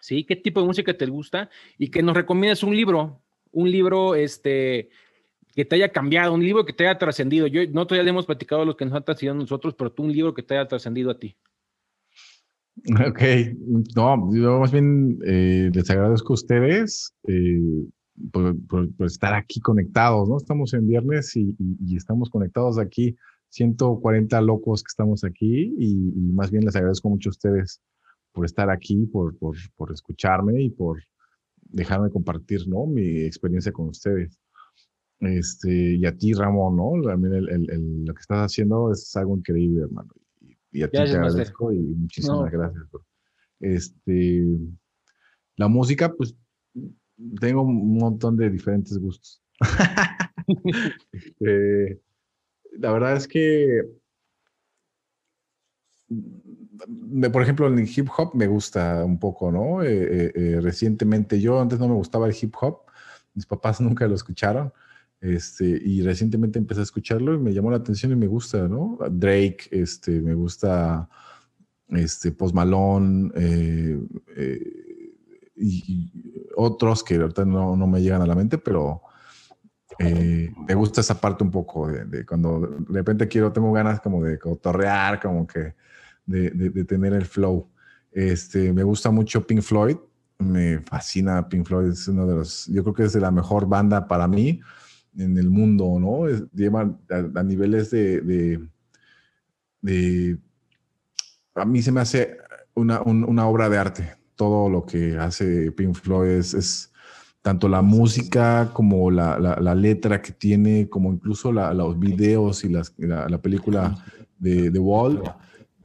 ¿sí? 0.00 0.24
¿Qué 0.24 0.36
tipo 0.36 0.60
de 0.60 0.66
música 0.66 0.92
te 0.94 1.06
gusta? 1.06 1.48
Y 1.78 1.88
que 1.88 2.02
nos 2.02 2.14
recomiendas 2.14 2.62
un 2.62 2.76
libro, 2.76 3.22
un 3.52 3.70
libro, 3.70 4.14
este, 4.14 4.90
que 5.60 5.66
te 5.66 5.76
haya 5.76 5.92
cambiado, 5.92 6.32
un 6.32 6.42
libro 6.42 6.64
que 6.64 6.72
te 6.72 6.86
haya 6.86 6.96
trascendido. 6.96 7.46
Yo 7.46 7.60
no 7.70 7.86
todavía 7.86 8.04
le 8.04 8.10
hemos 8.10 8.24
platicado 8.24 8.62
a 8.62 8.64
los 8.64 8.76
que 8.76 8.86
nos 8.86 8.94
han 8.94 9.04
trascendido 9.04 9.34
nosotros, 9.34 9.74
pero 9.74 9.92
tú 9.92 10.04
un 10.04 10.10
libro 10.10 10.32
que 10.32 10.42
te 10.42 10.56
haya 10.56 10.66
trascendido 10.66 11.10
a 11.10 11.18
ti. 11.18 11.36
Ok, 13.06 13.20
no, 13.94 14.34
yo 14.34 14.58
más 14.58 14.72
bien 14.72 15.18
eh, 15.26 15.70
les 15.70 15.90
agradezco 15.90 16.32
a 16.32 16.34
ustedes 16.34 17.14
eh, 17.28 17.60
por, 18.32 18.56
estar 19.00 19.34
aquí 19.34 19.60
conectados, 19.60 20.30
¿no? 20.30 20.38
Estamos 20.38 20.72
en 20.72 20.88
viernes 20.88 21.36
y, 21.36 21.54
estamos 21.94 22.30
conectados 22.30 22.78
aquí, 22.78 23.14
140 23.50 24.40
locos 24.40 24.82
que 24.82 24.88
estamos 24.88 25.24
aquí 25.24 25.74
y, 25.78 26.32
más 26.32 26.50
bien 26.50 26.64
les 26.64 26.74
agradezco 26.74 27.10
mucho 27.10 27.28
a 27.28 27.32
ustedes 27.36 27.82
por 28.32 28.46
estar 28.46 28.70
aquí, 28.70 29.04
por, 29.12 29.36
por, 29.36 29.56
por 29.76 29.92
escucharme 29.92 30.62
y 30.62 30.70
por 30.70 31.02
dejarme 31.60 32.08
compartir, 32.08 32.66
¿no? 32.66 32.86
Mi 32.86 33.20
experiencia 33.24 33.72
con 33.72 33.88
ustedes. 33.88 34.40
Este, 35.20 35.96
y 35.96 36.06
a 36.06 36.16
ti, 36.16 36.32
Ramón, 36.32 36.76
¿no? 36.76 36.92
También 37.02 37.34
el, 37.34 38.04
lo 38.06 38.14
que 38.14 38.20
estás 38.20 38.50
haciendo 38.50 38.90
es 38.90 39.14
algo 39.16 39.36
increíble, 39.36 39.82
hermano. 39.82 40.10
Y, 40.72 40.82
a 40.82 40.88
ti 40.88 40.96
te 40.96 41.02
agradezco 41.02 41.72
y 41.72 41.78
muchísimas 41.78 42.50
gracias. 42.50 42.84
Este, 43.60 44.46
la 45.56 45.68
música, 45.68 46.10
pues 46.12 46.34
tengo 47.38 47.62
un 47.62 47.98
montón 47.98 48.36
de 48.36 48.50
diferentes 48.50 48.98
gustos. 48.98 49.42
Este, 51.12 52.00
la 52.72 52.90
verdad 52.90 53.14
es 53.14 53.28
que, 53.28 53.82
por 57.30 57.42
ejemplo, 57.42 57.68
el 57.68 57.88
hip 57.88 58.08
hop 58.16 58.34
me 58.34 58.48
gusta 58.48 59.04
un 59.04 59.20
poco, 59.20 59.52
¿no? 59.52 59.84
Eh, 59.84 59.92
eh, 59.92 60.32
eh, 60.34 60.60
recientemente 60.60 61.40
yo 61.40 61.60
antes 61.60 61.78
no 61.78 61.86
me 61.86 61.94
gustaba 61.94 62.26
el 62.26 62.34
hip 62.40 62.52
hop, 62.60 62.80
mis 63.34 63.46
papás 63.46 63.80
nunca 63.80 64.08
lo 64.08 64.16
escucharon 64.16 64.72
este, 65.20 65.66
y 65.66 66.00
recientemente 66.00 66.58
empecé 66.58 66.80
a 66.80 66.84
escucharlo 66.84 67.34
y 67.34 67.38
me 67.38 67.52
llamó 67.52 67.70
la 67.70 67.76
atención 67.76 68.10
y 68.12 68.16
me 68.16 68.26
gusta, 68.26 68.66
¿no? 68.68 68.98
Drake, 69.10 69.68
este, 69.70 70.20
me 70.20 70.32
gusta 70.32 71.08
este, 71.88 72.32
Post 72.32 72.54
Malone 72.54 73.30
eh, 73.34 74.00
eh, 74.36 75.12
y, 75.56 76.12
otros 76.56 77.04
que 77.04 77.16
ahorita 77.16 77.44
no, 77.44 77.76
no, 77.76 77.86
me 77.86 78.00
llegan 78.00 78.22
a 78.22 78.26
la 78.26 78.34
mente, 78.34 78.56
pero 78.56 79.02
eh, 79.98 80.50
me 80.66 80.74
gusta 80.74 81.02
esa 81.02 81.20
parte 81.20 81.44
un 81.44 81.50
poco 81.50 81.88
de, 81.88 82.24
cuando 82.24 82.60
de 82.60 82.98
repente 82.98 83.28
quiero, 83.28 83.52
tengo 83.52 83.72
ganas 83.72 84.00
como 84.00 84.24
de 84.24 84.38
cotorrear, 84.38 85.20
como 85.20 85.46
que 85.46 85.74
de, 86.24 86.50
de, 86.50 86.84
tener 86.84 87.12
el 87.12 87.26
flow. 87.26 87.68
Este, 88.10 88.72
me 88.72 88.82
gusta 88.82 89.10
mucho 89.10 89.46
Pink 89.46 89.60
Floyd, 89.60 89.96
me 90.38 90.80
fascina 90.80 91.46
Pink 91.48 91.66
Floyd, 91.66 91.90
es 91.90 92.08
uno 92.08 92.26
de 92.26 92.36
los, 92.36 92.66
yo 92.66 92.82
creo 92.82 92.94
que 92.94 93.04
es 93.04 93.12
de 93.12 93.20
la 93.20 93.30
mejor 93.30 93.68
banda 93.68 94.08
para 94.08 94.26
mí 94.26 94.60
en 95.16 95.36
el 95.38 95.50
mundo, 95.50 95.98
¿no? 95.98 96.26
llevan 96.54 96.98
a, 97.10 97.42
niveles 97.42 97.90
de, 97.90 98.20
de, 99.82 100.38
a 101.54 101.64
mí 101.64 101.82
se 101.82 101.92
me 101.92 102.00
hace 102.00 102.36
una, 102.74 103.02
una, 103.02 103.46
obra 103.46 103.68
de 103.68 103.78
arte, 103.78 104.14
todo 104.36 104.68
lo 104.68 104.86
que 104.86 105.18
hace 105.18 105.72
Pink 105.72 105.94
Floyd 105.94 106.30
es, 106.30 106.92
tanto 107.42 107.68
la 107.68 107.80
música 107.80 108.70
como 108.72 109.10
la, 109.10 109.38
la, 109.38 109.74
letra 109.74 110.20
que 110.20 110.32
tiene, 110.32 110.88
como 110.88 111.10
incluso 111.12 111.50
los 111.50 111.98
videos 111.98 112.64
y 112.64 112.68
las, 112.68 112.92
la, 112.98 113.40
película 113.40 113.96
de 114.38 114.70
The 114.70 114.78
Wall. 114.78 115.22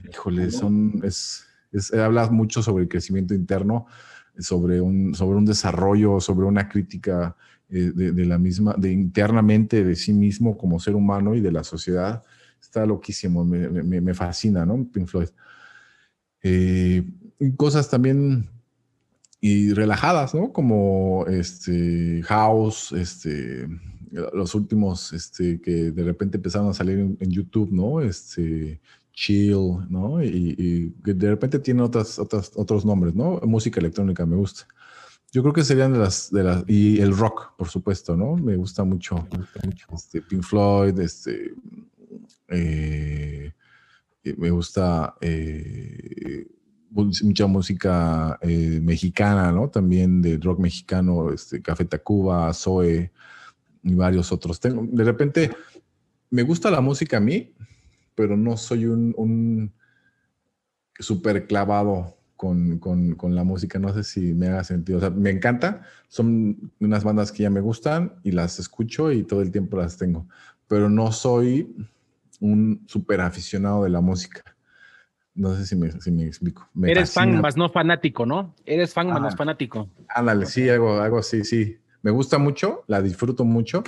Híjole, 0.09 0.51
son, 0.51 0.99
es, 1.03 1.45
es, 1.71 1.93
habla 1.93 2.29
mucho 2.29 2.61
sobre 2.61 2.83
el 2.83 2.89
crecimiento 2.89 3.33
interno 3.33 3.87
sobre 4.39 4.81
un, 4.81 5.13
sobre 5.15 5.37
un 5.37 5.45
desarrollo, 5.45 6.19
sobre 6.19 6.45
una 6.45 6.67
crítica 6.67 7.35
eh, 7.69 7.91
de, 7.93 8.25
la 8.25 8.37
misma, 8.37 8.75
de 8.77 8.91
internamente 8.91 9.83
de 9.83 9.95
sí 9.95 10.13
mismo 10.13 10.57
como 10.57 10.79
ser 10.79 10.95
humano 10.95 11.35
y 11.35 11.41
de 11.41 11.51
la 11.51 11.63
sociedad. 11.63 12.23
Está 12.61 12.85
loquísimo, 12.85 13.45
me, 13.45 13.67
me, 13.69 14.13
fascina, 14.13 14.65
¿no? 14.65 14.87
Pink 14.91 15.07
Floyd. 15.07 15.29
Eh, 16.41 17.03
cosas 17.57 17.89
también 17.89 18.49
y 19.41 19.73
relajadas, 19.73 20.33
¿no? 20.33 20.51
Como 20.51 21.25
este 21.27 22.21
House, 22.23 22.91
este, 22.91 23.67
los 24.11 24.55
últimos 24.55 25.13
este, 25.13 25.61
que 25.61 25.91
de 25.91 26.03
repente 26.03 26.37
empezaron 26.37 26.69
a 26.69 26.73
salir 26.73 26.99
en, 26.99 27.17
en 27.19 27.29
YouTube, 27.29 27.71
¿no? 27.71 28.01
Este, 28.01 28.79
chill, 29.15 29.77
¿no? 29.89 30.23
Y, 30.23 30.93
de 31.03 31.29
repente 31.29 31.57
tiene 31.59 31.81
otras, 31.81 32.19
otras, 32.19 32.51
otros 32.55 32.85
nombres, 32.85 33.15
¿no? 33.15 33.39
Música 33.43 33.79
electrónica 33.79 34.25
me 34.25 34.35
gusta. 34.35 34.67
Yo 35.35 35.41
creo 35.41 35.53
que 35.53 35.65
serían 35.65 35.91
de 35.91 35.99
las, 35.99 36.31
de 36.31 36.43
las, 36.43 36.63
y 36.65 37.01
el 37.01 37.13
rock, 37.13 37.57
por 37.57 37.67
supuesto, 37.67 38.15
¿no? 38.15 38.37
Me 38.37 38.55
gusta 38.55 38.85
mucho, 38.85 39.27
Este, 39.93 40.21
Pink 40.21 40.41
Floyd, 40.41 40.97
este, 40.97 41.53
eh, 42.47 43.51
me 44.37 44.49
gusta 44.49 45.15
eh, 45.19 46.47
mucha 46.89 47.47
música 47.47 48.39
eh, 48.43 48.79
mexicana, 48.81 49.51
¿no? 49.51 49.69
También 49.69 50.21
de 50.21 50.37
rock 50.37 50.61
mexicano, 50.61 51.33
este, 51.33 51.61
Café 51.61 51.83
Tacuba, 51.83 52.53
Zoe 52.53 53.11
y 53.83 53.93
varios 53.93 54.31
otros. 54.31 54.61
Tengo, 54.61 54.87
de 54.89 55.03
repente, 55.03 55.51
me 56.29 56.43
gusta 56.43 56.71
la 56.71 56.79
música 56.79 57.17
a 57.17 57.19
mí, 57.19 57.53
pero 58.15 58.37
no 58.37 58.55
soy 58.55 58.85
un, 58.85 59.13
un 59.17 59.73
clavado 61.45 62.15
con, 62.35 62.79
con, 62.79 63.35
la 63.35 63.43
música. 63.43 63.79
No 63.79 63.93
sé 63.93 64.03
si 64.03 64.33
me 64.33 64.47
haga 64.47 64.63
sentido. 64.63 64.97
O 64.97 65.01
sea, 65.01 65.09
me 65.09 65.29
encanta. 65.29 65.81
Son 66.07 66.71
unas 66.79 67.03
bandas 67.03 67.31
que 67.31 67.43
ya 67.43 67.49
me 67.49 67.61
gustan 67.61 68.13
y 68.23 68.31
las 68.31 68.59
escucho 68.59 69.11
y 69.11 69.23
todo 69.23 69.41
el 69.41 69.51
tiempo 69.51 69.77
las 69.77 69.97
tengo. 69.97 70.27
Pero 70.67 70.89
no 70.89 71.11
soy 71.11 71.75
un 72.39 72.83
súper 72.87 73.21
aficionado 73.21 73.83
de 73.83 73.89
la 73.89 74.01
música. 74.01 74.41
No 75.33 75.53
sé 75.55 75.65
si 75.65 75.75
me, 75.75 75.91
si 75.91 76.11
me 76.11 76.25
explico. 76.25 76.69
Eres 76.83 77.11
fan, 77.11 77.41
más 77.41 77.57
no 77.57 77.69
fanático, 77.69 78.25
¿no? 78.25 78.55
Eres 78.65 78.93
fan, 78.93 79.07
más 79.07 79.21
no 79.21 79.27
ah. 79.27 79.35
fanático. 79.35 79.89
Ándale, 80.07 80.45
sí, 80.45 80.69
algo, 80.69 81.01
algo 81.01 81.19
así, 81.19 81.43
sí 81.43 81.77
me 82.05 82.11
gusta 82.11 82.37
mucho, 82.37 82.83
la 82.85 83.01
disfruto 83.01 83.45
mucho, 83.45 83.83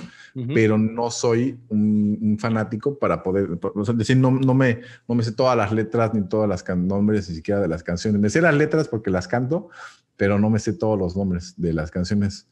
pero 0.52 0.76
no 0.76 1.08
soy 1.08 1.56
un, 1.68 2.36
fanático 2.40 2.98
para 2.98 3.22
poder, 3.22 3.60
decir, 3.94 4.16
no, 4.16 4.32
no, 4.32 4.54
me, 4.54 4.80
no 5.06 5.14
me 5.14 5.22
sé 5.22 5.30
todas 5.30 5.56
las 5.56 5.70
letras 5.70 6.12
ni 6.14 6.28
todas 6.28 6.48
las 6.48 6.64
nombres 6.76 7.28
ni 7.28 7.36
siquiera 7.36 7.60
de 7.60 7.68
las 7.68 7.84
canciones. 7.84 8.20
Me 8.20 8.28
sé 8.28 8.40
las 8.40 8.56
letras 8.56 8.88
porque 8.88 9.10
las 9.10 9.28
canto, 9.28 9.68
pero 10.16 10.36
no 10.36 10.50
me 10.50 10.58
sé 10.58 10.72
todos 10.72 10.98
los 10.98 11.16
nombres 11.16 11.54
de 11.58 11.72
las 11.72 11.92
canciones 11.92 12.48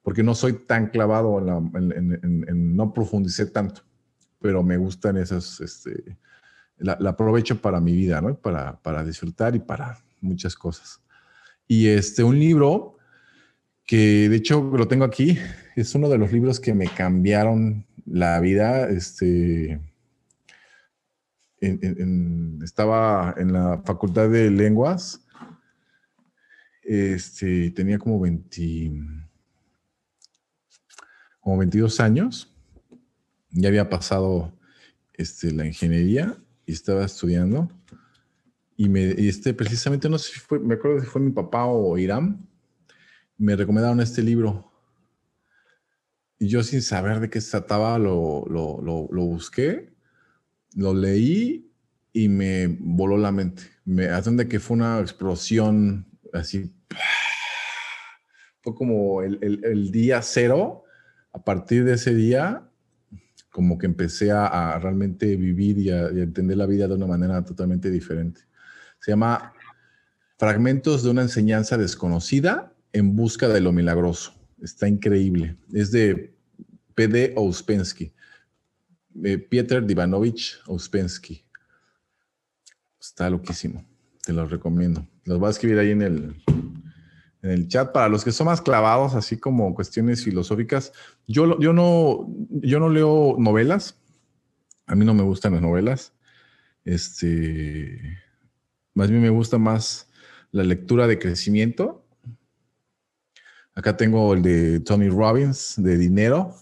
porque 0.00 0.22
no 0.22 0.34
soy 0.34 0.54
tan 0.54 0.86
clavado 0.86 1.40
en, 1.74 2.74
no 2.74 2.94
profundicé 2.94 3.44
tanto, 3.44 3.82
pero 4.40 4.62
me 4.62 4.78
gustan 4.78 5.18
esas, 5.18 5.60
este, 5.60 6.16
la, 6.78 6.94
aprovecho 7.10 7.60
para 7.60 7.82
mi 7.82 7.92
vida, 7.92 8.22
¿no? 8.22 8.34
Para, 8.34 8.80
para 8.80 9.04
disfrutar 9.04 9.54
y 9.54 9.58
para 9.58 9.98
muchas 10.22 10.56
cosas. 10.56 11.02
Y 11.68 11.88
este, 11.88 12.24
un 12.24 12.38
libro 12.38 12.96
que 13.86 14.28
de 14.28 14.36
hecho 14.36 14.62
lo 14.62 14.88
tengo 14.88 15.04
aquí, 15.04 15.38
es 15.76 15.94
uno 15.94 16.08
de 16.08 16.18
los 16.18 16.32
libros 16.32 16.60
que 16.60 16.74
me 16.74 16.88
cambiaron 16.88 17.86
la 18.06 18.40
vida. 18.40 18.88
Este, 18.88 19.80
estaba 21.60 23.34
en 23.36 23.52
la 23.52 23.82
Facultad 23.84 24.28
de 24.28 24.50
Lenguas, 24.50 25.24
este, 26.82 27.70
tenía 27.70 27.98
como 27.98 28.18
20, 28.20 28.92
como 31.40 31.58
22 31.58 32.00
años, 32.00 32.52
ya 33.50 33.68
había 33.68 33.88
pasado 33.88 34.52
este, 35.12 35.52
la 35.52 35.66
ingeniería 35.66 36.36
y 36.66 36.72
estaba 36.72 37.04
estudiando. 37.04 37.70
Y, 38.76 38.88
me, 38.88 39.10
este, 39.10 39.54
precisamente, 39.54 40.08
no 40.08 40.18
sé 40.18 40.32
si 40.32 40.40
fue, 40.40 40.58
me 40.58 40.74
acuerdo 40.74 41.00
si 41.00 41.06
fue 41.06 41.20
mi 41.20 41.30
papá 41.30 41.66
o 41.66 41.96
Irán, 41.96 42.48
me 43.38 43.56
recomendaron 43.56 44.00
este 44.00 44.22
libro. 44.22 44.72
Y 46.38 46.48
yo 46.48 46.62
sin 46.62 46.82
saber 46.82 47.20
de 47.20 47.30
qué 47.30 47.40
se 47.40 47.50
trataba, 47.50 47.98
lo, 47.98 48.44
lo, 48.48 48.80
lo, 48.82 49.22
busqué, 49.24 49.94
lo 50.74 50.92
leí 50.92 51.70
y 52.12 52.28
me 52.28 52.66
voló 52.80 53.16
la 53.16 53.30
mente. 53.30 53.62
Me 53.84 54.06
de 54.06 54.48
que 54.48 54.58
fue 54.58 54.76
una 54.76 55.00
explosión 55.00 56.06
así. 56.32 56.74
Fue 58.60 58.74
como 58.74 59.22
el, 59.22 59.38
el, 59.40 59.64
el, 59.64 59.90
día 59.92 60.20
cero. 60.22 60.84
A 61.32 61.44
partir 61.44 61.84
de 61.84 61.94
ese 61.94 62.14
día, 62.14 62.68
como 63.50 63.78
que 63.78 63.86
empecé 63.86 64.32
a, 64.32 64.46
a 64.46 64.78
realmente 64.78 65.36
vivir 65.36 65.78
y 65.78 65.90
a, 65.90 66.10
y 66.12 66.20
a 66.20 66.24
entender 66.24 66.56
la 66.56 66.66
vida 66.66 66.88
de 66.88 66.94
una 66.94 67.06
manera 67.06 67.44
totalmente 67.44 67.90
diferente. 67.90 68.40
Se 68.98 69.12
llama 69.12 69.52
Fragmentos 70.38 71.04
de 71.04 71.10
una 71.10 71.22
enseñanza 71.22 71.78
desconocida 71.78 72.71
en 72.92 73.16
busca 73.16 73.48
de 73.48 73.60
lo 73.60 73.72
milagroso. 73.72 74.34
Está 74.60 74.88
increíble. 74.88 75.56
Es 75.72 75.90
de 75.90 76.34
P.D. 76.94 77.34
Ouspensky. 77.36 78.12
Eh, 79.24 79.38
Pieter 79.38 79.84
Divanovich 79.84 80.60
Ouspensky. 80.66 81.44
Está 83.00 83.28
loquísimo. 83.30 83.84
Te 84.24 84.32
lo 84.32 84.46
recomiendo. 84.46 85.06
Los 85.24 85.38
voy 85.38 85.48
a 85.48 85.50
escribir 85.50 85.78
ahí 85.78 85.90
en 85.90 86.02
el, 86.02 86.42
en 87.42 87.50
el 87.50 87.68
chat. 87.68 87.92
Para 87.92 88.08
los 88.08 88.24
que 88.24 88.32
son 88.32 88.46
más 88.46 88.60
clavados, 88.60 89.14
así 89.14 89.38
como 89.38 89.74
cuestiones 89.74 90.22
filosóficas, 90.22 90.92
yo, 91.26 91.58
yo, 91.58 91.72
no, 91.72 92.28
yo 92.50 92.78
no 92.78 92.88
leo 92.88 93.36
novelas. 93.38 93.98
A 94.86 94.94
mí 94.94 95.04
no 95.04 95.14
me 95.14 95.22
gustan 95.22 95.54
las 95.54 95.62
novelas. 95.62 96.12
Este, 96.84 98.18
más 98.94 99.10
bien 99.10 99.22
me 99.22 99.30
gusta 99.30 99.58
más 99.58 100.08
la 100.50 100.62
lectura 100.62 101.06
de 101.06 101.18
crecimiento 101.18 102.01
Acá 103.74 103.96
tengo 103.96 104.34
el 104.34 104.42
de 104.42 104.80
Tony 104.80 105.08
Robbins, 105.08 105.74
de 105.78 105.96
dinero. 105.96 106.54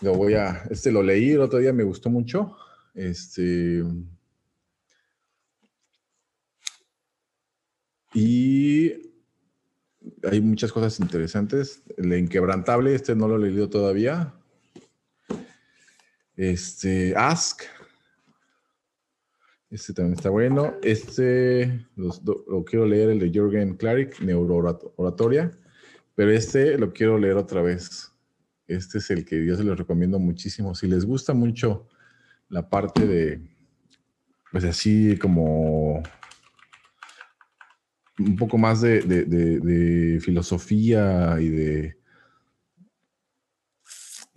Lo 0.00 0.14
voy 0.14 0.34
a, 0.34 0.64
este 0.70 0.90
lo 0.90 1.02
leí 1.02 1.32
el 1.32 1.42
otro 1.42 1.58
día, 1.58 1.72
me 1.74 1.84
gustó 1.84 2.08
mucho. 2.08 2.56
Este. 2.94 3.84
Y 8.14 8.92
hay 10.22 10.40
muchas 10.40 10.72
cosas 10.72 10.98
interesantes. 11.00 11.82
El 11.98 12.14
inquebrantable, 12.14 12.94
este 12.94 13.14
no 13.14 13.28
lo 13.28 13.36
he 13.36 13.50
leído 13.50 13.68
todavía. 13.68 14.34
Este, 16.34 17.14
Ask, 17.14 17.64
este 19.70 19.92
también 19.92 20.14
está 20.14 20.30
bueno. 20.30 20.74
Este 20.82 21.86
lo 21.96 22.64
quiero 22.64 22.86
leer, 22.86 23.10
el 23.10 23.20
de 23.20 23.30
Jürgen 23.30 23.76
Klarik, 23.76 24.20
Neurooratoria, 24.20 25.52
pero 26.14 26.32
este 26.32 26.76
lo 26.76 26.92
quiero 26.92 27.18
leer 27.18 27.36
otra 27.36 27.62
vez. 27.62 28.12
Este 28.66 28.98
es 28.98 29.10
el 29.10 29.24
que 29.24 29.44
yo 29.46 29.56
se 29.56 29.64
los 29.64 29.78
recomiendo 29.78 30.18
muchísimo. 30.18 30.74
Si 30.74 30.86
les 30.86 31.04
gusta 31.04 31.34
mucho 31.34 31.88
la 32.48 32.68
parte 32.68 33.06
de, 33.06 33.40
pues 34.50 34.64
así 34.64 35.16
como 35.18 36.02
un 38.18 38.36
poco 38.36 38.58
más 38.58 38.80
de 38.80 40.20
filosofía 40.20 41.36
y 41.40 41.48
de 41.48 41.99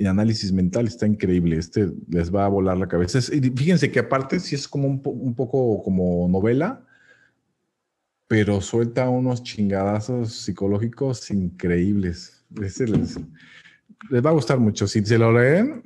análisis 0.07 0.51
mental 0.51 0.87
está 0.87 1.07
increíble. 1.07 1.57
Este 1.57 1.89
les 2.09 2.33
va 2.33 2.45
a 2.45 2.49
volar 2.49 2.77
la 2.77 2.87
cabeza. 2.87 3.19
y 3.33 3.41
fíjense 3.49 3.91
que 3.91 3.99
aparte 3.99 4.39
sí 4.39 4.55
es 4.55 4.67
como 4.67 4.87
un, 4.87 5.35
poco 5.35 5.83
como 5.83 6.27
novela, 6.27 6.81
pero 8.27 8.61
suelta 8.61 9.09
unos 9.09 9.43
chingadazos 9.43 10.33
psicológicos 10.33 11.29
increíbles. 11.31 12.45
Este 12.61 12.87
les, 12.87 13.19
les 14.09 14.25
va 14.25 14.29
a 14.29 14.33
gustar 14.33 14.59
mucho. 14.59 14.87
Si 14.87 15.05
se 15.05 15.17
lo 15.17 15.31
leen, 15.31 15.81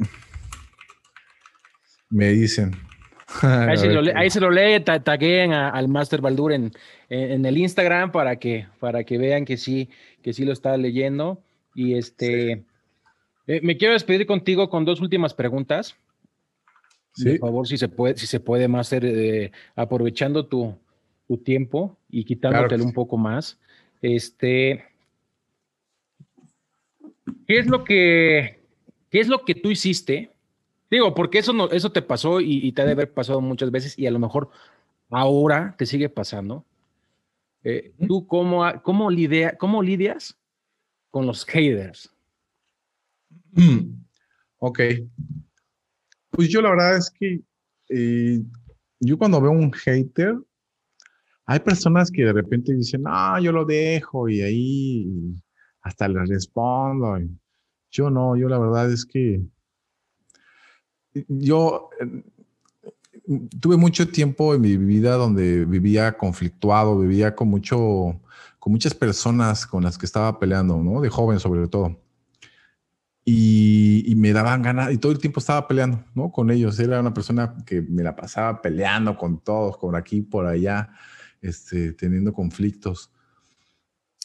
me 2.09 2.29
dicen. 2.29 2.75
Ahí, 3.41 3.77
se 3.77 3.87
lo, 3.87 4.01
ahí 4.15 4.29
se 4.29 4.39
lo 4.39 4.49
lee, 4.49 4.79
taguen 4.79 5.53
al 5.53 5.87
Master 5.87 6.21
Baldur 6.21 6.53
en, 6.53 6.71
en, 7.09 7.45
el 7.45 7.57
Instagram 7.57 8.11
para 8.11 8.37
que, 8.37 8.67
para 8.79 9.03
que 9.03 9.17
vean 9.17 9.45
que 9.45 9.57
sí, 9.57 9.89
que 10.21 10.33
sí 10.33 10.45
lo 10.45 10.53
está 10.53 10.77
leyendo. 10.77 11.41
Y 11.75 11.95
este, 11.95 12.63
eh, 13.47 13.61
me 13.63 13.77
quiero 13.77 13.93
despedir 13.93 14.27
contigo 14.27 14.69
con 14.69 14.83
dos 14.83 14.99
últimas 14.99 15.33
preguntas. 15.33 15.95
Sí. 17.13 17.39
Por 17.39 17.49
favor, 17.49 17.67
si 17.67 17.77
se 17.77 17.87
puede, 17.87 18.17
si 18.17 18.27
se 18.27 18.39
puede, 18.39 18.67
Master, 18.67 19.05
eh, 19.05 19.51
aprovechando 19.75 20.45
tu, 20.45 20.75
tu, 21.27 21.37
tiempo 21.37 21.97
y 22.09 22.25
quitándotelo 22.25 22.83
un 22.83 22.93
poco 22.93 23.17
más. 23.17 23.57
Este, 24.01 24.85
¿qué 27.47 27.57
es 27.57 27.67
lo 27.67 27.83
que, 27.83 28.59
qué 29.09 29.19
es 29.19 29.29
lo 29.29 29.45
que 29.45 29.55
tú 29.55 29.71
hiciste? 29.71 30.29
Digo, 30.91 31.15
porque 31.15 31.39
eso, 31.39 31.53
no, 31.53 31.69
eso 31.71 31.91
te 31.91 32.01
pasó 32.01 32.39
y, 32.39 32.71
te 32.73 32.81
ha 32.81 32.85
de 32.85 32.91
haber 32.91 33.11
pasado 33.13 33.41
muchas 33.41 33.71
veces 33.71 33.97
y 33.97 34.05
a 34.05 34.11
lo 34.11 34.19
mejor 34.19 34.49
ahora 35.09 35.73
te 35.77 35.85
sigue 35.85 36.09
pasando. 36.09 36.65
Eh, 37.63 37.93
¿Tú 38.07 38.27
cómo, 38.27 38.63
cómo, 38.83 39.09
lidia, 39.09 39.57
cómo 39.57 39.81
lidias 39.81 40.37
con 41.09 41.25
los 41.25 41.45
haters? 41.45 42.13
Mm, 43.53 44.03
ok. 44.59 44.79
Pues 46.29 46.49
yo 46.49 46.61
la 46.61 46.69
verdad 46.69 46.97
es 46.97 47.09
que 47.09 47.41
eh, 47.89 48.41
yo 48.99 49.17
cuando 49.17 49.41
veo 49.41 49.51
un 49.51 49.71
hater, 49.71 50.35
hay 51.45 51.59
personas 51.59 52.11
que 52.11 52.23
de 52.23 52.33
repente 52.33 52.73
dicen, 52.73 53.03
ah, 53.05 53.39
yo 53.41 53.51
lo 53.51 53.65
dejo 53.65 54.27
y 54.27 54.41
ahí 54.41 55.35
hasta 55.81 56.07
le 56.07 56.25
respondo. 56.25 57.17
Yo 57.89 58.09
no, 58.09 58.35
yo 58.35 58.49
la 58.49 58.59
verdad 58.59 58.91
es 58.91 59.05
que 59.05 59.41
yo 61.27 61.89
eh, 61.99 62.23
tuve 63.59 63.77
mucho 63.77 64.09
tiempo 64.09 64.53
en 64.53 64.61
mi 64.61 64.77
vida 64.77 65.15
donde 65.15 65.65
vivía 65.65 66.17
conflictuado, 66.17 66.99
vivía 66.99 67.35
con 67.35 67.47
mucho, 67.47 68.19
con 68.59 68.73
muchas 68.73 68.93
personas 68.93 69.65
con 69.65 69.83
las 69.83 69.97
que 69.97 70.05
estaba 70.05 70.39
peleando, 70.39 70.77
¿no? 70.77 71.01
De 71.01 71.09
joven 71.09 71.39
sobre 71.39 71.67
todo. 71.67 71.97
Y, 73.29 74.13
me 74.15 74.31
daban 74.31 74.61
ganas, 74.61 74.93
y 74.93 74.97
todo 74.97 75.11
el 75.11 75.19
tiempo 75.19 75.41
estaba 75.41 75.67
peleando, 75.67 76.01
¿no? 76.15 76.31
Con 76.31 76.49
ellos. 76.49 76.79
Era 76.79 77.01
una 77.01 77.13
persona 77.13 77.57
que 77.65 77.81
me 77.81 78.01
la 78.01 78.15
pasaba 78.15 78.61
peleando 78.61 79.17
con 79.17 79.43
todos, 79.43 79.77
por 79.77 79.97
aquí, 79.97 80.21
por 80.21 80.45
allá, 80.45 80.89
este, 81.41 81.91
teniendo 81.91 82.31
conflictos. 82.31 83.11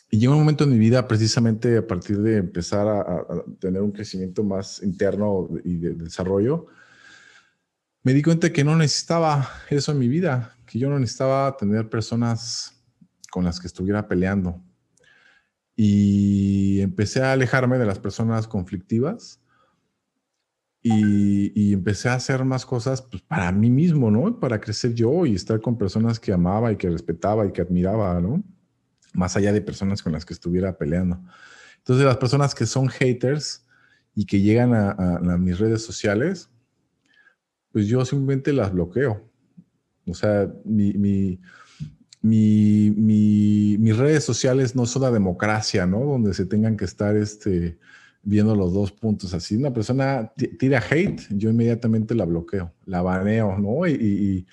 Y 0.09 0.19
llegó 0.19 0.35
un 0.35 0.39
momento 0.39 0.63
en 0.63 0.71
mi 0.71 0.79
vida, 0.79 1.09
precisamente 1.09 1.79
a 1.79 1.87
partir 1.87 2.19
de 2.19 2.37
empezar 2.37 2.87
a, 2.87 3.01
a 3.01 3.45
tener 3.59 3.83
un 3.83 3.91
crecimiento 3.91 4.45
más 4.45 4.81
interno 4.85 5.49
y 5.65 5.79
de 5.79 5.95
desarrollo, 5.95 6.69
me 8.05 8.15
di 8.15 8.23
cuenta 8.23 8.53
que 8.53 8.63
no 8.63 8.77
necesitaba 8.77 9.49
eso 9.69 9.91
en 9.91 9.99
mi 9.99 10.07
vida, 10.07 10.57
que 10.65 10.79
yo 10.79 10.89
no 10.89 11.01
necesitaba 11.01 11.57
tener 11.57 11.91
personas 11.91 12.81
con 13.33 13.45
las 13.45 13.59
que 13.59 13.67
estuviera 13.67 14.07
peleando. 14.07 14.63
Y 15.85 16.81
empecé 16.81 17.23
a 17.23 17.33
alejarme 17.33 17.77
de 17.77 17.87
las 17.87 17.99
personas 17.99 18.47
conflictivas 18.47 19.41
y, 20.81 21.73
empecé 21.73 22.09
a 22.09 22.15
hacer 22.15 22.45
más 22.45 22.65
cosas 22.65 23.03
pues, 23.03 23.21
para 23.23 23.51
mí 23.51 23.69
mismo, 23.69 24.09
¿no? 24.09 24.39
Para 24.39 24.61
crecer 24.61 24.95
yo 24.95 25.27
y 25.27 25.35
estar 25.35 25.61
con 25.61 25.77
personas 25.77 26.21
que 26.21 26.33
amaba 26.33 26.71
y 26.71 26.77
que 26.77 26.89
respetaba 26.89 27.47
y 27.47 27.51
que 27.51 27.63
admiraba, 27.63 28.21
¿no? 28.21 28.45
Más 29.13 29.37
allá 29.37 29.53
de 29.53 29.61
personas 29.61 30.05
con 30.05 30.13
las 30.13 30.25
que 30.25 30.35
estuviera 30.35 30.79
peleando. 30.79 31.21
Entonces, 31.79 32.07
las 32.07 32.17
personas 32.17 32.55
que 32.55 32.67
son 32.67 32.89
haters 32.89 33.67
y 34.15 34.25
que 34.25 34.41
llegan 34.41 34.75
a 34.75 35.37
mis 35.37 35.59
redes 35.59 35.85
sociales, 35.85 36.49
pues 37.73 37.89
yo 37.89 38.05
simplemente 38.05 38.53
las 38.53 38.73
bloqueo. 38.73 39.29
O 40.07 40.15
sea, 40.15 40.49
mi, 40.65 41.41
mi, 42.23 43.77
mis 43.79 43.97
redes 43.97 44.25
sociales 44.25 44.77
no 44.77 44.87
son 44.87 45.03
la 45.03 45.11
democracia, 45.11 45.87
¿no? 45.87 46.01
Donde 46.01 46.33
se 46.35 46.47
tengan 46.47 46.77
que 46.77 46.85
estar 46.85 47.17
este, 47.17 47.79
viendo 48.23 48.55
los 48.55 48.73
dos 48.73 48.93
puntos 48.93 49.35
así. 49.35 49.57
Una 49.57 49.73
persona 49.73 50.33
tira 50.59 50.83
hate, 50.89 51.21
yo 51.31 51.51
inmediatamente 51.51 52.15
la 52.15 52.25
bloqueo, 52.25 52.73
la 52.87 53.03
baneo, 53.03 53.59
¿no? 53.59 53.87
Y, 53.89 54.47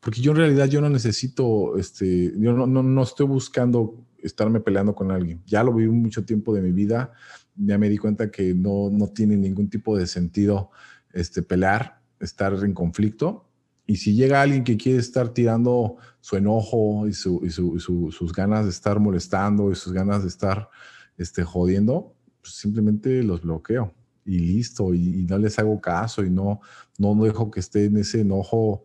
porque 0.00 0.20
yo 0.20 0.32
en 0.32 0.38
realidad 0.38 0.66
yo 0.66 0.80
no 0.80 0.90
necesito, 0.90 1.78
este, 1.78 2.32
yo 2.36 2.52
no, 2.52 2.66
no, 2.66 2.82
no, 2.82 3.02
estoy 3.02 3.26
buscando 3.26 4.04
estarme 4.22 4.60
peleando 4.60 4.94
con 4.94 5.10
alguien. 5.10 5.40
Ya 5.46 5.62
lo 5.62 5.72
viví 5.72 5.90
mucho 5.90 6.24
tiempo 6.24 6.52
de 6.52 6.60
mi 6.60 6.72
vida, 6.72 7.12
ya 7.56 7.78
me 7.78 7.88
di 7.88 7.96
cuenta 7.96 8.30
que 8.30 8.54
no, 8.54 8.90
no 8.90 9.08
tiene 9.08 9.36
ningún 9.36 9.70
tipo 9.70 9.96
de 9.96 10.06
sentido 10.06 10.70
este, 11.12 11.42
pelear 11.42 12.00
estar 12.20 12.52
en 12.52 12.74
conflicto. 12.74 13.46
Y 13.86 13.96
si 13.96 14.14
llega 14.14 14.40
alguien 14.40 14.64
que 14.64 14.76
quiere 14.76 14.98
estar 14.98 15.28
tirando 15.30 15.96
su 16.20 16.36
enojo 16.36 17.06
y, 17.06 17.12
sus 17.12 18.32
ganas 18.32 18.64
de 18.64 18.70
estar 18.70 18.98
molestando 18.98 19.70
y 19.70 19.74
sus 19.74 19.92
ganas 19.92 20.22
de 20.22 20.28
estar 20.28 20.70
este, 21.18 21.44
jodiendo, 21.44 22.14
pues 22.40 22.54
simplemente 22.54 23.22
los 23.22 23.42
bloqueo 23.42 23.92
y 24.24 24.38
listo. 24.38 24.94
Y, 24.94 25.24
no 25.28 25.38
les 25.38 25.58
hago 25.58 25.80
caso 25.80 26.24
y 26.24 26.30
no, 26.30 26.60
no 26.98 27.14
dejo 27.22 27.50
que 27.50 27.60
esté 27.60 27.84
en 27.84 27.98
ese 27.98 28.22
enojo 28.22 28.84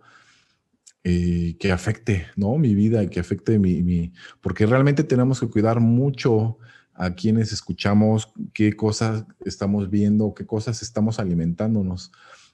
eh, 1.04 1.56
que 1.60 1.72
afecte 1.72 2.28
¿no? 2.36 2.58
mi 2.58 2.76
vida 2.76 3.02
y 3.02 3.10
que 3.10 3.22
afecte 3.22 3.58
mi, 3.58 3.82
mi... 3.84 4.12
Porque 4.42 4.66
realmente 4.66 5.04
tenemos 5.04 5.40
que 5.40 5.48
cuidar 5.48 5.80
mucho 5.80 6.58
a 6.94 7.16
quienes 7.16 7.54
escuchamos, 7.54 8.34
qué 8.54 8.76
cosas 8.76 9.24
estamos 9.46 9.90
viendo, 9.90 10.34
qué 10.34 10.46
cosas 10.46 10.82
estamos 10.82 11.20
alimentándonos 11.20 12.12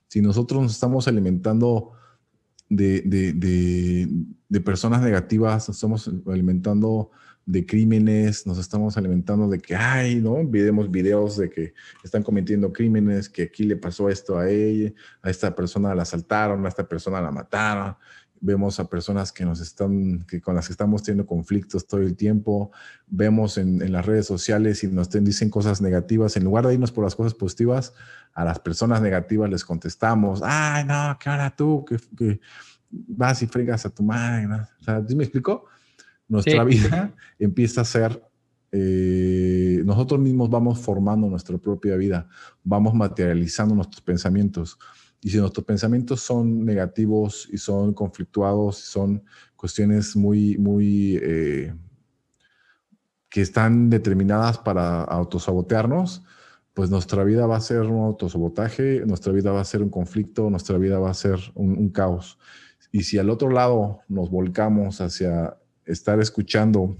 si 0.08 0.22
nosotros 0.22 0.62
nos 0.62 0.72
estamos 0.72 1.08
alimentando 1.08 1.92
de, 2.70 3.02
de, 4.50 4.62
personas 4.62 5.02
negativas, 5.02 5.68
nos 5.68 5.78
estamos 5.78 6.10
alimentando 6.28 7.12
de 7.46 7.66
crímenes, 7.66 8.48
nos 8.48 8.58
estamos 8.58 8.98
alimentando 8.98 9.48
de 9.48 9.60
que, 9.60 9.76
ay, 9.76 10.16
¿no? 10.16 10.38
Vemos 10.48 10.90
videos 10.90 11.38
de 11.38 11.50
que 11.50 11.74
están 12.04 12.24
cometiendo 12.24 12.74
crímenes, 12.74 13.30
que 13.30 13.44
aquí 13.44 13.64
le 13.64 13.76
pasó 13.76 14.10
esto 14.10 14.40
a 14.40 14.50
ella, 14.50 14.92
a 15.22 15.30
esta 15.30 15.54
persona 15.54 15.94
la 15.94 16.02
asaltaron, 16.02 16.66
a 16.66 16.70
esta 16.70 16.88
persona 16.88 17.22
la 17.22 17.32
mataron, 17.32 17.96
vemos 18.46 18.80
a 18.80 18.88
personas 18.88 19.32
que 19.32 19.44
nos 19.44 19.60
están, 19.60 20.24
que 20.28 20.40
con 20.40 20.54
las 20.54 20.68
que 20.68 20.74
estamos 20.74 21.02
teniendo 21.02 21.26
conflictos 21.26 21.88
todo 21.88 22.02
el 22.02 22.16
tiempo, 22.16 22.72
vemos 23.08 23.58
en, 23.58 23.92
las 23.92 24.06
redes 24.06 24.28
sociales 24.28 24.84
y 24.84 24.88
nos 24.88 25.10
dicen 25.10 25.50
cosas 25.50 25.82
negativas, 25.82 26.38
en 26.38 26.44
lugar 26.44 26.68
de 26.68 26.76
irnos 26.76 26.92
por 26.92 27.04
las 27.04 27.16
cosas 27.16 27.34
positivas, 27.34 27.94
a 28.34 28.46
las 28.46 28.60
personas 28.60 29.02
negativas 29.02 29.50
les 29.50 29.66
contestamos, 29.66 30.42
ay, 30.44 30.86
no, 30.86 31.18
¿qué 31.20 31.30
ahora 31.30 31.56
tú? 31.56 31.86
Que, 31.86 32.40
vas 32.90 33.42
y 33.42 33.48
fregas 33.48 33.86
a 33.86 33.90
tu 33.90 34.04
madre. 34.04 34.48
O 34.80 34.84
sea, 34.84 35.04
¿sí 35.06 35.16
me 35.16 35.24
explico? 35.24 35.66
Nuestra 36.28 36.64
vida 36.64 37.14
empieza 37.40 37.82
a 37.82 37.86
ser, 37.86 38.22
eh, 38.72 39.82
nosotros 39.86 40.20
mismos 40.20 40.50
vamos 40.52 40.80
formando 40.80 41.28
nuestra 41.28 41.58
propia 41.58 41.96
vida, 41.96 42.30
vamos 42.64 42.94
materializando 42.94 43.74
nuestros 43.74 44.02
pensamientos. 44.02 44.78
Y 45.26 45.31
si 45.31 45.39
nuestros 45.39 45.65
pensamientos 45.65 46.22
son 46.22 46.64
negativos 46.64 47.49
y 47.52 47.57
son 47.57 47.95
conflictuados, 47.95 48.77
son 48.77 49.23
cuestiones 49.56 50.15
muy, 50.15 50.56
muy, 50.60 51.19
eh, 51.19 51.73
que 53.27 53.41
están 53.41 53.89
determinadas 53.89 54.60
para 54.60 55.02
autosabotearnos, 55.02 56.22
pues 56.76 56.91
nuestra 56.91 57.23
vida 57.23 57.47
va 57.47 57.56
a 57.56 57.60
ser 57.60 57.81
un 57.81 58.06
autosabotaje, 58.06 59.03
nuestra 59.07 59.34
vida 59.34 59.52
va 59.52 59.61
a 59.61 59.65
ser 59.65 59.81
un 59.81 59.89
conflicto, 59.89 60.52
nuestra 60.52 60.77
vida 60.77 60.99
va 60.99 61.10
a 61.10 61.15
ser 61.15 61.39
un, 61.56 61.89
caos. 61.89 62.38
Y 62.91 63.02
si 63.02 63.18
al 63.18 63.31
otro 63.31 63.49
lado 63.49 64.02
nos 64.07 64.30
volcamos 64.30 65.02
hacia 65.02 65.57
estar 65.85 66.19
escuchando 66.19 66.99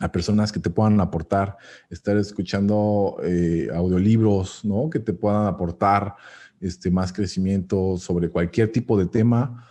a 0.00 0.10
personas 0.10 0.50
que 0.50 0.60
te 0.60 0.70
puedan 0.70 0.98
aportar, 1.00 1.58
estar 1.90 2.16
escuchando 2.16 3.18
eh, 3.22 3.68
audiolibros, 3.72 4.64
¿no? 4.64 4.88
Que 4.88 4.98
te 4.98 5.12
puedan 5.12 5.46
aportar 5.46 6.16
este, 6.60 6.90
más 6.90 7.12
crecimiento 7.12 7.98
sobre 7.98 8.30
cualquier 8.30 8.72
tipo 8.72 8.98
de 8.98 9.06
tema, 9.06 9.68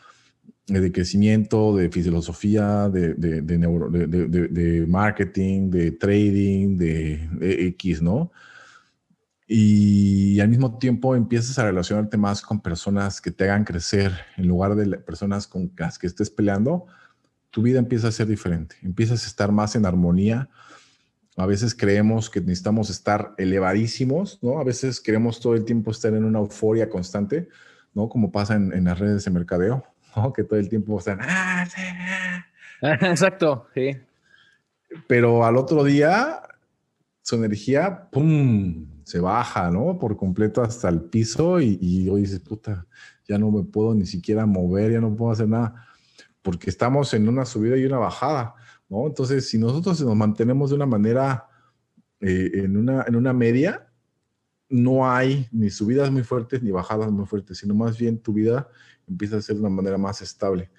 eh, 0.67 0.79
de 0.79 0.91
crecimiento, 0.91 1.75
de 1.75 1.89
filosofía, 1.89 2.89
de, 2.89 3.15
de, 3.15 4.85
marketing, 4.87 5.71
de 5.71 5.91
trading, 5.91 6.77
de, 6.77 7.67
X, 7.69 8.01
¿no? 8.01 8.31
Y 9.47 10.39
al 10.39 10.49
mismo 10.49 10.77
tiempo 10.77 11.15
empiezas 11.15 11.57
a 11.57 11.65
relacionarte 11.65 12.17
más 12.17 12.43
con 12.43 12.61
personas 12.61 13.19
que 13.19 13.31
te 13.31 13.45
hagan 13.45 13.63
crecer 13.63 14.11
en 14.37 14.47
lugar 14.47 14.75
de 14.75 14.99
personas 14.99 15.47
con 15.47 15.71
las 15.75 15.97
que 15.97 16.05
estés 16.05 16.29
peleando, 16.29 16.85
tu 17.49 17.61
vida 17.61 17.79
empieza 17.79 18.07
a 18.07 18.11
ser 18.11 18.27
diferente, 18.27 18.75
empiezas 18.81 19.23
a 19.23 19.27
estar 19.27 19.51
más 19.51 19.75
en 19.75 19.85
armonía 19.85 20.49
a 21.39 21.45
veces 21.45 21.73
creemos 21.73 22.29
que 22.29 22.41
necesitamos 22.41 22.89
estar 22.89 23.33
elevadísimos, 23.37 24.39
¿no? 24.41 24.59
A 24.59 24.63
veces 24.65 24.99
queremos 24.99 25.39
todo 25.39 25.55
el 25.55 25.63
tiempo 25.63 25.89
estar 25.89 26.13
en 26.13 26.25
una 26.25 26.39
euforia 26.39 26.89
constante, 26.89 27.47
¿no? 27.93 28.09
Como 28.09 28.29
pasa 28.29 28.55
en, 28.55 28.83
las 28.83 28.99
redes 28.99 29.23
de 29.23 29.31
mercadeo, 29.31 29.85
¿no? 30.17 30.33
Que 30.33 30.43
todo 30.43 30.59
el 30.59 30.67
tiempo 30.67 30.99
están... 30.99 31.19
Ah, 31.21 31.65
Exacto, 32.81 33.67
sí. 33.73 33.91
Pero 35.07 35.45
al 35.45 35.55
otro 35.55 35.85
día, 35.85 36.41
su 37.21 37.37
energía, 37.37 38.09
¡pum!, 38.11 38.87
se 39.05 39.21
baja, 39.21 39.71
¿no? 39.71 39.97
Por 39.97 40.17
completo 40.17 40.61
hasta 40.61 40.89
el 40.89 40.99
piso 40.99 41.61
y, 41.61 41.77
y 41.79 42.09
hoy 42.09 42.21
dices, 42.21 42.41
puta, 42.41 42.85
ya 43.29 43.37
no 43.37 43.49
me 43.49 43.63
puedo 43.63 43.95
ni 43.95 44.05
siquiera 44.05 44.45
mover, 44.45 44.91
ya 44.91 44.99
no 44.99 45.15
puedo 45.15 45.31
hacer 45.31 45.47
nada, 45.47 45.87
porque 46.41 46.69
estamos 46.69 47.13
en 47.13 47.27
una 47.27 47.45
subida 47.45 47.77
y 47.77 47.85
una 47.85 47.97
bajada, 47.97 48.55
¿no? 48.87 49.07
Entonces, 49.07 49.49
si 49.49 49.57
nosotros 49.57 50.01
nos 50.01 50.15
mantenemos 50.15 50.69
de 50.69 50.75
una 50.75 50.85
manera, 50.85 51.47
eh, 52.21 52.51
en, 52.53 52.77
una, 52.77 53.03
en 53.07 53.15
una 53.15 53.33
media, 53.33 53.89
no 54.69 55.09
hay 55.09 55.47
ni 55.51 55.69
subidas 55.69 56.11
muy 56.11 56.23
fuertes 56.23 56.61
ni 56.61 56.71
bajadas 56.71 57.11
muy 57.11 57.25
fuertes, 57.25 57.57
sino 57.57 57.73
más 57.73 57.97
bien 57.97 58.19
tu 58.19 58.33
vida 58.33 58.69
empieza 59.07 59.37
a 59.37 59.41
ser 59.41 59.55
de 59.55 59.61
una 59.61 59.69
manera 59.69 59.97
más 59.97 60.21
estable. 60.21 60.69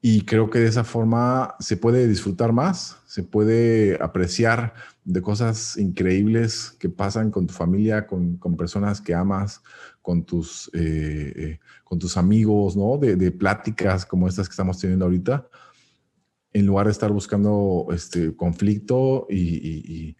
Y 0.00 0.22
creo 0.22 0.50
que 0.50 0.58
de 0.58 0.68
esa 0.68 0.84
forma 0.84 1.54
se 1.58 1.76
puede 1.76 2.06
disfrutar 2.06 2.52
más, 2.52 2.98
se 3.06 3.22
puede 3.22 3.98
apreciar 4.00 4.74
de 5.04 5.22
cosas 5.22 5.76
increíbles 5.78 6.76
que 6.78 6.88
pasan 6.88 7.30
con 7.30 7.46
tu 7.46 7.54
familia, 7.54 8.06
con, 8.06 8.36
con 8.36 8.56
personas 8.56 9.00
que 9.00 9.14
amas, 9.14 9.62
con 10.02 10.24
tus, 10.24 10.70
eh, 10.74 11.32
eh, 11.36 11.60
con 11.82 11.98
tus 11.98 12.16
amigos, 12.16 12.76
¿no? 12.76 12.98
De, 12.98 13.30
pláticas 13.32 14.04
como 14.06 14.28
estas 14.28 14.48
que 14.48 14.52
estamos 14.52 14.78
teniendo 14.78 15.06
ahorita, 15.06 15.48
en 16.52 16.66
lugar 16.66 16.86
de 16.86 16.92
estar 16.92 17.10
buscando 17.10 17.88
este 17.90 18.36
conflicto 18.36 19.26
y, 19.28 20.16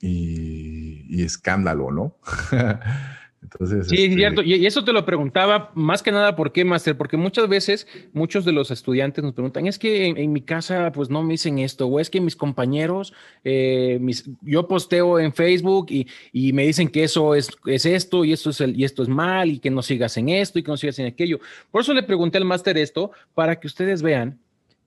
y, 0.00 1.06
y 1.08 1.22
escándalo, 1.22 1.90
¿no? 1.90 2.16
Entonces, 3.52 3.88
sí, 3.88 3.96
es 3.96 4.02
este 4.02 4.16
cierto. 4.16 4.42
Y 4.42 4.66
eso 4.66 4.84
te 4.84 4.92
lo 4.92 5.04
preguntaba 5.04 5.70
más 5.74 6.02
que 6.02 6.10
nada, 6.10 6.34
¿por 6.34 6.50
qué, 6.50 6.64
Master? 6.64 6.96
Porque 6.96 7.16
muchas 7.16 7.48
veces 7.48 7.86
muchos 8.12 8.44
de 8.44 8.50
los 8.50 8.72
estudiantes 8.72 9.22
nos 9.22 9.34
preguntan, 9.34 9.66
es 9.66 9.78
que 9.78 10.06
en, 10.06 10.32
mi 10.32 10.40
casa 10.40 10.90
pues 10.92 11.10
no 11.10 11.22
me 11.22 11.34
dicen 11.34 11.60
esto, 11.60 11.86
o 11.86 12.00
es 12.00 12.10
que 12.10 12.20
mis 12.20 12.34
compañeros, 12.34 13.12
eh, 13.44 13.98
mis, 14.00 14.28
yo 14.42 14.66
posteo 14.66 15.20
en 15.20 15.32
Facebook 15.32 15.86
y, 15.90 16.08
y, 16.32 16.52
me 16.52 16.66
dicen 16.66 16.88
que 16.88 17.04
eso 17.04 17.34
es, 17.36 17.50
es 17.66 17.86
esto 17.86 18.24
y 18.24 18.32
esto 18.32 18.50
es, 18.50 18.60
el, 18.60 18.78
y 18.78 18.84
esto 18.84 19.02
es 19.04 19.08
mal 19.08 19.48
y 19.48 19.58
que 19.60 19.70
no 19.70 19.82
sigas 19.82 20.16
en 20.16 20.28
esto 20.28 20.58
y 20.58 20.64
que 20.64 20.70
no 20.70 20.76
sigas 20.76 20.98
en 20.98 21.06
aquello. 21.06 21.38
Por 21.70 21.82
eso 21.82 21.94
le 21.94 22.02
pregunté 22.02 22.38
al 22.38 22.44
Master 22.44 22.76
esto, 22.78 23.12
para 23.34 23.60
que 23.60 23.68
ustedes 23.68 24.02
vean 24.02 24.40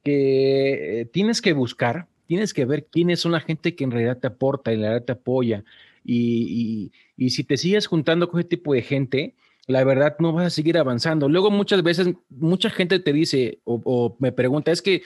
que 0.04 1.02
eh, 1.02 1.06
tienes 1.06 1.42
que 1.42 1.54
buscar, 1.54 2.08
tienes 2.28 2.54
que 2.54 2.66
ver 2.66 2.88
quién 2.92 3.10
es 3.10 3.24
una 3.24 3.40
gente 3.40 3.74
que 3.76 3.86
en 3.86 3.92
realidad 3.92 4.18
te 4.18 4.28
aporta 4.28 4.72
y 4.72 4.76
en 4.76 4.82
realidad 4.82 5.06
te 5.06 5.14
apoya 5.14 5.64
y, 6.10 7.30
si 7.30 7.44
te 7.44 7.58
sigues 7.58 7.88
juntando 7.88 8.30
con 8.30 8.40
ese 8.40 8.50
tipo 8.50 8.74
de 8.74 8.82
gente, 8.82 9.36
la 9.68 9.84
verdad 9.84 10.16
no 10.20 10.34
vas 10.34 10.48
a 10.48 10.50
seguir 10.50 10.78
avanzando. 10.78 11.30
Luego 11.30 11.52
muchas 11.52 11.84
veces, 11.84 12.10
mucha 12.30 12.70
gente 12.70 13.00
te 13.00 13.14
dice 13.14 13.60
o, 13.66 14.16
me 14.20 14.32
pregunta, 14.32 14.72
es 14.72 14.82
que 14.82 15.04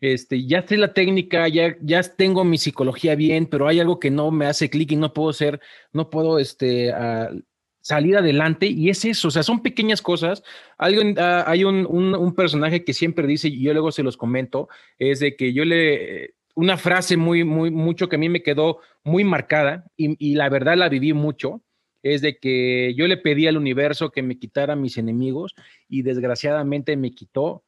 este, 0.00 0.46
ya 0.46 0.66
sé 0.66 0.76
la 0.76 0.92
técnica, 0.92 1.48
ya, 1.48 2.02
tengo 2.16 2.44
mi 2.44 2.58
psicología 2.58 3.14
bien, 3.14 3.46
pero 3.46 3.66
hay 3.66 3.80
algo 3.80 3.98
que 3.98 4.10
no 4.10 4.30
me 4.30 4.46
hace 4.46 4.70
clic 4.70 4.92
y 4.92 4.96
no 4.96 5.12
puedo 5.12 5.32
ser, 5.32 5.60
no 5.92 6.10
puedo 6.10 6.38
este, 6.38 6.92
salir 7.80 8.16
adelante. 8.16 8.66
Y 8.66 8.90
es 8.90 9.04
eso, 9.04 9.28
o 9.28 9.30
sea, 9.30 9.42
son 9.42 9.62
pequeñas 9.62 10.02
cosas. 10.02 10.42
Alguien, 10.78 11.16
ah, 11.18 11.44
hay 11.46 11.64
un, 11.64 11.86
un, 11.86 12.34
personaje 12.34 12.84
que 12.84 12.92
siempre 12.92 13.26
dice, 13.26 13.48
y 13.48 13.62
yo 13.62 13.72
luego 13.72 13.92
se 13.92 14.02
los 14.02 14.16
comento, 14.16 14.68
es 14.98 15.20
de 15.20 15.36
que 15.36 15.52
yo 15.52 15.64
le 15.64 16.34
una 16.54 16.76
frase 16.76 17.16
muy, 17.16 17.44
muy, 17.44 17.70
mucho 17.70 18.08
que 18.08 18.16
a 18.16 18.18
mí 18.18 18.28
me 18.28 18.42
quedó 18.42 18.78
muy 19.02 19.24
marcada 19.24 19.86
y, 19.96 20.34
la 20.34 20.48
verdad 20.48 20.76
la 20.76 20.88
viví 20.88 21.12
mucho, 21.12 21.62
es 22.02 22.20
de 22.20 22.38
que 22.38 22.94
yo 22.96 23.06
le 23.06 23.16
pedí 23.16 23.46
al 23.46 23.56
universo 23.56 24.10
que 24.10 24.22
me 24.22 24.38
quitara 24.38 24.76
mis 24.76 24.98
enemigos 24.98 25.54
y 25.88 26.02
desgraciadamente 26.02 26.96
me 26.96 27.12
quitó 27.12 27.64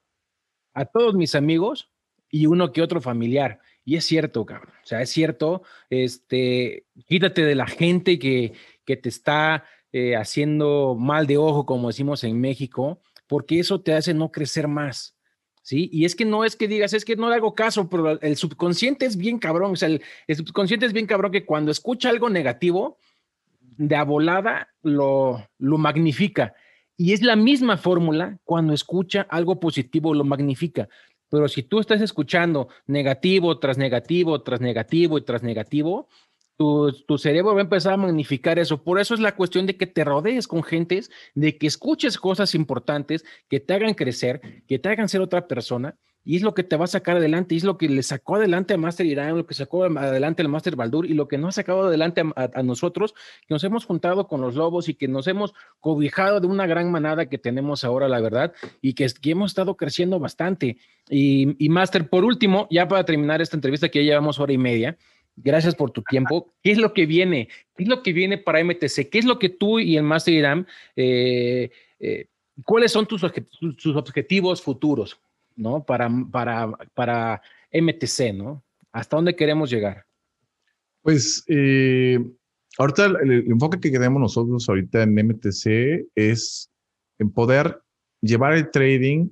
a 0.75 0.85
todos 0.85 1.15
mis 1.15 1.35
amigos 1.35 1.91
y 2.31 2.47
uno 2.47 2.73
que 2.73 2.83
otro 2.83 3.01
familiar. 3.01 3.61
Y 3.85 3.97
es 3.97 4.05
cierto, 4.05 4.45
cabrón. 4.45 4.75
O 4.83 4.87
sea, 4.87 5.01
es 5.01 5.11
cierto, 5.11 5.63
este, 5.91 6.87
quítate 7.07 7.45
de 7.45 7.55
la 7.55 7.67
gente 7.67 8.19
que, 8.19 8.53
que 8.85 8.97
te 8.97 9.09
está 9.09 9.65
eh, 9.93 10.17
haciendo 10.17 10.97
mal 10.99 11.27
de 11.27 11.39
ojo, 11.39 11.65
como 11.65 11.89
decimos 11.89 12.23
en 12.25 12.39
México, 12.41 13.01
porque 13.27 13.59
eso 13.59 13.81
te 13.81 13.95
hace 13.95 14.13
no 14.13 14.31
crecer 14.31 14.69
más. 14.69 15.16
¿Sí? 15.67 15.91
Y 15.93 16.05
es 16.05 16.15
que 16.15 16.25
no 16.25 16.45
es 16.45 16.55
que 16.55 16.69
digas, 16.69 16.93
es 16.93 17.05
que 17.05 17.17
no 17.17 17.29
le 17.29 17.35
hago 17.35 17.57
caso, 17.57 17.89
pero 17.89 18.21
el 18.21 18.37
subconsciente 18.37 19.05
es 19.05 19.17
bien 19.17 19.41
cabrón, 19.41 19.73
o 19.73 19.77
sea, 19.77 19.89
el, 19.89 20.01
subconsciente 20.37 20.87
es 20.87 20.93
bien 20.93 21.07
cabrón 21.07 21.33
que 21.33 21.45
cuando 21.45 21.73
escucha 21.73 22.09
algo 22.09 22.31
negativo, 22.31 22.99
de 23.61 23.97
abolada 23.97 24.69
lo, 24.83 25.45
lo 25.59 25.77
magnifica. 25.77 26.55
Y 26.97 27.15
es 27.15 27.21
la 27.21 27.35
misma 27.35 27.79
fórmula 27.79 28.39
cuando 28.45 28.75
escucha 28.75 29.27
algo 29.29 29.59
positivo, 29.59 30.15
lo 30.15 30.23
magnifica. 30.23 30.89
Pero 31.31 31.49
si 31.49 31.65
tú 31.65 31.81
estás 31.81 32.01
escuchando 32.01 32.69
negativo 32.87 33.59
tras 33.59 33.77
negativo, 33.77 34.43
tras 34.43 34.61
negativo 34.61 35.19
y 35.19 35.23
tras 35.23 35.43
negativo, 35.43 36.09
tu, 36.57 37.19
cerebro 37.19 37.55
va 37.55 37.61
a 37.61 37.65
empezar 37.65 37.95
a 37.95 37.99
magnificar 37.99 38.59
eso. 38.59 38.83
Por 38.83 38.99
eso 38.99 39.15
es 39.15 39.21
la 39.21 39.37
cuestión 39.37 39.67
de 39.67 39.77
que 39.77 39.87
te 39.87 40.05
rodees 40.05 40.49
con 40.49 40.63
gentes, 40.63 41.11
de 41.35 41.59
que 41.59 41.67
escuches 41.67 42.19
cosas 42.19 42.55
importantes, 42.55 43.25
que 43.49 43.61
te 43.61 43.75
hagan 43.75 43.95
crecer, 43.95 44.41
que 44.67 44.79
te 44.79 44.89
hagan 44.89 45.09
ser 45.09 45.21
otra 45.21 45.47
persona. 45.47 45.97
Y 46.29 46.35
es 46.35 46.43
lo 46.43 46.55
que 46.55 46.65
te 46.65 46.75
va 46.75 46.87
a 46.87 46.89
sacar 46.89 47.19
adelante, 47.19 47.55
y 47.55 47.59
es 47.59 47.63
lo 47.63 47.79
que 47.79 47.89
le 47.89 48.03
sacó 48.03 48.35
adelante 48.35 48.75
a 48.75 48.77
Master 48.77 49.07
Irán, 49.07 49.37
lo 49.37 49.47
que 49.47 49.55
sacó 49.55 49.85
adelante 49.85 50.43
al 50.43 50.49
Master 50.49 50.75
Baldur, 50.75 51.07
y 51.07 51.15
lo 51.15 51.29
que 51.29 51.39
no 51.39 51.47
ha 51.47 51.53
sacado 51.53 51.87
adelante 51.87 52.21
a, 52.35 52.63
nosotros, 52.65 53.15
que 53.47 53.55
nos 53.55 53.63
hemos 53.63 53.85
juntado 53.85 54.27
con 54.27 54.41
los 54.41 54.57
lobos 54.57 54.89
y 54.89 54.95
que 54.95 55.07
nos 55.07 55.29
hemos 55.29 55.55
cobijado 55.79 56.41
de 56.41 56.49
una 56.49 56.67
gran 56.67 56.91
manada 56.91 57.27
que 57.27 57.39
tenemos 57.39 57.85
ahora, 57.85 58.09
la 58.09 58.21
verdad, 58.21 58.53
y 58.83 58.95
que, 58.95 59.07
que 59.07 59.31
hemos 59.31 59.53
estado 59.53 59.77
creciendo 59.77 60.19
bastante. 60.19 60.79
Y, 61.09 61.65
y 61.65 61.69
Master, 61.69 62.11
por 62.11 62.25
último, 62.25 62.67
ya 62.73 62.89
para 62.89 63.05
terminar 63.05 63.41
esta 63.41 63.57
entrevista 63.57 63.89
que 63.89 64.05
ya 64.05 64.11
llevamos 64.11 64.41
hora 64.41 64.53
y 64.53 64.59
media, 64.59 64.99
Gracias 65.37 65.75
por 65.75 65.91
tu 65.91 66.03
tiempo. 66.03 66.55
¿Qué 66.63 66.73
es 66.73 66.79
lo 66.79 66.95
que 66.95 67.05
viene? 67.05 67.49
¿Qué 67.77 67.83
es 67.83 67.89
lo 67.89 68.03
que 68.03 68.13
viene 68.15 68.39
para 68.39 68.65
MTC? 68.65 69.11
¿Qué 69.11 69.19
es 69.19 69.27
lo 69.27 69.39
que 69.39 69.51
tú 69.51 69.79
y 69.79 69.97
el 69.97 70.03
Master 70.03 70.33
Iram, 70.33 70.67
eh, 70.97 71.71
eh, 72.01 72.29
cuáles 72.65 72.91
son 72.91 73.07
tus, 73.07 73.23
objetivos 73.23 74.63
futuros, 74.63 75.21
¿no? 75.55 75.85
Para, 75.85 76.11
para, 76.33 76.71
para 76.95 77.43
MTC, 77.71 78.33
¿no? 78.35 78.65
¿Hasta 78.93 79.17
dónde 79.17 79.37
queremos 79.37 79.71
llegar? 79.71 80.07
Pues 81.03 81.45
eh, 81.49 82.19
ahorita 82.79 83.05
el, 83.05 83.17
el, 83.31 83.51
enfoque 83.51 83.79
que 83.79 83.93
queremos 83.93 84.21
nosotros 84.21 84.67
ahorita 84.67 85.03
en 85.03 85.15
MTC 85.15 86.09
es 86.15 86.71
en 87.19 87.31
poder 87.31 87.83
llevar 88.23 88.55
el 88.55 88.71
trading 88.71 89.29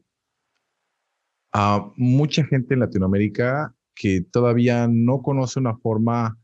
a 1.52 1.90
mucha 1.96 2.44
gente 2.44 2.74
en 2.74 2.80
Latinoamérica 2.80 3.74
que 3.94 4.20
todavía 4.20 4.88
no 4.88 5.22
conoce 5.22 5.60
una 5.60 5.76
forma 5.76 6.38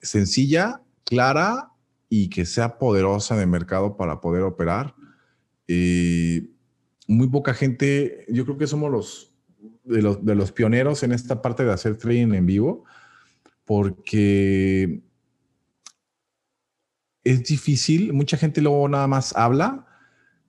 sencilla, 0.00 0.82
clara 1.04 1.70
y 2.08 2.28
que 2.28 2.44
sea 2.46 2.78
poderosa 2.78 3.36
de 3.36 3.46
mercado 3.46 3.96
para 3.96 4.20
poder 4.20 4.42
operar. 4.42 4.94
Eh, 5.68 6.50
muy 7.06 7.28
poca 7.28 7.54
gente, 7.54 8.26
yo 8.28 8.44
creo 8.44 8.58
que 8.58 8.66
somos 8.66 8.90
los 8.90 9.34
de, 9.84 10.02
los 10.02 10.24
de 10.24 10.34
los 10.34 10.52
pioneros 10.52 11.02
en 11.02 11.12
esta 11.12 11.42
parte 11.42 11.64
de 11.64 11.72
hacer 11.72 11.96
trading 11.96 12.32
en 12.34 12.46
vivo, 12.46 12.84
porque 13.64 15.02
es 17.22 17.44
difícil, 17.44 18.12
mucha 18.12 18.36
gente 18.36 18.60
luego 18.60 18.88
nada 18.88 19.06
más 19.06 19.34
habla, 19.36 19.86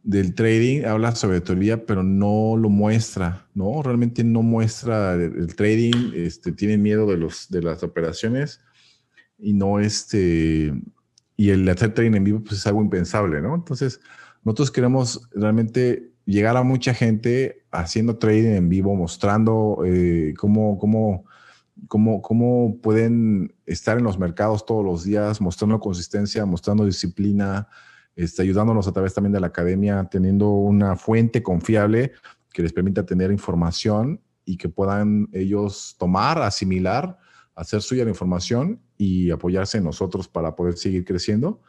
del 0.05 0.35
trading, 0.35 0.85
habla 0.85 1.15
sobre 1.15 1.41
teoría, 1.41 1.83
pero 1.87 2.03
no 2.03 2.55
lo 2.57 2.69
muestra, 2.69 3.47
¿no? 3.55 3.81
Realmente 3.81 4.23
no 4.23 4.43
muestra 4.43 5.15
el, 5.15 5.55
trading, 5.55 6.11
este, 6.13 6.51
tienen 6.51 6.83
miedo 6.83 7.07
de, 7.07 7.17
los, 7.17 7.49
de 7.49 7.63
las 7.63 7.81
operaciones 7.81 8.61
y 9.39 9.53
no 9.53 9.79
este, 9.79 10.71
y 11.35 11.49
el 11.49 11.67
hacer 11.67 11.95
trading 11.95 12.13
en 12.13 12.23
vivo 12.23 12.43
pues 12.43 12.59
es 12.59 12.67
algo 12.67 12.83
impensable, 12.83 13.41
¿no? 13.41 13.55
Entonces, 13.55 13.99
nosotros 14.43 14.69
queremos 14.69 15.27
realmente 15.33 16.11
llegar 16.25 16.55
a 16.55 16.61
mucha 16.61 16.93
gente 16.93 17.65
haciendo 17.71 18.19
trading 18.19 18.53
en 18.53 18.69
vivo, 18.69 18.95
mostrando 18.95 19.81
eh, 19.87 20.35
cómo, 20.37 20.77
cómo, 20.77 21.25
cómo, 21.87 22.21
cómo 22.21 22.77
pueden 22.79 23.55
estar 23.65 23.97
en 23.97 24.03
los 24.03 24.19
mercados 24.19 24.67
todos 24.67 24.85
los 24.85 25.03
días, 25.03 25.41
mostrando 25.41 25.79
consistencia, 25.79 26.45
mostrando 26.45 26.85
disciplina, 26.85 27.67
este, 28.15 28.41
ayudándonos 28.41 28.87
a 28.87 28.93
través 28.93 29.13
también 29.13 29.33
de 29.33 29.39
la 29.39 29.47
academia, 29.47 30.07
teniendo 30.09 30.49
una 30.49 30.95
fuente 30.95 31.43
confiable 31.43 32.13
que 32.53 32.61
les 32.61 32.73
permita 32.73 33.05
tener 33.05 33.31
información 33.31 34.21
y 34.45 34.57
que 34.57 34.69
puedan 34.69 35.27
ellos 35.33 35.95
tomar, 35.99 36.41
asimilar, 36.41 37.17
hacer 37.55 37.81
suya 37.81 38.03
la 38.03 38.11
información 38.11 38.79
y 38.97 39.31
apoyarse 39.31 39.77
en 39.77 39.83
nosotros 39.83 40.27
para 40.27 40.55
poder 40.55 40.77
seguir 40.77 41.03
creciendo. 41.03 41.61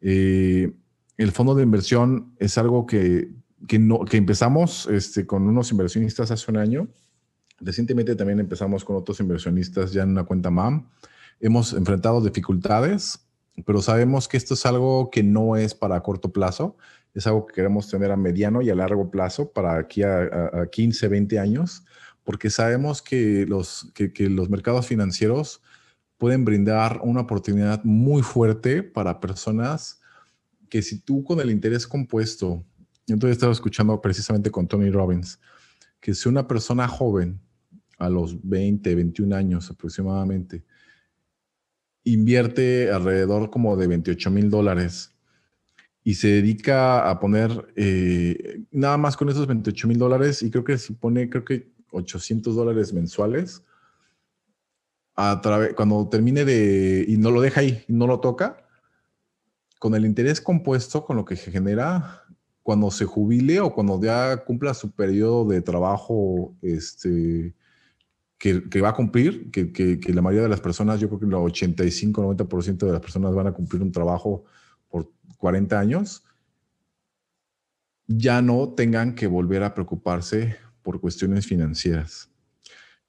Eh, 0.00 0.72
el 1.16 1.32
fondo 1.32 1.54
de 1.54 1.62
inversión 1.62 2.34
es 2.38 2.56
algo 2.58 2.86
que, 2.86 3.30
que, 3.68 3.78
no, 3.78 4.04
que 4.04 4.16
empezamos 4.16 4.86
este, 4.86 5.26
con 5.26 5.46
unos 5.46 5.70
inversionistas 5.70 6.30
hace 6.30 6.50
un 6.50 6.56
año. 6.56 6.88
Recientemente 7.60 8.16
también 8.16 8.40
empezamos 8.40 8.84
con 8.84 8.96
otros 8.96 9.20
inversionistas 9.20 9.92
ya 9.92 10.02
en 10.02 10.10
una 10.10 10.24
cuenta 10.24 10.50
MAM. 10.50 10.88
Hemos 11.38 11.72
enfrentado 11.74 12.20
dificultades, 12.20 13.26
pero 13.64 13.82
sabemos 13.82 14.28
que 14.28 14.36
esto 14.36 14.54
es 14.54 14.66
algo 14.66 15.10
que 15.10 15.22
no 15.22 15.56
es 15.56 15.74
para 15.74 16.02
corto 16.02 16.32
plazo, 16.32 16.76
es 17.14 17.26
algo 17.26 17.46
que 17.46 17.54
queremos 17.54 17.88
tener 17.88 18.10
a 18.10 18.16
mediano 18.16 18.62
y 18.62 18.70
a 18.70 18.74
largo 18.74 19.10
plazo 19.10 19.52
para 19.52 19.78
aquí 19.78 20.02
a, 20.02 20.68
15, 20.70 21.08
20 21.08 21.38
años, 21.38 21.84
porque 22.24 22.50
sabemos 22.50 23.02
que 23.02 23.46
los, 23.46 23.92
que, 23.94 24.12
los 24.28 24.48
mercados 24.48 24.86
financieros 24.86 25.62
pueden 26.18 26.44
brindar 26.44 27.00
una 27.02 27.22
oportunidad 27.22 27.82
muy 27.82 28.22
fuerte 28.22 28.82
para 28.82 29.20
personas 29.20 30.00
que 30.68 30.82
si 30.82 31.00
tú 31.00 31.24
con 31.24 31.40
el 31.40 31.50
interés 31.50 31.86
compuesto, 31.86 32.64
yo 33.06 33.28
he 33.28 33.32
estado 33.32 33.50
escuchando 33.50 34.00
precisamente 34.00 34.50
con 34.50 34.68
Tony 34.68 34.90
Robbins, 34.90 35.40
que 35.98 36.14
si 36.14 36.28
una 36.28 36.46
persona 36.46 36.86
joven 36.86 37.40
a 37.98 38.08
los 38.08 38.40
20, 38.48 38.94
21 38.94 39.34
años 39.34 39.70
aproximadamente, 39.70 40.64
invierte 42.12 42.90
alrededor 42.90 43.50
como 43.50 43.76
de 43.76 43.86
28 43.86 44.30
mil 44.30 44.50
dólares 44.50 45.12
y 46.02 46.14
se 46.14 46.28
dedica 46.28 47.08
a 47.08 47.20
poner 47.20 47.72
eh, 47.76 48.62
nada 48.70 48.96
más 48.96 49.16
con 49.16 49.28
esos 49.28 49.46
28 49.46 49.88
mil 49.88 49.98
dólares 49.98 50.42
y 50.42 50.50
creo 50.50 50.64
que 50.64 50.78
si 50.78 50.94
pone, 50.94 51.28
creo 51.28 51.44
que 51.44 51.70
800 51.92 52.54
dólares 52.54 52.92
mensuales, 52.92 53.62
a 55.14 55.40
través, 55.40 55.74
cuando 55.74 56.08
termine 56.08 56.44
de, 56.44 57.04
y 57.06 57.16
no 57.18 57.30
lo 57.30 57.40
deja 57.40 57.60
ahí, 57.60 57.84
no 57.88 58.06
lo 58.06 58.20
toca, 58.20 58.64
con 59.78 59.94
el 59.94 60.06
interés 60.06 60.40
compuesto, 60.40 61.04
con 61.04 61.16
lo 61.16 61.24
que 61.24 61.36
genera, 61.36 62.24
cuando 62.62 62.90
se 62.90 63.04
jubile 63.04 63.60
o 63.60 63.72
cuando 63.72 64.00
ya 64.00 64.44
cumpla 64.44 64.74
su 64.74 64.90
periodo 64.92 65.44
de 65.46 65.62
trabajo 65.62 66.54
este, 66.62 67.54
que, 68.40 68.80
va 68.80 68.88
a 68.88 68.94
cumplir, 68.94 69.50
que, 69.50 69.70
que, 69.70 70.00
la 70.14 70.22
mayoría 70.22 70.44
de 70.44 70.48
las 70.48 70.62
personas, 70.62 70.98
yo 70.98 71.08
creo 71.08 71.20
que 71.20 71.26
el 71.26 71.32
85-90% 71.32 72.86
de 72.86 72.92
las 72.92 73.02
personas 73.02 73.34
van 73.34 73.48
a 73.48 73.52
cumplir 73.52 73.82
un 73.82 73.92
trabajo 73.92 74.44
por 74.88 75.12
40 75.36 75.78
años, 75.78 76.24
ya 78.06 78.40
no 78.40 78.70
tengan 78.70 79.14
que 79.14 79.26
volver 79.26 79.62
a 79.62 79.74
preocuparse 79.74 80.56
por 80.82 81.02
cuestiones 81.02 81.46
financieras 81.46 82.30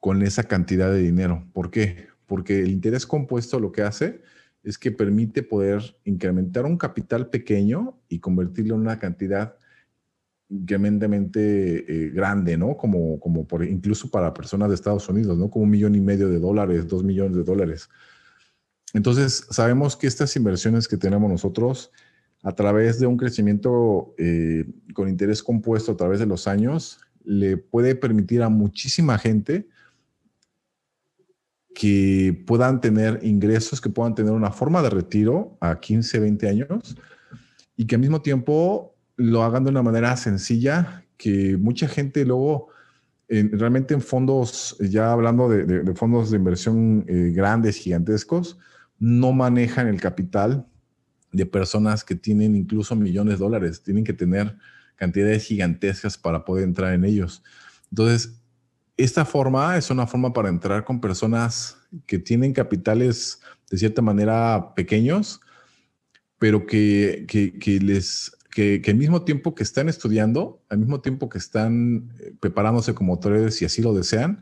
con 0.01 0.21
esa 0.21 0.43
cantidad 0.43 0.91
de 0.91 0.99
dinero. 0.99 1.47
¿Por 1.53 1.71
qué? 1.71 2.07
Porque 2.25 2.59
el 2.59 2.69
interés 2.69 3.07
compuesto 3.07 3.57
lo 3.57 3.71
que 3.71 3.83
hace 3.83 4.21
es 4.63 4.77
que 4.77 4.91
permite 4.91 5.43
poder 5.43 5.95
incrementar 6.03 6.65
un 6.65 6.77
capital 6.77 7.29
pequeño 7.29 8.01
y 8.09 8.19
convertirlo 8.19 8.75
en 8.75 8.81
una 8.81 8.99
cantidad 8.99 9.55
tremendamente 10.65 11.85
eh, 11.87 12.09
grande, 12.09 12.57
¿no? 12.57 12.75
Como, 12.75 13.19
como 13.19 13.47
por, 13.47 13.65
incluso 13.65 14.09
para 14.09 14.33
personas 14.33 14.69
de 14.69 14.75
Estados 14.75 15.07
Unidos, 15.07 15.37
¿no? 15.37 15.49
Como 15.49 15.63
un 15.65 15.71
millón 15.71 15.95
y 15.95 16.01
medio 16.01 16.29
de 16.29 16.39
dólares, 16.39 16.87
dos 16.87 17.03
millones 17.03 17.37
de 17.37 17.43
dólares. 17.43 17.89
Entonces, 18.93 19.47
sabemos 19.49 19.95
que 19.95 20.07
estas 20.07 20.35
inversiones 20.35 20.87
que 20.87 20.97
tenemos 20.97 21.29
nosotros, 21.29 21.91
a 22.43 22.53
través 22.53 22.99
de 22.99 23.07
un 23.07 23.17
crecimiento 23.17 24.13
eh, 24.17 24.65
con 24.93 25.07
interés 25.07 25.41
compuesto 25.41 25.93
a 25.93 25.97
través 25.97 26.19
de 26.19 26.25
los 26.25 26.47
años, 26.47 26.99
le 27.23 27.57
puede 27.57 27.95
permitir 27.95 28.41
a 28.41 28.49
muchísima 28.49 29.17
gente 29.17 29.67
que 31.73 32.43
puedan 32.45 32.81
tener 32.81 33.19
ingresos, 33.23 33.79
que 33.79 33.89
puedan 33.89 34.15
tener 34.15 34.33
una 34.33 34.51
forma 34.51 34.81
de 34.81 34.89
retiro 34.89 35.57
a 35.61 35.79
15, 35.79 36.19
20 36.19 36.49
años 36.49 36.97
y 37.77 37.85
que 37.85 37.95
al 37.95 38.01
mismo 38.01 38.21
tiempo 38.21 38.90
lo 39.15 39.43
hagan 39.43 39.63
de 39.63 39.71
una 39.71 39.83
manera 39.83 40.15
sencilla, 40.17 41.05
que 41.17 41.57
mucha 41.57 41.87
gente 41.87 42.25
luego, 42.25 42.69
realmente 43.29 43.93
en 43.93 44.01
fondos, 44.01 44.75
ya 44.79 45.11
hablando 45.11 45.49
de, 45.49 45.93
fondos 45.95 46.31
de 46.31 46.37
inversión 46.37 47.05
eh, 47.07 47.31
grandes, 47.33 47.77
gigantescos, 47.77 48.57
no 48.99 49.31
manejan 49.31 49.87
el 49.87 50.01
capital 50.01 50.65
de 51.31 51.45
personas 51.45 52.03
que 52.03 52.15
tienen 52.15 52.55
incluso 52.55 52.95
millones 52.95 53.35
de 53.35 53.43
dólares, 53.43 53.81
tienen 53.83 54.03
que 54.03 54.13
tener 54.13 54.57
cantidades 54.95 55.45
gigantescas 55.45 56.17
para 56.17 56.45
poder 56.45 56.63
entrar 56.63 56.93
en 56.93 57.05
ellos. 57.05 57.43
Entonces, 57.89 58.41
esta 58.97 59.25
forma 59.25 59.77
es 59.77 59.89
una 59.89 60.05
forma 60.05 60.33
para 60.33 60.49
entrar 60.49 60.83
con 60.83 61.01
personas 61.01 61.77
que 62.05 62.19
tienen 62.19 62.53
capitales 62.53 63.41
de 63.69 63.77
cierta 63.77 64.01
manera 64.01 64.73
pequeños, 64.75 65.41
pero 66.37 66.65
que, 66.65 67.25
que, 67.27 67.57
que 67.57 67.79
les 67.79 68.31
que, 68.51 68.81
al 68.85 68.95
mismo 68.95 69.23
tiempo 69.23 69.55
que 69.55 69.63
están 69.63 69.89
estudiando, 69.89 70.61
al 70.69 70.79
mismo 70.79 71.01
tiempo 71.01 71.29
que 71.29 71.37
están 71.37 72.11
eh, 72.19 72.33
preparándose 72.39 72.93
como 72.93 73.19
traders 73.19 73.61
y 73.61 73.65
así 73.65 73.81
lo 73.81 73.93
desean, 73.93 74.41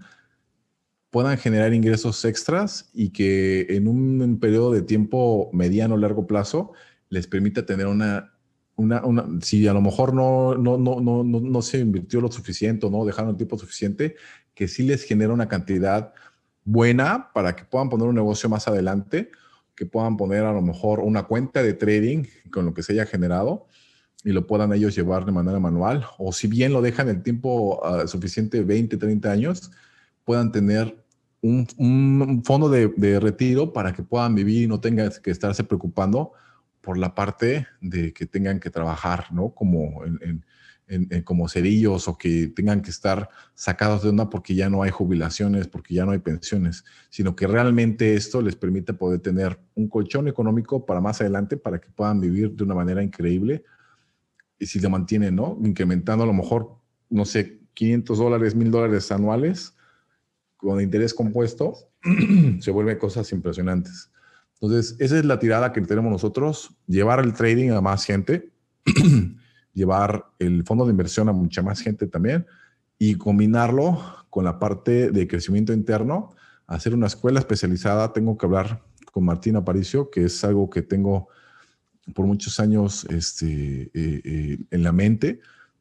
puedan 1.12 1.38
generar 1.38 1.74
ingresos 1.74 2.26
extras 2.26 2.90
y 2.94 3.10
que 3.10 3.68
en 3.70 3.88
un, 3.88 4.40
periodo 4.40 4.72
de 4.72 4.82
tiempo 4.82 5.50
mediano 5.54 5.96
o 5.96 5.98
largo 5.98 6.28
plazo 6.28 6.74
les 7.10 7.28
permita 7.28 7.66
tener 7.66 7.88
una, 7.88 8.34
una, 8.76 9.04
una, 9.06 9.26
si 9.42 9.68
a 9.68 9.74
lo 9.74 9.82
mejor 9.82 10.14
no, 10.14 10.56
no, 10.56 10.78
no, 10.78 11.00
no, 11.00 11.24
no 11.24 11.62
se 11.62 11.80
invirtió 11.80 12.22
lo 12.22 12.32
suficiente 12.32 12.86
o 12.86 12.90
no 12.90 13.06
dejaron 13.06 13.32
el 13.32 13.38
tiempo 13.38 13.58
suficiente, 13.58 14.16
que 14.54 14.68
sí 14.68 14.84
les 14.84 15.04
genera 15.04 15.34
una 15.34 15.48
cantidad 15.48 16.14
buena 16.64 17.32
para 17.34 17.56
que 17.56 17.64
puedan 17.64 17.90
poner 17.90 18.08
un 18.08 18.16
negocio 18.16 18.50
más 18.50 18.68
adelante, 18.68 19.32
que 19.76 19.86
puedan 19.86 20.18
poner 20.18 20.44
a 20.44 20.54
lo 20.54 20.62
mejor 20.62 21.00
una 21.00 21.24
cuenta 21.24 21.64
de 21.64 21.74
trading 21.74 22.26
con 22.52 22.66
lo 22.66 22.74
que 22.74 22.84
se 22.84 22.94
haya 22.94 23.06
generado 23.06 23.69
y 24.24 24.32
lo 24.32 24.46
puedan 24.46 24.74
ellos 24.74 24.96
llevar 24.96 25.26
de 25.26 25.32
manera 25.32 25.60
manual, 25.60 26.06
o 26.18 26.34
si 26.34 26.48
bien 26.48 26.74
lo 26.74 26.82
dejan 26.82 27.10
el 27.10 27.24
tiempo 27.24 27.86
ah, 27.86 28.06
suficiente, 28.08 28.64
20, 28.64 28.98
30 28.98 29.32
años, 29.32 29.72
puedan 30.26 30.52
tener 30.52 31.04
un, 31.42 32.44
fondo 32.44 32.70
de, 32.70 33.20
retiro 33.20 33.72
para 33.72 33.94
que 33.94 34.04
puedan 34.04 34.36
vivir 34.36 34.64
y 34.64 34.68
no 34.68 34.82
tengan 34.82 35.10
que 35.24 35.32
estarse 35.32 35.64
preocupando 35.64 36.34
por 36.82 36.98
la 36.98 37.16
parte 37.16 37.68
de 37.80 38.14
que 38.14 38.26
tengan 38.26 38.60
que 38.60 38.70
trabajar, 38.70 39.32
¿no? 39.32 39.52
Como, 39.52 40.04
en, 40.04 40.44
como 41.24 41.48
cerillos 41.48 42.08
o 42.08 42.18
que 42.18 42.48
tengan 42.48 42.82
que 42.82 42.90
estar 42.90 43.30
sacados 43.54 44.04
de 44.04 44.10
onda 44.10 44.30
porque 44.30 44.56
ya 44.56 44.70
no 44.70 44.84
hay 44.84 44.90
jubilaciones, 44.90 45.68
porque 45.68 45.94
ya 45.94 46.04
no 46.04 46.12
hay 46.12 46.20
pensiones, 46.20 46.84
sino 47.10 47.36
que 47.36 47.48
realmente 47.48 48.16
esto 48.16 48.42
les 48.42 48.56
permite 48.56 48.94
poder 48.94 49.22
tener 49.22 49.60
un 49.76 49.88
colchón 49.88 50.28
económico 50.28 50.86
para 50.86 51.00
más 51.00 51.22
adelante, 51.22 51.56
para 51.56 51.80
que 51.80 51.90
puedan 51.90 52.20
vivir 52.20 52.52
de 52.52 52.64
una 52.64 52.76
manera 52.76 53.02
increíble 53.02 53.64
y 54.60 54.66
si 54.66 54.80
lo 54.80 54.90
mantienen, 54.90 55.36
¿no? 55.36 55.58
Incrementando 55.64 56.26
a 56.26 56.28
lo 56.28 56.34
mejor, 56.34 56.76
no 57.10 57.26
sé, 57.26 57.60
500 57.74 58.18
dólares, 58.18 58.56
1000 58.56 58.72
dólares 58.72 59.12
anuales 59.12 59.76
con 60.58 60.82
interés 60.82 61.14
compuesto, 61.14 61.76
se 62.60 62.72
vuelven 62.72 62.98
cosas 62.98 63.32
impresionantes. 63.32 64.12
Entonces, 64.62 64.98
esa 65.00 65.18
es 65.18 65.24
la 65.24 65.40
tirada 65.40 65.72
que 65.72 65.80
tenemos 65.82 66.12
nosotros, 66.12 66.76
llevar 66.86 67.22
el 67.22 67.34
trading 67.34 67.72
a 67.72 67.80
más 67.80 68.04
gente, 68.04 68.52
llevar 69.74 70.26
el 70.38 70.66
fondo 70.66 70.86
de 70.86 70.92
inversión 70.92 71.30
a 71.30 71.32
mucha 71.32 71.62
más 71.62 71.80
gente 71.80 72.08
también 72.08 72.46
y 72.98 73.16
combinarlo 73.16 73.98
con 74.30 74.44
la 74.44 74.60
parte 74.60 75.12
de 75.12 75.28
crecimiento 75.28 75.72
interno, 75.72 76.32
hacer 76.68 76.94
una 76.94 77.08
escuela 77.08 77.40
especializada. 77.40 78.12
Tengo 78.12 78.38
que 78.38 78.46
hablar 78.46 78.84
con 79.14 79.24
Martín 79.24 79.56
Aparicio, 79.56 80.10
que 80.10 80.26
es 80.26 80.44
algo 80.44 80.70
que 80.70 80.82
tengo 80.82 81.30
por 82.14 82.26
muchos 82.26 82.60
años 82.60 83.06
este, 83.06 83.92
eh, 83.94 84.22
eh, 84.24 84.58
en 84.72 84.84
la 84.84 84.92
mente, 84.92 85.40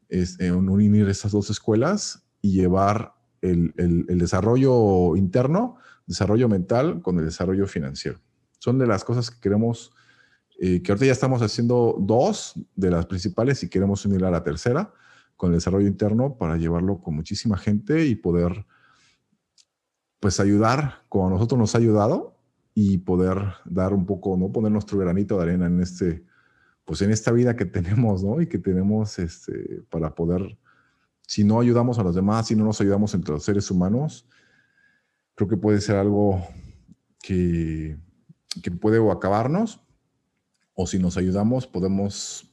es 0.09 0.39
eh, 0.41 0.53
unir 0.53 1.09
esas 1.09 1.33
dos 1.33 1.51
escuelas 1.51 2.25
y 2.41 2.53
llevar 2.53 3.15
el, 3.41 3.75
el, 3.77 4.19
desarrollo 4.19 5.17
interno, 5.17 5.77
desarrollo 6.07 6.49
mental 6.49 7.03
con 7.03 7.19
el 7.19 7.27
desarrollo 7.27 7.67
financiero. 7.67 8.19
Son 8.59 8.79
de 8.79 8.87
las 8.87 9.05
cosas 9.05 9.31
que 9.31 9.41
queremos, 9.41 9.93
que 10.59 10.83
ahorita 10.89 11.07
ya 11.07 11.13
estamos 11.13 11.41
haciendo 11.43 11.97
dos 12.01 12.55
de 12.75 12.91
las 12.91 13.07
principales 13.07 13.63
y 13.63 13.69
queremos 13.69 14.05
unir 14.07 14.25
a 14.25 14.31
la 14.31 14.43
tercera 14.43 14.93
con 15.37 15.51
el 15.51 15.59
desarrollo 15.59 15.87
interno 15.87 16.37
para 16.37 16.57
llevarlo 16.57 17.01
con 17.01 17.15
muchísima 17.15 17.57
gente 17.57 18.07
y 18.07 18.17
poder 18.17 18.67
pues 20.19 20.41
ayudar 20.41 21.05
como 21.09 21.29
a 21.29 21.31
nosotros 21.31 21.59
nos 21.59 21.75
ha 21.75 21.79
ayudado 21.79 22.38
y 22.81 22.99
poder 22.99 23.39
dar 23.65 23.93
un 23.93 24.07
poco, 24.07 24.37
¿no? 24.37 24.53
Poner 24.53 24.71
nuestro 24.71 24.99
granito 24.99 25.37
de 25.37 25.43
arena 25.43 25.67
en 25.67 25.81
este, 25.81 26.25
pues 26.85 27.03
en 27.03 27.11
esta 27.11 27.33
vida 27.33 27.57
que 27.57 27.65
tenemos, 27.79 28.23
¿no? 28.23 28.41
Y 28.41 28.47
que 28.47 28.59
tenemos 28.59 29.19
este, 29.19 29.83
para 29.91 30.15
poder, 30.15 30.57
si 31.27 31.43
no 31.43 31.59
ayudamos 31.59 31.99
a 31.99 32.05
los 32.05 32.15
demás, 32.15 32.47
si 32.47 32.55
no 32.55 32.65
nos 32.65 32.81
ayudamos 32.81 33.13
entre 33.15 33.35
los 33.35 33.43
seres 33.43 33.69
humanos, 33.73 34.29
creo 35.35 35.49
que 35.49 35.57
puede 35.57 35.81
ser 35.81 35.97
algo 35.97 36.41
que, 37.21 37.99
que 38.63 38.71
puede 38.71 39.01
o 39.01 39.11
acabarnos, 39.11 39.81
o 40.75 40.87
si 40.87 41.01
nos 41.01 41.17
ayudamos, 41.17 41.67
podemos 41.67 42.49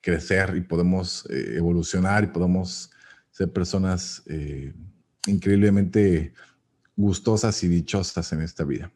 crecer 0.00 0.56
y 0.56 0.62
podemos 0.62 1.24
eh, 1.30 1.54
evolucionar 1.56 2.24
y 2.24 2.26
podemos 2.26 2.90
ser 3.30 3.52
personas 3.52 4.24
eh, 4.26 4.74
increíblemente 5.28 6.34
gustosas 6.96 7.62
y 7.62 7.68
dichosas 7.68 8.32
en 8.32 8.42
esta 8.42 8.64
vida. 8.64 8.90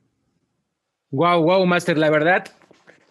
Wow, 1.10 1.42
wow, 1.42 1.64
Master, 1.64 1.96
la 1.96 2.10
verdad, 2.10 2.44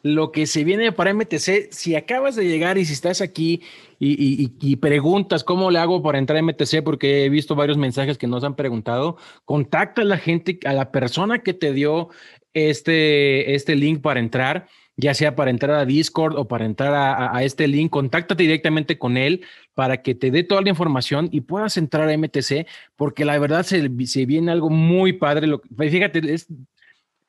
lo 0.04 0.32
que 0.32 0.46
se 0.46 0.64
viene 0.64 0.92
para 0.92 1.14
MTC, 1.14 1.72
si 1.72 1.96
acabas 1.96 2.36
de 2.36 2.46
llegar 2.46 2.78
y 2.78 2.86
si 2.86 2.94
estás 2.94 3.22
aquí 3.22 3.64
y, 4.00 4.76
preguntas 4.76 5.44
cómo 5.44 5.72
le 5.72 5.80
hago 5.80 6.04
para 6.04 6.20
entrar 6.20 6.38
a 6.38 6.44
MTC, 6.44 6.84
porque 6.84 7.26
he 7.26 7.30
visto 7.30 7.56
varios 7.56 7.78
mensajes 7.78 8.20
que 8.20 8.28
nos 8.28 8.44
han 8.44 8.56
preguntado, 8.56 9.18
contacta 9.46 10.04
a 10.04 10.06
la 10.06 10.18
gente, 10.18 10.60
a 10.66 10.74
la 10.74 10.92
persona 10.92 11.40
que 11.40 11.56
te 11.56 11.74
dio 11.74 12.10
este, 12.54 13.56
este 13.56 13.76
link 13.76 14.02
para 14.02 14.20
entrar, 14.20 14.68
ya 14.96 15.16
sea 15.16 15.36
para 15.36 15.50
entrar 15.50 15.76
a 15.76 15.86
Discord 15.86 16.38
o 16.38 16.48
para 16.48 16.66
entrar 16.66 16.94
a, 16.94 17.44
este 17.44 17.68
link, 17.68 17.90
contáctate 17.90 18.44
directamente 18.44 19.00
con 19.00 19.18
él 19.18 19.44
para 19.74 20.04
que 20.04 20.14
te 20.14 20.30
dé 20.30 20.44
toda 20.44 20.62
la 20.62 20.70
información 20.70 21.30
y 21.32 21.42
puedas 21.42 21.78
entrar 21.78 22.08
a 22.08 22.18
MTC, 22.18 22.68
porque 22.96 23.26
la 23.26 23.40
verdad 23.40 23.64
se, 23.64 23.90
se 24.06 24.26
viene 24.28 24.52
algo 24.52 24.70
muy 24.70 25.14
padre. 25.14 25.48
Lo, 25.48 25.62
fíjate, 25.78 26.34
es 26.34 26.48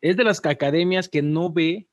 es 0.01 0.17
de 0.17 0.25
las 0.25 0.45
academias 0.45 1.09
que 1.09 1.23
no 1.23 1.53
ve 1.53 1.89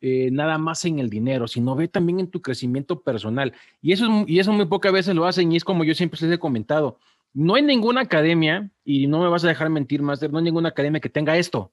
eh, 0.00 0.30
nada 0.30 0.58
más 0.58 0.84
en 0.84 0.98
el 0.98 1.10
dinero, 1.10 1.48
sino 1.48 1.74
ve 1.74 1.88
también 1.88 2.20
en 2.20 2.30
tu 2.30 2.40
crecimiento 2.40 3.02
personal. 3.02 3.52
Y 3.82 3.92
eso, 3.92 4.06
es, 4.06 4.28
y 4.28 4.38
eso 4.38 4.52
muy 4.52 4.66
pocas 4.66 4.92
veces 4.92 5.14
lo 5.14 5.26
hacen 5.26 5.50
y 5.52 5.56
es 5.56 5.64
como 5.64 5.84
yo 5.84 5.94
siempre 5.94 6.18
les 6.22 6.34
he 6.34 6.38
comentado. 6.38 6.98
No 7.34 7.54
hay 7.54 7.62
ninguna 7.62 8.02
academia, 8.02 8.70
y 8.84 9.06
no 9.06 9.20
me 9.20 9.28
vas 9.28 9.44
a 9.44 9.48
dejar 9.48 9.70
mentir, 9.70 10.02
más, 10.02 10.22
no 10.22 10.38
hay 10.38 10.44
ninguna 10.44 10.70
academia 10.70 11.00
que 11.00 11.10
tenga 11.10 11.36
esto 11.36 11.72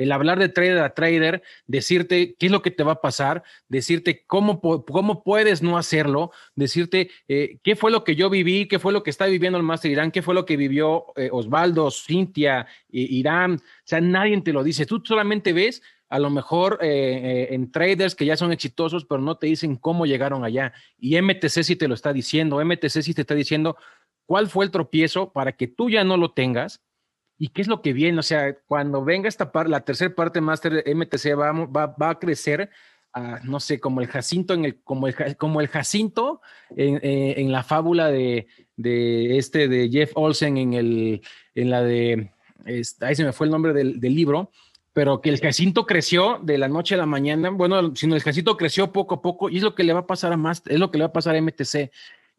el 0.00 0.12
hablar 0.12 0.38
de 0.38 0.48
trader 0.48 0.78
a 0.78 0.94
trader, 0.94 1.42
decirte 1.66 2.34
qué 2.38 2.46
es 2.46 2.52
lo 2.52 2.62
que 2.62 2.70
te 2.70 2.82
va 2.82 2.92
a 2.92 3.00
pasar, 3.02 3.42
decirte 3.68 4.24
cómo, 4.26 4.60
cómo 4.60 5.22
puedes 5.22 5.62
no 5.62 5.76
hacerlo, 5.76 6.32
decirte 6.54 7.10
eh, 7.28 7.58
qué 7.62 7.76
fue 7.76 7.90
lo 7.90 8.02
que 8.02 8.16
yo 8.16 8.30
viví, 8.30 8.66
qué 8.66 8.78
fue 8.78 8.94
lo 8.94 9.02
que 9.02 9.10
está 9.10 9.26
viviendo 9.26 9.58
el 9.58 9.64
Master 9.64 9.90
Irán, 9.90 10.10
qué 10.10 10.22
fue 10.22 10.34
lo 10.34 10.46
que 10.46 10.56
vivió 10.56 11.06
eh, 11.16 11.28
Osvaldo, 11.30 11.90
Cintia, 11.90 12.66
Irán. 12.88 13.56
O 13.56 13.82
sea, 13.84 14.00
nadie 14.00 14.40
te 14.40 14.54
lo 14.54 14.64
dice. 14.64 14.86
Tú 14.86 15.02
solamente 15.04 15.52
ves 15.52 15.82
a 16.08 16.18
lo 16.18 16.30
mejor 16.30 16.78
eh, 16.80 17.48
en 17.50 17.70
traders 17.70 18.14
que 18.14 18.24
ya 18.24 18.36
son 18.36 18.52
exitosos, 18.52 19.04
pero 19.04 19.20
no 19.20 19.36
te 19.36 19.48
dicen 19.48 19.76
cómo 19.76 20.06
llegaron 20.06 20.44
allá. 20.44 20.72
Y 20.98 21.20
MTC 21.20 21.62
sí 21.62 21.76
te 21.76 21.88
lo 21.88 21.94
está 21.94 22.12
diciendo, 22.12 22.64
MTC 22.64 23.02
sí 23.02 23.12
te 23.12 23.20
está 23.20 23.34
diciendo 23.34 23.76
cuál 24.24 24.48
fue 24.48 24.64
el 24.64 24.70
tropiezo 24.70 25.32
para 25.32 25.52
que 25.52 25.68
tú 25.68 25.90
ya 25.90 26.04
no 26.04 26.16
lo 26.16 26.32
tengas 26.32 26.80
¿Y 27.42 27.48
qué 27.48 27.62
es 27.62 27.68
lo 27.68 27.80
que 27.80 27.94
viene? 27.94 28.18
O 28.18 28.22
sea, 28.22 28.54
cuando 28.66 29.02
venga 29.02 29.26
esta 29.26 29.50
parte, 29.50 29.70
la 29.70 29.80
tercera 29.80 30.14
parte 30.14 30.42
Master 30.42 30.84
MTC 30.86 31.38
va, 31.38 31.52
va, 31.52 31.86
va, 31.86 32.10
a 32.10 32.18
crecer, 32.18 32.68
no 33.44 33.60
sé, 33.60 33.80
como 33.80 34.02
el 34.02 34.08
Jacinto, 34.08 34.52
en 34.52 34.66
el, 34.66 34.82
como, 34.82 35.08
el, 35.08 35.14
como 35.38 35.62
el 35.62 35.68
Jacinto 35.68 36.42
en, 36.76 36.96
eh, 36.96 37.36
en 37.38 37.50
la 37.50 37.62
fábula 37.62 38.08
de, 38.10 38.46
de, 38.76 39.38
este, 39.38 39.68
de 39.68 39.88
Jeff 39.88 40.12
Olsen, 40.16 40.58
en, 40.58 40.74
el, 40.74 41.22
en 41.54 41.70
la 41.70 41.82
de, 41.82 42.30
ahí 43.00 43.14
se 43.14 43.24
me 43.24 43.32
fue 43.32 43.46
el 43.46 43.52
nombre 43.52 43.72
del, 43.72 43.98
del, 44.00 44.14
libro, 44.14 44.50
pero 44.92 45.22
que 45.22 45.30
el 45.30 45.40
Jacinto 45.40 45.86
creció 45.86 46.40
de 46.42 46.58
la 46.58 46.68
noche 46.68 46.94
a 46.94 46.98
la 46.98 47.06
mañana, 47.06 47.48
bueno, 47.48 47.96
sino 47.96 48.16
el 48.16 48.22
Jacinto 48.22 48.58
creció 48.58 48.92
poco 48.92 49.14
a 49.14 49.22
poco 49.22 49.48
y 49.48 49.56
es 49.56 49.62
lo 49.62 49.74
que 49.74 49.84
le 49.84 49.94
va 49.94 50.00
a 50.00 50.06
pasar 50.06 50.30
a 50.34 50.36
Master, 50.36 50.74
es 50.74 50.78
lo 50.78 50.90
que 50.90 50.98
le 50.98 51.04
va 51.04 51.08
a 51.08 51.14
pasar 51.14 51.34
a 51.34 51.40
MTC. 51.40 51.90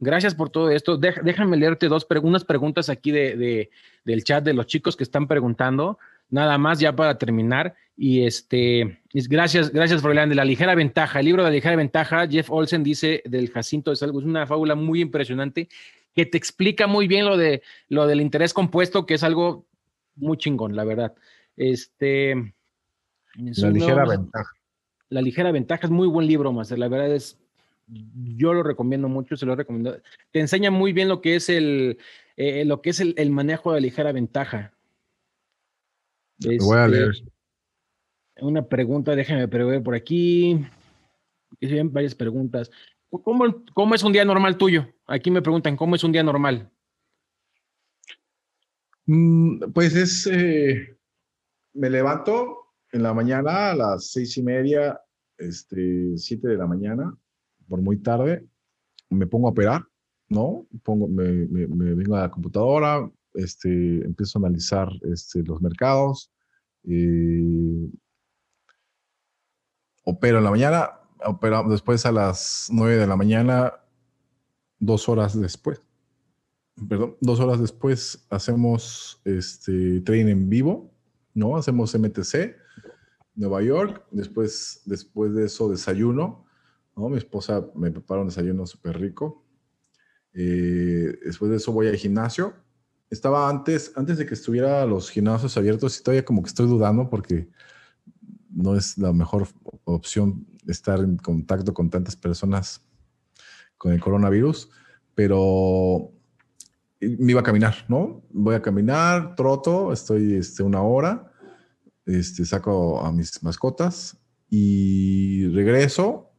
Gracias 0.03 0.33
por 0.33 0.49
todo 0.49 0.71
esto. 0.71 0.97
déjame 0.97 1.57
leerte 1.57 1.87
dos 1.87 2.07
unas 2.23 2.43
preguntas 2.43 2.89
aquí 2.89 3.11
de, 3.11 3.69
del 4.03 4.23
chat 4.23 4.43
de 4.43 4.55
los 4.55 4.65
chicos 4.65 4.95
que 4.95 5.03
están 5.03 5.27
preguntando. 5.27 5.99
Nada 6.27 6.57
más 6.57 6.79
ya 6.79 6.95
para 6.95 7.19
terminar. 7.19 7.75
Y 7.95 8.23
este, 8.23 8.99
gracias, 9.13 9.71
gracias, 9.71 10.01
Froilán. 10.01 10.29
De 10.29 10.33
la 10.33 10.43
ligera 10.43 10.73
ventaja, 10.73 11.19
el 11.19 11.27
libro 11.27 11.43
de 11.43 11.49
la 11.49 11.53
ligera 11.53 11.75
ventaja, 11.75 12.27
Jeff 12.27 12.49
Olsen 12.49 12.81
dice 12.81 13.21
del 13.25 13.51
Jacinto 13.51 13.91
es 13.91 14.01
algo, 14.01 14.19
es 14.19 14.25
una 14.25 14.47
fábula 14.47 14.73
muy 14.73 15.01
impresionante 15.01 15.69
que 16.15 16.25
te 16.25 16.37
explica 16.37 16.87
muy 16.87 17.07
bien 17.07 17.25
lo 17.25 17.37
de 17.37 17.61
lo 17.87 18.07
del 18.07 18.21
interés 18.21 18.55
compuesto, 18.55 19.05
que 19.05 19.13
es 19.13 19.23
algo 19.23 19.67
muy 20.15 20.37
chingón, 20.37 20.75
la 20.75 20.83
verdad. 20.83 21.13
Este, 21.55 22.33
la 23.35 23.69
ligera 23.69 24.05
ventaja. 24.05 24.51
La 25.09 25.21
ligera 25.21 25.51
ventaja 25.51 25.85
es 25.85 25.91
muy 25.91 26.07
buen 26.07 26.25
libro, 26.25 26.51
Master. 26.51 26.79
La 26.79 26.87
verdad 26.87 27.13
es 27.13 27.37
yo 27.87 28.53
lo 28.53 28.63
recomiendo 28.63 29.09
mucho, 29.09 29.35
se 29.35 29.45
lo 29.45 29.55
recomiendo. 29.55 30.01
Te 30.31 30.39
enseña 30.39 30.71
muy 30.71 30.93
bien 30.93 31.07
lo 31.07 31.21
que 31.21 31.35
es 31.35 31.49
el, 31.49 31.97
eh, 32.37 32.65
lo 32.65 32.81
que 32.81 32.91
es 32.91 32.99
el, 32.99 33.29
manejo 33.29 33.73
de 33.73 33.81
ligera 33.81 34.11
ventaja. 34.11 34.73
voy 36.39 36.77
a 36.77 36.85
este, 36.85 36.97
leer. 36.97 37.11
Una 38.41 38.65
pregunta, 38.67 39.15
déjame 39.15 39.47
prever 39.47 39.83
por 39.83 39.95
aquí. 39.95 40.65
Hay 41.61 41.81
varias 41.83 42.15
preguntas. 42.15 42.71
¿Cómo, 43.09 43.63
¿Cómo, 43.73 43.93
es 43.93 44.03
un 44.03 44.13
día 44.13 44.23
normal 44.23 44.57
tuyo? 44.57 44.87
Aquí 45.05 45.29
me 45.29 45.41
preguntan, 45.41 45.75
¿cómo 45.75 45.95
es 45.95 46.03
un 46.03 46.13
día 46.13 46.23
normal? 46.23 46.71
Mm, 49.05 49.71
pues 49.73 49.95
es, 49.95 50.27
eh, 50.31 50.97
me 51.73 51.89
levanto 51.89 52.57
en 52.91 53.03
la 53.03 53.13
mañana 53.13 53.71
a 53.71 53.75
las 53.75 54.11
seis 54.11 54.37
y 54.37 54.43
media, 54.43 54.99
este, 55.37 56.17
siete 56.17 56.47
de 56.47 56.57
la 56.57 56.67
mañana, 56.67 57.17
por 57.72 57.81
muy 57.81 57.95
tarde, 57.99 58.45
me 59.10 59.27
pongo 59.27 59.48
a 59.48 59.52
operar, 59.52 59.88
¿no? 60.27 60.68
Pongo, 60.84 61.07
me, 61.07 61.45
vengo 61.45 62.18
a 62.18 62.23
la 62.23 62.30
computadora, 62.30 63.10
este, 63.34 64.03
empiezo 64.03 64.38
a 64.38 64.41
analizar 64.41 64.89
este, 65.03 65.41
los 65.41 65.61
mercados, 65.61 66.34
opero 70.03 70.38
en 70.39 70.43
la 70.43 70.52
mañana, 70.52 70.89
opero 71.26 71.64
después 71.69 72.06
a 72.06 72.11
las 72.11 72.68
9 72.73 72.98
de 72.98 73.07
la 73.07 73.15
mañana, 73.15 73.73
dos 74.77 75.07
horas 75.07 75.39
después. 75.39 75.81
Perdón, 76.89 77.15
dos 77.22 77.39
horas 77.39 77.61
después 77.61 78.27
hacemos 78.30 79.22
este 79.23 80.02
trading 80.02 80.27
en 80.27 80.49
vivo, 80.49 80.91
¿no? 81.34 81.56
Hacemos 81.56 81.98
MTC, 81.98 82.53
Nueva 83.34 83.61
York, 83.61 84.06
después, 84.11 84.81
después 84.84 85.34
de 85.34 85.45
eso 85.45 85.69
desayuno, 85.69 86.50
mi 87.09 87.17
esposa 87.17 87.65
me 87.75 87.91
prepara 87.91 88.21
un 88.21 88.27
desayuno 88.27 88.65
súper 88.65 88.99
rico. 88.99 89.43
Eh, 90.33 91.19
después 91.25 91.51
de 91.51 91.57
eso 91.57 91.71
voy 91.71 91.87
al 91.87 91.95
gimnasio. 91.95 92.53
Estaba 93.09 93.49
antes, 93.49 93.91
antes 93.95 94.17
de 94.17 94.25
que 94.25 94.33
estuviera 94.33 94.85
los 94.85 95.09
gimnasios 95.09 95.57
abiertos, 95.57 95.99
y 95.99 96.03
todavía 96.03 96.25
como 96.25 96.41
que 96.41 96.47
estoy 96.47 96.67
dudando 96.67 97.09
porque 97.09 97.49
no 98.49 98.75
es 98.75 98.97
la 98.97 99.13
mejor 99.13 99.47
opción 99.83 100.45
estar 100.67 100.99
en 100.99 101.17
contacto 101.17 101.73
con 101.73 101.89
tantas 101.89 102.15
personas 102.15 102.81
con 103.77 103.91
el 103.91 103.99
coronavirus, 103.99 104.69
pero 105.15 106.11
me 106.99 107.31
iba 107.31 107.41
a 107.41 107.43
caminar, 107.43 107.85
¿no? 107.87 108.23
Voy 108.29 108.55
a 108.55 108.61
caminar, 108.61 109.35
troto, 109.35 109.91
estoy 109.91 110.35
este, 110.35 110.61
una 110.61 110.81
hora, 110.83 111.31
este, 112.05 112.45
saco 112.45 113.01
a 113.01 113.11
mis 113.11 113.41
mascotas 113.43 114.17
y 114.49 115.47
regreso 115.47 116.30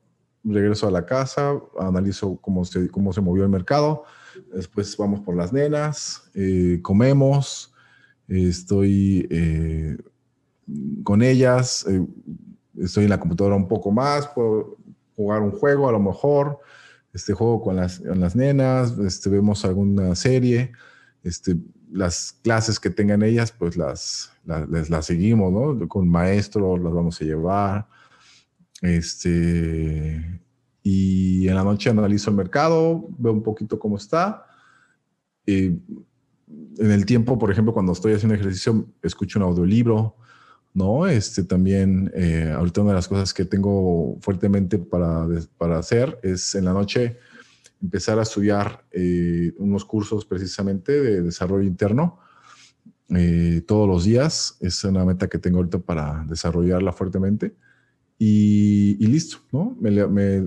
regreso 0.44 0.86
a 0.86 0.90
la 0.90 1.06
casa, 1.06 1.52
analizo 1.78 2.36
cómo 2.36 2.64
se, 2.64 2.88
cómo 2.88 3.12
se 3.12 3.20
movió 3.20 3.44
el 3.44 3.50
mercado, 3.50 4.04
después 4.52 4.96
vamos 4.96 5.20
por 5.20 5.36
las 5.36 5.52
nenas, 5.52 6.30
eh, 6.34 6.80
comemos, 6.82 7.72
estoy 8.28 9.26
eh, 9.30 9.96
con 11.04 11.22
ellas, 11.22 11.86
eh, 11.88 12.04
estoy 12.78 13.04
en 13.04 13.10
la 13.10 13.20
computadora 13.20 13.56
un 13.56 13.68
poco 13.68 13.90
más, 13.90 14.26
puedo 14.28 14.76
jugar 15.16 15.42
un 15.42 15.52
juego 15.52 15.88
a 15.88 15.92
lo 15.92 16.00
mejor, 16.00 16.58
este 17.12 17.34
juego 17.34 17.60
con 17.60 17.76
las, 17.76 18.00
con 18.00 18.20
las 18.20 18.34
nenas, 18.34 18.98
este, 18.98 19.28
vemos 19.28 19.64
alguna 19.64 20.14
serie, 20.14 20.72
este, 21.22 21.56
las 21.92 22.32
clases 22.42 22.80
que 22.80 22.90
tengan 22.90 23.22
ellas, 23.22 23.52
pues 23.52 23.76
las, 23.76 24.32
las, 24.44 25.06
seguimos, 25.06 25.52
¿no? 25.52 25.88
Con 25.88 26.08
maestro 26.08 26.78
las 26.78 26.92
vamos 26.92 27.20
a 27.20 27.24
llevar. 27.24 27.86
Este, 28.82 30.40
y 30.82 31.48
en 31.48 31.54
la 31.54 31.62
noche 31.62 31.88
analizo 31.88 32.30
el 32.30 32.36
mercado, 32.36 33.08
veo 33.16 33.32
un 33.32 33.42
poquito 33.42 33.78
cómo 33.78 33.96
está. 33.96 34.44
Y 35.46 35.66
en 35.66 36.90
el 36.90 37.06
tiempo, 37.06 37.38
por 37.38 37.50
ejemplo, 37.50 37.72
cuando 37.72 37.92
estoy 37.92 38.14
haciendo 38.14 38.34
ejercicio, 38.34 38.88
escucho 39.00 39.38
un 39.38 39.44
audiolibro, 39.44 40.16
¿no? 40.74 41.06
Este 41.06 41.44
también, 41.44 42.10
eh, 42.14 42.52
ahorita 42.54 42.80
una 42.80 42.90
de 42.90 42.96
las 42.96 43.08
cosas 43.08 43.32
que 43.32 43.44
tengo 43.44 44.18
fuertemente 44.20 44.78
para, 44.78 45.28
para 45.56 45.78
hacer 45.78 46.18
es 46.22 46.54
en 46.56 46.64
la 46.64 46.72
noche 46.72 47.18
empezar 47.80 48.18
a 48.18 48.22
estudiar 48.22 48.84
eh, 48.90 49.52
unos 49.58 49.84
cursos 49.84 50.24
precisamente 50.24 51.00
de 51.00 51.22
desarrollo 51.22 51.64
interno. 51.64 52.18
Eh, 53.10 53.62
todos 53.66 53.86
los 53.86 54.04
días 54.04 54.56
es 54.60 54.82
una 54.84 55.04
meta 55.04 55.28
que 55.28 55.38
tengo 55.38 55.58
ahorita 55.58 55.78
para 55.78 56.24
desarrollarla 56.26 56.92
fuertemente 56.92 57.54
y, 58.24 59.06
listo, 59.08 59.38
¿no? 59.50 59.76
Me, 59.80 60.44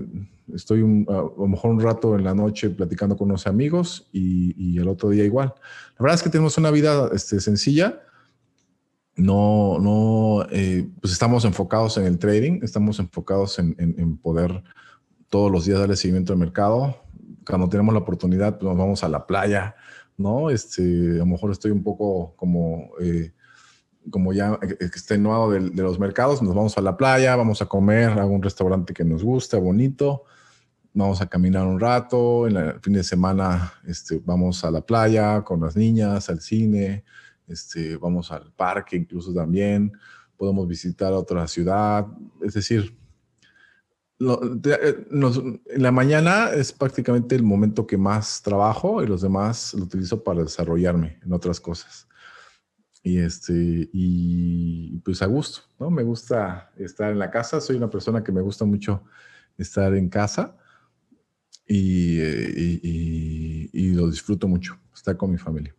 estoy 0.54 0.80
a, 0.80 1.12
lo 1.12 1.46
mejor 1.46 1.72
un 1.72 1.80
rato 1.80 2.16
en 2.16 2.24
la 2.24 2.34
noche 2.34 2.70
platicando 2.70 3.18
con 3.18 3.28
unos 3.28 3.46
amigos 3.46 4.08
y, 4.12 4.78
el 4.78 4.88
otro 4.88 5.10
día 5.10 5.24
igual. 5.24 5.52
La 5.98 6.02
verdad 6.02 6.14
es 6.14 6.22
que 6.22 6.30
tenemos 6.30 6.56
una 6.56 6.70
vida 6.70 7.10
este, 7.12 7.38
sencilla. 7.38 8.00
No, 9.16 9.78
no, 9.78 10.46
eh, 10.50 10.88
pues 11.02 11.12
estamos 11.12 11.44
enfocados 11.44 11.98
en 11.98 12.04
el 12.04 12.18
trading, 12.18 12.60
estamos 12.62 12.98
enfocados 12.98 13.58
en, 13.58 13.74
en, 13.78 14.16
poder 14.16 14.62
todos 15.28 15.52
los 15.52 15.66
días 15.66 15.78
darle 15.78 15.96
seguimiento 15.96 16.32
al 16.32 16.38
mercado. 16.38 16.96
Cuando 17.46 17.68
tenemos 17.68 17.92
la 17.92 18.00
oportunidad, 18.00 18.58
pues 18.58 18.64
nos 18.64 18.78
vamos 18.78 19.04
a 19.04 19.08
la 19.10 19.26
playa, 19.26 19.74
¿no? 20.16 20.48
Este, 20.48 20.82
a 20.82 21.18
lo 21.18 21.26
mejor 21.26 21.50
estoy 21.50 21.72
un 21.72 21.82
poco 21.82 22.34
como 22.36 22.90
eh, 23.02 23.32
como 24.10 24.32
ya 24.32 24.58
extenuado 24.80 25.50
de, 25.50 25.70
de 25.70 25.82
los 25.82 25.98
mercados, 25.98 26.42
nos 26.42 26.54
vamos 26.54 26.76
a 26.78 26.80
la 26.80 26.96
playa, 26.96 27.36
vamos 27.36 27.62
a 27.62 27.66
comer 27.66 28.18
a 28.18 28.24
un 28.24 28.42
restaurante 28.42 28.94
que 28.94 29.04
nos 29.04 29.22
guste, 29.22 29.56
bonito, 29.56 30.24
vamos 30.96 31.20
a 31.20 31.26
caminar 31.26 31.66
un 31.66 31.78
rato, 31.78 32.48
en 32.48 32.56
el 32.56 32.80
fin 32.80 32.94
de 32.94 33.04
semana 33.04 33.74
este, 33.86 34.20
vamos 34.24 34.64
a 34.64 34.70
la 34.70 34.80
playa 34.80 35.42
con 35.42 35.60
las 35.60 35.76
niñas, 35.76 36.30
al 36.30 36.40
cine, 36.40 37.04
este, 37.46 37.96
vamos 37.98 38.32
al 38.32 38.50
parque 38.52 38.96
incluso 38.96 39.32
también, 39.34 39.92
podemos 40.38 40.66
visitar 40.66 41.12
otra 41.12 41.46
ciudad, 41.48 42.06
es 42.42 42.54
decir, 42.54 42.96
eh, 44.18 45.06
en 45.10 45.82
la 45.82 45.92
mañana 45.92 46.48
es 46.54 46.72
prácticamente 46.72 47.34
el 47.34 47.42
momento 47.42 47.86
que 47.86 47.98
más 47.98 48.40
trabajo 48.40 49.02
y 49.02 49.06
los 49.06 49.20
demás 49.20 49.74
lo 49.74 49.84
utilizo 49.84 50.24
para 50.24 50.42
desarrollarme 50.42 51.20
en 51.22 51.34
otras 51.34 51.60
cosas. 51.60 52.08
Y 53.06 53.20
este, 53.20 53.88
y 53.92 54.98
pues 54.98 55.22
a 55.22 55.26
gusto, 55.26 55.60
¿no? 55.78 55.90
Me 55.90 56.02
gusta 56.02 56.72
estar 56.76 57.12
en 57.12 57.20
la 57.20 57.30
casa, 57.30 57.60
soy 57.60 57.76
una 57.76 57.88
persona 57.88 58.24
que 58.24 58.32
me 58.32 58.40
gusta 58.40 58.64
mucho 58.64 59.04
estar 59.56 59.94
en 59.94 60.08
casa 60.08 60.56
y, 61.68 62.20
y, 62.20 63.70
y 63.72 63.94
lo 63.94 64.10
disfruto 64.10 64.48
mucho, 64.48 64.76
estar 64.92 65.16
con 65.16 65.30
mi 65.30 65.38
familia. 65.38 65.72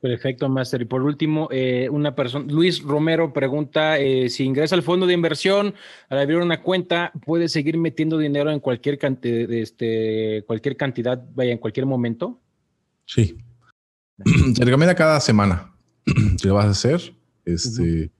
Perfecto, 0.00 0.48
Master. 0.48 0.82
Y 0.82 0.84
por 0.84 1.02
último, 1.02 1.48
eh, 1.50 1.88
una 1.90 2.14
persona, 2.14 2.46
Luis 2.48 2.80
Romero 2.80 3.32
pregunta 3.32 3.98
eh, 3.98 4.30
si 4.30 4.44
ingresa 4.44 4.76
al 4.76 4.84
fondo 4.84 5.04
de 5.04 5.14
inversión 5.14 5.74
al 6.10 6.20
abrir 6.20 6.38
una 6.38 6.62
cuenta, 6.62 7.10
puede 7.26 7.48
seguir 7.48 7.76
metiendo 7.76 8.18
dinero 8.18 8.52
en 8.52 8.60
cualquier 8.60 8.98
cantidad, 8.98 9.50
este, 9.50 10.44
cualquier 10.46 10.76
cantidad, 10.76 11.20
vaya, 11.34 11.50
en 11.50 11.58
cualquier 11.58 11.86
momento. 11.86 12.40
Sí. 13.04 13.36
Se 14.54 14.64
recomienda 14.64 14.94
cada 14.94 15.18
semana 15.18 15.74
que 16.42 16.50
vas 16.50 16.66
a 16.66 16.70
hacer, 16.70 17.14
este, 17.44 18.10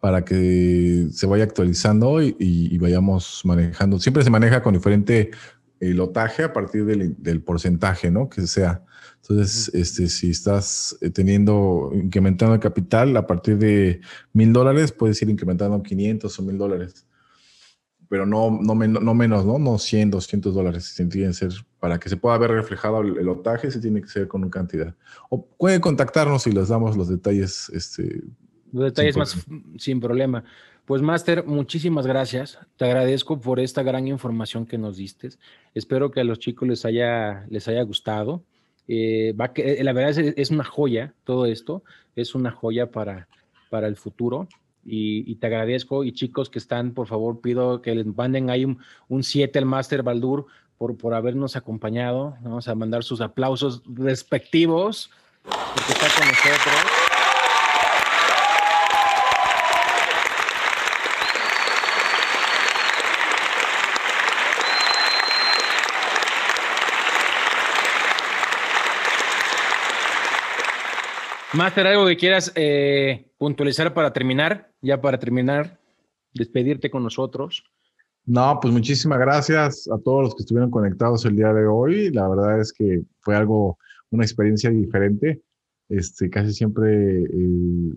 para 0.00 0.24
que 0.24 1.08
se 1.12 1.26
vaya 1.26 1.44
actualizando 1.44 2.22
y, 2.22 2.78
vayamos 2.78 3.42
manejando. 3.44 3.98
Siempre 3.98 4.24
se 4.24 4.30
maneja 4.30 4.62
con 4.62 4.74
diferente 4.74 5.30
eh, 5.80 5.94
lotaje 5.94 6.44
a 6.44 6.52
partir 6.52 6.84
del, 6.84 7.14
del 7.22 7.42
porcentaje, 7.42 8.10
¿no? 8.10 8.28
Que 8.28 8.46
sea. 8.46 8.82
Entonces, 9.22 9.70
este, 9.74 10.08
si 10.08 10.30
estás 10.30 10.96
eh, 11.00 11.10
teniendo, 11.10 11.92
incrementando 11.94 12.54
el 12.54 12.60
capital 12.60 13.16
a 13.16 13.26
partir 13.26 13.58
de 13.58 14.00
mil 14.32 14.52
dólares, 14.52 14.92
puedes 14.92 15.20
ir 15.22 15.30
incrementando 15.30 15.82
500 15.82 16.38
o 16.38 16.42
mil 16.42 16.58
dólares. 16.58 17.06
Pero 18.10 18.26
no, 18.26 18.50
no, 18.50 18.74
no, 18.74 19.14
menos, 19.14 19.46
¿no? 19.46 19.60
No 19.60 19.78
100, 19.78 20.10
200 20.10 20.52
dólares. 20.52 20.92
Tienen 20.96 21.30
que 21.30 21.32
ser, 21.32 21.52
para 21.78 21.98
que 22.00 22.08
se 22.08 22.16
pueda 22.16 22.36
ver 22.38 22.50
reflejado 22.50 23.00
el, 23.02 23.14
lotaje, 23.24 23.70
se 23.70 23.80
tiene 23.80 24.02
que 24.02 24.08
ser 24.08 24.26
con 24.26 24.42
una 24.42 24.50
cantidad. 24.50 24.94
O 25.28 25.46
pueden 25.46 25.80
contactarnos 25.80 26.44
y 26.48 26.52
les 26.52 26.68
damos 26.68 26.96
los 26.96 27.08
detalles. 27.08 27.70
Este, 27.72 28.20
los 28.72 28.84
detalles 28.86 29.16
más 29.16 29.46
sin 29.78 30.00
problema. 30.00 30.42
Pues, 30.86 31.02
Master, 31.02 31.44
muchísimas 31.46 32.04
gracias. 32.04 32.58
Te 32.76 32.84
agradezco 32.84 33.40
por 33.40 33.60
esta 33.60 33.84
gran 33.84 34.08
información 34.08 34.66
que 34.66 34.76
nos 34.76 34.96
diste. 34.96 35.28
Espero 35.72 36.10
que 36.10 36.18
a 36.18 36.24
los 36.24 36.40
chicos 36.40 36.68
les 36.68 36.84
haya, 36.84 37.46
les 37.48 37.68
haya 37.68 37.82
gustado. 37.82 38.42
Eh, 38.88 39.32
va 39.40 39.52
que, 39.52 39.74
eh, 39.74 39.84
la 39.84 39.92
verdad 39.92 40.18
es, 40.36 40.50
una 40.50 40.64
joya 40.64 41.14
todo 41.22 41.46
esto, 41.46 41.84
es 42.16 42.34
una 42.34 42.50
joya 42.50 42.90
para, 42.90 43.28
para 43.70 43.86
el 43.86 43.94
futuro. 43.94 44.48
Y, 44.84 45.34
te 45.36 45.46
agradezco. 45.46 46.04
Y 46.04 46.12
chicos 46.12 46.50
que 46.50 46.58
están, 46.58 46.92
por 46.92 47.06
favor, 47.06 47.40
pido 47.40 47.82
que 47.82 47.94
les 47.94 48.06
manden 48.06 48.50
ahí 48.50 48.64
un 49.08 49.22
7 49.22 49.58
al 49.58 49.66
Master 49.66 50.02
Baldur 50.02 50.46
por, 50.78 50.96
por 50.96 51.14
habernos 51.14 51.56
acompañado. 51.56 52.36
Vamos 52.42 52.68
a 52.68 52.74
mandar 52.74 53.04
sus 53.04 53.20
aplausos 53.20 53.82
respectivos 53.86 55.10
porque 55.42 55.92
está 55.92 56.08
con 56.18 56.28
nosotros. 56.28 57.10
Master, 71.52 71.86
algo 71.88 72.06
que 72.06 72.16
quieras 72.16 72.52
eh, 72.54 73.26
puntualizar 73.36 73.92
para 73.92 74.12
terminar, 74.12 74.69
ya 74.82 75.00
para 75.00 75.18
terminar, 75.18 75.78
despedirte 76.34 76.90
con 76.90 77.02
nosotros. 77.02 77.64
No, 78.26 78.58
pues 78.60 78.72
muchísimas 78.72 79.18
gracias 79.18 79.88
a 79.88 79.98
todos 79.98 80.24
los 80.24 80.34
que 80.34 80.42
estuvieron 80.42 80.70
conectados 80.70 81.24
el 81.24 81.36
día 81.36 81.52
de 81.52 81.66
hoy. 81.66 82.10
La 82.10 82.28
verdad 82.28 82.60
es 82.60 82.72
que 82.72 83.02
fue 83.20 83.34
algo, 83.34 83.78
una 84.10 84.24
experiencia 84.24 84.70
diferente. 84.70 85.42
Este, 85.88 86.30
casi 86.30 86.52
siempre 86.52 87.22
eh, 87.24 87.92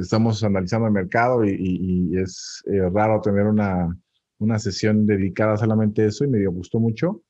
estamos 0.00 0.42
analizando 0.42 0.86
el 0.86 0.92
mercado 0.92 1.44
y, 1.44 2.16
es 2.16 2.62
eh, 2.66 2.88
raro 2.90 3.20
tener 3.20 3.46
una, 3.46 3.94
una 4.38 4.58
sesión 4.58 5.06
dedicada 5.06 5.56
solamente 5.56 6.02
a 6.02 6.06
eso 6.06 6.24
y 6.24 6.28
me 6.28 6.46
gustó 6.46 6.80
mucho 6.80 7.22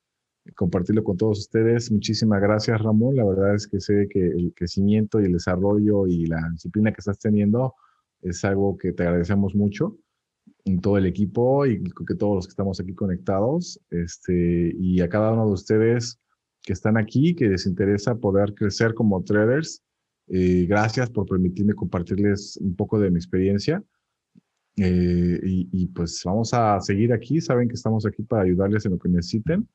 compartirlo 0.55 1.05
con 1.05 1.16
todos 1.16 1.40
ustedes. 1.40 1.90
Muchísimas 1.90 2.40
gracias, 2.40 2.81
Ramón. 2.81 3.16
La 3.16 3.24
verdad 3.24 3.55
es 3.55 3.66
que 3.66 3.81
sé 3.81 4.09
que 4.09 4.27
el 4.27 4.52
crecimiento 4.55 5.20
y 5.20 5.24
el 5.24 5.32
desarrollo 5.32 6.07
y 6.07 6.27
la 6.27 6.48
disciplina 6.52 6.93
que 6.93 7.01
estás 7.01 7.19
teniendo 7.19 7.74
es 8.22 8.44
algo 8.44 8.76
que 8.76 8.92
te 8.92 9.02
agradecemos 9.02 9.55
mucho 9.55 9.98
en 10.64 10.80
todo 10.80 10.98
el 10.98 11.06
equipo 11.06 11.66
y 11.66 11.82
que 11.82 12.14
todos 12.14 12.36
los 12.36 12.47
que 12.47 12.51
estamos 12.51 12.80
aquí 12.80 12.94
conectados. 12.94 13.80
Este, 13.90 14.74
y 14.78 15.01
a 15.01 15.09
cada 15.09 15.32
uno 15.32 15.47
de 15.47 15.52
ustedes 15.52 16.18
que 16.62 16.72
están 16.72 16.97
aquí, 16.97 17.34
que 17.34 17.48
les 17.48 17.66
interesa 17.66 18.14
poder 18.14 18.55
crecer 18.55 18.94
como 18.94 19.22
traders. 19.22 19.82
Eh, 20.28 20.66
gracias 20.68 21.10
por 21.10 21.26
permitirme 21.26 21.74
compartirles 21.74 22.56
un 22.59 22.76
poco 22.76 22.98
de 23.01 23.10
mi 23.10 23.16
experiencia. 23.16 23.82
Eh, 24.76 25.40
y, 25.42 25.68
y 25.72 25.86
pues 25.88 26.22
vamos 26.24 26.55
a 26.55 26.80
seguir 26.80 27.12
aquí. 27.12 27.40
Saben 27.40 27.68
que 27.68 27.74
estamos 27.74 28.06
aquí 28.06 28.22
para 28.22 28.42
ayudarles 28.42 28.84
en 28.84 28.92
lo 28.92 28.98
que 28.98 29.09
necesiten 29.09 29.68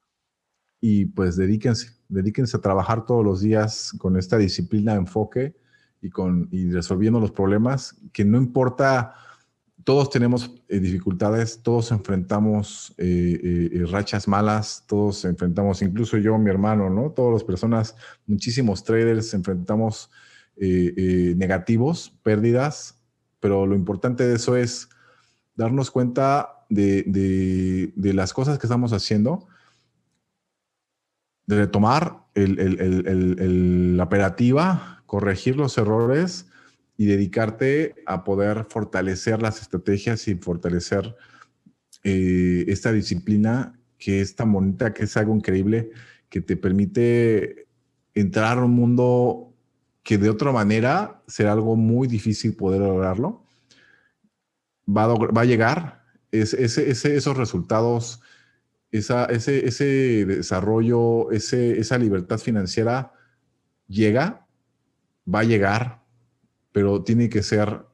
y 0.82 1.06
pues 1.06 1.36
dedíquense, 1.36 1.88
dedíquense 2.10 2.58
a 2.58 2.62
trabajar 2.62 3.06
todos 3.06 3.26
los 3.26 3.42
días 3.42 3.92
con 3.98 4.18
esta 4.18 4.38
disciplina, 4.38 4.94
enfoque 4.94 5.56
y, 6.02 6.10
con, 6.10 6.48
y 6.52 6.70
resolviendo 6.72 7.20
los 7.20 7.32
problemas, 7.32 7.96
que 8.14 8.26
no 8.26 8.38
importa, 8.38 9.16
todos 9.84 10.10
tenemos 10.10 10.52
eh, 10.68 10.80
dificultades, 10.80 11.62
todos 11.62 11.92
enfrentamos 11.92 12.94
eh, 12.98 13.70
eh, 13.74 13.86
rachas 13.88 14.28
malas, 14.28 14.84
todos 14.88 15.26
enfrentamos, 15.26 15.82
incluso 15.82 16.18
yo, 16.18 16.38
mi 16.38 16.50
hermano, 16.50 16.90
¿no? 16.90 17.12
Todas 17.12 17.34
las 17.34 17.44
personas, 17.44 17.96
muchísimos 18.26 18.84
traders 18.84 19.34
enfrentamos 19.34 20.10
negativos, 20.58 22.18
pérdidas, 22.24 22.98
pero 23.42 23.66
lo 23.66 23.76
importante 23.76 24.26
de 24.26 24.36
eso 24.36 24.56
es 24.56 24.88
darnos 25.56 25.92
cuenta 25.92 26.66
de, 26.70 27.04
de, 27.04 27.92
de 27.94 28.14
las 28.14 28.32
cosas 28.32 28.58
que 28.58 28.66
estamos 28.66 28.94
haciendo 28.94 29.50
de 31.46 31.58
retomar 31.58 32.26
la 32.36 34.04
operativa, 34.04 34.95
corregir 35.06 35.56
los 35.56 35.78
errores 35.78 36.48
y 36.98 37.06
dedicarte 37.06 37.96
a 38.06 38.24
poder 38.24 38.66
fortalecer 38.70 39.42
las 39.42 39.62
estrategias 39.62 40.28
y 40.28 40.36
fortalecer 40.36 41.16
eh, 42.04 42.66
esta 42.68 42.92
disciplina 42.92 43.80
que 43.98 44.22
es 44.22 44.36
tan 44.36 44.52
bonita, 44.52 44.94
que 44.94 45.04
es 45.04 45.18
algo 45.18 45.36
increíble, 45.36 45.92
que 46.30 46.42
te 46.42 46.58
permite 46.58 47.68
entrar 48.14 48.58
a 48.58 48.66
un 48.66 48.72
mundo 48.72 49.54
que 50.04 50.18
de 50.18 50.30
otra 50.30 50.52
manera 50.52 51.22
será 51.28 51.54
algo 51.54 51.76
muy 51.76 52.08
difícil 52.08 52.56
poder 52.56 52.82
lograrlo. 52.82 53.44
Va 54.88 55.04
a, 55.04 55.08
va 55.08 55.46
llegar, 55.46 56.04
es, 56.32 56.54
esos 56.54 57.38
resultados 57.38 58.22
ese, 58.92 59.66
ese 59.66 60.26
desarrollo, 60.26 61.32
esa 61.32 61.98
libertad 61.98 62.38
financiera 62.38 63.12
llega, 63.88 64.45
va 65.34 65.40
a 65.40 65.44
llegar, 65.44 66.04
pero 66.72 67.04
tiene 67.04 67.30
que 67.30 67.44
ser 67.44 67.86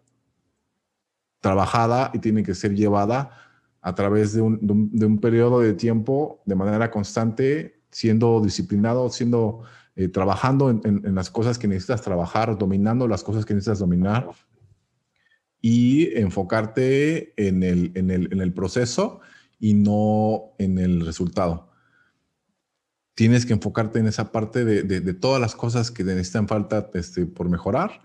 trabajada 1.40 2.12
y 2.14 2.20
tiene 2.20 2.44
que 2.44 2.56
ser 2.56 2.76
llevada 2.76 3.38
a 3.82 3.95
través 3.95 4.34
de 4.34 4.41
un, 4.41 4.60
de 4.91 5.06
un, 5.06 5.18
periodo 5.18 5.60
de 5.60 5.74
tiempo 5.74 6.41
de 6.45 6.56
manera 6.56 6.91
constante, 6.91 7.82
siendo 7.90 8.40
disciplinado, 8.40 9.10
siendo, 9.10 9.64
eh, 9.95 10.08
trabajando 10.08 10.70
en, 10.70 11.16
las 11.16 11.32
cosas 11.32 11.58
que 11.58 11.68
necesitas 11.68 12.03
trabajar, 12.03 12.58
dominando 12.58 13.08
las 13.08 13.24
cosas 13.24 13.44
que 13.44 13.56
necesitas 13.56 13.80
dominar 13.80 14.30
y 15.62 16.16
enfocarte 16.18 17.34
en 17.48 17.64
el, 17.64 17.91
en 17.95 18.12
el, 18.12 18.32
en 18.32 18.41
el 18.41 18.53
proceso 18.53 19.20
y 19.60 19.74
no 19.74 20.53
en 20.60 20.78
el 20.78 21.03
resultado. 21.03 21.70
Tienes 23.14 23.46
que 23.46 23.54
enfocarte 23.54 24.00
en 24.00 24.08
esa 24.08 24.32
parte 24.32 24.64
de, 24.64 24.84
de, 24.84 25.14
todas 25.14 25.42
las 25.42 25.56
cosas 25.56 25.92
que 25.92 26.04
necesitan 26.04 26.48
falta 26.48 26.90
este, 26.94 27.26
por 27.26 27.50
mejorar. 27.50 28.02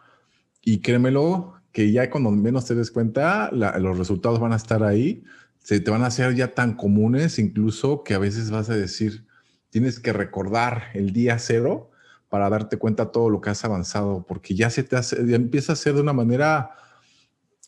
Y 0.63 0.81
créemelo 0.81 1.55
que 1.73 1.93
ya 1.93 2.11
cuando 2.11 2.31
menos 2.31 2.65
te 2.65 2.75
des 2.75 2.91
cuenta, 2.91 3.51
los 3.53 3.99
resultados 3.99 4.41
van 4.41 4.53
a 4.53 4.57
estar 4.57 4.83
ahí, 4.83 5.23
se 5.59 5.81
te 5.81 5.91
van 5.91 6.03
a 6.03 6.07
hacer 6.07 6.35
ya 6.35 6.55
tan 6.55 6.75
comunes 6.75 7.39
incluso 7.39 8.03
que 8.03 8.15
a 8.15 8.19
veces 8.19 8.51
vas 8.51 8.71
a 8.71 8.77
decir, 8.77 9.27
tienes 9.71 10.01
que 10.01 10.13
recordar 10.13 10.85
el 10.95 11.13
día 11.13 11.39
cero 11.39 11.91
para 12.29 12.49
darte 12.49 12.77
cuenta 12.79 13.13
todo 13.13 13.31
lo 13.31 13.41
que 13.41 13.51
has 13.51 13.65
avanzado, 13.65 14.25
porque 14.27 14.55
ya 14.55 14.71
se 14.71 14.83
te 14.83 14.97
hace, 14.97 15.27
ya 15.27 15.37
empieza 15.37 15.75
a 15.75 15.77
ser 15.77 15.95
de 15.95 16.01
una 16.01 16.13
manera 16.13 16.71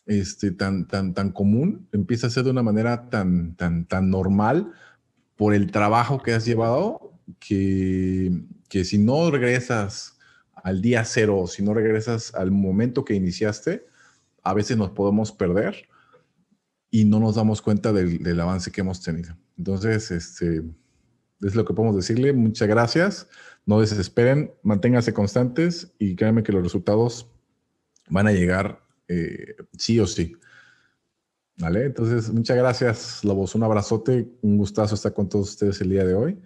este, 0.07 0.51
tan, 0.53 0.87
tan, 0.89 1.13
tan 1.13 1.33
común, 1.33 1.87
empieza 1.93 2.27
a 2.27 2.31
ser 2.31 2.45
de 2.45 2.51
una 2.51 2.63
manera 2.63 3.11
tan, 3.11 3.55
tan, 3.57 3.85
tan 3.85 4.11
normal 4.11 4.73
por 5.37 5.55
el 5.55 5.71
trabajo 5.71 6.23
que 6.23 6.33
has 6.33 6.45
llevado, 6.45 7.08
que, 7.39 8.31
que 8.69 8.85
si 8.85 8.99
no 8.99 9.31
regresas 9.31 10.19
al 10.55 10.81
día 10.83 11.05
cero, 11.05 11.47
si 11.47 11.63
no 11.63 11.75
regresas 11.75 12.35
al 12.35 12.51
momento 12.51 13.05
que 13.05 13.15
iniciaste, 13.15 13.87
a 14.43 14.55
veces 14.55 14.77
nos 14.77 14.91
podemos 14.91 15.33
perder 15.33 15.89
y 16.91 17.05
no 17.05 17.21
nos 17.21 17.37
damos 17.37 17.63
cuenta 17.63 17.93
del, 17.93 18.23
del 18.23 18.41
avance 18.41 18.71
que 18.71 18.81
hemos 18.81 19.03
tenido. 19.03 19.37
Entonces, 19.57 20.11
este, 20.11 20.63
es 21.41 21.55
lo 21.55 21.65
que 21.65 21.75
podemos 21.75 21.97
decirle. 21.97 22.33
Muchas 22.33 22.69
gracias. 22.69 23.29
No 23.67 23.81
desesperen, 23.81 24.53
manténganse 24.63 25.13
constantes 25.13 25.93
y 25.99 26.17
créanme 26.17 26.43
que 26.43 26.53
los 26.53 26.63
resultados 26.63 27.31
van 28.09 28.27
a 28.27 28.33
llegar 28.33 28.83
eh, 29.09 29.57
sí 29.77 30.01
o 30.01 30.07
sí. 30.07 30.37
¿Vale? 31.59 31.87
Entonces, 31.87 32.31
muchas 32.33 32.57
gracias, 32.57 33.25
Lobos. 33.25 33.55
Un 33.55 33.65
abrazote, 33.65 34.29
un 34.43 34.57
gustazo 34.57 34.95
estar 34.95 35.13
con 35.13 35.29
todos 35.29 35.51
ustedes 35.51 35.81
el 35.81 35.91
día 35.91 36.05
de 36.05 36.15
hoy. 36.15 36.39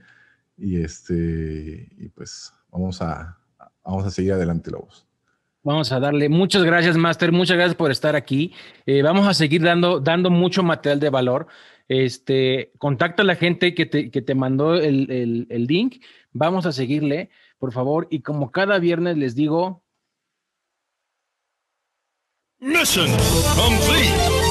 Y 0.56 0.82
este, 0.82 1.88
y 1.96 2.08
pues 2.08 2.52
vamos 2.70 3.00
a, 3.02 3.38
vamos 3.84 4.06
a 4.06 4.10
seguir 4.10 4.32
adelante, 4.32 4.70
Lobos. 4.70 5.06
Vamos 5.64 5.92
a 5.92 6.00
darle 6.00 6.28
muchas 6.28 6.64
gracias, 6.64 6.96
Master. 6.96 7.30
Muchas 7.30 7.56
gracias 7.56 7.76
por 7.76 7.90
estar 7.90 8.16
aquí. 8.16 8.52
Eh, 8.84 9.02
vamos 9.02 9.28
a 9.28 9.34
seguir 9.34 9.62
dando, 9.62 10.00
dando 10.00 10.28
mucho 10.28 10.62
material 10.62 10.98
de 10.98 11.10
valor. 11.10 11.46
Este, 11.86 12.72
contacta 12.78 13.22
a 13.22 13.26
la 13.26 13.36
gente 13.36 13.74
que 13.74 13.86
te, 13.86 14.10
que 14.10 14.22
te 14.22 14.34
mandó 14.34 14.74
el, 14.74 15.10
el, 15.10 15.46
el 15.50 15.66
link. 15.66 16.02
Vamos 16.32 16.66
a 16.66 16.72
seguirle, 16.72 17.30
por 17.58 17.72
favor. 17.72 18.08
Y 18.10 18.22
como 18.22 18.50
cada 18.50 18.78
viernes 18.80 19.16
les 19.16 19.36
digo. 19.36 19.84
Mission 22.58 23.10
complete. 23.56 24.41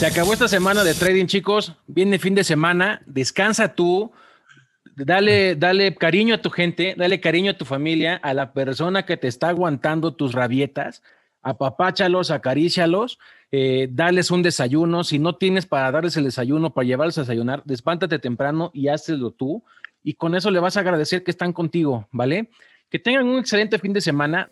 Se 0.00 0.06
acabó 0.06 0.32
esta 0.32 0.48
semana 0.48 0.82
de 0.82 0.94
trading, 0.94 1.26
chicos. 1.26 1.74
Viene 1.86 2.18
fin 2.18 2.34
de 2.34 2.42
semana. 2.42 3.02
Descansa 3.04 3.74
tú. 3.74 4.10
Dale, 4.96 5.56
dale 5.56 5.94
cariño 5.94 6.36
a 6.36 6.38
tu 6.38 6.48
gente, 6.48 6.94
dale 6.96 7.20
cariño 7.20 7.50
a 7.50 7.58
tu 7.58 7.66
familia, 7.66 8.16
a 8.16 8.32
la 8.32 8.54
persona 8.54 9.04
que 9.04 9.18
te 9.18 9.28
está 9.28 9.50
aguantando 9.50 10.14
tus 10.14 10.32
rabietas. 10.32 11.02
Apapáchalos, 11.42 12.30
acarícialos, 12.30 13.18
eh, 13.52 13.88
dales 13.90 14.30
un 14.30 14.42
desayuno. 14.42 15.04
Si 15.04 15.18
no 15.18 15.36
tienes 15.36 15.66
para 15.66 15.92
darles 15.92 16.16
el 16.16 16.24
desayuno, 16.24 16.72
para 16.72 16.86
llevarlos 16.86 17.18
a 17.18 17.20
desayunar, 17.20 17.60
despántate 17.66 18.18
temprano 18.18 18.70
y 18.72 18.88
hazlo 18.88 19.32
tú. 19.32 19.64
Y 20.02 20.14
con 20.14 20.34
eso 20.34 20.50
le 20.50 20.60
vas 20.60 20.78
a 20.78 20.80
agradecer 20.80 21.22
que 21.22 21.30
están 21.30 21.52
contigo, 21.52 22.08
¿vale? 22.10 22.48
Que 22.88 22.98
tengan 22.98 23.26
un 23.26 23.38
excelente 23.38 23.78
fin 23.78 23.92
de 23.92 24.00
semana. 24.00 24.48